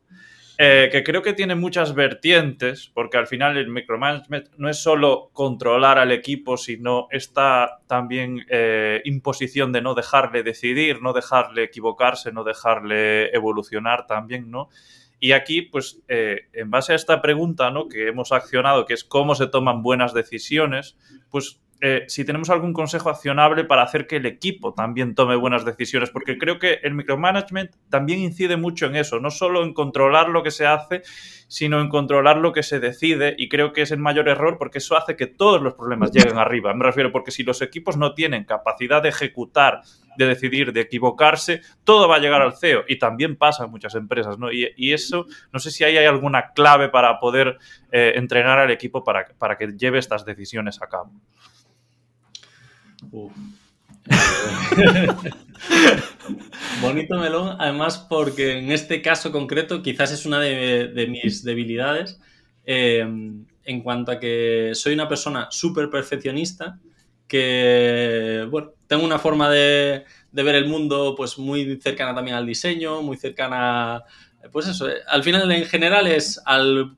Eh, 0.58 0.90
que 0.92 1.02
creo 1.02 1.22
que 1.22 1.32
tiene 1.32 1.54
muchas 1.54 1.94
vertientes, 1.94 2.90
porque 2.92 3.16
al 3.16 3.26
final 3.26 3.56
el 3.56 3.68
micromanagement 3.68 4.50
no 4.58 4.68
es 4.68 4.80
solo 4.80 5.30
controlar 5.32 5.98
al 5.98 6.12
equipo, 6.12 6.56
sino 6.56 7.08
esta 7.10 7.80
también 7.86 8.44
eh, 8.48 9.00
imposición 9.04 9.72
de 9.72 9.80
no 9.80 9.94
dejarle 9.94 10.42
decidir, 10.42 11.00
no 11.00 11.14
dejarle 11.14 11.64
equivocarse, 11.64 12.32
no 12.32 12.44
dejarle 12.44 13.34
evolucionar 13.34 14.06
también, 14.06 14.50
¿no? 14.50 14.68
Y 15.24 15.30
aquí, 15.30 15.62
pues, 15.62 16.02
eh, 16.08 16.48
en 16.52 16.72
base 16.72 16.94
a 16.94 16.96
esta 16.96 17.22
pregunta, 17.22 17.70
¿no? 17.70 17.88
Que 17.88 18.08
hemos 18.08 18.32
accionado, 18.32 18.86
que 18.86 18.94
es 18.94 19.04
cómo 19.04 19.36
se 19.36 19.46
toman 19.46 19.80
buenas 19.80 20.14
decisiones, 20.14 20.96
pues 21.30 21.61
eh, 21.84 22.04
si 22.06 22.24
tenemos 22.24 22.48
algún 22.48 22.72
consejo 22.72 23.10
accionable 23.10 23.64
para 23.64 23.82
hacer 23.82 24.06
que 24.06 24.18
el 24.18 24.26
equipo 24.26 24.72
también 24.72 25.16
tome 25.16 25.34
buenas 25.34 25.64
decisiones, 25.64 26.10
porque 26.10 26.38
creo 26.38 26.60
que 26.60 26.78
el 26.84 26.94
micromanagement 26.94 27.72
también 27.90 28.20
incide 28.20 28.56
mucho 28.56 28.86
en 28.86 28.94
eso, 28.94 29.18
no 29.18 29.32
solo 29.32 29.64
en 29.64 29.74
controlar 29.74 30.28
lo 30.28 30.44
que 30.44 30.52
se 30.52 30.64
hace, 30.64 31.02
sino 31.48 31.80
en 31.80 31.88
controlar 31.88 32.36
lo 32.36 32.52
que 32.52 32.62
se 32.62 32.78
decide, 32.78 33.34
y 33.36 33.48
creo 33.48 33.72
que 33.72 33.82
es 33.82 33.90
el 33.90 33.98
mayor 33.98 34.28
error 34.28 34.58
porque 34.58 34.78
eso 34.78 34.96
hace 34.96 35.16
que 35.16 35.26
todos 35.26 35.60
los 35.60 35.74
problemas 35.74 36.12
lleguen 36.12 36.38
arriba. 36.38 36.72
Me 36.72 36.84
refiero 36.84 37.10
porque 37.10 37.32
si 37.32 37.42
los 37.42 37.60
equipos 37.62 37.96
no 37.96 38.14
tienen 38.14 38.44
capacidad 38.44 39.02
de 39.02 39.08
ejecutar, 39.08 39.80
de 40.16 40.26
decidir, 40.26 40.72
de 40.72 40.82
equivocarse, 40.82 41.62
todo 41.82 42.06
va 42.06 42.14
a 42.14 42.20
llegar 42.20 42.42
al 42.42 42.56
CEO, 42.56 42.84
y 42.86 43.00
también 43.00 43.34
pasa 43.34 43.64
en 43.64 43.72
muchas 43.72 43.96
empresas, 43.96 44.38
¿no? 44.38 44.52
Y, 44.52 44.92
eso, 44.92 45.26
no 45.52 45.58
sé 45.58 45.72
si 45.72 45.82
ahí 45.82 45.96
hay 45.96 46.06
alguna 46.06 46.52
clave 46.52 46.90
para 46.90 47.18
poder 47.18 47.58
eh, 47.90 48.12
entrenar 48.14 48.60
al 48.60 48.70
equipo 48.70 49.02
para 49.02 49.56
que 49.58 49.66
lleve 49.76 49.98
estas 49.98 50.24
decisiones 50.24 50.80
a 50.80 50.86
cabo. 50.86 51.10
Uf. 53.10 53.32
Bonito 56.80 57.18
melón, 57.18 57.56
además 57.58 57.98
porque 58.08 58.58
en 58.58 58.72
este 58.72 59.00
caso 59.02 59.30
concreto 59.30 59.82
quizás 59.82 60.12
es 60.12 60.26
una 60.26 60.40
de, 60.40 60.88
de 60.88 61.06
mis 61.06 61.44
debilidades 61.44 62.18
eh, 62.64 63.00
en 63.64 63.82
cuanto 63.82 64.12
a 64.12 64.18
que 64.18 64.72
soy 64.74 64.94
una 64.94 65.08
persona 65.08 65.48
súper 65.50 65.90
perfeccionista 65.90 66.78
que, 67.32 68.46
bueno, 68.50 68.72
tengo 68.86 69.04
una 69.04 69.18
forma 69.18 69.48
de, 69.48 70.04
de, 70.32 70.42
ver 70.42 70.54
el 70.54 70.66
mundo 70.66 71.14
pues 71.16 71.38
muy 71.38 71.80
cercana 71.80 72.14
también 72.14 72.36
al 72.36 72.44
diseño, 72.44 73.00
muy 73.00 73.16
cercana, 73.16 74.02
pues 74.50 74.68
eso, 74.68 74.86
eh, 74.90 74.96
al 75.08 75.22
final 75.24 75.50
en 75.50 75.64
general 75.64 76.06
es 76.08 76.38
al, 76.44 76.94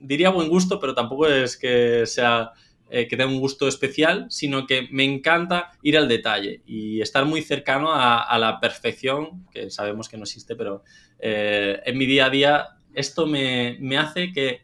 diría 0.00 0.30
buen 0.30 0.48
gusto, 0.48 0.80
pero 0.80 0.92
tampoco 0.92 1.28
es 1.28 1.56
que 1.56 2.04
sea 2.04 2.50
eh, 2.88 3.08
que 3.08 3.16
tenga 3.16 3.30
un 3.30 3.40
gusto 3.40 3.66
especial, 3.66 4.26
sino 4.30 4.64
que 4.64 4.86
me 4.92 5.02
encanta 5.02 5.72
ir 5.82 5.98
al 5.98 6.06
detalle 6.06 6.62
y 6.66 7.00
estar 7.00 7.24
muy 7.24 7.42
cercano 7.42 7.88
a, 7.92 8.38
la 8.38 8.60
perfección, 8.60 9.44
que 9.50 9.70
sabemos 9.70 10.08
que 10.08 10.16
no 10.16 10.22
existe, 10.22 10.54
pero 10.54 10.84
eh, 11.18 11.80
en 11.84 11.98
mi 11.98 12.06
día 12.06 12.26
a 12.26 12.30
día 12.30 12.66
esto 12.94 13.26
me, 13.26 13.76
me 13.80 13.98
hace 13.98 14.32
que, 14.32 14.60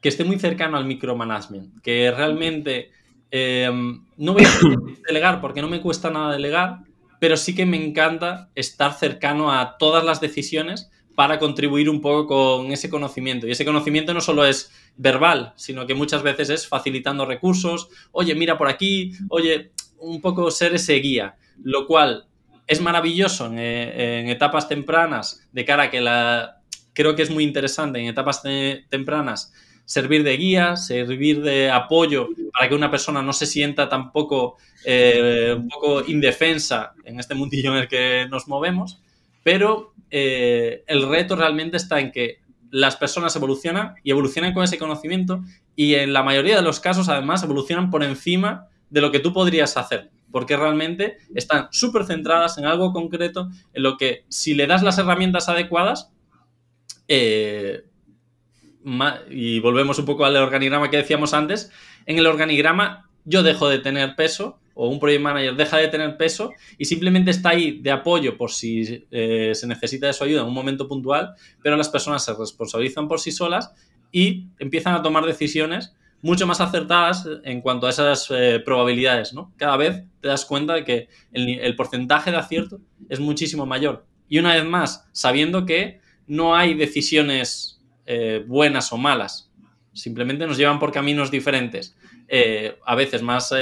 que, 0.00 0.08
esté 0.08 0.24
muy 0.24 0.40
cercano 0.40 0.76
al 0.76 0.86
micromanagement, 0.86 1.80
que 1.82 2.10
realmente 2.10 2.90
eh, 3.30 3.70
no 4.16 4.32
voy 4.32 4.44
a 4.44 4.48
delegar 5.06 5.40
porque 5.40 5.62
no 5.62 5.68
me 5.68 5.80
cuesta 5.80 6.10
nada 6.10 6.32
delegar, 6.32 6.80
pero 7.20 7.36
sí 7.36 7.54
que 7.54 7.64
me 7.64 7.76
encanta 7.76 8.50
estar 8.56 8.92
cercano 8.92 9.52
a 9.52 9.78
todas 9.78 10.04
las 10.04 10.20
decisiones 10.20 10.90
para 11.14 11.38
contribuir 11.38 11.90
un 11.90 12.00
poco 12.00 12.26
con 12.26 12.72
ese 12.72 12.88
conocimiento. 12.88 13.46
Y 13.46 13.52
ese 13.52 13.64
conocimiento 13.64 14.14
no 14.14 14.20
solo 14.20 14.44
es 14.44 14.72
verbal, 14.96 15.52
sino 15.56 15.86
que 15.86 15.94
muchas 15.94 16.22
veces 16.22 16.50
es 16.50 16.66
facilitando 16.66 17.26
recursos, 17.26 17.88
oye, 18.12 18.34
mira 18.34 18.58
por 18.58 18.68
aquí, 18.68 19.12
oye, 19.28 19.72
un 19.98 20.20
poco 20.20 20.50
ser 20.50 20.74
ese 20.74 20.94
guía, 20.94 21.36
lo 21.62 21.86
cual 21.86 22.26
es 22.66 22.80
maravilloso 22.80 23.46
en, 23.46 23.58
en 23.58 24.28
etapas 24.28 24.68
tempranas, 24.68 25.46
de 25.52 25.64
cara 25.64 25.84
a 25.84 25.90
que 25.90 26.00
la... 26.00 26.58
Creo 26.94 27.16
que 27.16 27.22
es 27.22 27.30
muy 27.30 27.44
interesante 27.44 27.98
en 28.00 28.06
etapas 28.06 28.42
tempranas 28.90 29.52
servir 29.84 30.22
de 30.22 30.36
guía, 30.36 30.76
servir 30.76 31.42
de 31.42 31.70
apoyo 31.70 32.28
para 32.52 32.68
que 32.68 32.74
una 32.74 32.90
persona 32.90 33.22
no 33.22 33.32
se 33.32 33.46
sienta 33.46 33.88
tampoco 33.88 34.56
eh, 34.84 35.54
un 35.56 35.68
poco 35.68 36.02
indefensa 36.06 36.94
en 37.04 37.18
este 37.20 37.34
mundillo 37.34 37.72
en 37.72 37.82
el 37.82 37.88
que 37.88 38.26
nos 38.30 38.48
movemos, 38.48 39.00
pero 39.42 39.91
eh, 40.14 40.84
el 40.86 41.08
reto 41.08 41.36
realmente 41.36 41.78
está 41.78 41.98
en 41.98 42.12
que 42.12 42.42
las 42.70 42.96
personas 42.96 43.34
evolucionan 43.34 43.94
y 44.04 44.10
evolucionan 44.10 44.52
con 44.52 44.62
ese 44.62 44.78
conocimiento 44.78 45.42
y 45.74 45.94
en 45.94 46.12
la 46.12 46.22
mayoría 46.22 46.56
de 46.56 46.62
los 46.62 46.80
casos 46.80 47.08
además 47.08 47.42
evolucionan 47.42 47.90
por 47.90 48.04
encima 48.04 48.68
de 48.90 49.00
lo 49.00 49.10
que 49.10 49.20
tú 49.20 49.32
podrías 49.32 49.78
hacer, 49.78 50.10
porque 50.30 50.56
realmente 50.56 51.16
están 51.34 51.68
súper 51.70 52.04
centradas 52.04 52.58
en 52.58 52.66
algo 52.66 52.92
concreto, 52.92 53.48
en 53.72 53.82
lo 53.82 53.96
que 53.96 54.26
si 54.28 54.52
le 54.52 54.66
das 54.66 54.82
las 54.82 54.98
herramientas 54.98 55.48
adecuadas, 55.48 56.12
eh, 57.08 57.86
y 59.30 59.60
volvemos 59.60 59.98
un 59.98 60.04
poco 60.04 60.26
al 60.26 60.36
organigrama 60.36 60.90
que 60.90 60.98
decíamos 60.98 61.32
antes, 61.32 61.70
en 62.04 62.18
el 62.18 62.26
organigrama 62.26 63.08
yo 63.24 63.42
dejo 63.42 63.70
de 63.70 63.78
tener 63.78 64.14
peso 64.14 64.58
o 64.74 64.88
un 64.88 64.98
project 64.98 65.22
manager 65.22 65.56
deja 65.56 65.76
de 65.78 65.88
tener 65.88 66.16
peso 66.16 66.52
y 66.78 66.84
simplemente 66.84 67.30
está 67.30 67.50
ahí 67.50 67.80
de 67.80 67.90
apoyo 67.90 68.36
por 68.36 68.50
si 68.50 69.06
eh, 69.10 69.52
se 69.54 69.66
necesita 69.66 70.06
de 70.06 70.12
su 70.12 70.24
ayuda 70.24 70.42
en 70.42 70.48
un 70.48 70.54
momento 70.54 70.88
puntual, 70.88 71.34
pero 71.62 71.76
las 71.76 71.88
personas 71.88 72.24
se 72.24 72.34
responsabilizan 72.34 73.08
por 73.08 73.20
sí 73.20 73.32
solas 73.32 73.72
y 74.10 74.46
empiezan 74.58 74.94
a 74.94 75.02
tomar 75.02 75.24
decisiones 75.24 75.94
mucho 76.22 76.46
más 76.46 76.60
acertadas 76.60 77.28
en 77.44 77.60
cuanto 77.60 77.86
a 77.86 77.90
esas 77.90 78.28
eh, 78.30 78.62
probabilidades, 78.64 79.34
¿no? 79.34 79.52
Cada 79.56 79.76
vez 79.76 80.04
te 80.20 80.28
das 80.28 80.44
cuenta 80.44 80.74
de 80.74 80.84
que 80.84 81.08
el, 81.32 81.74
porcentaje 81.74 82.30
de 82.30 82.36
acierto 82.36 82.80
es 83.08 83.18
muchísimo 83.18 83.66
mayor. 83.66 84.06
Y 84.28 84.38
una 84.38 84.54
vez 84.54 84.64
más, 84.64 85.08
sabiendo 85.12 85.66
que 85.66 86.00
no 86.28 86.54
hay 86.54 86.74
decisiones 86.74 87.82
eh, 88.06 88.44
buenas 88.46 88.92
o 88.92 88.98
malas, 88.98 89.50
simplemente 89.92 90.46
nos 90.46 90.56
llevan 90.56 90.78
por 90.78 90.92
caminos 90.92 91.30
diferentes, 91.30 91.96
eh, 92.28 92.78
a 92.84 92.94
veces 92.94 93.22
más 93.22 93.52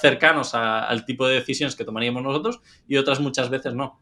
cercanos 0.00 0.54
al 0.54 1.04
tipo 1.04 1.26
de 1.26 1.36
decisiones 1.36 1.76
que 1.76 1.84
tomaríamos 1.84 2.22
nosotros 2.22 2.60
y 2.86 2.96
otras 2.96 3.20
muchas 3.20 3.50
veces 3.50 3.74
no. 3.74 4.00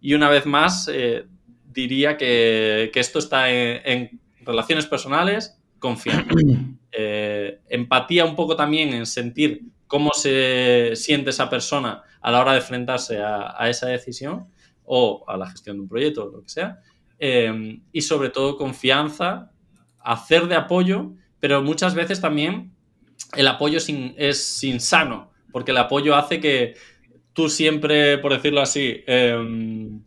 y 0.00 0.14
una 0.14 0.28
vez 0.28 0.46
más, 0.46 0.90
diría 1.64 2.16
que, 2.16 2.90
esto 2.94 3.18
está 3.18 3.50
en 3.50 4.20
relaciones 4.40 4.86
personales, 4.86 5.58
confianza. 5.78 6.34
Eh, 6.90 7.60
empatía 7.68 8.24
un 8.24 8.34
poco 8.34 8.56
también 8.56 8.94
en 8.94 9.04
sentir 9.04 9.60
cómo 9.86 10.10
se 10.14 10.92
siente 10.96 11.30
esa 11.30 11.50
persona 11.50 12.02
a 12.22 12.30
la 12.32 12.40
hora 12.40 12.52
de 12.52 12.58
enfrentarse 12.58 13.20
a, 13.22 13.68
esa 13.68 13.88
decisión 13.88 14.48
o 14.84 15.22
a 15.28 15.36
la 15.36 15.48
gestión 15.48 15.76
de 15.76 15.82
un 15.82 15.88
proyecto 15.88 16.24
o 16.24 16.30
lo 16.30 16.42
que 16.42 16.48
sea. 16.48 16.80
Eh, 17.18 17.78
y 17.92 18.00
sobre 18.00 18.30
todo 18.30 18.56
confianza, 18.56 19.52
hacer 20.00 20.48
de 20.48 20.56
apoyo, 20.56 21.12
pero 21.40 21.62
muchas 21.62 21.94
veces 21.94 22.20
también 22.20 22.72
el 23.36 23.48
apoyo 23.48 23.78
es 23.78 24.64
insano, 24.64 25.30
porque 25.52 25.70
el 25.72 25.78
apoyo 25.78 26.16
hace 26.16 26.40
que 26.40 26.74
tú 27.32 27.48
siempre, 27.48 28.18
por 28.18 28.32
decirlo 28.32 28.60
así, 28.60 29.02
em, 29.06 30.02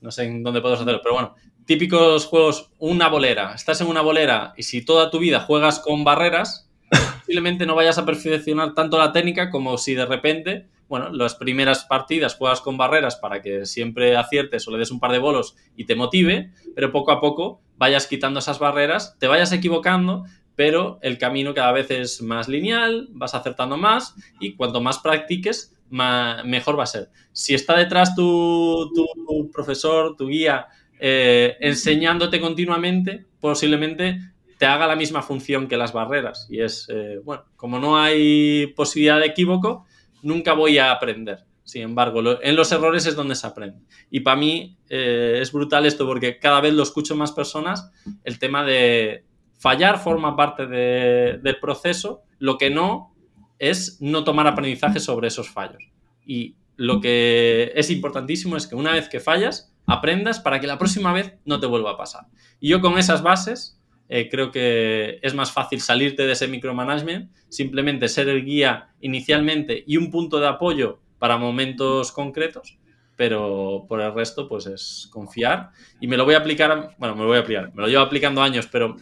no 0.00 0.10
sé 0.10 0.24
en 0.24 0.42
dónde 0.42 0.60
puedes 0.60 0.80
hacerlo, 0.80 1.00
pero 1.02 1.14
bueno, 1.14 1.34
típicos 1.66 2.26
juegos, 2.26 2.70
una 2.78 3.08
bolera. 3.08 3.54
Estás 3.54 3.80
en 3.80 3.88
una 3.88 4.02
bolera 4.02 4.54
y 4.56 4.62
si 4.62 4.84
toda 4.84 5.10
tu 5.10 5.18
vida 5.18 5.40
juegas 5.40 5.80
con 5.80 6.04
barreras, 6.04 6.70
posiblemente 7.18 7.66
no 7.66 7.74
vayas 7.74 7.98
a 7.98 8.06
perfeccionar 8.06 8.74
tanto 8.74 8.98
la 8.98 9.12
técnica 9.12 9.50
como 9.50 9.76
si 9.78 9.94
de 9.94 10.06
repente, 10.06 10.68
bueno, 10.88 11.10
las 11.10 11.34
primeras 11.34 11.84
partidas 11.84 12.36
juegas 12.36 12.60
con 12.60 12.76
barreras 12.76 13.16
para 13.16 13.42
que 13.42 13.66
siempre 13.66 14.16
aciertes 14.16 14.68
o 14.68 14.70
le 14.70 14.78
des 14.78 14.92
un 14.92 15.00
par 15.00 15.10
de 15.10 15.18
bolos 15.18 15.56
y 15.76 15.86
te 15.86 15.96
motive, 15.96 16.52
pero 16.74 16.92
poco 16.92 17.10
a 17.10 17.20
poco 17.20 17.60
vayas 17.76 18.06
quitando 18.06 18.38
esas 18.38 18.60
barreras, 18.60 19.16
te 19.18 19.26
vayas 19.26 19.52
equivocando, 19.52 20.24
pero 20.56 20.98
el 21.02 21.18
camino 21.18 21.54
cada 21.54 21.72
vez 21.72 21.90
es 21.90 22.22
más 22.22 22.48
lineal, 22.48 23.08
vas 23.12 23.34
acertando 23.34 23.76
más 23.76 24.14
y 24.40 24.54
cuanto 24.54 24.80
más 24.80 24.98
practiques, 24.98 25.74
mejor 25.90 26.78
va 26.78 26.82
a 26.84 26.86
ser. 26.86 27.10
Si 27.32 27.54
está 27.54 27.76
detrás 27.76 28.16
tu, 28.16 28.90
tu 28.94 29.50
profesor, 29.52 30.16
tu 30.16 30.26
guía, 30.28 30.66
eh, 30.98 31.56
enseñándote 31.60 32.40
continuamente, 32.40 33.26
posiblemente 33.38 34.18
te 34.58 34.66
haga 34.66 34.86
la 34.86 34.96
misma 34.96 35.22
función 35.22 35.68
que 35.68 35.76
las 35.76 35.92
barreras. 35.92 36.46
Y 36.50 36.60
es, 36.60 36.88
eh, 36.88 37.20
bueno, 37.22 37.44
como 37.56 37.78
no 37.78 37.98
hay 37.98 38.68
posibilidad 38.68 39.20
de 39.20 39.26
equívoco, 39.26 39.84
nunca 40.22 40.54
voy 40.54 40.78
a 40.78 40.90
aprender. 40.90 41.44
Sin 41.64 41.82
embargo, 41.82 42.22
en 42.40 42.56
los 42.56 42.70
errores 42.70 43.06
es 43.06 43.16
donde 43.16 43.34
se 43.34 43.46
aprende. 43.46 43.80
Y 44.10 44.20
para 44.20 44.36
mí 44.36 44.76
eh, 44.88 45.40
es 45.42 45.50
brutal 45.52 45.84
esto 45.84 46.06
porque 46.06 46.38
cada 46.38 46.60
vez 46.60 46.72
lo 46.72 46.84
escucho 46.84 47.16
más 47.16 47.32
personas, 47.32 47.90
el 48.22 48.38
tema 48.38 48.64
de 48.64 49.24
fallar 49.58 49.98
forma 49.98 50.36
parte 50.36 50.66
del 50.66 51.58
proceso, 51.60 52.22
lo 52.38 52.58
que 52.58 52.70
no 52.70 53.14
es 53.58 53.98
no 54.00 54.24
tomar 54.24 54.46
aprendizaje 54.46 55.00
sobre 55.00 55.28
esos 55.28 55.48
fallos. 55.48 55.82
Y 56.24 56.56
lo 56.76 57.00
que 57.00 57.72
es 57.74 57.90
importantísimo 57.90 58.56
es 58.56 58.66
que 58.66 58.74
una 58.74 58.92
vez 58.92 59.08
que 59.08 59.20
fallas, 59.20 59.72
aprendas 59.86 60.40
para 60.40 60.60
que 60.60 60.66
la 60.66 60.78
próxima 60.78 61.12
vez 61.12 61.34
no 61.44 61.60
te 61.60 61.66
vuelva 61.66 61.92
a 61.92 61.96
pasar. 61.96 62.26
Y 62.60 62.68
yo 62.68 62.80
con 62.80 62.98
esas 62.98 63.22
bases 63.22 63.80
eh, 64.08 64.28
creo 64.30 64.50
que 64.50 65.18
es 65.22 65.34
más 65.34 65.52
fácil 65.52 65.80
salirte 65.80 66.26
de 66.26 66.32
ese 66.32 66.48
micromanagement, 66.48 67.30
simplemente 67.48 68.08
ser 68.08 68.28
el 68.28 68.44
guía 68.44 68.90
inicialmente 69.00 69.82
y 69.86 69.96
un 69.96 70.10
punto 70.10 70.38
de 70.38 70.48
apoyo 70.48 71.00
para 71.18 71.38
momentos 71.38 72.12
concretos, 72.12 72.78
pero 73.16 73.86
por 73.88 74.00
el 74.00 74.12
resto 74.12 74.48
pues 74.48 74.66
es 74.66 75.08
confiar 75.10 75.70
y 76.00 76.06
me 76.06 76.16
lo 76.16 76.24
voy 76.24 76.34
a 76.34 76.38
aplicar, 76.38 76.94
bueno, 76.98 77.16
me 77.16 77.22
lo 77.22 77.28
voy 77.28 77.38
a 77.38 77.40
aplicar, 77.40 77.74
me 77.74 77.82
lo 77.82 77.88
llevo 77.88 78.02
aplicando 78.02 78.42
años, 78.42 78.68
pero 78.70 78.96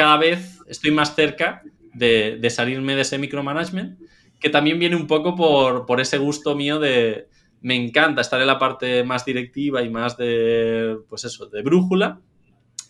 cada 0.00 0.16
vez 0.16 0.60
estoy 0.66 0.92
más 0.92 1.14
cerca 1.14 1.62
de, 1.92 2.38
de 2.40 2.48
salirme 2.48 2.94
de 2.94 3.02
ese 3.02 3.18
micromanagement, 3.18 4.00
que 4.40 4.48
también 4.48 4.78
viene 4.78 4.96
un 4.96 5.06
poco 5.06 5.36
por, 5.36 5.84
por 5.84 6.00
ese 6.00 6.16
gusto 6.16 6.56
mío 6.56 6.80
de, 6.80 7.28
me 7.60 7.76
encanta 7.76 8.22
estar 8.22 8.40
en 8.40 8.46
la 8.46 8.58
parte 8.58 9.04
más 9.04 9.26
directiva 9.26 9.82
y 9.82 9.90
más 9.90 10.16
de, 10.16 10.96
pues 11.06 11.24
eso, 11.24 11.44
de 11.48 11.60
brújula, 11.60 12.18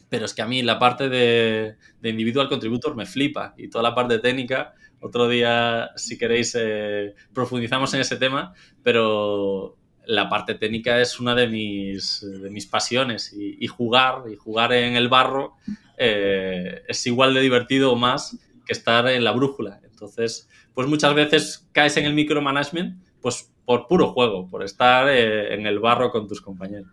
pero 0.09 0.25
es 0.25 0.35
que 0.35 0.43
a 0.43 0.47
mí 0.47 0.63
la 0.63 0.79
parte 0.79 1.09
de, 1.09 1.75
individual 2.05 2.49
contributor 2.49 2.95
me 2.95 3.07
flipa 3.07 3.55
y 3.59 3.67
toda 3.67 3.83
la 3.83 3.93
parte 3.97 4.21
técnica, 4.21 4.75
otro 5.01 5.29
día, 5.29 5.91
si 5.97 6.17
queréis, 6.17 6.57
eh, 6.57 7.17
profundizamos 7.35 7.93
en 7.95 8.03
ese 8.03 8.19
tema, 8.19 8.55
pero 8.85 9.77
la 10.07 10.29
parte 10.29 10.55
técnica 10.55 11.01
es 11.01 11.19
una 11.19 11.35
de 11.35 11.49
mis, 11.49 12.25
de 12.25 12.51
mis 12.51 12.67
pasiones 12.67 13.33
y, 13.33 13.67
jugar, 13.67 14.23
y 14.33 14.37
jugar 14.37 14.73
en 14.73 14.95
el 14.95 15.09
barro 15.09 15.57
eh, 16.03 16.83
es 16.89 17.07
igual 17.07 17.35
de 17.35 17.43
divertido 17.43 17.93
o 17.93 17.97
más 17.97 18.39
que 18.65 18.73
estar 18.73 19.07
en 19.07 19.23
la 19.23 19.33
brújula. 19.33 19.81
Entonces, 19.85 20.49
pues 20.73 20.89
muchas 20.89 21.13
veces 21.15 21.69
caes 21.73 21.97
en 21.99 22.07
el 22.07 22.15
micromanagement, 22.15 22.97
pues 23.21 23.53
por 23.67 23.87
puro 23.87 24.09
juego, 24.09 24.49
por 24.49 24.63
estar 24.63 25.11
eh, 25.11 25.53
en 25.53 25.67
el 25.67 25.79
barro 25.79 26.11
con 26.11 26.27
tus 26.27 26.41
compañeros. 26.41 26.91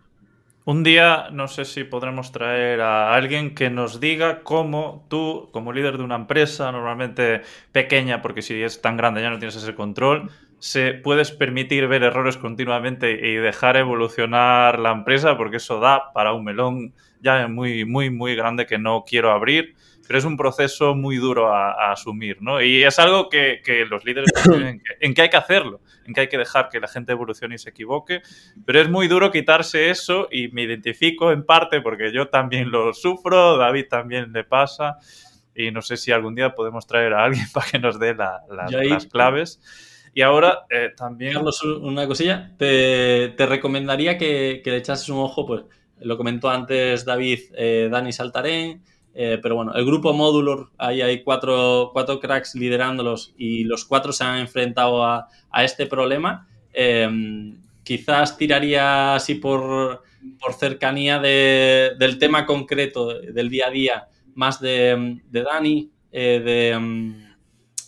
Un 0.66 0.82
día 0.82 1.28
no 1.32 1.48
sé 1.48 1.64
si 1.64 1.84
podremos 1.84 2.32
traer 2.32 2.82
a 2.82 3.14
alguien 3.14 3.54
que 3.54 3.70
nos 3.70 3.98
diga 3.98 4.42
cómo 4.42 5.06
tú, 5.08 5.48
como 5.52 5.72
líder 5.72 5.96
de 5.96 6.04
una 6.04 6.16
empresa, 6.16 6.70
normalmente 6.70 7.40
pequeña, 7.72 8.20
porque 8.20 8.42
si 8.42 8.62
es 8.62 8.82
tan 8.82 8.98
grande 8.98 9.22
ya 9.22 9.30
no 9.30 9.38
tienes 9.38 9.56
ese 9.56 9.74
control, 9.74 10.30
se 10.58 10.94
puedes 10.94 11.30
permitir 11.30 11.86
ver 11.86 12.02
errores 12.02 12.36
continuamente 12.36 13.12
y 13.12 13.36
dejar 13.36 13.76
evolucionar 13.76 14.78
la 14.78 14.92
empresa, 14.92 15.36
porque 15.36 15.58
eso 15.58 15.80
da 15.80 16.12
para 16.12 16.32
un 16.32 16.44
melón 16.44 16.94
ya 17.20 17.48
muy, 17.48 17.84
muy, 17.84 18.10
muy 18.10 18.34
grande 18.34 18.66
que 18.66 18.78
no 18.78 19.04
quiero 19.06 19.30
abrir 19.30 19.74
pero 20.08 20.18
es 20.18 20.24
un 20.24 20.38
proceso 20.38 20.94
muy 20.94 21.18
duro 21.18 21.54
a, 21.54 21.92
asumir, 21.92 22.40
¿no? 22.40 22.62
Y 22.62 22.82
es 22.82 22.98
algo 22.98 23.28
que, 23.28 23.60
los 23.90 24.06
líderes 24.06 24.30
en 24.46 24.80
que, 24.80 24.92
en 25.00 25.12
que 25.12 25.22
hay 25.22 25.28
que 25.28 25.36
hacerlo, 25.36 25.82
en 26.06 26.14
que 26.14 26.22
hay 26.22 26.28
que 26.28 26.38
dejar 26.38 26.70
que 26.70 26.80
la 26.80 26.88
gente 26.88 27.12
evolucione 27.12 27.56
y 27.56 27.58
se 27.58 27.68
equivoque, 27.68 28.22
pero 28.64 28.80
es 28.80 28.88
muy 28.88 29.06
duro 29.06 29.30
quitarse 29.30 29.90
eso 29.90 30.26
y 30.32 30.48
me 30.48 30.62
identifico 30.62 31.30
en 31.30 31.44
parte 31.44 31.82
porque 31.82 32.10
yo 32.10 32.28
también 32.28 32.70
lo 32.70 32.94
sufro, 32.94 33.58
David 33.58 33.84
también 33.90 34.32
le 34.32 34.44
pasa 34.44 34.96
y 35.54 35.70
no 35.72 35.82
sé 35.82 35.98
si 35.98 36.10
algún 36.10 36.34
día 36.34 36.54
podemos 36.54 36.86
traer 36.86 37.12
a 37.12 37.24
alguien 37.24 37.44
para 37.52 37.66
que 37.66 37.78
nos 37.78 37.98
dé 38.00 38.14
las 38.14 39.06
claves. 39.08 39.60
Y 40.18 40.22
ahora 40.22 40.66
eh, 40.68 40.90
también... 40.96 41.32
Carlos, 41.32 41.62
una 41.62 42.04
cosilla. 42.08 42.50
Te, 42.58 43.36
recomendaría 43.38 44.18
que, 44.18 44.60
le 44.64 44.76
echases 44.76 45.08
un 45.10 45.18
ojo, 45.20 45.46
pues 45.46 45.62
lo 46.00 46.16
comentó 46.16 46.50
antes 46.50 47.04
David, 47.04 47.38
eh, 47.56 47.88
Dani 47.88 48.12
Saltarén, 48.12 48.82
eh, 49.14 49.38
pero 49.40 49.54
bueno, 49.54 49.74
el 49.74 49.86
grupo 49.86 50.12
Modular, 50.12 50.66
ahí 50.76 51.02
hay 51.02 51.22
cuatro, 51.22 51.90
cuatro, 51.92 52.18
cracks 52.18 52.56
liderándolos 52.56 53.32
y 53.38 53.62
los 53.62 53.84
cuatro 53.84 54.10
se 54.10 54.24
han 54.24 54.40
enfrentado 54.40 55.04
a, 55.04 55.28
a 55.52 55.62
este 55.62 55.86
problema. 55.86 56.48
Em, 56.72 57.62
quizás 57.84 58.36
tiraría 58.36 59.14
así 59.14 59.36
por, 59.36 60.02
por 60.40 60.52
cercanía 60.54 61.20
de, 61.20 61.92
del 61.96 62.18
tema 62.18 62.44
concreto 62.44 63.20
del 63.20 63.48
día 63.48 63.68
a 63.68 63.70
día, 63.70 64.08
más 64.34 64.60
de, 64.60 65.20
de 65.30 65.42
Dani, 65.44 65.92
eh, 66.10 66.42
de, 66.44 66.70
em, 66.70 67.27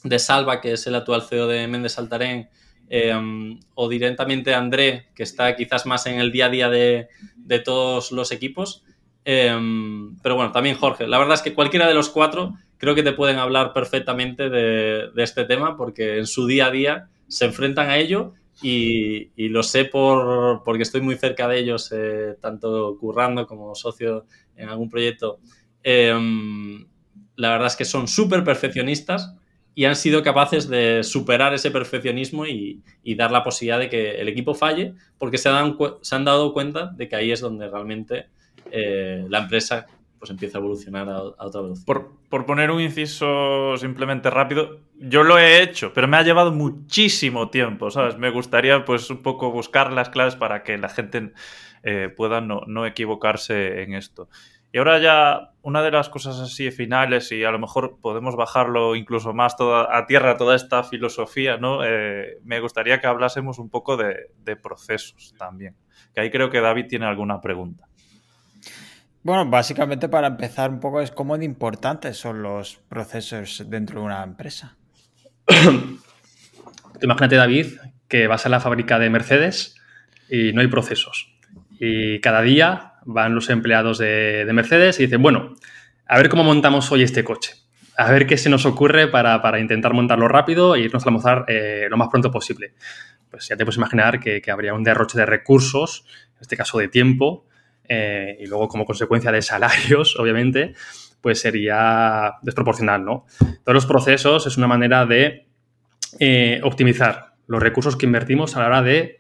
de, 0.05 0.19
Salva, 0.19 0.61
que 0.61 0.73
es 0.73 0.87
el 0.87 0.95
actual 0.95 1.23
CEO 1.23 1.47
de 1.47 1.67
Méndez 1.67 1.93
Saltarén, 1.93 2.49
em, 2.89 3.61
o 3.75 3.89
directamente 3.89 4.55
André, 4.55 5.09
que 5.15 5.23
está 5.23 5.55
quizás 5.57 5.87
más 5.87 6.07
en 6.07 6.21
el 6.21 6.33
día 6.33 6.47
a 6.47 6.51
día 6.51 6.69
de, 6.69 7.09
de 7.37 7.59
todos 7.59 8.13
los 8.13 8.33
equipos. 8.33 8.85
Em, 9.25 10.17
pero 10.23 10.37
bueno, 10.37 10.53
también 10.53 10.77
Jorge. 10.77 11.07
La 11.07 11.19
verdad 11.19 11.35
es 11.35 11.43
que 11.43 11.55
cualquiera 11.55 11.87
de 11.87 11.95
los 11.95 12.09
cuatro 12.09 12.55
creo 12.81 12.95
que 12.95 13.03
te 13.03 13.13
pueden 13.13 13.39
hablar 13.39 13.73
perfectamente 13.73 14.49
de, 14.49 15.11
este 15.17 15.45
tema 15.45 15.77
porque 15.77 16.19
en 16.19 16.27
su 16.27 16.47
día 16.47 16.67
a 16.67 16.71
día 16.71 17.09
se 17.29 17.45
enfrentan 17.45 17.91
a 17.91 17.99
ello 17.99 18.33
y, 18.63 19.31
lo 19.49 19.63
sé 19.63 19.85
por, 19.85 20.63
porque 20.65 20.83
estoy 20.83 21.01
muy 21.01 21.17
cerca 21.17 21.49
de 21.49 21.59
ellos, 21.59 21.93
eh, 21.93 22.37
tanto 22.41 22.97
currando 22.99 23.47
como 23.47 23.75
socio 23.75 24.27
en 24.57 24.69
algún 24.69 24.89
proyecto. 24.89 25.41
Em, 25.83 26.87
la 27.37 27.51
verdad 27.51 27.69
es 27.69 27.77
que 27.77 27.85
son 27.85 28.09
súper 28.09 28.45
perfeccionistas 28.45 29.35
y 29.81 29.87
han 29.87 29.97
sido 29.97 30.23
capaces 30.23 30.69
de 30.69 31.03
superar 31.03 31.55
ese 31.55 31.71
perfeccionismo 31.71 32.45
y, 32.45 32.83
dar 33.17 33.31
la 33.31 33.43
posibilidad 33.43 33.79
de 33.79 33.89
que 33.89 34.21
el 34.21 34.29
equipo 34.29 34.53
falle 34.53 34.93
porque 35.17 35.39
se, 35.39 35.49
se 36.03 36.15
han 36.15 36.25
dado 36.27 36.53
cuenta 36.53 36.89
de 36.95 37.09
que 37.09 37.17
ahí 37.17 37.33
es 37.33 37.41
donde 37.41 37.67
realmente 37.67 38.27
eh, 38.71 39.25
la 39.31 39.39
empresa 39.39 39.87
pues 40.19 40.31
empieza 40.31 40.59
a 40.59 40.61
evolucionar 40.61 41.09
a, 41.09 41.23
otra 41.23 41.63
velocidad. 41.63 41.87
Por, 41.87 42.13
por, 42.29 42.45
poner 42.45 42.71
un 42.71 42.83
inciso 42.83 43.75
simplemente 43.79 44.29
rápido, 44.29 44.81
yo 44.99 45.23
lo 45.23 45.39
he 45.39 45.63
hecho, 45.63 45.95
pero 45.95 46.07
me 46.07 46.19
ha 46.19 46.23
llevado 46.25 46.53
muchísimo 46.53 47.49
tiempo, 47.49 47.91
¿sabes? 47.91 48.19
Me 48.19 48.29
gustaría 48.29 48.85
pues 48.85 49.09
un 49.09 49.23
poco 49.23 49.51
buscar 49.51 49.95
las 49.95 50.11
claves 50.11 50.37
para 50.37 50.63
que 50.63 50.77
la 50.77 50.91
gente 50.91 51.33
eh, 51.85 52.13
pueda 52.15 52.43
no, 52.43 52.65
no, 52.67 52.85
equivocarse 52.85 53.83
en 53.83 53.95
esto. 53.95 54.29
Y 54.73 54.79
ahora 54.79 54.99
ya 54.99 55.53
una 55.63 55.83
de 55.83 55.91
las 55.91 56.09
cosas 56.09 56.39
así 56.39 56.71
finales 56.71 57.33
y 57.33 57.45
a 57.45 57.51
lo 57.51 57.59
mejor 57.59 57.99
podemos 58.01 58.37
bajarlo 58.37 58.95
incluso 58.97 59.33
más 59.33 59.57
toda, 59.57 59.97
a 59.97 60.07
tierra 60.07 60.37
toda 60.37 60.57
esta 60.57 60.85
filosofía, 60.85 61.57
¿no? 61.57 61.85
Eh, 61.85 62.39
me 62.45 62.61
gustaría 62.61 63.01
que 63.01 63.07
hablásemos 63.07 63.59
un 63.59 63.69
poco 63.69 63.97
de, 63.97 64.31
de 64.45 64.57
procesos 64.57 65.35
también, 65.37 65.77
que 66.15 66.21
ahí 66.21 66.31
creo 66.31 66.51
que 66.51 66.61
David 66.61 66.87
tiene 66.89 67.07
alguna 67.07 67.41
pregunta. 67.41 67.87
Bueno, 69.23 69.45
básicamente 69.51 70.09
para 70.09 70.29
empezar 70.29 70.71
un 70.71 70.81
poco 70.81 71.01
es 71.03 71.11
cómo 71.11 71.37
de 71.37 71.45
importantes 71.45 72.17
son 72.17 72.43
los 72.43 72.77
procesos 72.89 73.65
dentro 73.69 74.01
de 74.01 74.07
una 74.07 74.23
empresa. 74.23 74.79
Imagínate, 77.03 77.37
David, 77.37 77.67
que 78.09 78.27
vas 78.27 78.47
a 78.47 78.49
la 78.49 78.61
fábrica 78.61 78.99
de 78.99 79.11
Mercedes 79.11 79.77
y 80.31 80.53
no 80.53 80.63
hay 80.63 80.69
procesos. 80.69 81.35
Y 81.79 82.21
cada 82.21 82.41
día 82.41 82.90
van 83.05 83.35
los 83.35 83.51
empleados 83.51 83.99
de, 83.99 84.49
Mercedes 84.53 84.99
y 85.01 85.05
dicen, 85.05 85.23
bueno, 85.23 85.55
a 86.07 86.17
ver 86.17 86.29
cómo 86.29 86.45
montamos 86.45 86.91
hoy 86.93 87.03
este 87.03 87.25
coche. 87.25 87.55
A 87.97 88.11
ver 88.11 88.27
qué 88.27 88.37
se 88.37 88.49
nos 88.49 88.65
ocurre 88.67 89.09
para, 89.09 89.59
intentar 89.61 89.93
montarlo 89.93 90.29
rápido 90.29 90.75
e 90.75 90.81
irnos 90.81 91.05
a 91.05 91.09
almorzar 91.09 91.45
eh, 91.49 91.87
lo 91.91 91.97
más 91.97 92.09
pronto 92.09 92.31
posible. 92.31 92.75
Pues 93.31 93.49
ya 93.49 93.57
te 93.57 93.65
puedes 93.65 93.77
imaginar 93.77 94.21
que 94.21 94.43
habría 94.51 94.75
un 94.75 94.83
derroche 94.83 95.19
de 95.19 95.27
recursos, 95.27 96.05
en 96.37 96.41
este 96.41 96.57
caso 96.57 96.79
de 96.79 96.89
tiempo, 96.89 97.47
eh, 97.93 98.37
y 98.39 98.47
luego 98.47 98.69
como 98.69 98.85
consecuencia 98.85 99.33
de 99.33 99.43
salarios, 99.43 100.17
obviamente, 100.19 100.75
pues 101.21 101.41
sería 101.41 102.35
desproporcional, 102.41 103.05
¿no? 103.05 103.27
Todos 103.65 103.75
los 103.75 103.87
procesos 103.87 104.47
es 104.47 104.57
una 104.57 104.69
manera 104.69 105.05
de 105.07 105.49
eh, 106.21 106.61
optimizar 106.63 107.35
los 107.49 107.61
recursos 107.61 107.97
que 107.97 108.07
invertimos 108.07 108.57
a 108.57 108.61
la 108.61 108.67
hora 108.67 108.83
de 108.83 109.20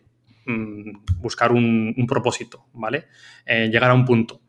mm, 0.51 1.21
buscar 1.21 1.53
un, 1.53 1.95
propósito, 2.09 2.67
¿vale? 2.73 3.07
Eh, 3.47 3.69
llegar 3.71 3.91
a 3.91 3.95
un 3.95 4.05
punto. 4.05 4.41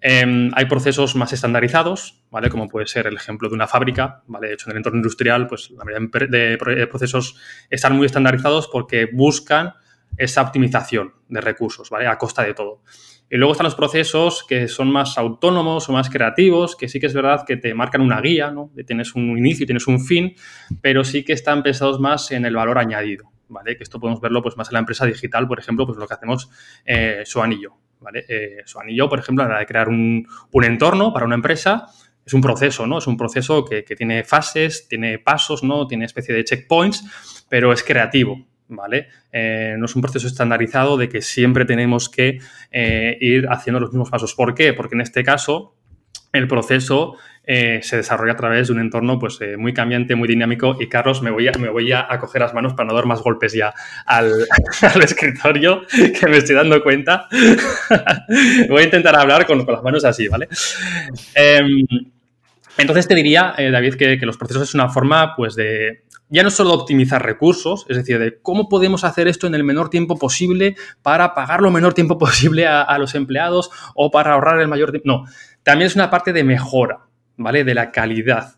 Em, 0.00 0.50
hay 0.54 0.66
procesos 0.66 1.16
más 1.16 1.32
estandarizados, 1.32 2.24
¿vale? 2.30 2.48
Como 2.48 2.68
puede 2.68 2.86
ser 2.86 3.06
el 3.06 3.16
ejemplo 3.16 3.48
de 3.48 3.54
una 3.54 3.66
fábrica, 3.66 4.22
¿vale? 4.26 4.48
De 4.48 4.54
hecho, 4.54 4.68
en 4.68 4.72
el 4.72 4.76
entorno 4.78 4.98
industrial, 4.98 5.46
pues 5.46 5.70
la 5.70 5.84
mayoría 5.84 6.26
de 6.28 6.86
procesos 6.86 7.36
están 7.70 7.96
muy 7.96 8.06
estandarizados 8.06 8.68
porque 8.68 9.08
buscan 9.12 9.74
esa 10.16 10.42
optimización 10.42 11.12
de 11.28 11.40
recursos, 11.40 11.90
¿vale? 11.90 12.06
A 12.06 12.18
costa 12.18 12.42
de 12.42 12.54
todo. 12.54 12.82
Y 13.28 13.36
luego 13.36 13.52
están 13.52 13.64
los 13.64 13.74
procesos 13.74 14.44
que 14.48 14.68
son 14.68 14.90
más 14.90 15.18
autónomos 15.18 15.88
o 15.88 15.92
más 15.92 16.08
creativos, 16.10 16.76
que 16.76 16.88
sí 16.88 17.00
que 17.00 17.06
es 17.06 17.14
verdad 17.14 17.44
que 17.44 17.56
te 17.56 17.74
marcan 17.74 18.00
una 18.00 18.20
guía, 18.20 18.50
¿no? 18.50 18.70
Tienes 18.86 19.14
un 19.14 19.36
inicio 19.36 19.64
y 19.64 19.66
tienes 19.66 19.86
un 19.88 20.04
fin, 20.04 20.34
pero 20.80 21.02
sí 21.02 21.24
que 21.24 21.32
están 21.32 21.62
pensados 21.62 21.98
más 21.98 22.30
en 22.30 22.44
el 22.44 22.54
valor 22.54 22.78
añadido, 22.78 23.32
¿vale? 23.48 23.76
Que 23.76 23.82
esto 23.82 24.00
podemos 24.00 24.20
verlo 24.20 24.42
pues 24.42 24.56
más 24.56 24.68
en 24.68 24.74
la 24.74 24.78
empresa 24.80 25.06
digital, 25.06 25.46
por 25.46 25.58
ejemplo, 25.58 25.86
pues 25.86 25.98
lo 25.98 26.06
que 26.06 26.14
hacemos 26.14 26.50
eh, 26.84 27.22
su 27.24 27.42
anillo, 27.42 27.74
¿vale? 28.00 28.24
Eh, 28.28 28.62
su 28.64 28.78
anillo, 28.78 29.08
por 29.08 29.18
ejemplo, 29.18 29.44
a 29.44 29.46
la 29.46 29.54
hora 29.54 29.60
de 29.60 29.66
crear 29.66 29.88
un, 29.88 30.26
un, 30.52 30.64
entorno 30.64 31.12
para 31.12 31.26
una 31.26 31.34
empresa, 31.34 31.86
es 32.24 32.34
un 32.34 32.40
proceso, 32.40 32.86
¿no? 32.86 32.98
Es 32.98 33.06
un 33.06 33.16
proceso 33.16 33.64
que, 33.64 33.84
que 33.84 33.94
tiene 33.94 34.24
fases, 34.24 34.88
tiene 34.88 35.18
pasos, 35.18 35.62
¿no? 35.62 35.86
Tiene 35.86 36.04
especie 36.04 36.34
de 36.34 36.44
checkpoints, 36.44 37.46
pero 37.48 37.72
es 37.72 37.82
creativo, 37.82 38.46
¿vale? 38.68 39.08
Eh, 39.32 39.76
no 39.78 39.86
es 39.86 39.94
un 39.94 40.02
proceso 40.02 40.26
estandarizado 40.26 40.96
de 40.96 41.08
que 41.08 41.22
siempre 41.22 41.64
tenemos 41.64 42.08
que 42.08 42.40
eh, 42.70 43.16
ir 43.20 43.46
haciendo 43.48 43.80
los 43.80 43.90
mismos 43.90 44.10
pasos. 44.10 44.34
¿Por 44.34 44.54
qué? 44.54 44.72
Porque 44.72 44.94
en 44.94 45.02
este 45.02 45.22
caso 45.22 45.74
el 46.32 46.48
proceso 46.48 47.16
eh, 47.48 47.78
se 47.82 47.96
desarrolla 47.96 48.32
a 48.32 48.36
través 48.36 48.66
de 48.66 48.72
un 48.72 48.80
entorno 48.80 49.20
pues, 49.20 49.38
muy 49.56 49.72
cambiante, 49.72 50.16
muy 50.16 50.26
dinámico. 50.26 50.76
Y 50.80 50.88
Carlos, 50.88 51.22
me 51.22 51.30
voy, 51.30 51.46
a, 51.46 51.52
me 51.52 51.68
voy 51.68 51.92
a, 51.92 52.08
coger 52.18 52.42
las 52.42 52.54
manos 52.54 52.74
para 52.74 52.88
no 52.88 52.94
dar 52.94 53.06
más 53.06 53.22
golpes 53.22 53.52
ya 53.52 53.72
al, 54.04 54.32
escritorio, 55.02 55.82
que 55.88 56.26
me 56.26 56.38
estoy 56.38 56.56
dando 56.56 56.82
cuenta. 56.82 57.28
voy 58.68 58.82
a 58.82 58.84
intentar 58.84 59.14
hablar 59.16 59.46
con, 59.46 59.64
las 59.64 59.82
manos 59.82 60.04
así, 60.04 60.26
¿vale? 60.26 60.48
Em, 61.34 61.86
entonces 62.78 63.06
te 63.06 63.14
diría, 63.14 63.54
David, 63.56 63.94
que, 63.94 64.18
que, 64.18 64.26
los 64.26 64.36
procesos 64.36 64.68
es 64.68 64.74
una 64.74 64.88
forma 64.88 65.36
pues, 65.36 65.54
de, 65.54 66.02
ya 66.28 66.42
no 66.42 66.50
solo 66.50 66.72
optimizar 66.72 67.24
recursos, 67.24 67.86
es 67.88 67.96
decir, 67.96 68.18
de 68.18 68.38
cómo 68.40 68.68
podemos 68.68 69.04
hacer 69.04 69.28
esto 69.28 69.46
en 69.46 69.54
el 69.54 69.64
menor 69.64 69.90
tiempo 69.90 70.16
posible 70.16 70.76
para 71.02 71.34
pagar 71.34 71.60
lo 71.60 71.70
menor 71.70 71.94
tiempo 71.94 72.18
posible 72.18 72.66
a, 72.66 72.82
a 72.82 72.98
los 72.98 73.14
empleados 73.14 73.70
o 73.94 74.10
para 74.10 74.34
ahorrar 74.34 74.60
el 74.60 74.68
mayor 74.68 74.90
tiempo. 74.90 75.08
No, 75.08 75.24
también 75.62 75.86
es 75.86 75.94
una 75.94 76.10
parte 76.10 76.32
de 76.32 76.44
mejora, 76.44 77.06
¿vale? 77.36 77.64
De 77.64 77.74
la 77.74 77.90
calidad 77.90 78.56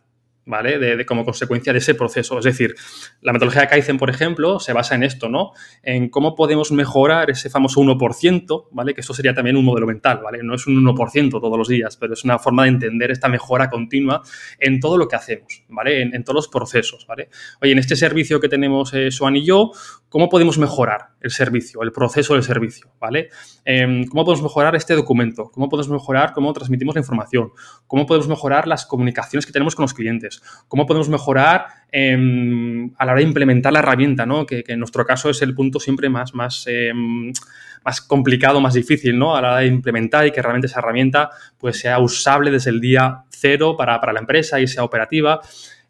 ¿vale? 0.48 0.78
De, 0.78 1.06
como 1.06 1.24
consecuencia 1.24 1.72
de 1.72 1.78
ese 1.78 1.94
proceso. 1.94 2.38
Es 2.38 2.44
decir, 2.44 2.74
la 3.20 3.32
metodología 3.32 3.62
de 3.62 3.68
Kaizen, 3.68 3.98
por 3.98 4.10
ejemplo, 4.10 4.58
se 4.58 4.72
basa 4.72 4.94
en 4.94 5.02
esto, 5.02 5.28
¿no? 5.28 5.52
En 5.82 6.08
cómo 6.08 6.34
podemos 6.34 6.72
mejorar 6.72 7.30
ese 7.30 7.50
famoso 7.50 7.80
1%, 7.80 8.68
¿vale? 8.72 8.94
Que 8.94 9.02
eso 9.02 9.12
sería 9.12 9.34
también 9.34 9.56
un 9.56 9.64
modelo 9.64 9.86
mental, 9.86 10.20
¿vale? 10.24 10.40
No 10.42 10.54
es 10.54 10.66
un 10.66 10.82
1% 10.82 11.30
todos 11.30 11.58
los 11.58 11.68
días, 11.68 11.96
pero 11.96 12.14
es 12.14 12.24
una 12.24 12.38
forma 12.38 12.64
de 12.64 12.70
entender 12.70 13.10
esta 13.10 13.28
mejora 13.28 13.68
continua 13.68 14.22
en 14.58 14.80
todo 14.80 14.96
lo 14.96 15.06
que 15.06 15.16
hacemos, 15.16 15.64
¿vale? 15.68 16.00
En, 16.02 16.24
todos 16.24 16.36
los 16.36 16.48
procesos, 16.48 17.06
¿vale? 17.06 17.28
Oye, 17.60 17.72
en 17.72 17.78
este 17.78 17.94
servicio 17.94 18.40
que 18.40 18.48
tenemos 18.48 18.92
eh, 18.94 19.10
Swan 19.10 19.36
y 19.36 19.44
yo, 19.44 19.70
¿cómo 20.08 20.28
podemos 20.30 20.56
mejorar 20.58 21.10
el 21.20 21.30
servicio, 21.30 21.82
el 21.82 21.92
proceso 21.92 22.34
del 22.34 22.42
servicio, 22.42 22.90
¿vale? 22.98 23.28
Em, 23.64 24.06
¿Cómo 24.06 24.24
podemos 24.24 24.42
mejorar 24.42 24.74
este 24.76 24.94
documento? 24.94 25.50
¿Cómo 25.52 25.68
podemos 25.68 25.90
mejorar 25.90 26.32
cómo 26.32 26.52
transmitimos 26.54 26.94
la 26.94 27.00
información? 27.00 27.50
¿Cómo 27.86 28.06
podemos 28.06 28.28
mejorar 28.28 28.66
las 28.66 28.86
comunicaciones 28.86 29.44
que 29.44 29.52
tenemos 29.52 29.74
con 29.74 29.84
los 29.84 29.94
clientes? 29.94 30.37
Cómo 30.68 30.86
podemos 30.86 31.08
mejorar 31.08 31.66
em, 31.90 32.90
a 32.98 33.04
la 33.04 33.12
hora 33.12 33.20
de 33.20 33.26
implementar 33.26 33.72
la 33.72 33.78
herramienta, 33.78 34.26
¿no? 34.26 34.44
que, 34.46 34.64
en 34.66 34.78
nuestro 34.78 35.04
caso 35.04 35.30
es 35.30 35.40
el 35.42 35.54
punto 35.54 35.80
siempre 35.80 36.08
más, 36.08 36.34
más, 36.34 36.64
em, 36.66 37.32
más 37.84 38.00
complicado, 38.00 38.60
más 38.60 38.74
difícil 38.74 39.18
¿no? 39.18 39.36
a 39.36 39.40
la 39.40 39.48
hora 39.48 39.58
de 39.60 39.66
implementar 39.66 40.26
y 40.26 40.30
que 40.30 40.42
realmente 40.42 40.66
esa 40.66 40.80
herramienta 40.80 41.30
pues, 41.56 41.80
sea 41.80 41.98
usable 41.98 42.50
desde 42.50 42.70
el 42.70 42.80
día 42.80 43.24
cero 43.30 43.76
para, 43.76 44.00
para 44.00 44.12
la 44.12 44.20
empresa 44.20 44.60
y 44.60 44.66
sea 44.66 44.84
operativa. 44.84 45.40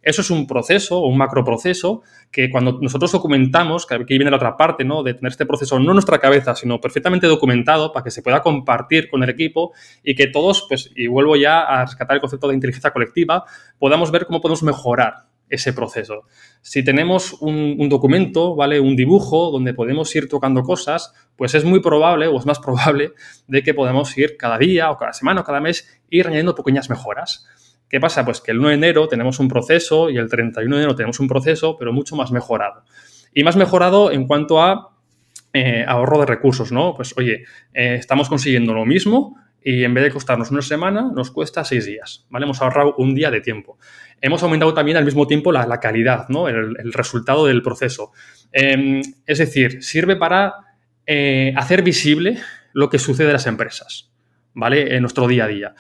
Eso 0.09 0.23
es 0.23 0.31
un 0.31 0.47
proceso 0.47 1.01
un 1.01 1.19
macroproceso 1.19 2.01
que 2.31 2.51
cuando 2.51 2.79
nosotros 2.81 3.13
documentamos, 3.13 3.85
que 3.85 3.95
aquí 3.95 4.17
viene 4.17 4.31
la 4.31 4.39
otra 4.39 4.57
parte, 4.57 4.83
¿no? 4.83 5.03
De 5.03 5.13
tener 5.13 5.33
este 5.33 5.45
proceso 5.45 5.79
no 5.79 5.91
en 5.91 5.95
nuestra 5.97 6.19
cabeza, 6.19 6.55
sino 6.55 6.81
perfectamente 6.81 7.27
documentado 7.27 7.93
para 7.93 8.05
que 8.05 8.11
se 8.11 8.23
pueda 8.23 8.41
compartir 8.41 9.11
con 9.11 9.23
el 9.23 9.29
equipo 9.29 9.73
y 10.03 10.15
que 10.15 10.29
todos, 10.29 10.65
pues, 10.67 10.91
y 10.97 11.09
vuelvo 11.09 11.37
ya 11.37 11.61
a 11.61 11.85
rescatar 11.85 12.15
el 12.15 12.21
concepto 12.23 12.49
de 12.49 12.55
inteligencia 12.55 12.91
colectiva, 12.91 13.45
podamos 13.79 14.11
ver 14.11 14.25
cómo 14.25 14.41
podemos 14.41 14.63
mejorar 14.63 15.27
ese 15.51 15.75
proceso. 15.75 16.23
Si 16.63 16.83
tenemos 16.83 17.35
un, 17.43 17.87
documento, 17.91 18.57
¿vale? 18.57 18.81
Un 18.81 18.97
dibujo 18.97 19.51
donde 19.51 19.75
podemos 19.75 20.15
ir 20.17 20.27
tocando 20.27 20.63
cosas, 20.63 21.13
pues 21.37 21.55
es 21.55 21.65
muy 21.65 21.81
probable 21.81 22.29
o 22.29 22.39
es 22.39 22.47
más 22.47 22.59
probable 22.65 23.13
de 23.47 23.63
que 23.63 23.75
podamos 23.75 24.17
ir 24.17 24.39
cada 24.39 24.57
día 24.57 24.91
o 24.91 24.97
cada 24.97 25.13
semana 25.13 25.43
o 25.43 25.45
cada 25.45 25.61
mes 25.61 26.01
ir 26.09 26.27
añadiendo 26.27 26.55
pequeñas 26.55 26.89
mejoras. 26.89 27.47
¿Qué 27.89 28.01
pasa? 28.01 28.25
Pues 28.25 28.41
que 28.41 28.51
el 28.51 28.59
1 28.59 28.69
de 28.69 28.75
enero 28.75 29.09
tenemos 29.09 29.39
un 29.39 29.49
proceso 29.49 30.11
y 30.11 30.19
el 30.19 30.29
31 30.29 30.77
de 30.77 30.83
enero 30.83 30.95
tenemos 30.95 31.21
un 31.21 31.29
proceso, 31.29 31.77
pero 31.79 31.93
mucho 31.93 32.17
más 32.17 32.31
mejorado. 32.31 32.85
Y 33.33 33.45
más 33.45 33.57
mejorado 33.57 34.11
en 34.11 34.27
cuanto 34.27 34.63
a 34.63 34.97
eh, 35.55 35.85
ahorro 35.87 36.21
de 36.21 36.27
recursos, 36.27 36.71
¿no? 36.71 36.95
Pues 36.95 37.15
oye, 37.17 37.45
eh, 37.73 37.95
estamos 37.95 38.29
consiguiendo 38.29 38.75
lo 38.75 38.85
mismo 38.85 39.37
y 39.63 39.85
en 39.85 39.95
vez 39.95 40.05
de 40.05 40.11
costarnos 40.11 40.51
una 40.51 40.63
semana, 40.63 41.11
nos 41.15 41.31
cuesta 41.31 41.65
seis 41.65 41.87
días, 41.87 42.27
¿vale? 42.29 42.45
Hemos 42.45 42.61
ahorrado 42.61 42.95
un 42.99 43.15
día 43.15 43.31
de 43.31 43.41
tiempo. 43.41 43.79
Hemos 44.21 44.43
aumentado 44.43 44.75
también 44.75 44.99
al 44.99 45.05
mismo 45.05 45.27
tiempo 45.27 45.51
la, 45.51 45.81
calidad, 45.81 46.29
¿no? 46.29 46.49
El, 46.49 46.93
resultado 46.93 47.47
del 47.47 47.63
proceso. 47.63 48.13
Em, 48.53 49.01
es 49.27 49.39
decir, 49.39 49.83
sirve 49.83 50.17
para 50.17 50.55
eh, 51.07 51.55
hacer 51.57 51.83
visible 51.83 52.39
lo 52.75 52.91
que 52.91 52.99
sucede 52.99 53.29
en 53.29 53.33
las 53.33 53.47
empresas, 53.47 54.13
¿vale? 54.53 54.95
En 54.95 55.03
nuestro 55.03 55.27
día 55.27 55.45
a 55.45 55.49
día 55.49 55.75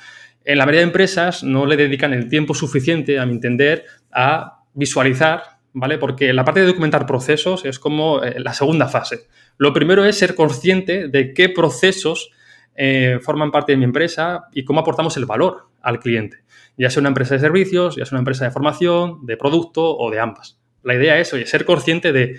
en 0.45 0.59
la 0.59 0.65
mayoría 0.65 0.81
de 0.81 0.87
empresas 0.87 1.43
no 1.43 1.67
le 1.67 1.77
dedican 1.77 2.13
el 2.13 2.29
tiempo 2.29 2.55
suficiente, 2.55 3.19
a 3.19 3.27
mi 3.27 3.33
entender, 3.33 3.85
a 4.13 4.65
visualizar, 4.75 5.43
¿vale? 5.73 5.99
Porque 5.99 6.33
la 6.33 6.45
parte 6.45 6.61
de 6.61 6.67
documentar 6.67 7.07
procesos 7.07 7.65
es 7.65 7.79
como 7.79 8.23
eh, 8.23 8.39
la 8.39 8.55
segunda 8.55 8.89
fase. 8.89 9.27
Lo 9.57 9.73
primero 9.73 10.05
es 10.05 10.17
ser 10.17 10.35
consciente 10.35 11.09
de 11.09 11.35
qué 11.35 11.49
procesos 11.49 12.31
eh, 12.75 13.19
forman 13.23 13.51
parte 13.51 13.73
de 13.73 13.79
mi 13.79 13.85
empresa 13.85 14.45
y 14.53 14.65
cómo 14.65 14.81
aportamos 14.81 15.17
el 15.17 15.27
valor 15.27 15.69
al 15.83 15.99
cliente, 15.99 16.39
ya 16.77 16.91
sea 16.91 17.01
una 17.01 17.09
empresa 17.09 17.35
de 17.35 17.41
servicios, 17.41 17.97
ya 17.97 18.05
sea 18.05 18.17
una 18.17 18.21
empresa 18.21 18.45
de 18.45 18.51
formación, 18.51 19.27
de 19.27 19.37
producto 19.37 19.97
o 19.97 20.11
de 20.11 20.21
ambas. 20.21 20.61
La 20.85 20.95
idea 20.95 21.19
es, 21.19 21.33
oye, 21.35 21.45
ser 21.47 21.65
consciente 21.65 22.13
de 22.13 22.39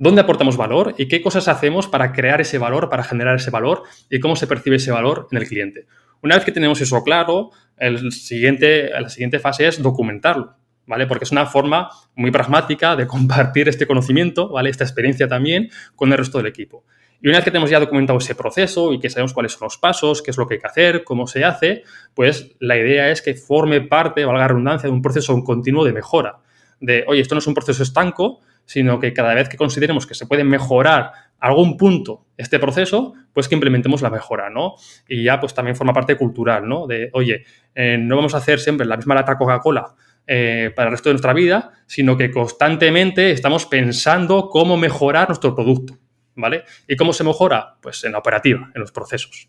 dónde 0.00 0.22
aportamos 0.22 0.56
valor 0.56 0.94
y 0.96 1.08
qué 1.08 1.20
cosas 1.20 1.46
hacemos 1.46 1.86
para 1.86 2.12
crear 2.12 2.40
ese 2.40 2.56
valor, 2.56 2.88
para 2.88 3.04
generar 3.04 3.36
ese 3.36 3.50
valor 3.50 3.82
y 4.08 4.18
cómo 4.18 4.34
se 4.34 4.46
percibe 4.46 4.76
ese 4.76 4.90
valor 4.90 5.28
en 5.30 5.38
el 5.38 5.46
cliente. 5.46 5.86
Una 6.22 6.36
vez 6.36 6.44
que 6.44 6.52
tenemos 6.52 6.80
eso 6.80 7.04
claro, 7.04 7.50
el 7.76 8.10
siguiente, 8.10 8.88
la 8.98 9.10
siguiente 9.10 9.38
fase 9.38 9.68
es 9.68 9.82
documentarlo, 9.82 10.56
¿vale? 10.86 11.06
Porque 11.06 11.24
es 11.24 11.32
una 11.32 11.44
forma 11.44 11.90
muy 12.14 12.30
pragmática 12.30 12.96
de 12.96 13.06
compartir 13.06 13.68
este 13.68 13.86
conocimiento, 13.86 14.48
¿vale? 14.48 14.70
Esta 14.70 14.84
experiencia 14.84 15.28
también 15.28 15.68
con 15.94 16.10
el 16.10 16.18
resto 16.18 16.38
del 16.38 16.46
equipo. 16.46 16.84
Y 17.20 17.28
una 17.28 17.36
vez 17.36 17.44
que 17.44 17.50
tenemos 17.50 17.68
ya 17.68 17.78
documentado 17.78 18.18
ese 18.18 18.34
proceso 18.34 18.94
y 18.94 19.00
que 19.00 19.10
sabemos 19.10 19.34
cuáles 19.34 19.52
son 19.52 19.66
los 19.66 19.76
pasos, 19.76 20.22
qué 20.22 20.30
es 20.30 20.38
lo 20.38 20.46
que 20.46 20.54
hay 20.54 20.60
que 20.60 20.66
hacer, 20.66 21.04
cómo 21.04 21.26
se 21.26 21.44
hace, 21.44 21.82
pues 22.14 22.56
la 22.58 22.78
idea 22.78 23.10
es 23.10 23.20
que 23.20 23.34
forme 23.34 23.82
parte, 23.82 24.24
valga 24.24 24.40
la 24.40 24.48
redundancia, 24.48 24.88
de 24.88 24.94
un 24.94 25.02
proceso 25.02 25.38
continuo 25.44 25.84
de 25.84 25.92
mejora. 25.92 26.38
De, 26.80 27.04
oye, 27.06 27.20
esto 27.20 27.34
no 27.34 27.40
es 27.40 27.46
un 27.46 27.52
proceso 27.52 27.82
estanco, 27.82 28.40
sino 28.64 28.98
que 29.00 29.12
cada 29.12 29.34
vez 29.34 29.48
que 29.48 29.56
consideremos 29.56 30.06
que 30.06 30.14
se 30.14 30.26
puede 30.26 30.44
mejorar 30.44 31.12
algún 31.38 31.76
punto 31.76 32.26
este 32.36 32.58
proceso, 32.58 33.14
pues 33.32 33.48
que 33.48 33.54
implementemos 33.54 34.02
la 34.02 34.10
mejora, 34.10 34.50
¿no? 34.50 34.74
Y 35.08 35.24
ya 35.24 35.40
pues 35.40 35.54
también 35.54 35.76
forma 35.76 35.92
parte 35.92 36.16
cultural, 36.16 36.68
¿no? 36.68 36.86
De, 36.86 37.10
oye, 37.12 37.44
eh, 37.74 37.98
no 37.98 38.16
vamos 38.16 38.34
a 38.34 38.38
hacer 38.38 38.60
siempre 38.60 38.86
la 38.86 38.96
misma 38.96 39.14
lata 39.14 39.36
Coca-Cola 39.36 39.94
eh, 40.26 40.72
para 40.76 40.88
el 40.88 40.92
resto 40.92 41.08
de 41.08 41.14
nuestra 41.14 41.32
vida, 41.32 41.72
sino 41.86 42.16
que 42.16 42.30
constantemente 42.30 43.30
estamos 43.32 43.66
pensando 43.66 44.48
cómo 44.48 44.76
mejorar 44.76 45.28
nuestro 45.28 45.54
producto, 45.54 45.98
¿vale? 46.36 46.64
¿Y 46.86 46.96
cómo 46.96 47.12
se 47.12 47.24
mejora? 47.24 47.76
Pues 47.80 48.04
en 48.04 48.12
la 48.12 48.18
operativa, 48.18 48.70
en 48.74 48.80
los 48.80 48.92
procesos. 48.92 49.48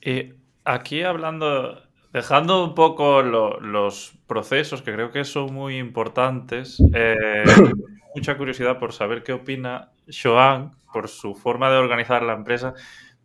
Y 0.00 0.32
aquí 0.64 1.02
hablando, 1.02 1.82
dejando 2.12 2.64
un 2.64 2.74
poco 2.74 3.22
los 3.22 4.14
procesos, 4.26 4.82
que 4.82 4.92
creo 4.92 5.10
que 5.10 5.24
son 5.24 5.52
muy 5.52 5.78
importantes, 5.78 6.82
eh, 6.94 7.44
mucha 8.14 8.36
curiosidad 8.36 8.78
por 8.78 8.92
saber 8.92 9.22
qué 9.22 9.32
opina 9.32 9.92
Joan 10.10 10.72
por 10.92 11.08
su 11.08 11.34
forma 11.34 11.70
de 11.70 11.76
organizar 11.76 12.22
la 12.22 12.32
empresa. 12.32 12.74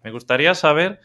Me 0.04 0.12
gustaría 0.12 0.54
saber 0.54 1.00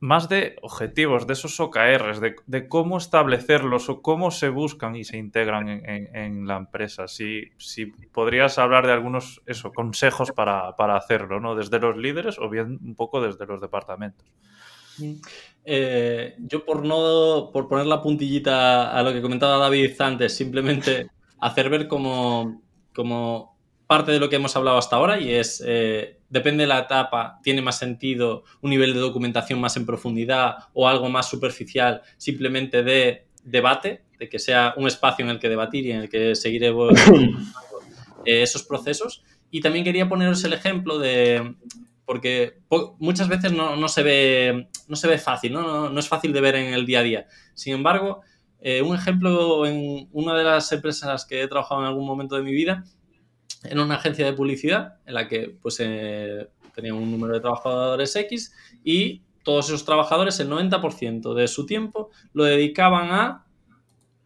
más 0.00 0.28
de 0.28 0.56
objetivos, 0.62 1.26
de 1.26 1.32
esos 1.32 1.58
OKRs, 1.58 2.20
de, 2.20 2.68
cómo 2.68 2.98
establecerlos 2.98 3.88
o 3.88 4.02
cómo 4.02 4.30
se 4.30 4.48
buscan 4.48 4.94
y 4.94 5.04
se 5.04 5.16
integran 5.16 5.68
en, 5.68 6.46
la 6.46 6.56
empresa. 6.56 7.08
Si, 7.08 7.50
si, 7.56 7.86
podrías 7.86 8.58
hablar 8.58 8.86
de 8.86 8.92
algunos 8.92 9.42
eso, 9.46 9.72
consejos 9.72 10.32
para, 10.32 10.74
hacerlo, 10.96 11.40
¿no? 11.40 11.54
Desde 11.54 11.78
los 11.78 11.96
líderes 11.96 12.38
o 12.38 12.50
bien 12.50 12.78
un 12.84 12.94
poco 12.94 13.22
desde 13.22 13.46
los 13.46 13.60
departamentos. 13.60 14.26
Eh, 15.68 16.36
yo 16.38 16.64
por 16.64 16.84
no 16.84 17.50
por 17.52 17.66
poner 17.66 17.86
la 17.86 18.00
puntillita 18.00 18.96
a 18.96 19.02
lo 19.02 19.12
que 19.12 19.20
comentaba 19.20 19.58
David 19.58 20.00
antes, 20.00 20.32
simplemente 20.32 21.10
hacer 21.40 21.68
ver 21.68 21.88
como, 21.88 22.62
como 22.94 23.56
parte 23.88 24.12
de 24.12 24.20
lo 24.20 24.28
que 24.28 24.36
hemos 24.36 24.54
hablado 24.54 24.78
hasta 24.78 24.94
ahora 24.94 25.20
y 25.20 25.34
es, 25.34 25.60
eh, 25.66 26.20
depende 26.28 26.62
de 26.62 26.68
la 26.68 26.78
etapa, 26.78 27.40
tiene 27.42 27.62
más 27.62 27.80
sentido 27.80 28.44
un 28.60 28.70
nivel 28.70 28.94
de 28.94 29.00
documentación 29.00 29.60
más 29.60 29.76
en 29.76 29.86
profundidad 29.86 30.56
o 30.72 30.88
algo 30.88 31.08
más 31.08 31.28
superficial, 31.28 32.02
simplemente 32.16 32.84
de 32.84 33.26
debate, 33.42 34.04
de 34.20 34.28
que 34.28 34.38
sea 34.38 34.72
un 34.76 34.86
espacio 34.86 35.24
en 35.24 35.32
el 35.32 35.40
que 35.40 35.48
debatir 35.48 35.86
y 35.86 35.90
en 35.90 36.02
el 36.02 36.08
que 36.08 36.36
seguir 36.36 36.62
evolucionando 36.62 37.38
eh, 38.24 38.42
esos 38.42 38.62
procesos. 38.62 39.24
Y 39.50 39.60
también 39.60 39.84
quería 39.84 40.08
poneros 40.08 40.42
el 40.44 40.52
ejemplo 40.52 40.98
de, 40.98 41.54
porque 42.06 42.60
muchas 42.98 43.28
veces 43.28 43.52
no, 43.52 43.88
se, 43.88 44.02
ve, 44.02 44.68
no 44.88 44.96
se 44.96 45.08
ve 45.08 45.18
fácil, 45.18 45.52
¿no? 45.52 45.98
es 45.98 46.08
fácil 46.08 46.32
de 46.32 46.40
ver 46.40 46.54
en 46.54 46.72
el 46.72 46.86
día 46.86 47.00
a 47.00 47.02
día. 47.02 47.26
Sin 47.52 47.74
embargo, 47.74 48.22
eh, 48.60 48.80
un 48.80 48.94
ejemplo 48.94 49.66
en 49.66 50.08
una 50.12 50.34
de 50.34 50.44
las 50.44 50.70
empresas 50.72 51.26
que 51.26 51.42
he 51.42 51.48
trabajado 51.48 51.82
en 51.82 51.88
algún 51.88 52.06
momento 52.06 52.36
de 52.36 52.42
mi 52.42 52.52
vida 52.52 52.84
en 53.64 53.80
una 53.80 53.96
agencia 53.96 54.24
de 54.24 54.32
publicidad 54.32 54.94
en 55.06 55.14
la 55.14 55.28
que 55.28 55.56
pues 55.60 55.76
eh, 55.80 56.48
tenía 56.74 56.94
un 56.94 57.10
número 57.10 57.34
de 57.34 57.40
trabajadores 57.40 58.14
X 58.14 58.54
y 58.84 59.22
todos 59.42 59.68
esos 59.68 59.84
trabajadores, 59.84 60.40
el 60.40 60.50
90% 60.50 61.32
de 61.34 61.46
su 61.46 61.66
tiempo, 61.66 62.10
lo 62.32 62.42
dedicaban 62.42 63.12
a 63.12 63.46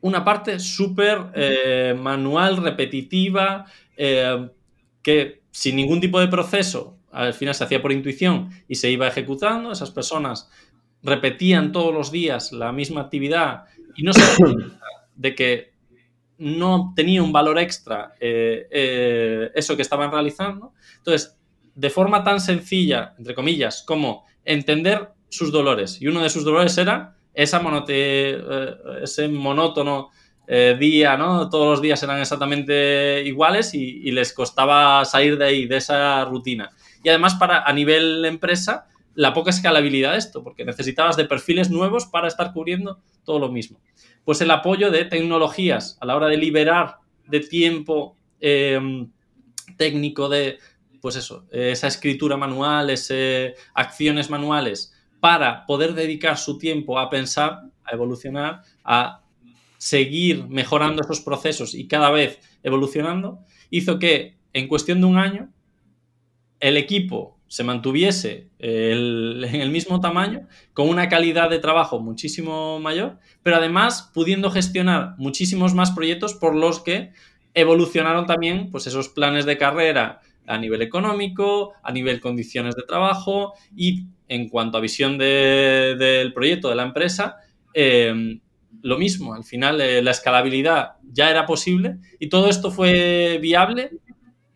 una 0.01 0.25
parte 0.25 0.59
súper 0.59 1.31
eh, 1.35 1.95
manual, 1.99 2.57
repetitiva, 2.57 3.67
eh, 3.99 4.49
que 5.03 5.43
sin 5.51 5.77
ningún 5.77 6.01
tipo 6.01 6.19
de 6.21 6.29
proceso, 6.29 6.97
al 7.13 7.35
final 7.35 7.55
se 7.55 7.65
hacía 7.65 7.83
por 7.83 7.93
intuición 7.93 8.51
y 8.69 8.77
se 8.77 8.91
iba 8.91 9.09
ejecutando. 9.09 9.73
Esas 9.73 9.91
personas 9.91 10.51
repetían 11.03 11.73
todos 11.73 11.93
los 11.95 12.11
días 12.11 12.53
la 12.53 12.73
misma 12.73 13.03
actividad 13.03 13.65
y 13.97 14.03
no 14.03 14.13
se 14.13 14.23
de 15.17 15.35
que 15.35 15.71
no 16.39 16.95
tenía 16.97 17.23
un 17.23 17.33
valor 17.33 17.59
extra 17.59 18.15
eh, 18.19 18.67
eh, 18.71 19.51
eso 19.55 19.77
que 19.77 19.83
estaban 19.83 20.11
realizando. 20.11 20.73
Entonces, 20.97 21.39
de 21.75 21.91
forma 21.91 22.25
tan 22.25 22.41
sencilla, 22.41 23.15
entre 23.19 23.35
comillas, 23.35 23.85
como 23.87 24.25
entender 24.45 25.11
sus 25.29 25.53
dolores. 25.53 26.01
Y 26.01 26.09
uno 26.09 26.23
de 26.23 26.31
sus 26.31 26.45
dolores 26.45 26.77
era 26.79 27.17
eh, 27.35 28.77
ese 29.03 29.29
monótono 29.29 30.11
día, 30.81 31.17
¿no? 31.17 31.49
Todos 31.49 31.69
los 31.69 31.81
días 31.81 32.03
eran 32.03 32.19
exactamente 32.19 33.23
iguales 33.25 33.73
y, 33.73 34.01
y, 34.03 34.11
les 34.11 34.33
costaba 34.33 35.05
salir 35.05 35.39
de 35.39 35.45
ahí, 35.45 35.67
de 35.67 35.77
esa 35.77 36.25
rutina. 36.25 36.73
Y 37.03 37.09
además, 37.09 37.35
para, 37.35 37.63
a 37.63 37.73
nivel 37.73 38.25
empresa, 38.25 38.89
la 39.15 39.35
poca 39.35 39.51
escalabilidad 39.51 40.13
de 40.13 40.19
esto, 40.19 40.43
porque 40.43 40.65
necesitabas 40.65 41.17
de 41.17 41.25
perfiles 41.25 41.71
nuevos 41.71 42.07
para 42.07 42.29
estar 42.29 42.53
cubriendo 42.53 43.01
todo 43.25 43.39
lo 43.39 43.51
mismo. 43.51 43.81
Pues 44.25 44.41
el 44.41 44.51
apoyo 44.51 44.91
de 44.91 45.05
tecnologías 45.05 45.99
a 46.01 46.07
la 46.07 46.17
hora 46.17 46.29
de 46.29 46.37
liberar 46.37 46.97
de 47.27 47.41
tiempo 47.41 48.17
em, 48.41 49.11
técnico 49.77 50.29
de, 50.29 50.59
pues 51.01 51.17
eso, 51.17 51.47
esa 51.51 51.87
escritura 51.87 52.37
manual, 52.37 52.91
esas 52.91 53.53
acciones 53.75 54.31
manuales, 54.31 54.95
para 55.21 55.67
poder 55.67 55.95
dedicar 55.95 56.39
su 56.39 56.59
tiempo 56.59 56.99
a 56.99 57.11
pensar, 57.11 57.61
a 57.85 57.93
evolucionar, 57.93 58.63
a 58.85 59.23
seguir 59.79 60.47
mejorando 60.49 61.03
esos 61.03 61.21
procesos 61.21 61.75
y 61.75 61.89
cada 61.89 62.11
vez 62.11 62.39
evolucionando, 62.63 63.41
hizo 63.71 63.99
que 63.99 64.37
en 64.53 64.69
cuestión 64.69 65.01
de 65.01 65.07
un 65.07 65.19
año 65.19 65.51
el 66.61 66.77
equipo 66.77 67.39
se 67.49 67.65
mantuviese 67.65 68.49
en 68.61 69.61
el 69.61 69.71
mismo 69.71 70.01
tamaño, 70.01 70.47
con 70.73 70.89
una 70.89 71.09
calidad 71.09 71.51
de 71.51 71.59
trabajo 71.59 71.99
muchísimo 72.01 72.79
mayor, 72.79 73.19
pero 73.43 73.57
además 73.57 74.11
pudiendo 74.15 74.51
gestionar 74.51 75.15
muchísimos 75.19 75.75
más 75.75 75.91
proyectos 75.91 76.35
por 76.35 76.55
los 76.55 76.81
que 76.81 77.11
evolucionaron 77.55 78.27
también 78.27 78.71
pues, 78.71 78.87
esos 78.87 79.09
planes 79.09 79.47
de 79.47 79.59
carrera 79.59 80.21
a 80.47 80.59
nivel 80.59 80.83
económico, 80.83 81.73
a 81.83 81.93
nivel 81.93 82.21
condiciones 82.21 82.77
de 82.77 82.83
trabajo 82.83 83.55
y 83.77 84.05
en 84.29 84.49
cuanto 84.49 84.79
a 84.79 84.81
visión 84.81 85.19
del 85.19 86.33
proyecto 86.33 86.69
de 86.69 86.77
la 86.77 86.85
empresa, 86.85 87.39
eh, 87.75 88.39
lo 88.83 88.99
mismo, 88.99 89.35
al 89.35 89.45
final 89.45 89.81
eh, 89.81 90.03
la 90.03 90.13
escalabilidad 90.13 90.93
ya 91.03 91.31
era 91.31 91.47
posible 91.47 91.97
y 92.19 92.29
todo 92.29 92.49
esto 92.49 92.71
fue 92.71 93.39
viable 93.43 93.91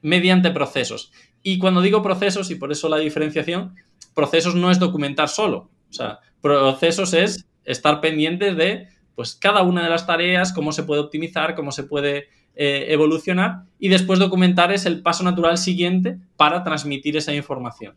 mediante 0.02 0.50
procesos. 0.50 1.12
Y 1.46 1.58
cuando 1.58 1.82
digo 1.82 2.02
procesos, 2.02 2.50
y 2.50 2.54
por 2.54 2.72
eso 2.72 2.88
la 2.88 2.96
diferenciación, 2.96 3.76
procesos 4.14 4.54
no 4.54 4.70
es 4.70 4.78
documentar 4.78 5.28
solo. 5.28 5.70
O 5.90 5.92
sea, 5.92 6.18
procesos 6.40 7.12
es 7.12 7.46
estar 7.66 8.00
pendientes 8.00 8.56
de 8.56 8.88
pues, 9.14 9.34
cada 9.34 9.62
una 9.62 9.84
de 9.84 9.90
las 9.90 10.06
tareas, 10.06 10.54
cómo 10.54 10.72
se 10.72 10.84
puede 10.84 11.02
optimizar, 11.02 11.54
cómo 11.54 11.70
se 11.70 11.84
puede 11.84 12.28
eh, 12.54 12.86
evolucionar. 12.88 13.64
Y 13.78 13.88
después 13.88 14.18
documentar 14.18 14.72
es 14.72 14.86
el 14.86 15.02
paso 15.02 15.22
natural 15.22 15.58
siguiente 15.58 16.16
para 16.38 16.64
transmitir 16.64 17.18
esa 17.18 17.34
información. 17.34 17.94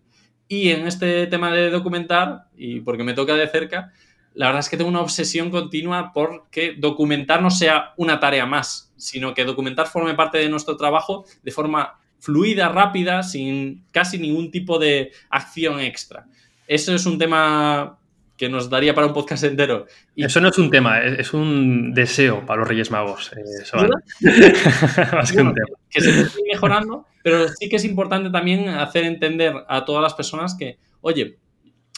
Y 0.49 0.71
en 0.71 0.85
este 0.85 1.25
tema 1.27 1.49
de 1.49 1.69
documentar, 1.69 2.47
y 2.57 2.81
porque 2.81 3.05
me 3.05 3.13
toca 3.13 3.35
de 3.35 3.47
cerca, 3.47 3.93
la 4.33 4.47
verdad 4.47 4.59
es 4.59 4.69
que 4.69 4.75
tengo 4.75 4.89
una 4.89 5.01
obsesión 5.01 5.51
continua 5.51 6.11
por 6.11 6.49
que 6.51 6.75
documentar 6.77 7.41
no 7.41 7.49
sea 7.49 7.93
una 7.95 8.19
tarea 8.19 8.45
más, 8.45 8.93
sino 8.97 9.33
que 9.33 9.45
documentar 9.45 9.87
forme 9.87 10.15
parte 10.15 10.37
de 10.37 10.49
nuestro 10.49 10.75
trabajo 10.75 11.23
de 11.43 11.51
forma 11.51 11.97
fluida, 12.27 12.67
rápida, 12.67 13.23
sin 13.23 13.85
casi 13.93 14.17
ningún 14.19 14.51
tipo 14.51 14.77
de 14.79 15.13
acción 15.29 15.79
extra. 15.79 16.25
Eso 16.67 16.93
es 16.93 17.05
un 17.05 17.17
tema 17.17 17.99
que 18.35 18.49
nos 18.49 18.69
daría 18.69 18.93
para 18.93 19.07
un 19.07 19.13
podcast 19.13 19.45
entero. 19.45 19.87
Eso 20.13 20.41
no 20.41 20.49
es 20.49 20.57
un 20.57 20.69
tema, 20.69 20.99
es, 20.99 21.33
un 21.33 21.93
deseo 21.93 22.45
para 22.45 22.59
los 22.59 22.67
Reyes 22.67 22.91
Magos. 22.91 23.31
Eh, 23.31 23.43
Más 25.13 25.31
que, 25.31 25.39
un 25.39 25.53
tema. 25.53 25.67
que 25.89 26.01
se 26.01 26.21
esté 26.21 26.41
mejorando, 26.51 27.05
pero 27.23 27.47
sí 27.47 27.69
que 27.69 27.77
es 27.77 27.85
importante 27.85 28.29
también 28.29 28.67
hacer 28.67 29.05
entender 29.05 29.53
a 29.69 29.85
todas 29.85 30.03
las 30.03 30.13
personas 30.13 30.53
que, 30.59 30.79
oye, 30.99 31.37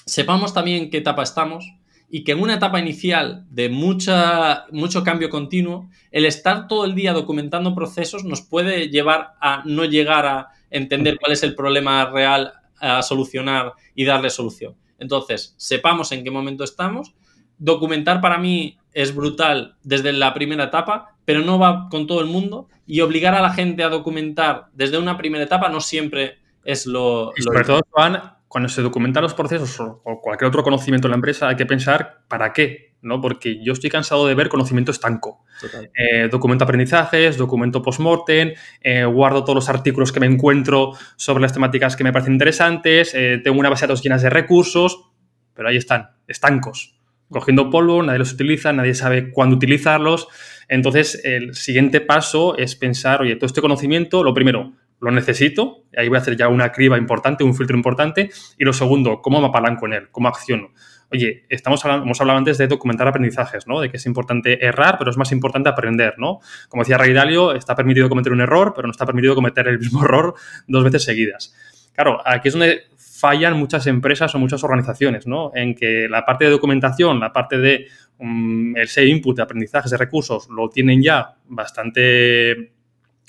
sepamos 0.05 0.53
también 0.53 0.91
qué 0.91 0.99
etapa 0.99 1.23
estamos, 1.23 1.73
y 2.09 2.23
que 2.23 2.31
en 2.31 2.41
una 2.41 2.55
etapa 2.55 2.79
inicial 2.79 3.45
de 3.49 3.69
mucha, 3.69 4.65
mucho 4.71 5.03
cambio 5.03 5.29
continuo, 5.29 5.89
el 6.11 6.25
estar 6.25 6.67
todo 6.67 6.85
el 6.85 6.95
día 6.95 7.13
documentando 7.13 7.75
procesos 7.75 8.23
nos 8.23 8.41
puede 8.41 8.89
llevar 8.89 9.35
a 9.39 9.61
no 9.65 9.85
llegar 9.85 10.25
a 10.25 10.47
entender 10.71 11.17
cuál 11.19 11.33
es 11.33 11.43
el 11.43 11.55
problema 11.55 12.09
real 12.09 12.53
a 12.79 13.01
solucionar 13.03 13.73
y 13.93 14.05
darle 14.05 14.29
solución. 14.29 14.75
Entonces, 14.97 15.53
sepamos 15.57 16.11
en 16.11 16.23
qué 16.23 16.31
momento 16.31 16.63
estamos. 16.63 17.13
Documentar 17.57 18.21
para 18.21 18.37
mí 18.37 18.77
es 18.93 19.13
brutal 19.13 19.75
desde 19.83 20.11
la 20.13 20.33
primera 20.33 20.65
etapa, 20.65 21.15
pero 21.25 21.41
no 21.41 21.59
va 21.59 21.89
con 21.89 22.07
todo 22.07 22.21
el 22.21 22.27
mundo 22.27 22.67
y 22.87 23.01
obligar 23.01 23.35
a 23.35 23.41
la 23.41 23.53
gente 23.53 23.83
a 23.83 23.89
documentar 23.89 24.67
desde 24.73 24.97
una 24.97 25.17
primera 25.17 25.43
etapa 25.43 25.69
no 25.69 25.79
siempre 25.79 26.39
es 26.63 26.85
lo... 26.85 27.31
sobre 27.37 27.63
todo, 27.63 27.81
Juan, 27.91 28.38
cuando 28.49 28.67
se 28.67 28.81
documentan 28.81 29.23
los 29.23 29.33
procesos 29.33 29.79
o 29.79 30.19
cualquier 30.21 30.49
otro 30.49 30.63
conocimiento 30.63 31.07
de 31.07 31.11
la 31.11 31.15
empresa, 31.15 31.47
hay 31.47 31.55
que 31.55 31.65
pensar 31.65 32.23
para 32.27 32.51
qué 32.51 32.89
¿no? 33.01 33.21
Porque 33.21 33.63
yo 33.63 33.73
estoy 33.73 33.89
cansado 33.89 34.27
de 34.27 34.35
ver 34.35 34.49
conocimiento 34.49 34.91
estanco. 34.91 35.45
Eh, 35.93 36.27
documento 36.29 36.63
aprendizajes, 36.63 37.37
documento 37.37 37.81
postmortem, 37.81 38.53
eh, 38.81 39.05
guardo 39.05 39.43
todos 39.43 39.55
los 39.55 39.69
artículos 39.69 40.11
que 40.11 40.19
me 40.19 40.25
encuentro 40.25 40.93
sobre 41.15 41.41
las 41.41 41.53
temáticas 41.53 41.95
que 41.95 42.03
me 42.03 42.11
parecen 42.11 42.33
interesantes, 42.33 43.13
eh, 43.13 43.39
tengo 43.43 43.59
una 43.59 43.69
base 43.69 43.85
de 43.85 43.87
datos 43.87 44.03
llenas 44.03 44.21
de 44.21 44.29
recursos, 44.29 45.11
pero 45.53 45.69
ahí 45.69 45.77
están, 45.77 46.09
estancos, 46.27 46.99
cogiendo 47.29 47.69
polvo, 47.69 48.03
nadie 48.03 48.19
los 48.19 48.33
utiliza, 48.33 48.73
nadie 48.73 48.95
sabe 48.95 49.31
cuándo 49.31 49.55
utilizarlos. 49.55 50.27
Entonces, 50.67 51.21
el 51.23 51.55
siguiente 51.55 52.01
paso 52.01 52.57
es 52.57 52.75
pensar, 52.75 53.21
oye, 53.21 53.35
todo 53.35 53.47
este 53.47 53.61
conocimiento, 53.61 54.23
lo 54.23 54.33
primero, 54.33 54.73
lo 55.01 55.11
necesito, 55.11 55.85
ahí 55.95 56.07
voy 56.07 56.17
a 56.17 56.21
hacer 56.21 56.35
ya 56.35 56.47
una 56.47 56.71
criba 56.71 56.97
importante, 56.97 57.43
un 57.43 57.55
filtro 57.55 57.75
importante, 57.75 58.29
y 58.57 58.63
lo 58.63 58.73
segundo, 58.73 59.21
¿cómo 59.21 59.39
me 59.39 59.47
apalanco 59.47 59.85
en 59.85 59.93
él? 59.93 60.09
¿Cómo 60.11 60.27
acciono? 60.27 60.71
Oye, 61.11 61.45
estamos 61.49 61.83
hablando, 61.83 62.05
hemos 62.05 62.21
hablado 62.21 62.37
antes 62.37 62.57
de 62.57 62.67
documentar 62.67 63.07
aprendizajes, 63.07 63.65
¿no? 63.65 63.81
De 63.81 63.89
que 63.89 63.97
es 63.97 64.05
importante 64.05 64.63
errar, 64.63 64.97
pero 64.99 65.09
es 65.09 65.17
más 65.17 65.31
importante 65.31 65.69
aprender, 65.69 66.15
¿no? 66.17 66.39
Como 66.67 66.83
decía 66.83 66.97
Ray 66.97 67.13
Dalio, 67.13 67.53
está 67.53 67.75
permitido 67.75 68.09
cometer 68.09 68.31
un 68.31 68.41
error, 68.41 68.73
pero 68.75 68.87
no 68.87 68.91
está 68.91 69.05
permitido 69.05 69.33
cometer 69.33 69.67
el 69.67 69.79
mismo 69.79 70.03
error 70.03 70.35
dos 70.67 70.83
veces 70.83 71.03
seguidas. 71.03 71.55
Claro, 71.95 72.21
aquí 72.25 72.49
es 72.49 72.53
donde 72.53 72.83
fallan 72.97 73.57
muchas 73.57 73.87
empresas 73.87 74.33
o 74.35 74.39
muchas 74.39 74.63
organizaciones, 74.63 75.25
¿no? 75.25 75.51
En 75.55 75.73
que 75.75 76.07
la 76.07 76.25
parte 76.25 76.45
de 76.45 76.51
documentación, 76.51 77.19
la 77.19 77.33
parte 77.33 77.57
de 77.57 77.87
um, 78.19 78.75
el 78.75 79.09
input 79.09 79.35
de 79.35 79.43
aprendizajes 79.43 79.91
de 79.91 79.97
recursos 79.97 80.47
lo 80.49 80.69
tienen 80.69 81.01
ya 81.01 81.35
bastante 81.47 82.71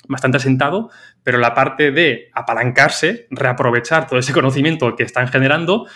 bastante 0.07 0.37
asentado, 0.37 0.89
pero 1.23 1.37
la 1.37 1.53
parte 1.53 1.91
de 1.91 2.29
apalancarse, 2.33 3.27
reaprovechar 3.29 4.07
todo 4.07 4.19
ese 4.19 4.33
conocimiento 4.33 4.95
que 4.95 5.03
están 5.03 5.27
generando, 5.27 5.87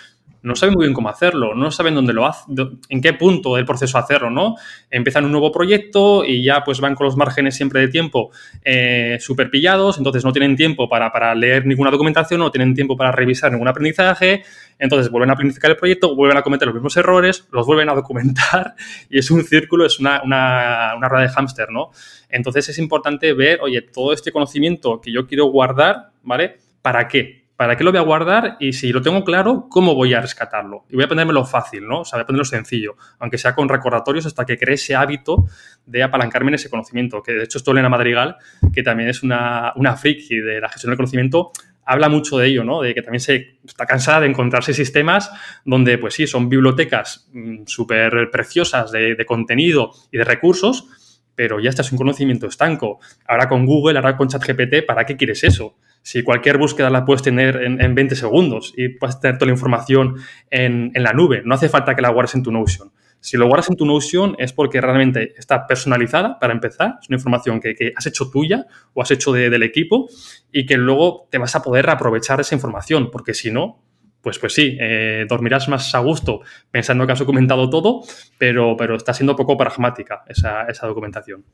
no 0.46 0.56
saben 0.56 0.76
muy 0.76 0.86
bien 0.86 0.94
cómo 0.94 1.10
hacerlo, 1.10 1.56
no 1.56 1.72
saben 1.72 1.96
dónde 1.96 2.14
lo 2.14 2.26
hace, 2.28 2.46
en 2.90 3.02
qué 3.02 3.14
punto 3.14 3.56
del 3.56 3.66
proceso 3.66 3.98
hacerlo, 3.98 4.30
¿no? 4.30 4.56
Empiezan 4.92 5.26
un 5.26 5.32
nuevo 5.32 5.52
proyecto 5.52 6.24
y 6.24 6.44
ya 6.44 6.64
pues 6.64 6.80
van 6.80 6.94
con 6.94 7.06
los 7.06 7.18
márgenes 7.18 7.56
siempre 7.56 7.82
de 7.82 7.88
tiempo 7.88 8.30
eh, 8.64 9.18
súper 9.20 9.50
pillados, 9.50 9.98
entonces 9.98 10.24
no 10.24 10.32
tienen 10.32 10.56
tiempo 10.56 10.88
para, 10.88 11.12
para, 11.12 11.34
leer 11.34 11.66
ninguna 11.66 11.90
documentación, 11.90 12.40
no 12.40 12.52
tienen 12.52 12.76
tiempo 12.76 12.96
para 12.96 13.12
revisar 13.12 13.52
ningún 13.52 13.68
aprendizaje, 13.68 14.44
entonces 14.78 15.12
vuelven 15.12 15.32
a 15.32 15.36
planificar 15.36 15.72
el 15.72 15.78
proyecto, 15.78 16.16
vuelven 16.16 16.38
a 16.38 16.44
cometer 16.44 16.68
los 16.68 16.76
mismos 16.76 16.96
errores, 16.96 17.48
los 17.52 17.66
vuelven 17.66 17.90
a 17.90 17.96
documentar 17.96 18.76
y 19.10 19.18
es 19.18 19.32
un 19.32 19.44
círculo, 19.44 19.86
es 19.86 20.00
una, 20.00 20.22
una, 20.24 20.94
una 20.96 21.10
rueda 21.10 21.24
de 21.24 21.30
hámster, 21.30 21.72
¿no? 21.72 21.90
Entonces 22.30 22.70
es 22.70 22.78
importante 22.78 23.34
ver, 23.34 23.62
oye, 23.62 23.82
todo 23.82 24.14
este 24.14 24.32
conocimiento 24.32 25.02
que 25.02 25.12
yo 25.12 25.26
quiero 25.26 25.46
guardar, 25.46 26.12
¿vale? 26.22 26.58
¿Para 26.84 27.08
qué? 27.08 27.45
¿Para 27.58 27.78
qué 27.78 27.84
lo 27.86 27.92
voy 27.92 28.00
a 28.00 28.04
guardar? 28.04 28.58
Y 28.60 28.74
si 28.74 28.92
lo 28.92 29.02
tengo 29.02 29.24
claro, 29.24 29.68
¿cómo 29.70 29.96
voy 29.96 30.14
a 30.14 30.20
rescatarlo? 30.20 30.86
Y 30.90 30.96
voy 30.96 31.06
a 31.06 31.08
ponérmelo 31.08 31.46
fácil, 31.46 31.88
¿no? 31.88 32.02
O 32.02 32.06
sea, 32.06 32.18
voy 32.18 32.24
a 32.24 32.26
ponerlo 32.26 32.46
sencillo, 32.46 32.98
aunque 33.20 33.38
sea 33.38 33.56
con 33.56 33.70
recordatorios 33.70 34.26
hasta 34.26 34.46
que 34.46 34.58
cree 34.58 34.76
ese 34.76 34.96
hábito 34.96 35.46
de 35.86 36.04
apalancarme 36.04 36.50
en 36.50 36.56
ese 36.56 36.70
conocimiento. 36.70 37.24
Que 37.24 37.34
de 37.34 37.44
hecho, 37.46 37.58
esto 37.58 37.72
Elena 37.72 37.88
Madrigal, 37.88 38.36
que 38.74 38.84
también 38.84 39.10
es 39.10 39.24
una, 39.24 39.72
una 39.78 39.96
de 39.96 40.60
la 40.60 40.68
gestión 40.70 40.92
del 40.92 40.98
conocimiento, 40.98 41.52
habla 41.86 42.10
mucho 42.10 42.38
de 42.38 42.48
ello, 42.48 42.64
¿no? 42.64 42.82
De 42.82 42.94
que 42.94 43.02
también 43.02 43.22
se 43.22 43.60
está 43.66 43.86
cansada 43.86 44.22
de 44.22 44.28
encontrarse 44.28 44.74
sistemas 44.74 45.32
donde, 45.64 45.98
pues 45.98 46.16
sí, 46.16 46.28
son 46.28 46.50
bibliotecas 46.50 47.30
mm, 47.32 47.64
súper 47.66 48.30
preciosas 48.32 48.92
de, 48.92 49.24
contenido 49.26 49.92
y 50.12 50.18
de 50.18 50.24
recursos, 50.24 51.22
pero 51.36 51.60
ya 51.60 51.70
estás 51.70 51.92
un 51.92 51.98
conocimiento 51.98 52.48
estanco. 52.48 53.00
Ahora 53.28 53.48
con 53.48 53.66
Google, 53.66 53.98
ahora 53.98 54.18
con 54.18 54.28
ChatGPT, 54.28 54.86
¿para 54.86 55.06
qué 55.06 55.16
quieres 55.16 55.44
eso? 55.44 55.78
Si 56.06 56.22
cualquier 56.22 56.60
búsqueda 56.60 56.92
la 56.92 57.04
puedes 57.04 57.24
tener 57.24 57.56
en, 57.64 57.96
20 57.96 58.16
segundos 58.16 58.76
y 58.78 58.90
puedes 58.90 59.20
tener 59.20 59.40
toda 59.40 59.48
la 59.48 59.54
información 59.54 60.18
en, 60.52 60.92
la 60.94 61.14
nube, 61.14 61.42
no 61.44 61.56
hace 61.56 61.68
falta 61.68 61.96
que 61.96 62.04
la 62.04 62.10
guardes 62.10 62.36
en 62.36 62.44
tu 62.44 62.52
Notion. 62.52 62.92
Si 63.20 63.38
lo 63.38 63.48
guardas 63.48 63.72
en 63.72 63.76
tu 63.76 63.88
Notion 63.88 64.36
es 64.38 64.54
porque 64.54 64.80
realmente 64.82 65.34
está 65.36 65.66
personalizada, 65.66 66.38
para 66.38 66.54
empezar, 66.54 67.00
es 67.02 67.10
una 67.10 67.16
información 67.16 67.60
que, 67.60 67.92
has 67.96 68.06
hecho 68.06 68.30
tuya 68.30 68.68
o 68.94 69.02
has 69.02 69.10
hecho 69.10 69.34
del 69.34 69.64
equipo 69.64 70.08
y 70.52 70.68
que 70.68 70.78
luego 70.78 71.28
te 71.32 71.40
vas 71.40 71.56
a 71.56 71.64
poder 71.64 71.90
aprovechar 71.90 72.40
esa 72.40 72.54
información, 72.54 73.10
porque 73.10 73.34
si 73.34 73.50
no, 73.50 73.84
pues, 74.22 74.38
pues 74.38 74.54
sí, 74.54 74.78
eh, 74.80 75.26
dormirás 75.28 75.68
más 75.70 75.96
a 75.96 76.00
gusto 76.00 76.42
pensando 76.70 77.08
que 77.08 77.14
has 77.14 77.20
documentado 77.20 77.68
todo, 77.68 78.04
pero, 78.38 78.78
pero 78.78 78.96
está 78.96 79.12
siendo 79.12 79.36
poco 79.36 79.58
pragmática 79.58 80.22
esa, 80.28 80.68
esa 80.68 80.86
documentación. 80.86 81.46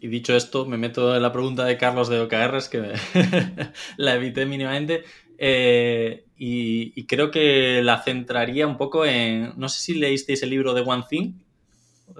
Y 0.00 0.08
dicho 0.08 0.36
esto, 0.36 0.66
me 0.66 0.76
meto 0.76 1.14
en 1.14 1.22
la 1.22 1.32
pregunta 1.32 1.64
de 1.64 1.76
Carlos 1.76 2.08
de 2.08 2.20
OKRs, 2.20 2.68
que 2.68 2.92
la 3.96 4.14
evité 4.14 4.46
mínimamente. 4.46 5.04
Eh, 5.38 6.24
y, 6.36 7.04
creo 7.06 7.30
que 7.30 7.80
la 7.82 8.02
centraría 8.02 8.66
un 8.66 8.76
poco 8.76 9.04
en. 9.04 9.52
No 9.56 9.68
sé 9.68 9.80
si 9.80 9.94
leísteis 9.94 10.42
el 10.42 10.50
libro 10.50 10.74
de 10.74 10.82
One 10.82 11.04
Thing, 11.08 11.32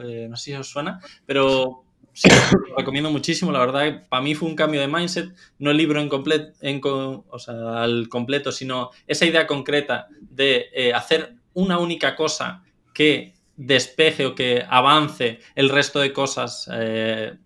eh, 0.02 0.26
no 0.28 0.36
sé 0.36 0.44
si 0.44 0.54
os 0.54 0.68
suena, 0.68 1.00
pero 1.26 1.84
sí, 2.12 2.28
lo 2.68 2.76
recomiendo 2.76 3.10
muchísimo. 3.10 3.52
La 3.52 3.60
verdad, 3.60 4.06
para 4.08 4.22
mí 4.22 4.34
fue 4.34 4.48
un 4.48 4.56
cambio 4.56 4.80
de 4.80 4.88
mindset, 4.88 5.34
no 5.58 5.70
el 5.70 5.76
libro 5.76 6.00
en 6.00 6.08
completo, 6.08 6.52
en, 6.60 6.80
o 6.82 7.38
sea, 7.38 7.82
al 7.82 8.08
completo, 8.08 8.52
sino 8.52 8.90
esa 9.06 9.26
idea 9.26 9.46
concreta 9.46 10.08
de 10.20 10.66
eh, 10.72 10.92
hacer 10.92 11.34
una 11.54 11.78
única 11.78 12.14
cosa 12.14 12.64
que 12.94 13.34
despeje 13.58 14.24
o 14.24 14.34
que 14.34 14.64
avance 14.66 15.40
el 15.54 15.68
resto 15.68 16.00
de 16.00 16.14
cosas. 16.14 16.70
Eh, 16.72 17.36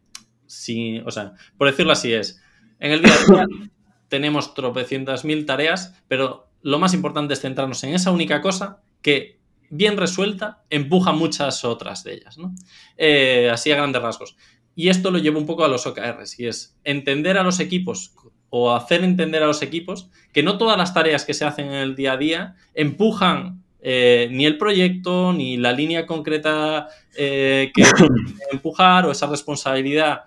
o 1.04 1.10
sea, 1.10 1.32
por 1.56 1.68
decirlo 1.68 1.92
así 1.92 2.12
es, 2.12 2.40
en 2.78 2.92
el 2.92 3.02
día 3.02 3.14
a 3.14 3.32
día 3.32 3.46
tenemos 4.08 4.54
tropecientas 4.54 5.24
mil 5.24 5.46
tareas, 5.46 6.00
pero 6.06 6.50
lo 6.60 6.78
más 6.78 6.94
importante 6.94 7.34
es 7.34 7.40
centrarnos 7.40 7.82
en 7.82 7.94
esa 7.94 8.12
única 8.12 8.42
cosa 8.42 8.82
que 9.00 9.40
bien 9.70 9.96
resuelta 9.96 10.62
empuja 10.68 11.12
muchas 11.12 11.64
otras 11.64 12.04
de 12.04 12.14
ellas, 12.14 12.36
¿no? 12.36 12.54
Eh, 12.98 13.48
así 13.50 13.72
a 13.72 13.76
grandes 13.76 14.02
rasgos. 14.02 14.36
Y 14.74 14.90
esto 14.90 15.10
lo 15.10 15.18
llevo 15.18 15.38
un 15.38 15.46
poco 15.46 15.64
a 15.64 15.68
los 15.68 15.86
OKRs, 15.86 16.38
y 16.38 16.46
es 16.46 16.78
entender 16.84 17.38
a 17.38 17.42
los 17.42 17.58
equipos 17.58 18.14
o 18.50 18.74
hacer 18.74 19.02
entender 19.02 19.42
a 19.42 19.46
los 19.46 19.62
equipos 19.62 20.10
que 20.32 20.42
no 20.42 20.58
todas 20.58 20.76
las 20.76 20.92
tareas 20.92 21.24
que 21.24 21.32
se 21.32 21.46
hacen 21.46 21.68
en 21.68 21.74
el 21.74 21.96
día 21.96 22.12
a 22.12 22.16
día 22.18 22.56
empujan 22.74 23.61
eh, 23.84 24.28
ni 24.30 24.46
el 24.46 24.58
proyecto, 24.58 25.32
ni 25.32 25.56
la 25.56 25.72
línea 25.72 26.06
concreta 26.06 26.88
eh, 27.16 27.72
que 27.74 27.82
empujar 28.52 29.06
o 29.06 29.10
esa 29.10 29.26
responsabilidad. 29.26 30.20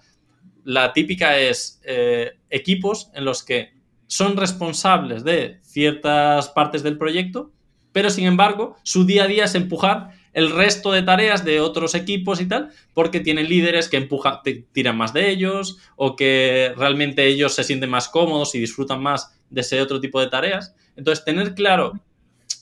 La 0.66 0.92
típica 0.92 1.38
es 1.40 1.80
eh, 1.86 2.34
equipos 2.50 3.10
en 3.14 3.24
los 3.24 3.44
que 3.44 3.72
son 4.08 4.36
responsables 4.36 5.24
de 5.24 5.60
ciertas 5.64 6.50
partes 6.50 6.84
del 6.84 6.98
proyecto, 6.98 7.54
pero 7.94 8.10
sin 8.10 8.26
embargo 8.26 8.76
su 8.84 9.06
día 9.06 9.24
a 9.24 9.28
día 9.28 9.46
es 9.46 9.56
empujar 9.56 10.12
el 10.34 10.52
resto 10.52 10.92
de 10.92 11.02
tareas 11.02 11.46
de 11.46 11.62
otros 11.62 11.96
equipos 11.96 12.42
y 12.42 12.48
tal, 12.48 12.72
porque 12.94 13.22
tienen 13.22 13.48
líderes 13.48 13.88
que 13.88 13.96
empujan, 13.96 14.40
tiran 14.74 14.98
más 14.98 15.14
de 15.14 15.30
ellos 15.30 15.78
o 15.96 16.18
que 16.18 16.74
realmente 16.76 17.26
ellos 17.26 17.54
se 17.54 17.64
sienten 17.64 17.90
más 17.90 18.10
cómodos 18.10 18.54
y 18.54 18.60
disfrutan 18.60 19.02
más 19.02 19.34
de 19.50 19.62
ese 19.62 19.82
otro 19.82 20.02
tipo 20.02 20.20
de 20.20 20.28
tareas. 20.28 20.76
Entonces, 20.98 21.24
tener 21.24 21.56
claro 21.56 21.94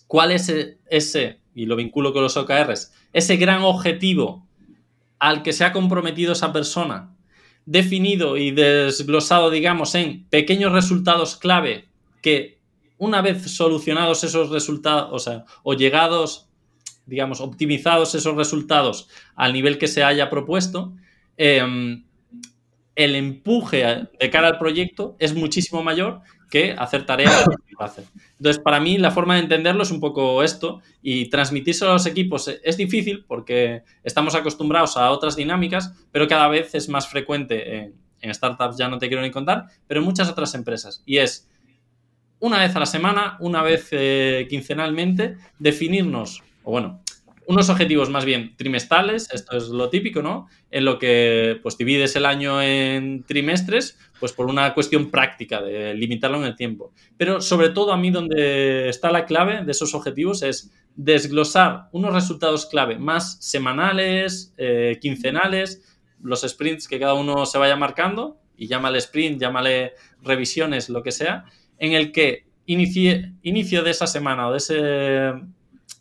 cuál 0.08 0.32
es 0.32 0.50
e-, 0.50 0.78
ese, 0.90 1.40
y 1.56 1.66
lo 1.66 1.76
vinculo 1.76 2.14
con 2.14 2.24
los 2.24 2.38
OKRs, 2.38 2.94
ese 3.14 3.38
gran 3.38 3.64
objetivo 3.64 4.48
al 5.20 5.44
que 5.44 5.54
se 5.54 5.64
ha 5.64 5.72
comprometido 5.72 6.34
esa 6.34 6.52
persona, 6.52 7.16
definido 7.66 8.38
y 8.38 8.52
desglosado, 8.52 9.50
digamos, 9.50 9.96
en 9.96 10.26
pequeños 10.30 10.74
resultados 10.74 11.38
clave 11.38 11.88
que 12.22 12.60
una 12.98 13.22
vez 13.22 13.52
solucionados 13.52 14.24
esos 14.24 14.50
resultados, 14.50 15.10
o 15.12 15.20
sea, 15.20 15.46
o 15.64 15.74
llegados, 15.74 16.50
digamos, 17.06 17.42
optimizados 17.42 18.16
esos 18.16 18.36
resultados 18.36 19.10
al 19.36 19.54
nivel 19.54 19.78
que 19.78 19.88
se 19.88 20.04
haya 20.04 20.30
propuesto, 20.30 20.94
em, 21.38 22.06
el 22.96 23.16
empuje 23.16 24.08
de 24.20 24.30
cara 24.30 24.48
al 24.48 24.58
proyecto 24.58 25.16
es 25.20 25.34
muchísimo 25.34 25.84
mayor 25.84 26.22
que 26.50 26.76
hacer 26.78 27.06
tareas 27.06 27.46
Entonces, 28.38 28.62
para 28.62 28.80
mí, 28.80 29.00
la 29.00 29.10
forma 29.10 29.36
de 29.36 29.42
entenderlo 29.42 29.82
es 29.82 29.90
un 29.90 30.00
poco 30.00 30.44
esto 30.44 30.82
y 31.02 31.30
transmitírselo 31.30 31.90
a 31.90 31.94
los 31.94 32.06
equipos 32.06 32.48
es 32.64 32.78
difícil 32.78 33.26
porque 33.28 33.82
estamos 34.04 34.36
acostumbrados 34.36 34.96
a 34.96 35.10
otras 35.10 35.36
dinámicas, 35.36 35.94
pero 36.12 36.28
cada 36.28 36.48
vez 36.48 36.76
es 36.76 36.90
más 36.90 37.08
frecuente 37.08 37.92
en, 38.22 38.34
startups, 38.34 38.78
ya 38.78 38.88
no 38.88 39.00
te 39.00 39.08
quiero 39.08 39.24
ni 39.24 39.32
contar, 39.32 39.66
pero 39.88 40.00
en 40.00 40.06
muchas 40.06 40.30
otras 40.30 40.54
empresas. 40.54 41.02
Y 41.06 41.18
es 41.18 41.50
una 42.40 42.60
vez 42.60 42.76
a 42.76 42.80
la 42.80 42.86
semana, 42.86 43.36
una 43.40 43.64
vez 43.64 43.88
eh, 43.92 44.46
quincenalmente, 44.50 45.38
definirnos, 45.60 46.44
o 46.64 46.72
bueno, 46.72 47.02
unos 47.48 47.70
objetivos 47.70 48.10
más 48.10 48.26
bien 48.26 48.56
trimestrales, 48.56 49.30
esto 49.32 49.58
es 49.58 49.68
lo 49.68 49.90
típico, 49.90 50.22
¿no? 50.22 50.48
En 50.72 50.86
lo 50.86 51.00
que 51.00 51.60
pues 51.62 51.78
divides 51.78 52.16
el 52.16 52.26
año 52.26 52.62
en 52.62 53.24
trimestres, 53.24 53.98
pues 54.20 54.34
por 54.34 54.48
una 54.48 54.74
cuestión 54.74 55.12
práctica 55.12 55.62
de 55.62 55.94
limitarlo 55.94 56.38
en 56.38 56.46
el 56.46 56.56
tiempo. 56.56 56.94
Pero 57.18 57.42
sobre 57.42 57.70
todo 57.70 57.92
a 57.92 57.98
mí 57.98 58.12
donde 58.12 58.90
está 58.90 59.12
la 59.12 59.26
clave 59.26 59.64
de 59.64 59.72
esos 59.72 59.94
objetivos 59.94 60.44
es 60.44 60.72
desglosar 60.96 61.90
unos 61.92 62.14
resultados 62.14 62.66
clave 62.66 62.98
más 62.98 63.38
semanales, 63.42 64.54
eh, 64.58 64.98
quincenales, 65.02 65.84
los 66.22 66.42
sprints 66.42 66.88
que 66.88 67.00
cada 67.00 67.16
uno 67.16 67.46
se 67.46 67.58
vaya 67.58 67.76
marcando, 67.76 68.38
y 68.56 68.68
llámale 68.68 69.00
sprint, 69.00 69.42
llámale 69.42 69.94
revisiones, 70.22 70.90
lo 70.90 71.04
que 71.04 71.12
sea, 71.12 71.46
en 71.80 71.94
el 71.94 72.12
que 72.12 72.46
inicio 72.66 73.84
de 73.84 73.92
esa 73.92 74.08
semana 74.08 74.48
o 74.48 74.52
de 74.52 74.58
ese 74.58 75.34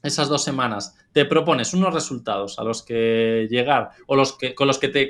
esas 0.02 0.28
dos 0.28 0.42
semanas 0.42 0.96
te 1.12 1.24
propones 1.24 1.74
unos 1.74 1.94
resultados 1.94 2.58
a 2.58 2.64
los 2.64 2.82
que 2.82 3.46
llegar 3.50 3.90
o 4.06 4.16
los 4.16 4.36
que, 4.36 4.54
con 4.54 4.66
los 4.66 4.78
que 4.78 4.88
te 4.88 5.08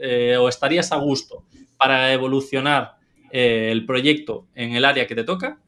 eh, 0.00 0.36
o 0.38 0.48
estarías 0.48 0.92
a 0.92 0.96
gusto 0.96 1.44
para 1.76 2.12
evolucionar 2.12 2.96
eh, 3.30 3.68
el 3.70 3.84
proyecto 3.84 4.46
en 4.54 4.74
el 4.74 4.84
área 4.84 5.06
que 5.06 5.14
te 5.14 5.24
toca 5.24 5.58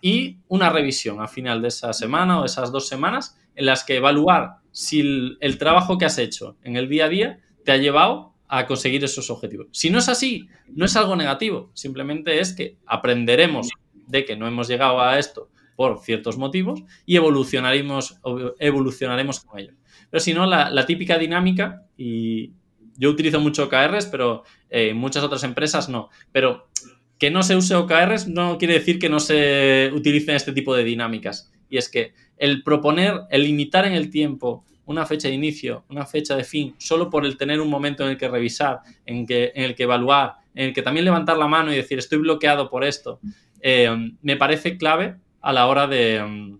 y 0.00 0.38
una 0.48 0.70
revisión 0.70 1.20
al 1.20 1.28
final 1.28 1.62
de 1.62 1.68
esa 1.68 1.92
semana 1.92 2.40
o 2.40 2.44
esas 2.44 2.72
dos 2.72 2.88
semanas 2.88 3.38
en 3.54 3.66
las 3.66 3.84
que 3.84 3.96
evaluar 3.96 4.56
si 4.72 5.36
el, 5.40 5.58
trabajo 5.58 5.98
que 5.98 6.06
has 6.06 6.18
hecho 6.18 6.56
en 6.64 6.76
el 6.76 6.88
día 6.88 7.04
a 7.04 7.08
día 7.08 7.40
te 7.64 7.72
ha 7.72 7.76
llevado 7.76 8.32
a 8.48 8.66
conseguir 8.66 9.04
esos 9.04 9.30
objetivos. 9.30 9.68
Si 9.70 9.90
no 9.90 9.98
es 9.98 10.08
así, 10.08 10.48
no 10.68 10.84
es 10.84 10.96
algo 10.96 11.16
negativo, 11.16 11.70
simplemente 11.74 12.40
es 12.40 12.54
que 12.54 12.76
aprenderemos 12.86 13.68
de 14.06 14.24
que 14.24 14.36
no 14.36 14.46
hemos 14.46 14.68
llegado 14.68 15.00
a 15.00 15.18
esto 15.18 15.48
por 15.76 16.00
ciertos 16.00 16.38
motivos 16.38 16.82
y 17.06 17.16
evolucionaremos, 17.16 18.20
evolucionaremos 18.58 19.40
con 19.40 19.60
ello. 19.60 19.72
Pero 20.10 20.20
si 20.20 20.34
no, 20.34 20.46
la, 20.46 20.86
típica 20.86 21.18
dinámica, 21.18 21.86
y 21.96 22.52
yo 22.96 23.10
utilizo 23.10 23.40
mucho 23.40 23.64
OKRs, 23.64 24.06
pero 24.06 24.44
eh, 24.70 24.94
muchas 24.94 25.24
otras 25.24 25.44
empresas 25.44 25.88
no, 25.88 26.10
pero 26.32 26.68
que 27.18 27.30
no 27.30 27.42
se 27.42 27.56
use 27.56 27.74
OKRs 27.74 28.28
no 28.28 28.58
quiere 28.58 28.74
decir 28.74 28.98
que 28.98 29.08
no 29.08 29.20
se 29.20 29.90
utilicen 29.94 30.34
este 30.34 30.52
tipo 30.52 30.74
de 30.74 30.84
dinámicas. 30.84 31.52
Y 31.70 31.78
es 31.78 31.88
que 31.88 32.14
el 32.36 32.62
proponer, 32.62 33.22
el 33.30 33.44
limitar 33.44 33.86
en 33.86 33.92
el 33.92 34.10
tiempo 34.10 34.64
una 34.84 35.06
fecha 35.06 35.28
de 35.28 35.34
inicio, 35.34 35.84
una 35.88 36.04
fecha 36.04 36.36
de 36.36 36.44
fin, 36.44 36.74
solo 36.78 37.08
por 37.08 37.24
el 37.24 37.36
tener 37.36 37.60
un 37.60 37.70
momento 37.70 38.04
en 38.04 38.10
el 38.10 38.16
que 38.18 38.28
revisar, 38.28 38.80
en, 39.06 39.26
que, 39.26 39.52
en 39.54 39.64
el 39.64 39.74
que 39.74 39.84
evaluar, 39.84 40.34
en 40.54 40.66
el 40.66 40.74
que 40.74 40.82
también 40.82 41.04
levantar 41.04 41.38
la 41.38 41.46
mano 41.46 41.72
y 41.72 41.76
decir 41.76 41.98
estoy 41.98 42.18
bloqueado 42.18 42.68
por 42.68 42.84
esto, 42.84 43.20
eh, 43.60 43.88
me 44.20 44.36
parece 44.36 44.76
clave 44.76 45.16
a 45.42 45.52
la 45.52 45.66
hora 45.66 45.86
de, 45.86 46.56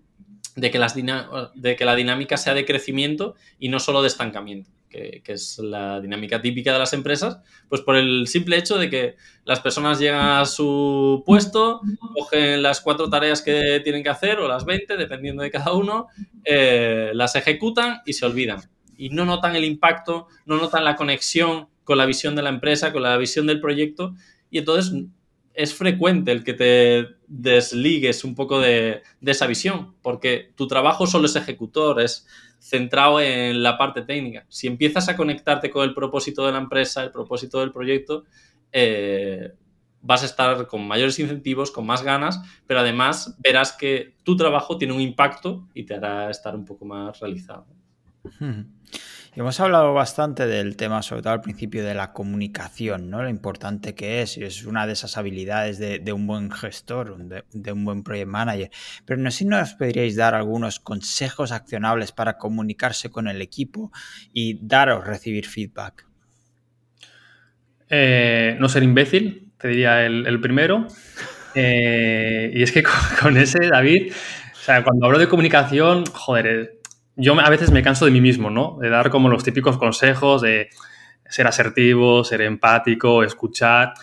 de, 0.55 0.71
que 0.71 0.79
las 0.79 0.95
de 0.95 1.75
que 1.75 1.85
la 1.85 1.95
dinámica 1.95 2.37
sea 2.37 2.53
de 2.53 2.65
crecimiento 2.65 3.35
y 3.57 3.69
no 3.69 3.79
solo 3.79 4.01
de 4.01 4.07
estancamiento 4.07 4.69
que, 4.93 5.33
es 5.33 5.59
la 5.59 5.99
dinámica 5.99 6.41
típica 6.41 6.71
de 6.73 6.79
las 6.79 6.93
empresas, 6.93 7.39
pues 7.67 7.81
por 7.81 7.95
el 7.95 8.27
simple 8.27 8.57
hecho 8.57 8.77
de 8.77 8.89
que 8.89 9.15
las 9.43 9.59
personas 9.59 9.99
llegan 9.99 10.41
a 10.41 10.45
su 10.45 11.23
puesto, 11.25 11.81
cogen 12.13 12.61
las 12.61 12.81
cuatro 12.81 13.09
tareas 13.09 13.41
que 13.41 13.81
tienen 13.83 14.03
que 14.03 14.09
hacer 14.09 14.39
o 14.39 14.47
las 14.47 14.65
20, 14.65 14.95
dependiendo 14.95 15.43
de 15.43 15.51
cada 15.51 15.73
uno, 15.73 16.07
eh, 16.45 17.11
las 17.13 17.35
ejecutan 17.35 18.01
y 18.05 18.13
se 18.13 18.25
olvidan. 18.25 18.61
Y 18.95 19.09
no 19.09 19.25
notan 19.25 19.55
el 19.55 19.65
impacto, 19.65 20.27
no 20.45 20.57
notan 20.57 20.85
la 20.85 20.95
conexión 20.95 21.67
con 21.83 21.97
la 21.97 22.05
visión 22.05 22.35
de 22.35 22.43
la 22.43 22.49
empresa, 22.49 22.93
con 22.93 23.01
la 23.01 23.17
visión 23.17 23.47
del 23.47 23.59
proyecto, 23.59 24.13
y 24.49 24.59
entonces 24.59 24.93
es 25.53 25.73
frecuente 25.73 26.31
el 26.31 26.43
que 26.43 26.53
te 26.53 27.15
desligues 27.27 28.23
un 28.23 28.35
poco 28.35 28.59
de, 28.59 29.03
esa 29.21 29.47
visión, 29.47 29.95
porque 30.01 30.51
tu 30.55 30.67
trabajo 30.67 31.07
solo 31.07 31.25
es 31.25 31.35
ejecutor, 31.35 32.01
es 32.01 32.27
centrado 32.59 33.19
en 33.19 33.61
la 33.61 33.77
parte 33.77 34.01
técnica. 34.01 34.45
Si 34.49 34.67
empiezas 34.67 35.09
a 35.09 35.15
conectarte 35.15 35.69
con 35.69 35.83
el 35.83 35.93
propósito 35.93 36.45
de 36.45 36.53
la 36.53 36.59
empresa, 36.59 37.03
el 37.03 37.11
propósito 37.11 37.59
del 37.59 37.71
proyecto, 37.71 38.23
eh, 38.71 39.53
vas 40.01 40.23
a 40.23 40.25
estar 40.25 40.67
con 40.67 40.87
mayores 40.87 41.19
incentivos, 41.19 41.71
con 41.71 41.85
más 41.85 42.03
ganas, 42.03 42.41
pero 42.65 42.79
además 42.79 43.35
verás 43.39 43.73
que 43.73 44.15
tu 44.23 44.35
trabajo 44.35 44.77
tiene 44.77 44.93
un 44.93 45.01
impacto 45.01 45.67
y 45.73 45.83
te 45.83 45.95
hará 45.95 46.29
estar 46.29 46.55
un 46.55 46.65
poco 46.65 46.85
más 46.85 47.19
realizado. 47.19 47.65
Hemos 49.35 49.59
hablado 49.59 49.93
bastante 49.93 50.45
del 50.45 50.75
tema, 50.75 51.01
sobre 51.01 51.21
todo 51.23 51.33
al 51.33 51.41
principio, 51.41 51.83
de 51.83 51.93
la 51.93 52.13
comunicación, 52.13 53.09
¿no? 53.09 53.23
Lo 53.23 53.29
importante 53.29 53.95
que 53.95 54.21
es, 54.21 54.37
y 54.37 54.43
es 54.43 54.65
una 54.65 54.85
de 54.85 54.93
esas 54.93 55.17
habilidades 55.17 55.79
de, 55.79 56.13
un 56.13 56.27
buen 56.27 56.51
gestor, 56.51 57.17
de, 57.17 57.71
un 57.71 57.85
buen 57.85 58.03
project 58.03 58.27
manager. 58.27 58.69
Pero 59.05 59.21
no 59.21 59.31
sé 59.31 59.39
si 59.39 59.45
nos 59.45 59.73
podríais 59.73 60.15
dar 60.15 60.35
algunos 60.35 60.79
consejos 60.79 61.51
accionables 61.51 62.11
para 62.11 62.37
comunicarse 62.37 63.09
con 63.09 63.27
el 63.27 63.41
equipo 63.41 63.91
y 64.31 64.59
dar 64.65 64.89
o 64.89 65.01
recibir 65.01 65.47
feedback. 65.47 66.05
Eh, 67.89 68.55
no 68.59 68.69
ser 68.69 68.83
imbécil, 68.83 69.51
te 69.57 69.69
diría 69.69 70.05
el, 70.05 70.39
primero. 70.41 70.87
Eh, 71.55 72.51
y 72.53 72.63
es 72.63 72.71
que 72.71 72.83
con, 73.21 73.37
ese, 73.37 73.59
David, 73.71 74.11
o 74.11 74.55
sea, 74.55 74.83
cuando 74.83 75.07
hablo 75.07 75.17
de 75.17 75.27
comunicación, 75.27 76.05
joder, 76.05 76.82
yo 77.15 77.39
a 77.39 77.49
veces 77.49 77.71
me 77.71 77.83
canso 77.83 78.05
de 78.05 78.11
mí 78.11 78.21
mismo, 78.21 78.49
¿no? 78.49 78.77
De 78.81 78.89
dar 78.89 79.09
como 79.09 79.29
los 79.29 79.43
típicos 79.43 79.77
consejos 79.77 80.41
de 80.41 80.69
ser 81.29 81.47
asertivo, 81.47 82.23
ser 82.23 82.41
empático, 82.41 83.23
escuchar. 83.23 83.93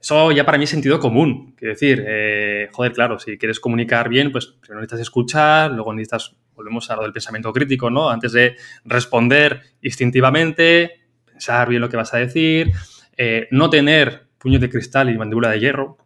Eso 0.00 0.32
ya 0.32 0.44
para 0.44 0.58
mí 0.58 0.64
es 0.64 0.70
sentido 0.70 0.98
común. 0.98 1.54
Quiero 1.56 1.74
decir, 1.74 2.04
eh, 2.06 2.68
joder, 2.72 2.92
claro, 2.92 3.18
si 3.18 3.38
quieres 3.38 3.60
comunicar 3.60 4.08
bien, 4.08 4.32
pues 4.32 4.46
primero 4.46 4.80
necesitas 4.80 5.00
escuchar, 5.00 5.70
luego 5.70 5.92
necesitas, 5.92 6.34
volvemos 6.54 6.90
a 6.90 6.96
lo 6.96 7.02
del 7.02 7.12
pensamiento 7.12 7.52
crítico, 7.52 7.90
¿no? 7.90 8.10
Antes 8.10 8.32
de 8.32 8.56
responder 8.84 9.62
instintivamente, 9.80 11.02
pensar 11.24 11.68
bien 11.68 11.80
lo 11.80 11.88
que 11.88 11.96
vas 11.96 12.12
a 12.14 12.18
decir, 12.18 12.72
eh, 13.16 13.46
no 13.52 13.70
tener 13.70 14.26
puño 14.38 14.58
de 14.58 14.68
cristal 14.68 15.08
y 15.08 15.16
mandíbula 15.16 15.50
de 15.50 15.60
hierro, 15.60 15.98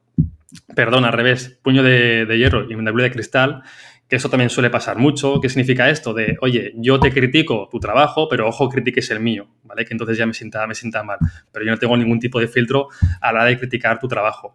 perdón, 0.75 1.07
al 1.07 1.13
revés, 1.13 1.59
puño 1.63 1.83
de, 1.83 2.27
de 2.27 2.39
hierro 2.39 2.71
y 2.71 2.77
mandíbula 2.77 3.05
de 3.05 3.13
cristal, 3.13 3.63
que 4.09 4.17
eso 4.17 4.31
también 4.31 4.51
suele 4.51 4.71
pasar 4.71 4.99
mucho. 4.99 5.41
¿Qué 5.41 5.49
significa 5.49 5.91
esto? 5.91 6.15
De, 6.15 6.37
oye, 6.41 6.73
yo 6.77 7.01
te 7.01 7.11
critico 7.11 7.69
tu 7.71 7.81
trabajo, 7.81 8.29
pero 8.29 8.49
ojo, 8.49 8.69
critiques 8.69 9.11
el 9.11 9.21
mío, 9.21 9.49
¿vale? 9.65 9.85
Que 9.85 9.95
entonces 9.95 10.17
ya 10.17 10.27
me 10.27 10.35
sienta, 10.35 10.67
me 10.67 10.75
sienta 10.75 11.03
mal. 11.03 11.19
Pero 11.53 11.65
yo 11.65 11.73
no 11.73 11.79
tengo 11.79 11.97
ningún 11.97 12.21
tipo 12.21 12.39
de 12.39 12.47
filtro 12.47 12.89
a 13.21 13.33
la 13.33 13.41
hora 13.41 13.45
de 13.47 13.59
criticar 13.59 13.99
tu 13.99 14.07
trabajo. 14.07 14.55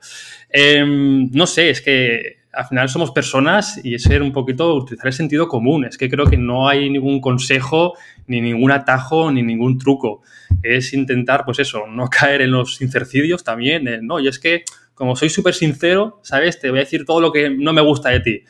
Em, 0.49 1.29
no 1.31 1.45
sé, 1.45 1.69
es 1.69 1.81
que 1.81 2.41
al 2.53 2.65
final 2.65 2.89
somos 2.89 3.11
personas 3.11 3.79
y 3.83 3.95
es 3.95 4.03
ser 4.03 4.21
un 4.21 4.31
poquito, 4.31 4.73
utilizar 4.75 5.07
el 5.07 5.13
sentido 5.13 5.47
común. 5.47 5.85
Es 5.85 5.97
que 5.97 6.09
creo 6.09 6.25
que 6.25 6.37
no 6.37 6.69
hay 6.69 6.89
ningún 6.89 7.19
consejo, 7.19 7.93
ni 8.27 8.39
ningún 8.39 8.71
atajo, 8.71 9.31
ni 9.31 9.43
ningún 9.43 9.77
truco. 9.77 10.21
Es 10.63 10.93
intentar, 10.93 11.43
pues 11.43 11.59
eso, 11.59 11.87
no 11.87 12.07
caer 12.07 12.41
en 12.41 12.51
los 12.51 12.75
sincercidios 12.75 13.43
también. 13.43 13.85
no, 14.05 14.19
y 14.19 14.27
es 14.27 14.39
que 14.39 14.63
como 14.93 15.15
soy 15.15 15.29
súper 15.29 15.55
sincero, 15.55 16.19
¿sabes? 16.21 16.59
Te 16.59 16.69
voy 16.69 16.79
a 16.79 16.83
decir 16.83 17.05
todo 17.05 17.19
lo 17.19 17.31
que 17.31 17.49
no 17.49 17.73
me 17.73 17.81
gusta 17.81 18.09
de 18.09 18.19
ti. 18.19 18.43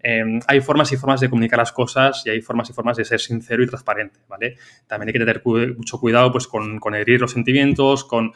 Em, 0.00 0.40
hay 0.46 0.60
formas 0.60 0.92
y 0.92 0.96
formas 0.96 1.20
de 1.20 1.28
comunicar 1.28 1.58
las 1.58 1.72
cosas 1.72 2.22
y 2.26 2.30
hay 2.30 2.40
formas 2.40 2.70
y 2.70 2.72
formas 2.72 2.96
de 2.96 3.04
ser 3.04 3.20
sincero 3.20 3.62
y 3.62 3.66
transparente, 3.66 4.20
¿vale? 4.28 4.56
También 4.86 5.08
hay 5.08 5.12
que 5.12 5.18
tener 5.18 5.42
mucho 5.76 5.98
cuidado 5.98 6.30
pues, 6.30 6.46
con, 6.46 6.94
herir 6.94 7.20
los 7.20 7.32
sentimientos, 7.32 8.04
con... 8.04 8.32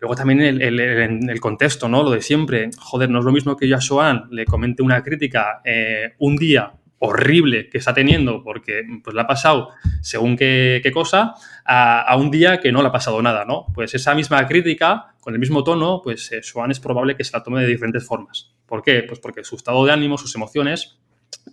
Luego 0.00 0.14
también 0.14 0.40
el, 0.40 0.78
el, 0.78 1.40
contexto, 1.40 1.88
¿no? 1.88 2.04
Lo 2.04 2.10
de 2.10 2.22
siempre. 2.22 2.70
Joder, 2.78 3.10
no 3.10 3.18
es 3.18 3.24
lo 3.24 3.32
mismo 3.32 3.56
que 3.56 3.66
yo 3.66 3.76
a 3.76 3.80
Joan 3.80 4.28
le 4.30 4.44
comente 4.44 4.80
una 4.80 5.02
crítica 5.02 5.60
eh, 5.64 6.14
un 6.18 6.36
día 6.36 6.72
horrible 6.98 7.68
que 7.68 7.78
está 7.78 7.94
teniendo 7.94 8.42
porque 8.42 8.82
pues 9.02 9.14
le 9.14 9.20
ha 9.20 9.26
pasado 9.26 9.70
según 10.00 10.36
qué, 10.36 10.90
cosa 10.92 11.34
a, 11.64 12.16
un 12.16 12.30
día 12.30 12.58
que 12.58 12.72
no 12.72 12.82
le 12.82 12.88
ha 12.88 12.92
pasado 12.92 13.20
nada, 13.22 13.44
¿no? 13.44 13.66
Pues 13.74 13.94
esa 13.94 14.14
misma 14.14 14.46
crítica, 14.46 15.14
con 15.20 15.34
el 15.34 15.40
mismo 15.40 15.62
tono, 15.64 16.00
pues 16.02 16.32
eh, 16.32 16.40
Joan 16.42 16.70
es 16.70 16.80
probable 16.80 17.16
que 17.16 17.24
se 17.24 17.36
la 17.36 17.42
tome 17.42 17.60
de 17.60 17.68
diferentes 17.68 18.04
formas. 18.04 18.52
¿Por 18.66 18.82
qué? 18.82 19.02
Pues 19.02 19.20
porque 19.20 19.44
su 19.44 19.56
estado 19.56 19.84
de 19.84 19.92
ánimo, 19.92 20.18
sus 20.18 20.34
emociones, 20.34 20.98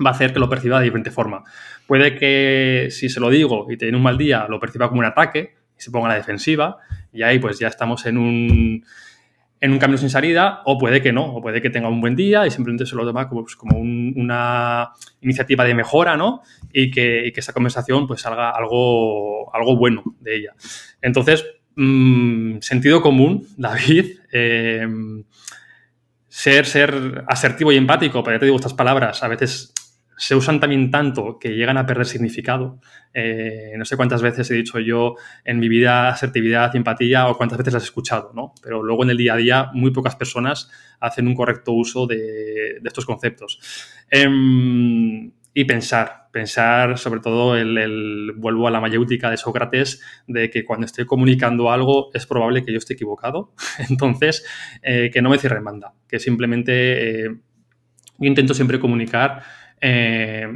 va 0.03 0.11
a 0.11 0.13
hacer 0.13 0.33
que 0.33 0.39
lo 0.39 0.49
perciba 0.49 0.79
de 0.79 0.85
diferente 0.85 1.11
forma. 1.11 1.43
Puede 1.85 2.15
que 2.15 2.87
si 2.91 3.09
se 3.09 3.19
lo 3.19 3.29
digo 3.29 3.67
y 3.69 3.77
tiene 3.77 3.97
un 3.97 4.03
mal 4.03 4.17
día, 4.17 4.47
lo 4.49 4.59
perciba 4.59 4.87
como 4.89 4.99
un 4.99 5.05
ataque 5.05 5.55
y 5.77 5.81
se 5.81 5.91
ponga 5.91 6.07
a 6.07 6.09
la 6.09 6.15
defensiva 6.15 6.77
y 7.13 7.23
ahí 7.23 7.39
pues 7.39 7.59
ya 7.59 7.67
estamos 7.67 8.05
en 8.05 8.17
un, 8.17 8.85
en 9.61 9.71
un 9.71 9.79
camino 9.79 9.97
sin 9.97 10.09
salida 10.09 10.61
o 10.65 10.77
puede 10.77 11.01
que 11.01 11.13
no, 11.13 11.25
o 11.35 11.41
puede 11.41 11.61
que 11.61 11.69
tenga 11.69 11.89
un 11.89 12.01
buen 12.01 12.15
día 12.15 12.45
y 12.45 12.51
simplemente 12.51 12.85
se 12.85 12.95
lo 12.95 13.05
toma 13.05 13.27
como, 13.27 13.43
pues, 13.43 13.55
como 13.55 13.79
una 13.79 14.91
iniciativa 15.21 15.63
de 15.63 15.73
mejora, 15.73 16.17
¿no? 16.17 16.41
Y 16.71 16.91
que, 16.91 17.31
esa 17.35 17.53
conversación 17.53 18.07
pues 18.07 18.21
salga 18.21 18.51
algo, 18.51 19.53
algo 19.55 19.77
bueno 19.77 20.03
de 20.19 20.35
ella. 20.35 20.53
Entonces, 21.01 21.45
mm, 21.75 22.57
sentido 22.59 23.01
común, 23.01 23.47
David. 23.57 24.19
Eh, 24.31 24.87
ser, 26.27 26.65
ser 26.65 27.23
asertivo 27.27 27.71
y 27.71 27.77
empático, 27.77 28.21
pero 28.21 28.35
ya 28.35 28.39
te 28.39 28.45
digo, 28.45 28.57
estas 28.57 28.73
palabras 28.73 29.23
a 29.23 29.29
veces 29.29 29.73
se 30.17 30.35
usan 30.35 30.59
también 30.59 30.91
tanto 30.91 31.37
que 31.39 31.49
llegan 31.49 31.77
a 31.77 31.85
perder 31.85 32.05
significado. 32.05 32.79
Eh, 33.13 33.73
no 33.77 33.85
sé 33.85 33.97
cuántas 33.97 34.21
veces 34.21 34.49
he 34.51 34.53
dicho 34.53 34.79
yo 34.79 35.15
en 35.43 35.59
mi 35.59 35.67
vida 35.67 36.09
asertividad, 36.09 36.75
empatía 36.75 37.27
o 37.27 37.37
cuántas 37.37 37.57
veces 37.57 37.73
las 37.73 37.83
he 37.83 37.85
escuchado, 37.85 38.31
¿no? 38.33 38.53
Pero 38.61 38.83
luego 38.83 39.03
en 39.03 39.09
el 39.11 39.17
día 39.17 39.33
a 39.33 39.37
día 39.37 39.69
muy 39.73 39.91
pocas 39.91 40.15
personas 40.15 40.69
hacen 40.99 41.27
un 41.27 41.35
correcto 41.35 41.73
uso 41.73 42.07
de, 42.07 42.81
estos 42.83 43.05
conceptos. 43.05 43.59
Em, 44.09 45.31
y 45.57 45.63
pensar, 45.63 46.27
pensar 46.33 46.97
sobre 46.97 47.21
todo 47.21 47.55
el, 47.55 48.33
vuelvo 48.35 48.67
a 48.67 48.71
la 48.71 48.81
mayéutica 48.81 49.29
de 49.29 49.37
Sócrates, 49.37 50.01
de 50.27 50.49
que 50.49 50.65
cuando 50.65 50.85
estoy 50.85 51.05
comunicando 51.05 51.71
algo 51.71 52.09
es 52.13 52.25
probable 52.25 52.63
que 52.63 52.73
yo 52.73 52.77
esté 52.77 52.93
equivocado, 52.93 53.53
entonces 53.89 54.45
eh, 54.83 55.09
que 55.13 55.21
no 55.21 55.29
me 55.29 55.37
cierre 55.37 55.57
en 55.57 55.63
banda, 55.63 55.93
que 56.09 56.19
simplemente 56.19 57.25
eh, 57.25 57.35
intento 58.19 58.53
siempre 58.53 58.79
comunicar 58.79 59.43
eh, 59.81 60.47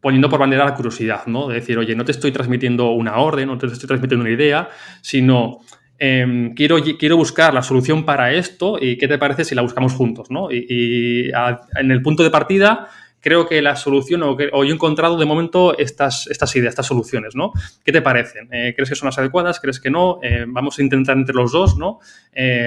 poniendo 0.00 0.28
por 0.28 0.40
bandera 0.40 0.64
la 0.64 0.74
curiosidad, 0.74 1.26
¿no? 1.26 1.48
De 1.48 1.56
decir, 1.56 1.76
oye, 1.78 1.94
no 1.94 2.04
te 2.04 2.12
estoy 2.12 2.32
transmitiendo 2.32 2.90
una 2.92 3.18
orden, 3.18 3.48
no 3.48 3.58
te 3.58 3.66
estoy 3.66 3.86
transmitiendo 3.86 4.24
una 4.24 4.32
idea, 4.32 4.68
sino 5.02 5.58
em, 5.98 6.54
quiero, 6.54 6.76
quiero 6.98 7.16
buscar 7.16 7.52
la 7.52 7.62
solución 7.62 8.04
para 8.04 8.32
esto 8.32 8.78
y 8.80 8.96
qué 8.96 9.08
te 9.08 9.18
parece 9.18 9.44
si 9.44 9.54
la 9.54 9.62
buscamos 9.62 9.92
juntos, 9.94 10.30
¿no? 10.30 10.50
Y, 10.50 11.30
en 11.76 11.90
el 11.90 12.02
punto 12.02 12.22
de 12.22 12.30
partida 12.30 12.88
creo 13.20 13.48
que 13.48 13.60
la 13.60 13.74
solución, 13.74 14.22
o, 14.22 14.36
que, 14.36 14.44
he 14.44 14.70
encontrado 14.70 15.18
de 15.18 15.26
momento 15.26 15.76
estas, 15.76 16.28
estas 16.28 16.54
ideas, 16.54 16.70
estas 16.70 16.86
soluciones, 16.86 17.34
¿no? 17.34 17.52
¿Qué 17.84 17.90
te 17.90 18.00
parecen? 18.00 18.48
Eh, 18.52 18.74
¿Crees 18.76 18.90
que 18.90 18.94
son 18.94 19.06
las 19.06 19.18
adecuadas? 19.18 19.58
¿Crees 19.58 19.80
que 19.80 19.90
no? 19.90 20.20
Eh, 20.22 20.44
vamos 20.46 20.78
a 20.78 20.82
intentar 20.82 21.16
entre 21.16 21.34
los 21.34 21.50
dos, 21.50 21.76
¿no? 21.76 21.98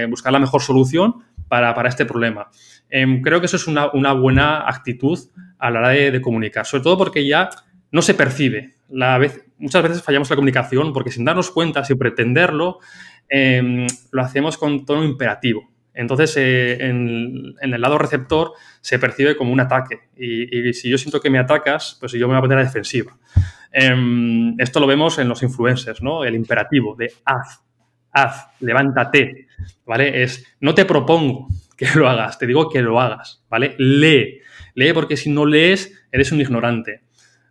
Buscar 0.10 0.34
la 0.34 0.40
mejor 0.40 0.62
solución 0.62 1.24
para, 1.52 1.90
este 1.90 2.06
problema. 2.06 2.50
Em, 2.92 3.22
creo 3.22 3.40
que 3.40 3.46
eso 3.46 3.56
es 3.56 3.68
una, 3.68 4.14
buena 4.14 4.68
actitud 4.68 5.18
a 5.58 5.72
la 5.72 5.80
hora 5.80 5.90
de, 5.90 6.22
comunicar, 6.22 6.66
sobre 6.66 6.84
todo 6.84 6.98
porque 6.98 7.26
ya 7.26 7.50
no 7.90 8.02
se 8.02 8.14
percibe. 8.14 8.76
La 8.90 9.18
vez, 9.18 9.46
muchas 9.58 9.82
veces 9.82 10.04
fallamos 10.04 10.30
la 10.30 10.36
comunicación 10.36 10.92
porque 10.92 11.10
sin 11.10 11.24
darnos 11.24 11.52
cuenta, 11.52 11.86
sin 11.86 11.98
pretenderlo, 11.98 12.80
em, 13.30 13.88
lo 14.12 14.22
hacemos 14.22 14.58
con 14.58 14.86
tono 14.86 15.06
imperativo. 15.06 15.72
Entonces, 15.94 16.36
eh, 16.38 16.86
en, 16.86 17.56
el 17.62 17.82
lado 17.82 17.98
receptor 17.98 18.52
se 18.82 19.00
percibe 19.00 19.38
como 19.38 19.54
un 19.54 19.60
ataque. 19.62 20.10
Y, 20.18 20.74
si 20.74 20.90
yo 20.90 20.98
siento 20.98 21.22
que 21.22 21.30
me 21.30 21.40
atacas, 21.40 21.98
pues 22.00 22.12
yo 22.12 22.28
me 22.28 22.34
voy 22.34 22.40
a 22.40 22.42
poner 22.42 22.58
a 22.58 22.64
defensiva. 22.64 23.18
Em, 23.72 24.60
esto 24.60 24.82
lo 24.82 24.88
vemos 24.88 25.18
en 25.18 25.30
los 25.30 25.44
influencers, 25.44 26.02
¿no? 26.02 26.26
El 26.26 26.36
imperativo 26.36 26.96
de 26.96 27.14
haz, 27.24 27.62
haz, 28.12 28.48
levántate, 28.60 29.48
¿vale? 29.86 30.24
Es 30.24 30.46
no 30.60 30.74
te 30.76 30.84
propongo 30.84 31.48
que 31.86 32.00
lo 32.00 32.10
hagas, 32.10 32.38
te 32.38 32.48
digo 32.48 32.70
que 32.70 32.82
lo 32.82 33.00
hagas, 33.00 33.44
¿vale? 33.50 33.76
Lee, 33.78 34.40
lee 34.76 34.94
porque 34.94 35.18
si 35.18 35.30
no 35.30 35.46
lees 35.46 36.06
eres 36.12 36.32
un 36.32 36.42
ignorante. 36.42 37.02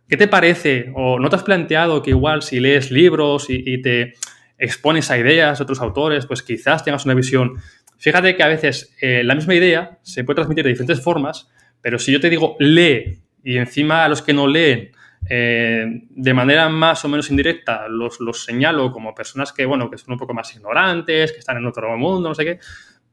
¿Qué 0.07 0.17
te 0.17 0.27
parece? 0.27 0.91
¿O 0.95 1.19
no 1.19 1.29
te 1.29 1.37
has 1.37 1.43
planteado 1.43 2.01
que 2.01 2.09
igual 2.09 2.41
si 2.41 2.59
lees 2.59 2.91
libros 2.91 3.45
y 3.49 3.81
te 3.81 4.13
expones 4.57 5.09
a 5.09 5.17
ideas 5.17 5.57
de 5.57 5.63
otros 5.63 5.81
autores, 5.81 6.25
pues 6.25 6.43
quizás 6.43 6.83
tengas 6.83 7.05
una 7.05 7.13
visión 7.13 7.55
Fíjate 8.01 8.35
que 8.35 8.41
a 8.41 8.47
veces 8.47 8.95
eh, 8.99 9.23
la 9.23 9.35
misma 9.35 9.53
idea 9.53 9.99
se 10.01 10.23
puede 10.23 10.37
transmitir 10.37 10.63
de 10.63 10.71
diferentes 10.71 11.03
formas, 11.03 11.51
pero 11.81 11.99
si 11.99 12.11
yo 12.11 12.19
te 12.19 12.31
digo 12.31 12.55
lee 12.57 13.21
y 13.43 13.57
encima 13.57 14.03
a 14.03 14.09
los 14.09 14.23
que 14.23 14.33
no 14.33 14.47
leen 14.47 14.89
eh, 15.29 15.85
de 16.09 16.33
manera 16.33 16.67
más 16.67 17.05
o 17.05 17.09
menos 17.09 17.29
indirecta 17.29 17.87
los, 17.87 18.19
los, 18.19 18.43
señalo 18.43 18.91
como 18.91 19.13
personas 19.13 19.53
que, 19.53 19.67
bueno, 19.67 19.87
que 19.87 19.99
son 19.99 20.13
un 20.13 20.17
poco 20.17 20.33
más 20.33 20.51
ignorantes, 20.55 21.31
que 21.31 21.37
están 21.37 21.57
en 21.57 21.67
otro 21.67 21.95
mundo, 21.95 22.29
no 22.29 22.33
sé 22.33 22.43
qué, 22.43 22.59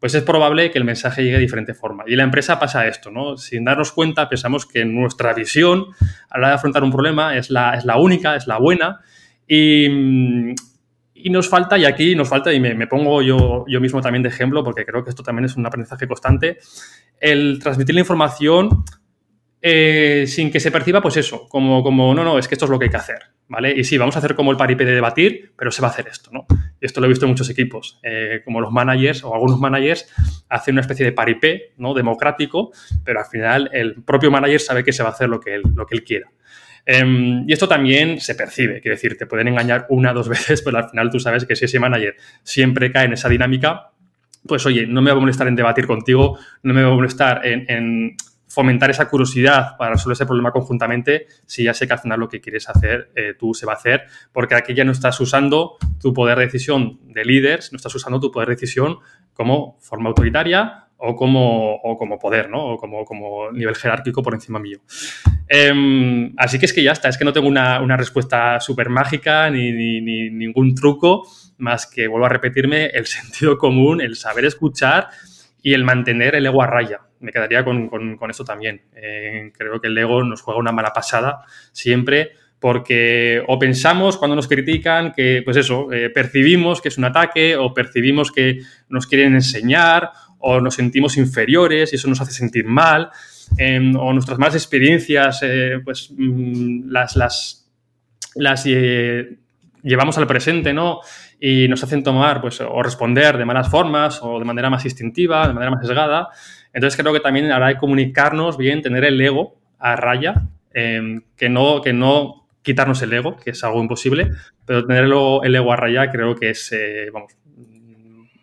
pues 0.01 0.15
es 0.15 0.23
probable 0.23 0.71
que 0.71 0.79
el 0.79 0.85
mensaje 0.85 1.23
llegue 1.23 1.37
de 1.37 1.43
diferente 1.43 1.75
forma. 1.75 2.05
Y 2.07 2.15
la 2.17 2.25
empresa 2.25 2.59
pasa 2.59 2.87
esto, 2.87 3.11
¿no? 3.11 3.37
Sin 3.37 3.65
darnos 3.65 3.93
cuenta, 3.93 4.29
pensamos 4.29 4.67
que 4.67 4.85
nuestra 4.85 5.35
visión 5.35 5.87
a 6.31 6.39
la 6.39 6.39
hora 6.39 6.49
de 6.49 6.55
afrontar 6.55 6.85
un 6.85 6.91
problema 6.91 7.37
es 7.37 7.51
la, 7.51 7.75
es 7.75 7.85
la 7.85 7.99
única, 7.99 8.37
es 8.37 8.47
la 8.47 8.59
buena. 8.59 9.01
Y, 9.47 9.87
y 11.21 11.31
nos 11.31 11.49
falta, 11.49 11.77
y 11.77 11.85
aquí 11.85 12.15
nos 12.15 12.29
falta, 12.29 12.53
y 12.53 12.61
me, 12.61 12.87
pongo 12.87 13.23
yo, 13.23 13.65
yo 13.67 13.81
mismo 13.81 14.01
también 14.01 14.23
de 14.23 14.29
ejemplo, 14.29 14.63
porque 14.63 14.85
creo 14.85 15.03
que 15.03 15.11
esto 15.11 15.23
también 15.23 15.47
es 15.47 15.57
un 15.57 15.67
aprendizaje 15.67 16.07
constante, 16.07 16.59
el 17.21 17.59
transmitir 17.61 17.95
la 17.95 18.03
información 18.03 18.85
eh, 19.61 20.25
sin 20.27 20.51
que 20.51 20.61
se 20.61 20.71
perciba, 20.71 21.01
pues 21.01 21.17
eso, 21.17 21.49
como, 21.49 21.83
como, 21.83 22.15
no, 22.15 22.23
no, 22.23 22.39
es 22.39 22.47
que 22.47 22.55
esto 22.55 22.67
es 22.67 22.71
lo 22.71 22.79
que 22.79 22.87
hay 22.87 22.91
que 22.91 22.97
hacer, 22.97 23.19
¿vale? 23.49 23.73
Y 23.77 23.85
sí, 23.85 23.99
vamos 23.99 24.15
a 24.17 24.21
hacer 24.21 24.35
como 24.35 24.51
el 24.51 24.57
paripé 24.57 24.85
de 24.85 24.95
debatir, 24.95 25.53
pero 25.57 25.71
se 25.71 25.83
va 25.83 25.89
a 25.89 25.91
hacer 25.91 26.07
esto, 26.09 26.31
¿no? 26.33 26.47
Y 26.81 26.87
esto 26.87 27.01
lo 27.01 27.07
he 27.07 27.09
visto 27.09 27.25
en 27.25 27.31
muchos 27.31 27.51
equipos, 27.51 27.99
eh, 28.03 28.43
como 28.45 28.61
los 28.61 28.71
managers 28.71 29.25
o 29.25 29.35
algunos 29.35 29.59
managers 29.59 30.13
hacen 30.49 30.75
una 30.75 30.83
especie 30.83 31.05
de 31.05 31.13
paripé, 31.13 31.73
¿no? 31.77 31.93
Democrático, 31.93 32.73
pero 33.05 33.19
al 33.19 33.27
final 33.27 33.71
el 33.73 34.03
propio 34.05 34.31
manager 34.31 34.61
sabe 34.61 34.85
que 34.85 34.93
se 34.93 35.03
va 35.03 35.09
a 35.09 35.13
hacer 35.13 35.29
lo 35.29 35.41
que 35.41 35.55
él, 35.57 35.63
lo 35.75 35.87
que 35.87 35.97
él 35.97 36.05
quiera. 36.05 36.31
Em, 36.91 37.45
y 37.47 37.53
esto 37.53 37.69
también 37.69 38.19
se 38.19 38.35
percibe, 38.35 38.81
quiero 38.81 38.97
decir, 38.97 39.19
te 39.19 39.27
pueden 39.27 39.49
engañar 39.49 39.85
una 39.91 40.13
o 40.13 40.15
dos 40.15 40.29
veces, 40.29 40.63
pero 40.63 40.79
al 40.79 40.89
final 40.89 41.11
tú 41.11 41.21
sabes 41.21 41.45
que 41.45 41.55
si 41.55 41.67
ese 41.67 41.79
manager 41.79 42.17
siempre 42.43 42.91
cae 42.91 43.05
en 43.05 43.13
esa 43.13 43.29
dinámica, 43.29 43.91
pues 44.47 44.65
oye, 44.65 44.87
no 44.87 45.03
me 45.03 45.11
va 45.11 45.19
a 45.19 45.21
molestar 45.21 45.49
en 45.49 45.55
debatir 45.55 45.87
contigo, 45.87 46.39
no 46.63 46.73
me 46.73 46.83
va 46.83 46.91
a 46.91 46.95
molestar 46.95 47.45
en, 47.45 48.17
fomentar 48.59 48.91
esa 48.91 49.09
curiosidad 49.09 49.77
para 49.77 49.93
resolver 49.93 50.15
ese 50.15 50.27
problema 50.27 50.51
conjuntamente, 50.51 51.29
si 51.47 51.63
ya 51.63 51.73
sé 51.73 51.87
que 51.87 51.93
al 51.93 52.01
final 52.01 52.19
lo 52.19 52.29
que 52.29 52.41
quieres 52.41 52.69
hacer 52.69 53.13
eh, 53.15 53.35
tú 53.39 53.55
se 53.55 53.67
va 53.67 53.75
a 53.75 53.77
hacer, 53.77 54.07
porque 54.33 54.57
aquí 54.57 54.75
ya 54.75 54.83
no 54.83 54.91
estás 54.91 55.21
usando 55.21 55.77
tu 56.01 56.13
poder 56.13 56.39
de 56.39 56.47
decisión 56.47 56.99
de 57.05 57.25
líderes, 57.25 57.71
no 57.71 57.77
estás 57.77 57.95
usando 57.95 58.19
tu 58.19 58.33
poder 58.33 58.49
de 58.49 58.57
decisión 58.57 58.99
como 59.33 59.79
forma 59.79 60.09
autoritaria 60.09 60.89
o 60.97 61.15
como, 61.15 61.79
como 61.97 62.19
poder, 62.19 62.51
¿no? 62.51 62.73
O 62.73 62.77
como, 62.79 63.53
nivel 63.53 63.77
jerárquico 63.77 64.25
por 64.25 64.35
encima 64.35 64.59
mío. 64.59 64.81
Em, 65.47 66.35
así 66.37 66.59
que 66.59 66.67
es 66.67 66.73
que 66.73 66.83
ya 66.83 66.91
está, 66.91 67.09
es 67.09 67.17
que 67.17 67.25
no 67.25 67.33
tengo 67.33 67.47
una, 67.47 67.97
respuesta 67.97 68.59
súper 68.59 68.89
mágica 68.89 69.49
ni, 69.51 70.01
ningún 70.33 70.75
truco, 70.75 71.29
más 71.59 71.87
que, 71.87 72.09
vuelvo 72.09 72.27
a 72.27 72.31
repetirme, 72.31 72.87
el 72.87 73.07
sentido 73.19 73.57
común, 73.57 74.01
el 74.01 74.17
saber 74.17 74.47
escuchar 74.47 75.11
y 75.63 75.75
el 75.75 75.85
mantener 75.85 76.35
el 76.35 76.45
ego 76.45 76.61
a 76.61 76.67
raya. 76.67 77.03
Me 77.21 77.33
quedaría 77.33 77.65
con, 77.65 77.89
con, 77.89 78.31
eso 78.31 78.45
también. 78.45 78.83
Eh, 78.95 79.53
creo 79.57 79.81
que 79.81 79.89
el 79.89 79.99
ego 79.99 80.23
nos 80.23 80.43
juega 80.43 80.61
una 80.61 80.73
mala 80.73 80.93
pasada 80.93 81.41
siempre 81.73 82.33
porque 82.61 83.43
o 83.47 83.59
pensamos 83.59 84.17
cuando 84.17 84.35
nos 84.35 84.49
critican 84.49 85.13
que, 85.13 85.43
pues 85.45 85.57
eso, 85.57 85.93
eh, 85.93 86.11
percibimos 86.11 86.81
que 86.81 86.89
es 86.89 86.99
un 86.99 87.05
ataque 87.05 87.57
o 87.57 87.73
percibimos 87.73 88.33
que 88.33 88.61
nos 88.89 89.07
quieren 89.07 89.35
enseñar 89.35 90.11
o 90.41 90.61
nos 90.61 90.75
sentimos 90.75 91.17
inferiores 91.17 91.93
y 91.93 91.97
eso 91.97 92.09
nos 92.09 92.21
hace 92.21 92.33
sentir 92.33 92.65
mal, 92.65 93.11
em, 93.57 93.95
o 93.97 94.13
nuestras 94.13 94.39
malas 94.39 94.55
experiencias, 94.55 95.41
eh, 95.43 95.81
pues 95.85 96.13
mm, 96.17 96.91
las, 96.91 97.17
las, 97.17 97.71
las 98.35 98.67
llevamos 99.83 100.19
al 100.19 100.27
presente, 100.27 100.73
¿no? 100.73 101.01
Y 101.41 101.69
nos 101.69 101.83
hacen 101.83 102.03
tomar, 102.03 102.41
pues, 102.41 102.61
o 102.61 102.83
responder 102.83 103.39
de 103.39 103.45
malas 103.45 103.69
formas 103.69 104.21
o 104.23 104.39
de 104.39 104.45
manera 104.45 104.71
más 104.71 104.85
instintiva, 104.85 105.47
de 105.47 105.55
manera 105.55 105.71
más 105.71 105.81
sesgada. 105.81 106.29
Entonces 106.73 107.01
creo 107.01 107.13
que 107.13 107.21
también 107.21 107.51
habrá 107.53 107.69
de 107.69 107.79
comunicarnos 107.79 108.57
bien, 108.57 108.83
tener 108.83 109.05
el 109.05 109.21
ego 109.21 109.57
a 109.79 109.97
raya, 109.97 110.49
em, 110.73 111.23
que, 111.37 111.49
no, 111.49 111.81
que 111.81 111.93
no 111.93 112.47
quitarnos 112.63 113.01
el 113.03 113.13
ego, 113.13 113.37
que 113.37 113.51
es 113.51 113.65
algo 113.65 113.81
imposible, 113.81 114.31
pero 114.67 114.87
tener 114.87 115.05
el 115.05 115.13
ego, 115.55 115.73
a 115.73 115.77
raya 115.77 116.11
creo 116.11 116.35
que 116.35 116.51
es, 116.51 116.73
eh, 116.73 117.11
vamos, 117.13 117.33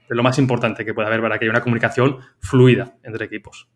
de 0.10 0.16
lo 0.16 0.24
más 0.24 0.38
importante 0.40 0.86
que 0.86 0.94
puede 0.94 1.08
haber 1.08 1.22
para 1.22 1.38
que 1.38 1.46
haya 1.46 1.52
una 1.52 1.62
comunicación 1.62 2.20
fluida 2.40 2.96
entre 3.04 3.26
equipos. 3.26 3.68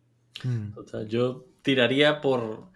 Hmm. 0.42 0.70
yo 1.06 1.44
tiraría 1.62 2.20
por, 2.20 2.68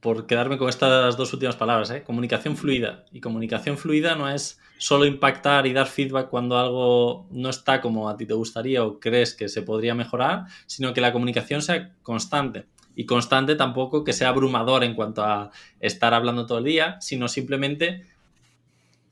por 0.00 0.26
quedarme 0.26 0.58
con 0.58 0.68
estas 0.68 1.16
dos 1.16 1.32
últimas 1.32 1.56
palabras, 1.56 1.90
¿eh? 1.90 2.04
comunicación 2.04 2.56
fluida. 2.56 3.04
Y 3.10 3.20
comunicación 3.20 3.76
fluida 3.76 4.14
no 4.14 4.28
es 4.28 4.60
solo 4.78 5.04
impactar 5.04 5.66
y 5.66 5.72
dar 5.72 5.86
feedback 5.86 6.28
cuando 6.28 6.58
algo 6.58 7.26
no 7.30 7.48
está 7.48 7.80
como 7.80 8.08
a 8.08 8.16
ti 8.16 8.26
te 8.26 8.34
gustaría 8.34 8.84
o 8.84 9.00
crees 9.00 9.34
que 9.34 9.48
se 9.48 9.62
podría 9.62 9.94
mejorar, 9.94 10.44
sino 10.66 10.94
que 10.94 11.00
la 11.00 11.12
comunicación 11.12 11.62
sea 11.62 11.92
constante. 12.02 12.66
Y 12.94 13.04
constante 13.04 13.56
tampoco 13.56 14.04
que 14.04 14.12
sea 14.12 14.28
abrumador 14.28 14.84
en 14.84 14.94
cuanto 14.94 15.22
a 15.22 15.50
estar 15.80 16.14
hablando 16.14 16.46
todo 16.46 16.58
el 16.58 16.64
día, 16.64 16.98
sino 17.00 17.28
simplemente 17.28 18.06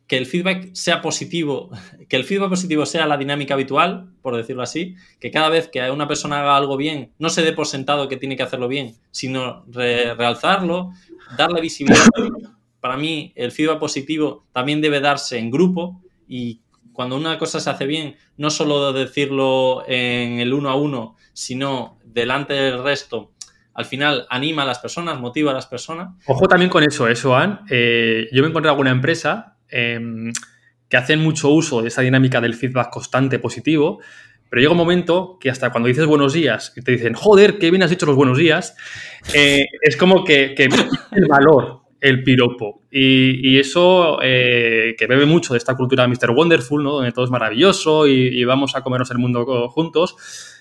que 0.07 0.19
el 0.19 0.27
feedback 0.27 0.75
sea 0.75 1.01
positivo, 1.01 1.71
que 2.09 2.17
el 2.17 2.25
feedback 2.25 2.51
positivo 2.51 2.87
sea 2.87 3.07
la 3.07 3.17
dinámica 3.17 3.55
habitual, 3.55 4.11
por 4.23 4.37
decirlo 4.37 4.63
así, 4.63 4.97
que 5.21 5.31
cada 5.31 5.49
vez 5.49 5.69
que 5.69 5.91
una 5.91 6.09
persona 6.09 6.41
haga 6.41 6.57
algo 6.57 6.77
bien, 6.77 7.13
no 7.19 7.31
se 7.31 7.43
dé 7.43 7.53
por 7.53 7.67
sentado 7.67 8.09
que 8.09 8.17
tiene 8.17 8.37
que 8.37 8.43
hacerlo 8.43 8.69
bien, 8.69 8.95
sino 9.11 9.65
realzarlo, 9.69 10.93
darle 11.37 11.61
visibilidad. 11.61 12.07
Para 12.81 12.97
mí, 12.97 13.33
el 13.35 13.51
feedback 13.51 13.79
positivo 13.79 14.45
también 14.53 14.81
debe 14.81 15.01
darse 15.01 15.39
en 15.39 15.51
grupo 15.51 16.03
y 16.29 16.61
cuando 16.93 17.17
una 17.17 17.39
cosa 17.39 17.59
se 17.59 17.71
hace 17.71 17.87
bien, 17.87 18.17
no 18.37 18.51
solo 18.51 18.93
decirlo 18.93 19.85
en 19.89 20.39
el 20.39 20.53
uno 20.53 20.71
a 20.71 20.77
uno, 20.77 21.17
sino 21.33 21.99
delante 22.05 22.53
del 22.55 22.83
resto, 22.85 23.33
al 23.75 23.85
final 23.85 24.27
anima 24.31 24.63
a 24.63 24.67
las 24.67 24.79
personas, 24.79 25.19
motiva 25.19 25.51
a 25.51 25.55
las 25.55 25.67
personas. 25.67 26.15
Ojo 26.27 26.47
también 26.47 26.71
con 26.71 26.85
eso, 26.85 27.09
eso, 27.09 27.37
¿eh. 27.43 27.59
Eh, 27.69 28.29
yo 28.33 28.43
me 28.43 28.49
encontré 28.49 28.71
alguna 28.71 28.91
empresa 28.91 29.54
Em, 29.77 30.33
que 30.89 30.97
hacen 30.97 31.19
mucho 31.19 31.49
uso 31.49 31.83
de 31.83 31.89
esa 31.89 32.03
dinámica 32.03 32.41
del 32.41 32.55
feedback 32.55 32.91
constante 32.91 33.41
positivo, 33.41 34.01
pero 34.49 34.61
llega 34.61 34.71
un 34.71 34.79
momento 34.79 35.37
que 35.41 35.51
hasta 35.51 35.71
cuando 35.71 35.89
dices 35.89 36.07
buenos 36.07 36.33
días 36.33 36.73
y 36.77 36.83
te 36.83 36.93
dicen, 36.93 37.15
joder, 37.15 37.59
qué 37.59 37.71
bien 37.71 37.83
has 37.83 37.91
hecho 37.91 38.07
los 38.07 38.15
buenos 38.15 38.39
días, 38.39 38.77
eh, 39.35 39.65
es 39.81 39.97
como 39.97 40.23
que, 40.23 40.55
el 40.57 41.27
valor 41.27 41.81
el 42.01 42.23
piropo. 42.23 42.83
Y, 42.91 43.59
eso 43.59 44.19
eh, 44.23 44.95
que 44.97 45.07
bebe 45.09 45.27
mucho 45.27 45.55
de 45.55 45.59
esta 45.59 45.75
cultura 45.75 46.07
Mr. 46.07 46.31
Wonderful, 46.31 46.85
¿no? 46.85 46.93
donde 46.93 47.11
todo 47.11 47.25
es 47.25 47.31
maravilloso 47.33 48.07
y 48.07 48.45
vamos 48.45 48.77
a 48.77 48.83
comernos 48.83 49.11
el 49.11 49.19
mundo 49.19 49.69
juntos 49.71 50.54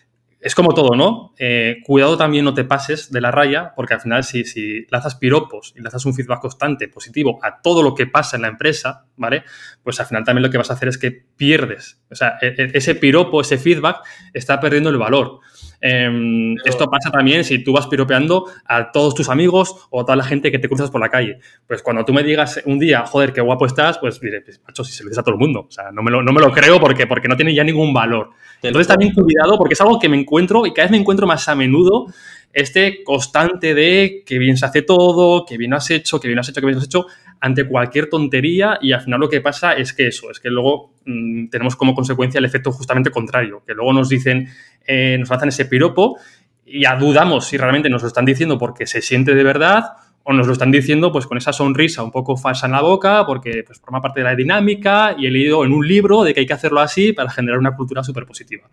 es 0.44 0.56
como 0.56 0.74
todo, 0.74 0.96
¿no? 0.96 1.34
Eh, 1.38 1.78
cuidado 1.86 2.18
también 2.18 2.44
no 2.44 2.54
te 2.54 2.66
pases 2.66 3.12
de 3.12 3.22
la 3.22 3.32
raya, 3.32 3.74
porque 3.76 3.94
al 3.94 4.02
final 4.02 4.26
si, 4.26 4.44
si 4.44 4.86
lanzas 4.90 5.16
piropos 5.16 5.74
y 5.76 5.82
lanzas 5.82 6.06
un 6.06 6.14
feedback 6.14 6.42
constante, 6.42 6.90
positivo, 6.90 7.40
a 7.42 7.62
todo 7.62 7.82
lo 7.82 7.96
que 7.96 8.08
pasa 8.08 8.36
en 8.36 8.42
la 8.42 8.50
empresa, 8.50 9.06
¿vale? 9.16 9.44
Pues 9.84 10.00
al 10.02 10.06
final 10.06 10.26
también 10.26 10.44
lo 10.44 10.50
que 10.50 10.58
vas 10.58 10.70
a 10.70 10.74
hacer 10.74 10.90
es 10.90 10.98
que 10.98 11.12
pierdes. 11.12 12.02
O 12.12 12.16
sea, 12.16 12.38
e, 12.42 12.48
e, 12.48 12.72
ese 12.74 12.96
piropo, 12.96 13.40
ese 13.40 13.58
feedback 13.58 13.98
está 14.34 14.60
perdiendo 14.60 14.90
el 14.90 14.98
valor. 14.98 15.40
Em, 15.86 16.56
esto 16.64 16.90
pasa 16.90 17.12
también 17.12 17.44
si 17.44 17.62
tú 17.62 17.74
vas 17.74 17.88
piropeando 17.88 18.46
a 18.66 18.90
todos 18.94 19.14
tus 19.14 19.28
amigos 19.28 19.76
o 19.90 20.00
a 20.00 20.06
toda 20.06 20.16
la 20.16 20.24
gente 20.24 20.50
que 20.50 20.58
te 20.58 20.70
cruzas 20.70 20.90
por 20.90 21.02
la 21.02 21.10
calle. 21.10 21.40
Pues 21.68 21.84
cuando 21.84 22.06
tú 22.06 22.14
me 22.14 22.24
digas 22.24 22.62
un 22.66 22.80
día, 22.80 23.06
joder, 23.06 23.34
qué 23.34 23.42
guapo 23.42 23.66
estás, 23.66 23.98
pues 23.98 24.18
diré, 24.22 24.40
pues, 24.40 24.62
macho, 24.66 24.86
si 24.86 24.94
se 24.94 25.04
lo 25.04 25.10
dices 25.10 25.20
a 25.20 25.24
todo 25.24 25.36
el 25.36 25.42
mundo. 25.42 25.66
O 25.68 25.72
sea, 25.72 25.92
no 25.92 26.02
me 26.02 26.10
lo, 26.10 26.24
no 26.24 26.32
me 26.32 26.40
lo 26.40 26.52
creo 26.52 26.80
porque, 26.80 27.06
porque 27.06 27.28
no 27.28 27.36
tiene 27.36 27.54
ya 27.54 27.66
ningún 27.66 27.94
valor. 27.94 28.30
Entonces 28.62 28.88
también 28.88 29.14
cuidado 29.14 29.58
porque 29.58 29.74
es 29.74 29.82
algo 29.82 30.00
que 30.00 30.08
me 30.08 30.18
encuentro 30.18 30.66
y 30.66 30.72
cada 30.72 30.86
vez 30.86 30.92
me 30.92 30.98
encuentro 31.00 31.28
más 31.28 31.50
a 31.50 31.56
menudo 31.56 32.08
este 32.54 33.04
constante 33.04 33.74
de 33.74 34.24
que 34.26 34.38
bien 34.38 34.56
se 34.56 34.66
hace 34.66 34.84
todo, 34.84 35.44
que 35.46 35.58
bien 35.58 35.72
lo 35.72 35.78
has 35.78 35.90
hecho, 35.92 36.20
que 36.20 36.30
bien 36.30 36.36
lo 36.36 36.42
has 36.42 36.50
hecho, 36.50 36.62
que 36.62 36.68
bien 36.68 36.76
lo 36.76 36.80
has 36.80 36.86
hecho, 36.86 37.08
ante 37.44 37.68
cualquier 37.68 38.10
tontería 38.10 38.80
y 38.82 38.94
al 38.94 39.02
final 39.02 39.20
lo 39.20 39.28
que 39.28 39.42
pasa 39.42 39.74
es 39.74 39.92
que 39.92 40.08
eso, 40.08 40.32
es 40.32 40.40
que 40.40 40.50
luego 40.50 40.94
mm, 41.06 41.50
tenemos 41.50 41.76
como 41.76 41.94
consecuencia 41.94 42.40
el 42.40 42.46
efecto 42.46 42.72
justamente 42.72 43.12
contrario, 43.12 43.62
que 43.68 43.74
luego 43.74 43.92
nos 43.92 44.08
dicen, 44.08 44.48
eh, 44.88 45.18
nos 45.20 45.30
hacen 45.30 45.50
ese 45.50 45.66
piropo 45.66 46.18
y 46.66 46.84
ya 46.84 46.96
dudamos 46.96 47.46
si 47.46 47.58
realmente 47.58 47.90
nos 47.90 48.02
lo 48.02 48.08
están 48.08 48.24
diciendo 48.24 48.58
porque 48.58 48.88
se 48.88 49.02
siente 49.02 49.36
de 49.36 49.44
verdad 49.44 49.84
o 50.24 50.32
nos 50.32 50.48
lo 50.48 50.54
están 50.54 50.72
diciendo 50.72 51.12
pues 51.12 51.28
con 51.28 51.38
esa 51.38 51.52
sonrisa 51.52 52.02
un 52.02 52.12
poco 52.12 52.38
falsa 52.38 52.68
en 52.68 52.72
la 52.72 52.82
boca 52.82 53.26
porque 53.26 53.66
pues, 53.68 53.78
forma 53.82 54.02
parte 54.02 54.22
de 54.22 54.24
la 54.24 54.36
dinámica 54.36 55.14
y 55.18 55.28
he 55.28 55.30
leído 55.30 55.66
en 55.66 55.74
un 55.74 55.86
libro 55.86 56.24
de 56.24 56.34
que 56.34 56.40
hay 56.40 56.46
que 56.46 56.54
hacerlo 56.54 56.80
así 56.80 57.12
para 57.12 57.30
generar 57.30 57.60
una 57.60 57.76
cultura 57.76 58.06
súper 58.06 58.26
positiva. 58.26 58.70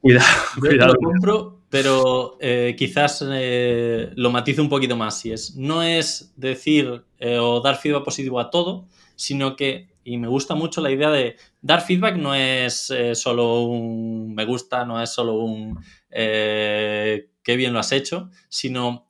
Cuidado, 0.00 0.26
cuidado. 0.60 0.94
Lo 0.94 1.10
compro, 1.10 1.63
pero 1.74 2.36
eh, 2.38 2.76
quizás 2.78 3.24
eh, 3.28 4.12
lo 4.14 4.30
matizo 4.30 4.62
un 4.62 4.68
poquito 4.68 4.96
más. 4.96 5.18
Si 5.18 5.32
es, 5.32 5.56
no 5.56 5.82
es 5.82 6.32
decir 6.36 7.04
eh, 7.18 7.36
o 7.36 7.60
dar 7.60 7.74
feedback 7.74 8.04
positivo 8.04 8.38
a 8.38 8.48
todo, 8.48 8.86
sino 9.16 9.56
que, 9.56 9.88
y 10.04 10.16
me 10.18 10.28
gusta 10.28 10.54
mucho 10.54 10.80
la 10.80 10.92
idea 10.92 11.10
de 11.10 11.34
dar 11.60 11.80
feedback 11.80 12.14
no 12.14 12.32
es 12.32 12.92
solo 13.14 13.62
un 13.62 14.36
me 14.36 14.44
gusta, 14.44 14.84
no 14.84 15.02
es 15.02 15.10
solo 15.10 15.34
un 15.40 15.80
qué 16.08 17.26
bien 17.44 17.72
lo 17.72 17.80
has 17.80 17.90
hecho, 17.90 18.30
sino 18.48 19.08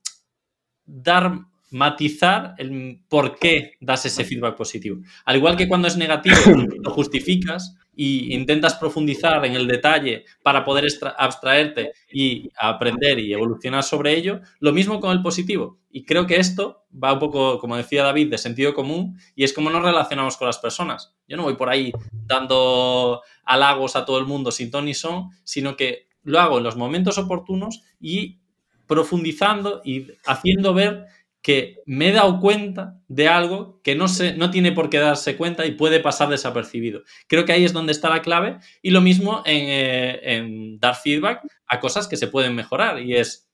dar 0.86 1.40
matizar 1.70 2.54
el 2.56 3.02
por 3.10 3.38
qué 3.38 3.72
das 3.78 4.06
ese 4.06 4.24
feedback 4.24 4.56
positivo. 4.56 5.02
Al 5.26 5.36
igual 5.36 5.58
que 5.58 5.68
cuando 5.68 5.86
es 5.86 5.98
negativo, 5.98 6.36
lo 6.82 6.90
justificas 6.92 7.76
y 7.96 8.34
intentas 8.34 8.74
profundizar 8.74 9.44
en 9.44 9.54
el 9.54 9.66
detalle 9.66 10.24
para 10.42 10.64
poder 10.64 10.86
abstraerte 11.16 11.92
y 12.12 12.50
aprender 12.58 13.18
y 13.18 13.32
evolucionar 13.32 13.82
sobre 13.82 14.16
ello, 14.16 14.40
lo 14.60 14.72
mismo 14.72 15.00
con 15.00 15.12
el 15.12 15.22
positivo. 15.22 15.78
Y 15.90 16.04
creo 16.04 16.26
que 16.26 16.36
esto 16.36 16.84
va 16.92 17.12
un 17.12 17.18
poco, 17.18 17.58
como 17.58 17.76
decía 17.76 18.02
David, 18.02 18.30
de 18.30 18.38
sentido 18.38 18.74
común 18.74 19.18
y 19.34 19.44
es 19.44 19.52
como 19.52 19.70
nos 19.70 19.82
relacionamos 19.82 20.36
con 20.36 20.46
las 20.46 20.58
personas. 20.58 21.14
Yo 21.28 21.36
no 21.36 21.44
voy 21.44 21.56
por 21.56 21.68
ahí 21.68 21.92
dando 22.26 23.22
halagos 23.44 23.96
a 23.96 24.04
todo 24.04 24.18
el 24.18 24.26
mundo 24.26 24.50
sin 24.50 24.70
ton 24.70 24.86
ni 24.86 24.94
son, 24.94 25.30
sino 25.44 25.76
que 25.76 26.08
lo 26.22 26.40
hago 26.40 26.58
en 26.58 26.64
los 26.64 26.76
momentos 26.76 27.18
oportunos 27.18 27.82
y 28.00 28.40
profundizando 28.86 29.82
y 29.84 30.08
haciendo 30.26 30.74
ver 30.74 31.06
que 31.44 31.82
me 31.84 32.08
he 32.08 32.12
dado 32.12 32.40
cuenta 32.40 32.98
de 33.06 33.28
algo 33.28 33.78
que 33.84 33.94
no, 33.94 34.08
se, 34.08 34.32
no 34.34 34.50
tiene 34.50 34.72
por 34.72 34.88
qué 34.88 34.98
darse 34.98 35.36
cuenta 35.36 35.66
y 35.66 35.72
puede 35.72 36.00
pasar 36.00 36.30
desapercibido. 36.30 37.02
Creo 37.26 37.44
que 37.44 37.52
ahí 37.52 37.66
es 37.66 37.74
donde 37.74 37.92
está 37.92 38.08
la 38.08 38.22
clave 38.22 38.60
y 38.80 38.88
lo 38.88 39.02
mismo 39.02 39.42
eh, 39.44 40.20
en, 40.22 40.80
dar 40.80 40.96
feedback 40.96 41.42
a 41.66 41.80
cosas 41.80 42.08
que 42.08 42.16
se 42.16 42.28
pueden 42.28 42.54
mejorar 42.54 42.98
y 42.98 43.16
es, 43.16 43.46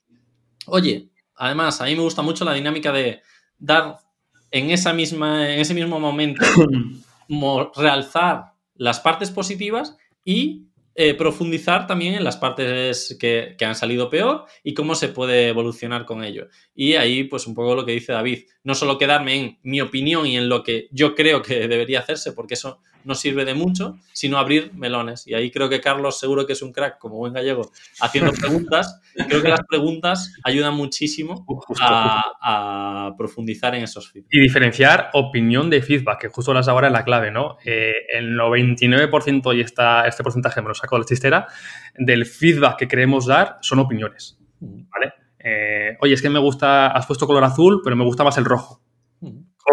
oye, 0.67 1.09
además 1.35 1.81
a 1.81 1.87
mí 1.87 1.97
me 1.97 2.03
gusta 2.03 2.23
mucho 2.23 2.45
la 2.45 2.55
dinámica 2.55 2.93
de 2.93 3.23
dar 3.59 3.97
en, 4.53 4.71
esa 4.71 4.93
misma, 4.93 5.53
en 5.53 5.59
ese 5.59 5.75
mismo 5.75 5.99
momento, 5.99 6.47
realzar 7.75 8.53
las 8.77 9.01
partes 9.01 9.33
positivas 9.33 9.97
y 10.25 10.69
eh, 10.95 11.15
profundizar 11.15 11.87
también 11.87 12.15
en 12.15 12.25
las 12.25 12.37
partes 12.37 13.17
que, 13.19 13.57
han 13.65 13.75
salido 13.75 14.11
peor 14.11 14.45
y 14.65 14.75
cómo 14.75 14.95
se 14.95 15.09
puede 15.09 15.49
evolucionar 15.49 16.05
con 16.05 16.25
ello. 16.25 16.49
Y 16.75 16.95
ahí, 16.95 17.25
pues 17.25 17.47
un 17.47 17.55
poco 17.55 17.75
lo 17.75 17.87
que 17.87 17.93
dice 17.93 18.13
David, 18.13 18.45
no 18.65 18.75
solo 18.75 18.99
quedarme 18.99 19.37
en 19.37 19.59
mi 19.63 19.81
opinión 19.81 20.27
y 20.27 20.37
en 20.37 20.49
lo 20.49 20.63
que 20.63 20.89
yo 20.91 21.15
creo 21.15 21.43
que 21.43 21.55
debería 21.69 22.01
hacerse, 22.01 22.33
porque 22.33 22.55
eso 22.55 22.81
no 23.05 23.15
sirve 23.15 23.45
de 23.45 23.55
mucho, 23.55 23.99
sino 24.13 24.39
abrir 24.39 24.73
melones. 24.75 25.27
Y 25.27 25.35
ahí 25.35 25.51
creo 25.51 25.69
que 25.69 25.81
Carlos 25.81 26.19
seguro 26.19 26.47
que 26.47 26.53
es 26.53 26.63
un 26.63 26.73
crack, 26.73 26.99
como 26.99 27.17
buen 27.17 27.33
gallego, 27.33 27.71
haciendo 28.01 28.33
preguntas. 28.33 29.01
creo 29.29 29.43
que 29.43 29.49
las 29.49 29.63
preguntas 29.69 30.35
ayudan 30.45 30.75
muchísimo 30.75 31.47
a, 31.81 33.13
profundizar 33.17 33.75
en 33.75 33.85
esos 33.85 34.11
feedback. 34.11 34.29
Y 34.31 34.41
diferenciar 34.41 35.11
opinión 35.13 35.71
de 35.71 35.83
feedback, 35.83 36.21
que 36.21 36.29
justo 36.29 36.55
las 36.55 36.69
ahora 36.69 36.89
es 36.89 36.93
la 36.93 37.05
clave, 37.05 37.31
¿no? 37.31 37.57
Eh, 37.65 37.93
el 38.13 38.37
99% 38.37 39.57
y 39.57 39.61
esta, 39.61 40.07
este 40.07 40.23
porcentaje 40.23 40.63
me 40.63 40.69
lo 40.69 40.75
saco 40.75 40.97
de 40.97 41.01
la 41.01 41.07
chistera, 41.07 41.47
del 41.97 42.25
feedback 42.25 42.79
que 42.79 42.89
queremos 42.89 43.27
dar 43.27 43.59
son 43.61 43.81
opiniones, 43.81 44.39
mm. 44.61 44.83
¿vale? 44.91 45.13
Eh, 45.43 45.97
oye, 46.01 46.15
es 46.15 46.23
que 46.23 46.31
me 46.31 46.39
gusta, 46.39 46.89
has 46.89 47.07
puesto 47.07 47.27
color 47.27 47.45
azul, 47.45 47.81
pero 47.83 47.97
me 47.97 48.05
gusta 48.05 48.25
más 48.25 48.37
el 48.39 48.45
rojo 48.45 48.83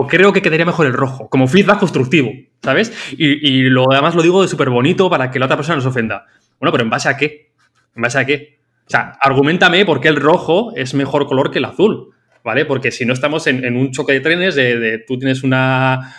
creo 0.05 0.33
que 0.33 0.41
quedaría 0.41 0.65
mejor 0.65 0.85
el 0.85 0.93
rojo, 0.93 1.29
como 1.29 1.47
feedback 1.47 1.79
constructivo, 1.79 2.31
¿sabes? 2.61 2.93
Y, 3.17 3.61
lo 3.63 3.91
además 3.91 4.15
lo 4.15 4.21
digo 4.21 4.41
de 4.41 4.47
súper 4.47 4.69
bonito 4.69 5.09
para 5.09 5.31
que 5.31 5.39
la 5.39 5.45
otra 5.45 5.57
persona 5.57 5.77
no 5.77 5.81
se 5.81 5.87
ofenda. 5.87 6.25
Bueno, 6.59 6.71
pero 6.71 6.83
¿en 6.83 6.89
base 6.89 7.09
a 7.09 7.17
qué? 7.17 7.51
¿En 7.95 8.01
base 8.01 8.19
a 8.19 8.25
qué? 8.25 8.59
O 8.85 8.89
sea, 8.89 9.17
argumentame 9.21 9.85
por 9.85 9.99
qué 9.99 10.07
el 10.09 10.17
rojo 10.17 10.73
es 10.75 10.93
mejor 10.93 11.25
color 11.27 11.51
que 11.51 11.59
el 11.59 11.65
azul, 11.65 12.13
¿vale? 12.43 12.65
Porque 12.65 12.91
si 12.91 13.05
no 13.05 13.13
estamos 13.13 13.47
en, 13.47 13.75
un 13.75 13.91
choque 13.91 14.13
de 14.13 14.19
trenes 14.19 14.55
de, 14.55 15.03
tú 15.07 15.17
tienes 15.17 15.43
una, 15.43 16.13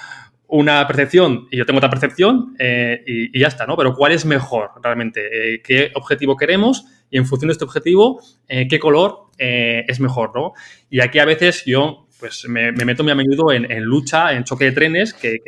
una, 0.48 0.86
percepción 0.86 1.46
y 1.50 1.56
yo 1.56 1.64
tengo 1.64 1.78
otra 1.78 1.90
percepción 1.90 2.54
eh, 2.58 3.02
y, 3.06 3.38
ya 3.38 3.48
está, 3.48 3.66
¿no? 3.66 3.76
Pero 3.76 3.94
¿cuál 3.94 4.12
es 4.12 4.26
mejor 4.26 4.70
realmente? 4.82 5.54
Eh, 5.54 5.62
¿Qué 5.62 5.90
objetivo 5.94 6.36
queremos? 6.36 6.84
Y 7.10 7.16
en 7.16 7.26
función 7.26 7.48
de 7.48 7.52
este 7.52 7.64
objetivo, 7.64 8.20
eh, 8.48 8.66
¿qué 8.68 8.78
color 8.78 9.28
es 9.40 10.00
mejor, 10.00 10.32
¿no? 10.34 10.52
Y 10.90 10.98
aquí 10.98 11.20
a 11.20 11.24
veces 11.24 11.62
yo 11.64 12.07
pues 12.18 12.48
me, 12.48 12.72
meto 12.72 13.02
muy 13.02 13.12
a 13.12 13.14
menudo 13.14 13.52
en, 13.52 13.82
lucha, 13.82 14.32
en 14.32 14.44
choque 14.44 14.66
de 14.66 14.72
trenes, 14.72 15.14
que, 15.14 15.38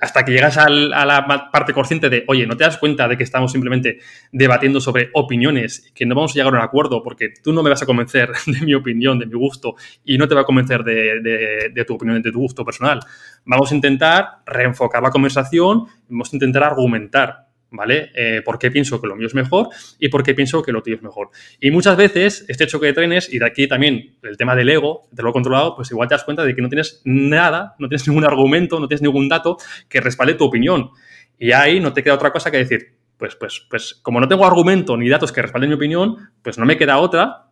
hasta 0.00 0.24
que 0.24 0.32
llegas 0.32 0.58
a 0.58 0.68
la 0.68 1.50
parte 1.52 1.72
consciente 1.72 2.10
de, 2.10 2.24
oye, 2.26 2.46
no 2.46 2.56
te 2.56 2.64
das 2.64 2.76
cuenta 2.76 3.06
de 3.06 3.16
que 3.16 3.22
estamos 3.22 3.52
simplemente 3.52 3.98
debatiendo 4.32 4.80
sobre 4.80 5.10
opiniones, 5.12 5.90
que 5.94 6.06
no 6.06 6.14
vamos 6.14 6.32
a 6.32 6.34
llegar 6.34 6.52
a 6.52 6.56
un 6.56 6.62
acuerdo 6.62 7.02
porque 7.02 7.32
tú 7.42 7.52
no 7.52 7.62
me 7.62 7.70
vas 7.70 7.82
a 7.82 7.86
convencer 7.86 8.30
de 8.46 8.66
mi 8.66 8.74
opinión, 8.74 9.18
de 9.18 9.26
mi 9.26 9.34
gusto, 9.34 9.76
y 10.04 10.18
no 10.18 10.26
te 10.26 10.34
va 10.34 10.40
a 10.40 10.44
convencer 10.44 10.82
de, 10.82 11.70
de 11.72 11.84
tu 11.84 11.94
opinión, 11.94 12.20
de 12.20 12.32
tu 12.32 12.40
gusto 12.40 12.64
personal. 12.64 13.00
Vamos 13.44 13.70
a 13.70 13.74
intentar 13.74 14.42
reenfocar 14.44 15.02
la 15.02 15.10
conversación, 15.10 15.86
vamos 16.08 16.32
a 16.32 16.36
intentar 16.36 16.64
argumentar 16.64 17.51
¿vale? 17.72 18.10
Eh, 18.14 18.42
¿Por 18.44 18.58
qué 18.58 18.70
pienso 18.70 19.00
que 19.00 19.08
lo 19.08 19.16
mío 19.16 19.26
es 19.26 19.34
mejor 19.34 19.68
y 19.98 20.08
por 20.08 20.22
qué 20.22 20.34
pienso 20.34 20.62
que 20.62 20.70
lo 20.70 20.82
tuyo 20.82 20.96
es 20.96 21.02
mejor? 21.02 21.30
Y 21.58 21.70
muchas 21.70 21.96
veces 21.96 22.44
este 22.48 22.66
choque 22.66 22.86
de 22.86 22.92
trenes, 22.92 23.32
y 23.32 23.38
de 23.38 23.46
aquí 23.46 23.66
también 23.66 24.16
el 24.22 24.36
tema 24.36 24.54
del 24.54 24.68
ego, 24.68 25.08
de 25.10 25.22
lo 25.22 25.32
controlado, 25.32 25.74
pues 25.74 25.90
igual 25.90 26.08
te 26.08 26.14
das 26.14 26.24
cuenta 26.24 26.44
de 26.44 26.54
que 26.54 26.62
no 26.62 26.68
tienes 26.68 27.02
nada, 27.04 27.74
no 27.78 27.88
tienes 27.88 28.06
ningún 28.06 28.24
argumento, 28.24 28.78
no 28.78 28.86
tienes 28.86 29.02
ningún 29.02 29.28
dato 29.28 29.56
que 29.88 30.00
respalde 30.00 30.34
tu 30.34 30.44
opinión. 30.44 30.90
Y 31.38 31.52
ahí 31.52 31.80
no 31.80 31.92
te 31.92 32.02
queda 32.02 32.14
otra 32.14 32.30
cosa 32.30 32.50
que 32.50 32.58
decir, 32.58 32.94
pues, 33.16 33.34
pues, 33.36 33.66
pues 33.68 33.94
como 34.02 34.20
no 34.20 34.28
tengo 34.28 34.46
argumento 34.46 34.96
ni 34.96 35.08
datos 35.08 35.32
que 35.32 35.42
respalden 35.42 35.70
mi 35.70 35.76
opinión, 35.76 36.16
pues 36.42 36.58
no 36.58 36.66
me 36.66 36.76
queda 36.76 36.98
otra 36.98 37.51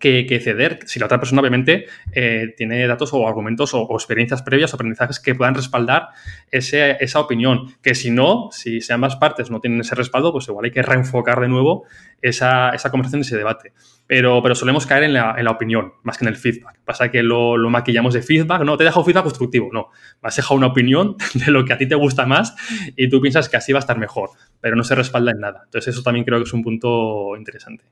que, 0.00 0.40
ceder 0.42 0.80
si 0.86 0.98
la 0.98 1.06
otra 1.06 1.20
persona 1.20 1.40
obviamente 1.40 1.86
eh, 2.12 2.54
tiene 2.56 2.86
datos 2.86 3.12
o 3.12 3.28
argumentos 3.28 3.72
o, 3.74 3.86
experiencias 3.94 4.42
previas 4.42 4.72
o 4.72 4.76
aprendizajes 4.76 5.20
que 5.20 5.34
puedan 5.34 5.54
respaldar 5.54 6.08
esa 6.50 7.20
opinión. 7.20 7.74
Que 7.82 7.94
si 7.94 8.10
no, 8.10 8.48
si 8.50 8.80
ambas 8.90 9.16
partes 9.16 9.50
no 9.50 9.60
tienen 9.60 9.80
ese 9.80 9.94
respaldo, 9.94 10.32
pues 10.32 10.48
igual 10.48 10.64
hay 10.64 10.70
que 10.72 10.82
reenfocar 10.82 11.40
de 11.40 11.48
nuevo 11.48 11.84
esa, 12.22 12.70
esa 12.70 12.90
conversación, 12.90 13.20
ese 13.20 13.36
debate. 13.36 13.72
Pero, 14.06 14.42
pero 14.42 14.54
solemos 14.54 14.86
caer 14.86 15.04
en 15.04 15.12
la, 15.12 15.34
en 15.38 15.44
la, 15.44 15.52
opinión 15.52 15.92
más 16.02 16.18
que 16.18 16.24
en 16.24 16.30
el 16.30 16.36
feedback. 16.36 16.80
Pasa 16.84 17.10
que 17.10 17.22
lo, 17.22 17.56
lo, 17.56 17.70
maquillamos 17.70 18.14
de 18.14 18.22
feedback. 18.22 18.62
No, 18.62 18.76
te 18.76 18.84
dejo 18.84 19.04
feedback 19.04 19.24
constructivo. 19.24 19.70
No, 19.72 19.90
vas 20.20 20.36
a 20.36 20.42
dejar 20.42 20.56
una 20.56 20.66
opinión 20.66 21.16
de 21.34 21.52
lo 21.52 21.64
que 21.64 21.74
a 21.74 21.78
ti 21.78 21.86
te 21.86 21.94
gusta 21.94 22.26
más 22.26 22.56
y 22.96 23.08
tú 23.08 23.20
piensas 23.20 23.48
que 23.48 23.56
así 23.56 23.72
va 23.72 23.78
a 23.78 23.80
estar 23.80 23.98
mejor, 23.98 24.30
pero 24.60 24.74
no 24.74 24.82
se 24.82 24.94
respalda 24.94 25.30
en 25.30 25.40
nada. 25.40 25.62
Entonces 25.64 25.94
eso 25.94 26.02
también 26.02 26.24
creo 26.24 26.38
que 26.38 26.44
es 26.44 26.52
un 26.52 26.62
punto 26.62 27.36
interesante. 27.36 27.84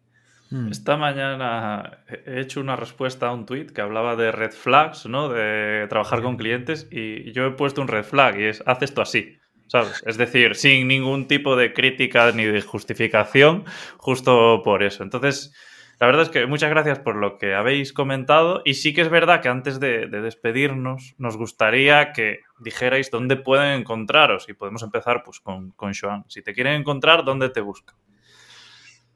Hmm. 0.50 0.68
Esta 0.68 0.96
mañana 0.96 2.04
he 2.26 2.40
hecho 2.40 2.60
una 2.60 2.76
respuesta 2.76 3.28
a 3.28 3.32
un 3.32 3.44
tweet 3.44 3.66
que 3.66 3.80
hablaba 3.80 4.16
de 4.16 4.32
red 4.32 4.52
flags, 4.52 5.06
¿no? 5.06 5.28
De 5.28 5.86
trabajar 5.88 6.22
con 6.22 6.36
clientes 6.36 6.88
y 6.90 7.32
yo 7.32 7.46
he 7.46 7.50
puesto 7.50 7.82
un 7.82 7.88
red 7.88 8.04
flag 8.04 8.38
y 8.40 8.44
es 8.44 8.62
haz 8.66 8.82
esto 8.82 9.02
así. 9.02 9.38
¿Sabes? 9.66 10.02
Es 10.06 10.16
decir, 10.16 10.54
sin 10.54 10.88
ningún 10.88 11.28
tipo 11.28 11.54
de 11.54 11.74
crítica 11.74 12.32
ni 12.32 12.44
de 12.44 12.62
justificación, 12.62 13.64
justo 13.98 14.62
por 14.64 14.82
eso. 14.82 15.02
Entonces, 15.02 15.52
la 16.00 16.06
verdad 16.06 16.22
es 16.22 16.30
que 16.30 16.46
muchas 16.46 16.70
gracias 16.70 17.00
por 17.00 17.16
lo 17.16 17.38
que 17.38 17.54
habéis 17.54 17.92
comentado 17.92 18.62
y 18.64 18.74
sí 18.74 18.94
que 18.94 19.02
es 19.02 19.10
verdad 19.10 19.42
que 19.42 19.48
antes 19.48 19.78
de, 19.78 20.06
despedirnos 20.06 21.16
nos 21.18 21.36
gustaría 21.36 22.12
que 22.12 22.40
dijerais 22.60 23.10
dónde 23.10 23.36
pueden 23.36 23.80
encontraros 23.80 24.48
y 24.48 24.54
podemos 24.54 24.82
empezar 24.82 25.22
pues 25.22 25.40
con, 25.40 25.72
con 25.72 25.92
Joan. 25.92 26.24
Si 26.28 26.40
te 26.40 26.54
quieren 26.54 26.74
encontrar, 26.74 27.24
¿dónde 27.24 27.50
te 27.50 27.60
buscan? 27.60 27.96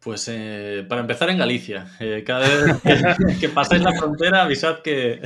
Pues 0.02 0.26
eh, 0.28 0.84
para 0.88 1.00
empezar 1.00 1.30
en 1.30 1.38
Galicia. 1.38 1.86
Eh, 2.00 2.24
cada 2.26 2.40
vez 2.40 2.82
que, 3.40 3.48
paséis 3.48 3.82
la 3.82 3.92
frontera, 3.92 4.42
avisad 4.42 4.80
que, 4.82 5.22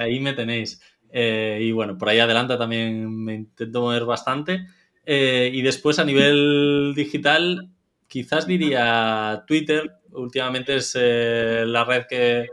ahí 0.00 0.18
me 0.18 0.32
tenéis. 0.32 0.80
Eh, 1.12 1.58
y 1.60 1.72
bueno, 1.72 1.98
por 1.98 2.08
ahí 2.08 2.20
adelante 2.20 2.56
también 2.56 3.14
me 3.14 3.34
intento 3.34 3.82
mover 3.82 4.06
bastante. 4.06 4.66
y 5.04 5.60
después 5.60 5.98
a 5.98 6.04
nivel 6.04 6.94
digital, 6.96 7.68
quizás 8.08 8.46
diría 8.46 9.44
Twitter. 9.46 9.90
Últimamente 10.12 10.76
es 10.76 10.94
la 10.94 11.84
red 11.84 12.06
que, 12.08 12.46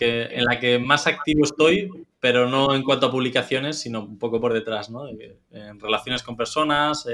en 0.00 0.44
la 0.44 0.58
que 0.58 0.80
más 0.80 1.06
activo 1.06 1.44
estoy, 1.44 1.88
pero 2.18 2.48
no 2.48 2.74
en 2.74 2.82
cuanto 2.82 3.06
a 3.06 3.12
publicaciones, 3.12 3.78
sino 3.78 4.00
un 4.00 4.18
poco 4.18 4.40
por 4.40 4.52
detrás, 4.52 4.90
¿no? 4.90 5.08
En 5.08 5.78
relaciones 5.78 6.24
con 6.24 6.36
personas. 6.36 7.06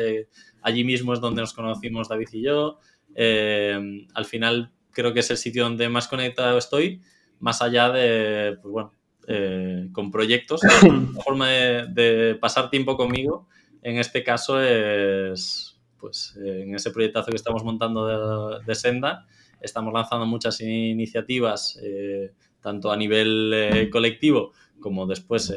allí 0.62 0.82
mismo 0.82 1.12
es 1.12 1.20
donde 1.20 1.42
nos 1.42 1.52
conocimos 1.52 2.08
David 2.08 2.28
y 2.32 2.42
yo. 2.42 2.78
Eh, 3.14 4.06
al 4.14 4.24
final 4.24 4.72
creo 4.92 5.12
que 5.12 5.20
es 5.20 5.30
el 5.30 5.36
sitio 5.36 5.64
donde 5.64 5.88
más 5.88 6.08
conectado 6.08 6.56
estoy, 6.58 7.00
más 7.40 7.62
allá 7.62 7.90
de, 7.90 8.56
pues 8.62 8.72
bueno, 8.72 8.92
eh, 9.26 9.88
con 9.92 10.10
proyectos. 10.10 10.60
La 10.82 11.22
forma 11.22 11.48
de, 11.48 12.36
pasar 12.40 12.70
tiempo 12.70 12.96
conmigo, 12.96 13.48
en 13.82 13.98
este 13.98 14.22
caso, 14.22 14.60
es 14.60 15.70
pues 15.98 16.36
en 16.36 16.74
ese 16.74 16.90
proyectazo 16.90 17.30
que 17.30 17.36
estamos 17.36 17.64
montando 17.64 18.58
de, 18.60 18.74
Senda. 18.74 19.26
Estamos 19.60 19.94
lanzando 19.94 20.26
muchas 20.26 20.60
iniciativas, 20.60 21.78
eh, 21.82 22.32
tanto 22.60 22.92
a 22.92 22.96
nivel 22.96 23.50
eh, 23.54 23.88
colectivo 23.90 24.52
como 24.78 25.06
después 25.06 25.54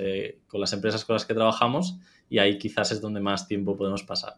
con 0.47 0.61
las 0.61 0.71
empresas 0.71 1.03
con 1.03 1.15
las 1.15 1.25
que 1.25 1.34
trabajamos, 1.34 1.97
y 2.29 2.38
ahí 2.38 2.57
quizás 2.57 2.93
es 2.93 3.01
donde 3.01 3.19
más 3.19 3.45
tiempo 3.45 3.75
podemos 3.75 4.03
pasar. 4.03 4.35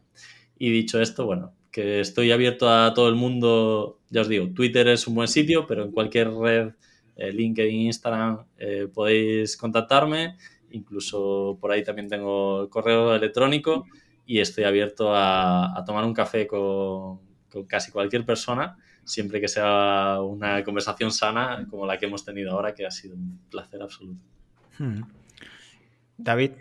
Y 0.57 0.71
dicho 0.71 0.99
esto, 0.99 1.27
bueno, 1.27 1.53
que 1.71 1.99
estoy 1.99 2.31
abierto 2.31 2.69
a 2.69 2.93
todo 2.93 3.09
el 3.09 3.15
mundo, 3.15 3.99
ya 4.09 4.21
os 4.21 4.27
digo, 4.27 4.49
Twitter 4.49 4.87
es 4.87 5.07
un 5.07 5.15
buen 5.15 5.27
sitio, 5.27 5.67
pero 5.67 5.83
en 5.83 5.91
cualquier 5.91 6.31
red 6.31 6.71
eh, 7.19 7.33
LinkedIn, 7.33 7.81
Instagram, 7.81 8.45
eh, 8.57 8.87
podéis 8.93 9.57
contactarme. 9.57 10.37
Incluso 10.71 11.57
por 11.59 11.71
ahí 11.71 11.83
también 11.83 12.07
tengo 12.07 12.69
correo 12.69 13.13
electrónico 13.13 13.85
y 14.25 14.39
estoy 14.39 14.63
abierto 14.63 15.13
a, 15.13 15.83
tomar 15.85 16.05
un 16.05 16.13
café 16.13 16.47
con, 16.47 17.19
casi 17.67 17.91
cualquier 17.91 18.25
persona, 18.25 18.77
siempre 19.03 19.41
que 19.41 19.47
sea 19.47 20.19
una 20.21 20.63
conversación 20.63 21.11
sana 21.11 21.65
como 21.69 21.85
la 21.85 21.97
que 21.97 22.05
hemos 22.05 22.23
tenido 22.23 22.51
ahora, 22.51 22.73
que 22.73 22.85
ha 22.85 22.91
sido 22.91 23.15
un 23.15 23.39
placer 23.49 23.81
absoluto. 23.81 24.23
Hmm. 24.77 25.01
David. 26.17 26.51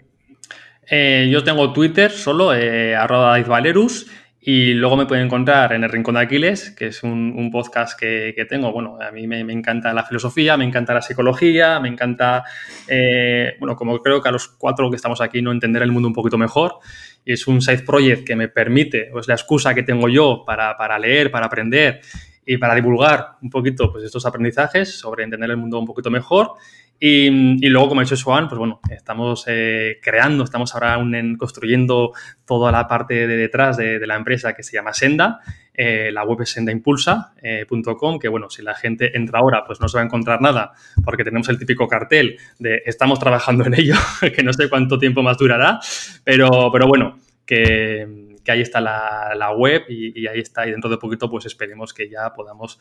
Eh, 0.91 1.29
yo 1.31 1.45
tengo 1.45 1.73
Twitter 1.73 2.11
solo, 2.11 2.51
arroba 2.51 3.39
Valerus. 3.43 4.07
Y 4.41 4.75
luego 4.75 4.97
me 4.97 5.07
pueden 5.07 5.27
encontrar 5.27 5.73
en 5.73 5.83
El 5.83 5.91
Rincón 5.91 6.15
de 6.15 6.21
Aquiles, 6.21 6.71
que 6.71 6.87
es 6.87 7.03
un, 7.03 7.51
podcast 7.51 7.99
que, 7.99 8.47
tengo. 8.49 8.73
Bueno, 8.73 8.97
a 9.01 9.11
mí 9.11 9.27
me, 9.27 9.41
encanta 9.41 9.93
la 9.93 10.05
filosofía, 10.05 10.57
me 10.57 10.65
encanta 10.65 10.95
la 10.95 11.03
psicología, 11.03 11.81
me 11.81 11.89
encanta, 11.89 12.45
eh, 12.87 13.57
bueno, 13.59 13.75
como 13.75 13.99
creo 13.99 14.23
que 14.23 14.29
a 14.29 14.33
los 14.33 14.47
cuatro 14.49 14.91
que 14.91 14.97
estamos 14.97 15.21
aquí, 15.21 15.43
no 15.43 15.51
entender 15.51 15.83
el 15.83 15.91
mundo 15.91 16.09
un 16.09 16.15
poquito 16.15 16.39
mejor. 16.39 16.79
Y 17.25 17.33
es 17.33 17.47
un 17.49 17.61
side 17.61 17.83
project 17.83 18.25
que 18.25 18.37
me 18.37 18.49
permite, 18.49 19.09
pues 19.11 19.27
la 19.27 19.35
excusa 19.35 19.75
que 19.75 19.83
tengo 19.83 20.09
yo 20.09 20.45
para, 20.47 20.77
para 20.77 20.99
leer, 20.99 21.31
para 21.33 21.47
aprender 21.47 22.01
y 22.47 22.57
para 22.57 22.75
divulgar 22.75 23.33
un 23.43 23.51
poquito 23.51 23.93
pues, 23.93 24.05
estos 24.05 24.25
aprendizajes 24.25 24.99
sobre 24.99 25.25
entender 25.25 25.51
el 25.51 25.59
mundo 25.59 25.79
un 25.79 25.85
poquito 25.85 26.11
mejor 26.11 26.53
y, 27.01 27.69
luego, 27.69 27.89
como 27.89 28.01
ha 28.01 28.05
dicho 28.05 28.17
Swan, 28.17 28.49
pues 28.49 28.59
bueno, 28.59 28.81
estamos 28.91 29.45
eh, 29.47 29.99
creando, 30.03 30.43
estamos 30.43 30.75
ahora 30.75 30.99
construyendo 31.39 32.13
toda 32.45 32.73
la 32.73 32.89
parte 32.89 33.27
de 33.29 33.37
detrás 33.37 33.77
de, 33.77 34.05
la 34.05 34.17
empresa 34.17 34.55
que 34.55 34.65
se 34.65 34.73
llama 34.73 34.93
Senda. 34.93 35.41
Eh, 35.73 36.11
la 36.13 36.25
web 36.25 36.41
es 36.43 36.51
sendaimpulsa.com, 36.51 37.35
eh, 37.41 38.19
que 38.21 38.27
bueno, 38.27 38.51
si 38.51 38.63
la 38.63 38.75
gente 38.75 39.17
entra 39.17 39.39
ahora, 39.39 39.63
pues 39.65 39.81
no 39.81 39.87
se 39.87 39.97
va 39.97 40.03
a 40.03 40.07
encontrar 40.07 40.41
nada, 40.41 40.73
porque 41.05 41.23
tenemos 41.23 41.49
el 41.51 41.59
típico 41.59 41.87
cartel 41.87 42.37
de 42.59 42.83
estamos 42.85 43.21
trabajando 43.21 43.65
en 43.65 43.75
ello, 43.75 43.95
que 44.35 44.43
no 44.43 44.53
sé 44.53 44.69
cuánto 44.69 44.99
tiempo 44.99 45.23
más 45.23 45.39
durará, 45.39 45.79
pero, 46.25 46.71
pero 46.73 46.89
bueno, 46.89 47.21
que, 47.47 48.27
ahí 48.49 48.61
está 48.61 48.81
la, 48.81 49.53
web 49.57 49.85
y, 49.89 50.27
ahí 50.27 50.41
está, 50.41 50.67
y 50.67 50.73
dentro 50.73 50.91
de 50.91 50.97
poquito, 50.97 51.31
pues 51.31 51.47
esperemos 51.47 51.95
que 51.95 52.09
ya 52.09 52.33
podamos 52.33 52.81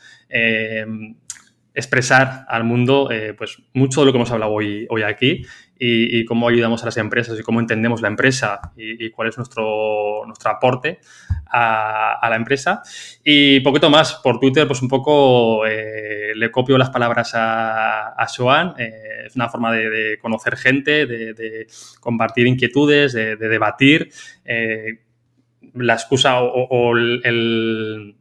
expresar 1.78 2.44
al 2.50 2.64
mundo 2.64 3.10
eh, 3.12 3.36
pues 3.38 3.62
mucho 3.74 4.00
de 4.00 4.08
lo 4.08 4.12
que 4.12 4.18
hemos 4.18 4.32
hablado 4.32 4.52
hoy, 4.52 4.88
hoy 4.90 5.04
aquí 5.04 5.46
y, 5.80 6.26
cómo 6.26 6.48
ayudamos 6.48 6.82
a 6.82 6.88
las 6.88 6.98
empresas 6.98 7.40
y 7.40 7.44
cómo 7.44 7.60
entendemos 7.60 8.02
la 8.02 8.08
empresa 8.08 8.60
y, 8.76 9.12
cuál 9.12 9.28
es 9.28 9.38
nuestro, 9.38 10.24
nuestro 10.26 10.50
aporte 10.50 10.98
a, 11.46 12.28
la 12.28 12.36
empresa. 12.36 12.82
Y 13.24 13.60
poquito 13.60 13.92
más, 13.92 14.16
por 14.16 14.40
Twitter 14.40 14.66
pues 14.66 14.82
un 14.82 14.88
poco 14.88 15.68
eh, 15.68 16.34
le 16.36 16.50
copio 16.50 16.80
las 16.80 16.90
palabras 16.90 17.36
a, 17.36 18.10
a 18.20 18.28
Joan, 18.28 18.74
eh, 18.80 19.26
es 19.28 19.36
una 19.36 19.48
forma 19.48 19.72
de, 19.72 20.18
conocer 20.20 20.58
gente, 20.58 21.06
de, 21.06 21.68
compartir 22.00 22.48
inquietudes, 22.48 23.14
de, 23.14 23.36
debatir. 23.36 24.10
la 25.76 25.94
excusa 25.94 26.42
o, 26.42 26.98
el 26.98 28.17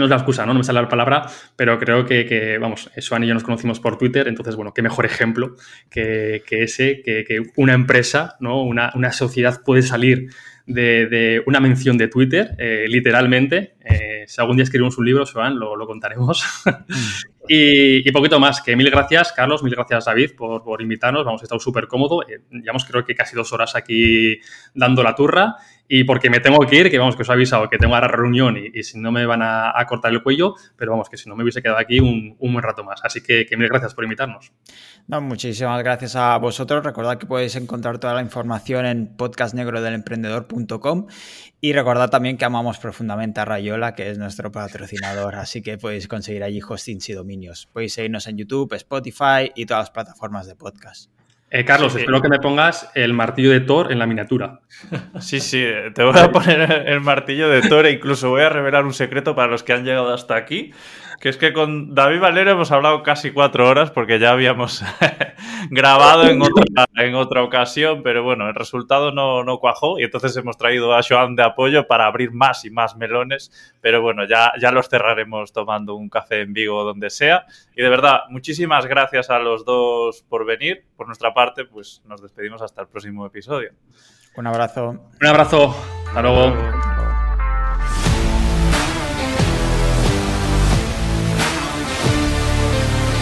no 0.00 0.06
es 0.06 0.10
la 0.10 0.16
excusa, 0.16 0.44
¿no? 0.44 0.52
No 0.52 0.58
me 0.58 0.64
sale 0.64 0.82
la 0.82 0.88
palabra, 0.88 1.26
pero 1.54 1.78
creo 1.78 2.04
que, 2.04 2.58
vamos, 2.60 2.90
Swan 2.98 3.22
y 3.22 3.28
yo 3.28 3.34
nos 3.34 3.44
conocimos 3.44 3.78
por 3.78 3.98
Twitter, 3.98 4.26
entonces, 4.26 4.56
bueno, 4.56 4.74
qué 4.74 4.82
mejor 4.82 5.06
ejemplo 5.06 5.54
que, 5.88 6.42
ese, 6.50 7.02
que, 7.02 7.42
una 7.56 7.74
empresa, 7.74 8.36
¿no? 8.40 8.62
Una, 8.62 9.12
sociedad 9.12 9.62
puede 9.64 9.82
salir 9.82 10.30
de, 10.66 11.42
una 11.46 11.60
mención 11.60 11.98
de 11.98 12.08
Twitter, 12.08 12.54
eh, 12.58 12.86
literalmente. 12.88 13.74
Eh, 13.84 14.24
si 14.26 14.40
algún 14.40 14.56
día 14.56 14.64
escribimos 14.64 14.96
un 14.98 15.04
libro, 15.04 15.26
Swan, 15.26 15.58
lo, 15.58 15.76
lo 15.76 15.86
contaremos. 15.86 16.44
y, 17.48 18.10
poquito 18.12 18.40
más, 18.40 18.60
que 18.62 18.76
mil 18.76 18.90
gracias, 18.90 19.32
Carlos, 19.32 19.62
mil 19.62 19.74
gracias, 19.74 20.04
David, 20.06 20.30
por, 20.36 20.62
por 20.62 20.80
invitarnos. 20.80 21.24
Vamos, 21.24 21.42
he 21.42 21.44
estado 21.44 21.60
súper 21.60 21.86
cómodo. 21.86 22.22
Eh, 22.22 22.40
llevamos 22.50 22.84
creo 22.84 23.04
que 23.04 23.14
casi 23.14 23.36
dos 23.36 23.52
horas 23.52 23.76
aquí 23.76 24.38
dando 24.74 25.02
la 25.02 25.14
turra 25.14 25.56
y 25.92 26.04
porque 26.04 26.30
me 26.30 26.38
tengo 26.38 26.60
que 26.60 26.76
ir, 26.76 26.88
que 26.88 27.00
vamos, 27.00 27.16
que 27.16 27.22
os 27.22 27.28
he 27.28 27.32
avisado 27.32 27.68
que 27.68 27.76
tengo 27.76 27.96
ahora 27.96 28.06
reunión 28.06 28.56
y, 28.56 28.80
si 28.84 28.96
no 28.96 29.10
me 29.10 29.26
van 29.26 29.40
a, 29.42 29.74
cortar 29.88 30.12
el 30.12 30.22
cuello, 30.22 30.54
pero 30.76 30.92
vamos, 30.92 31.08
que 31.08 31.16
si 31.16 31.28
no 31.28 31.34
me 31.34 31.42
hubiese 31.42 31.60
quedado 31.60 31.80
aquí 31.80 31.98
un, 31.98 32.36
buen 32.38 32.62
rato 32.62 32.84
más. 32.84 33.00
Así 33.02 33.20
que, 33.20 33.44
mil 33.58 33.68
gracias 33.68 33.92
por 33.92 34.04
invitarnos. 34.04 34.52
No, 35.08 35.20
muchísimas 35.20 35.82
gracias 35.82 36.14
a 36.14 36.38
vosotros. 36.38 36.84
Recordad 36.84 37.18
que 37.18 37.26
podéis 37.26 37.56
encontrar 37.56 37.98
toda 37.98 38.14
la 38.14 38.22
información 38.22 38.86
en 38.86 39.16
podcastnegrodelemprendedor.com 39.16 41.08
y 41.60 41.72
recordad 41.72 42.08
también 42.08 42.36
que 42.36 42.44
amamos 42.44 42.78
profundamente 42.78 43.40
a 43.40 43.44
Rayola, 43.44 43.96
que 43.96 44.10
es 44.10 44.16
nuestro 44.16 44.52
patrocinador, 44.52 45.34
así 45.34 45.60
que 45.60 45.76
podéis 45.76 46.06
conseguir 46.06 46.44
allí 46.44 46.60
hostings 46.60 47.08
y 47.08 47.14
dominios. 47.14 47.66
Podéis 47.66 47.94
seguirnos 47.94 48.28
en 48.28 48.36
YouTube, 48.36 48.74
Spotify 48.74 49.50
y 49.56 49.66
todas 49.66 49.82
las 49.82 49.90
plataformas 49.90 50.46
de 50.46 50.54
podcast. 50.54 51.19
Eh, 51.52 51.64
Carlos, 51.64 51.96
espero 51.96 52.22
que 52.22 52.28
me 52.28 52.38
pongas 52.38 52.88
el 52.94 53.12
martillo 53.12 53.50
de 53.50 53.58
Thor 53.60 53.90
en 53.90 53.98
la 53.98 54.06
miniatura. 54.06 54.60
Sí, 55.20 55.40
sí, 55.40 55.64
te 55.94 56.04
voy 56.04 56.18
a 56.18 56.30
poner 56.30 56.84
el 56.86 57.00
martillo 57.00 57.48
de 57.48 57.60
Thor 57.62 57.86
e 57.86 57.92
incluso 57.92 58.30
voy 58.30 58.42
a 58.42 58.48
revelar 58.48 58.84
un 58.84 58.94
secreto 58.94 59.34
para 59.34 59.48
los 59.50 59.62
que 59.62 59.72
han 59.72 59.84
llegado 59.84 60.14
hasta 60.14 60.36
aquí 60.36 60.72
que 61.20 61.28
es 61.28 61.36
que 61.36 61.52
con 61.52 61.94
David 61.94 62.20
Valero 62.20 62.52
hemos 62.52 62.72
hablado 62.72 63.02
casi 63.02 63.30
cuatro 63.30 63.68
horas 63.68 63.90
porque 63.90 64.18
ya 64.18 64.32
habíamos 64.32 64.82
grabado 65.70 66.26
en 66.26 66.40
otra, 66.40 66.86
en 66.96 67.14
otra 67.14 67.42
ocasión, 67.42 68.02
pero 68.02 68.24
bueno, 68.24 68.48
el 68.48 68.54
resultado 68.54 69.12
no, 69.12 69.44
no 69.44 69.58
cuajó 69.58 70.00
y 70.00 70.04
entonces 70.04 70.34
hemos 70.38 70.56
traído 70.56 70.94
a 70.94 71.02
Joan 71.06 71.36
de 71.36 71.42
apoyo 71.42 71.86
para 71.86 72.06
abrir 72.06 72.32
más 72.32 72.64
y 72.64 72.70
más 72.70 72.96
melones, 72.96 73.74
pero 73.82 74.00
bueno, 74.00 74.26
ya, 74.26 74.52
ya 74.58 74.72
los 74.72 74.88
cerraremos 74.88 75.52
tomando 75.52 75.94
un 75.94 76.08
café 76.08 76.40
en 76.40 76.54
Vigo 76.54 76.78
o 76.78 76.84
donde 76.84 77.10
sea. 77.10 77.44
Y 77.76 77.82
de 77.82 77.90
verdad, 77.90 78.20
muchísimas 78.30 78.86
gracias 78.86 79.28
a 79.28 79.38
los 79.38 79.66
dos 79.66 80.24
por 80.26 80.46
venir. 80.46 80.86
Por 80.96 81.06
nuestra 81.06 81.34
parte, 81.34 81.66
pues 81.66 82.02
nos 82.06 82.22
despedimos 82.22 82.62
hasta 82.62 82.80
el 82.80 82.88
próximo 82.88 83.26
episodio. 83.26 83.72
Un 84.36 84.46
abrazo. 84.46 85.10
Un 85.20 85.26
abrazo. 85.26 85.76
Hasta 86.06 86.22
luego. 86.22 86.89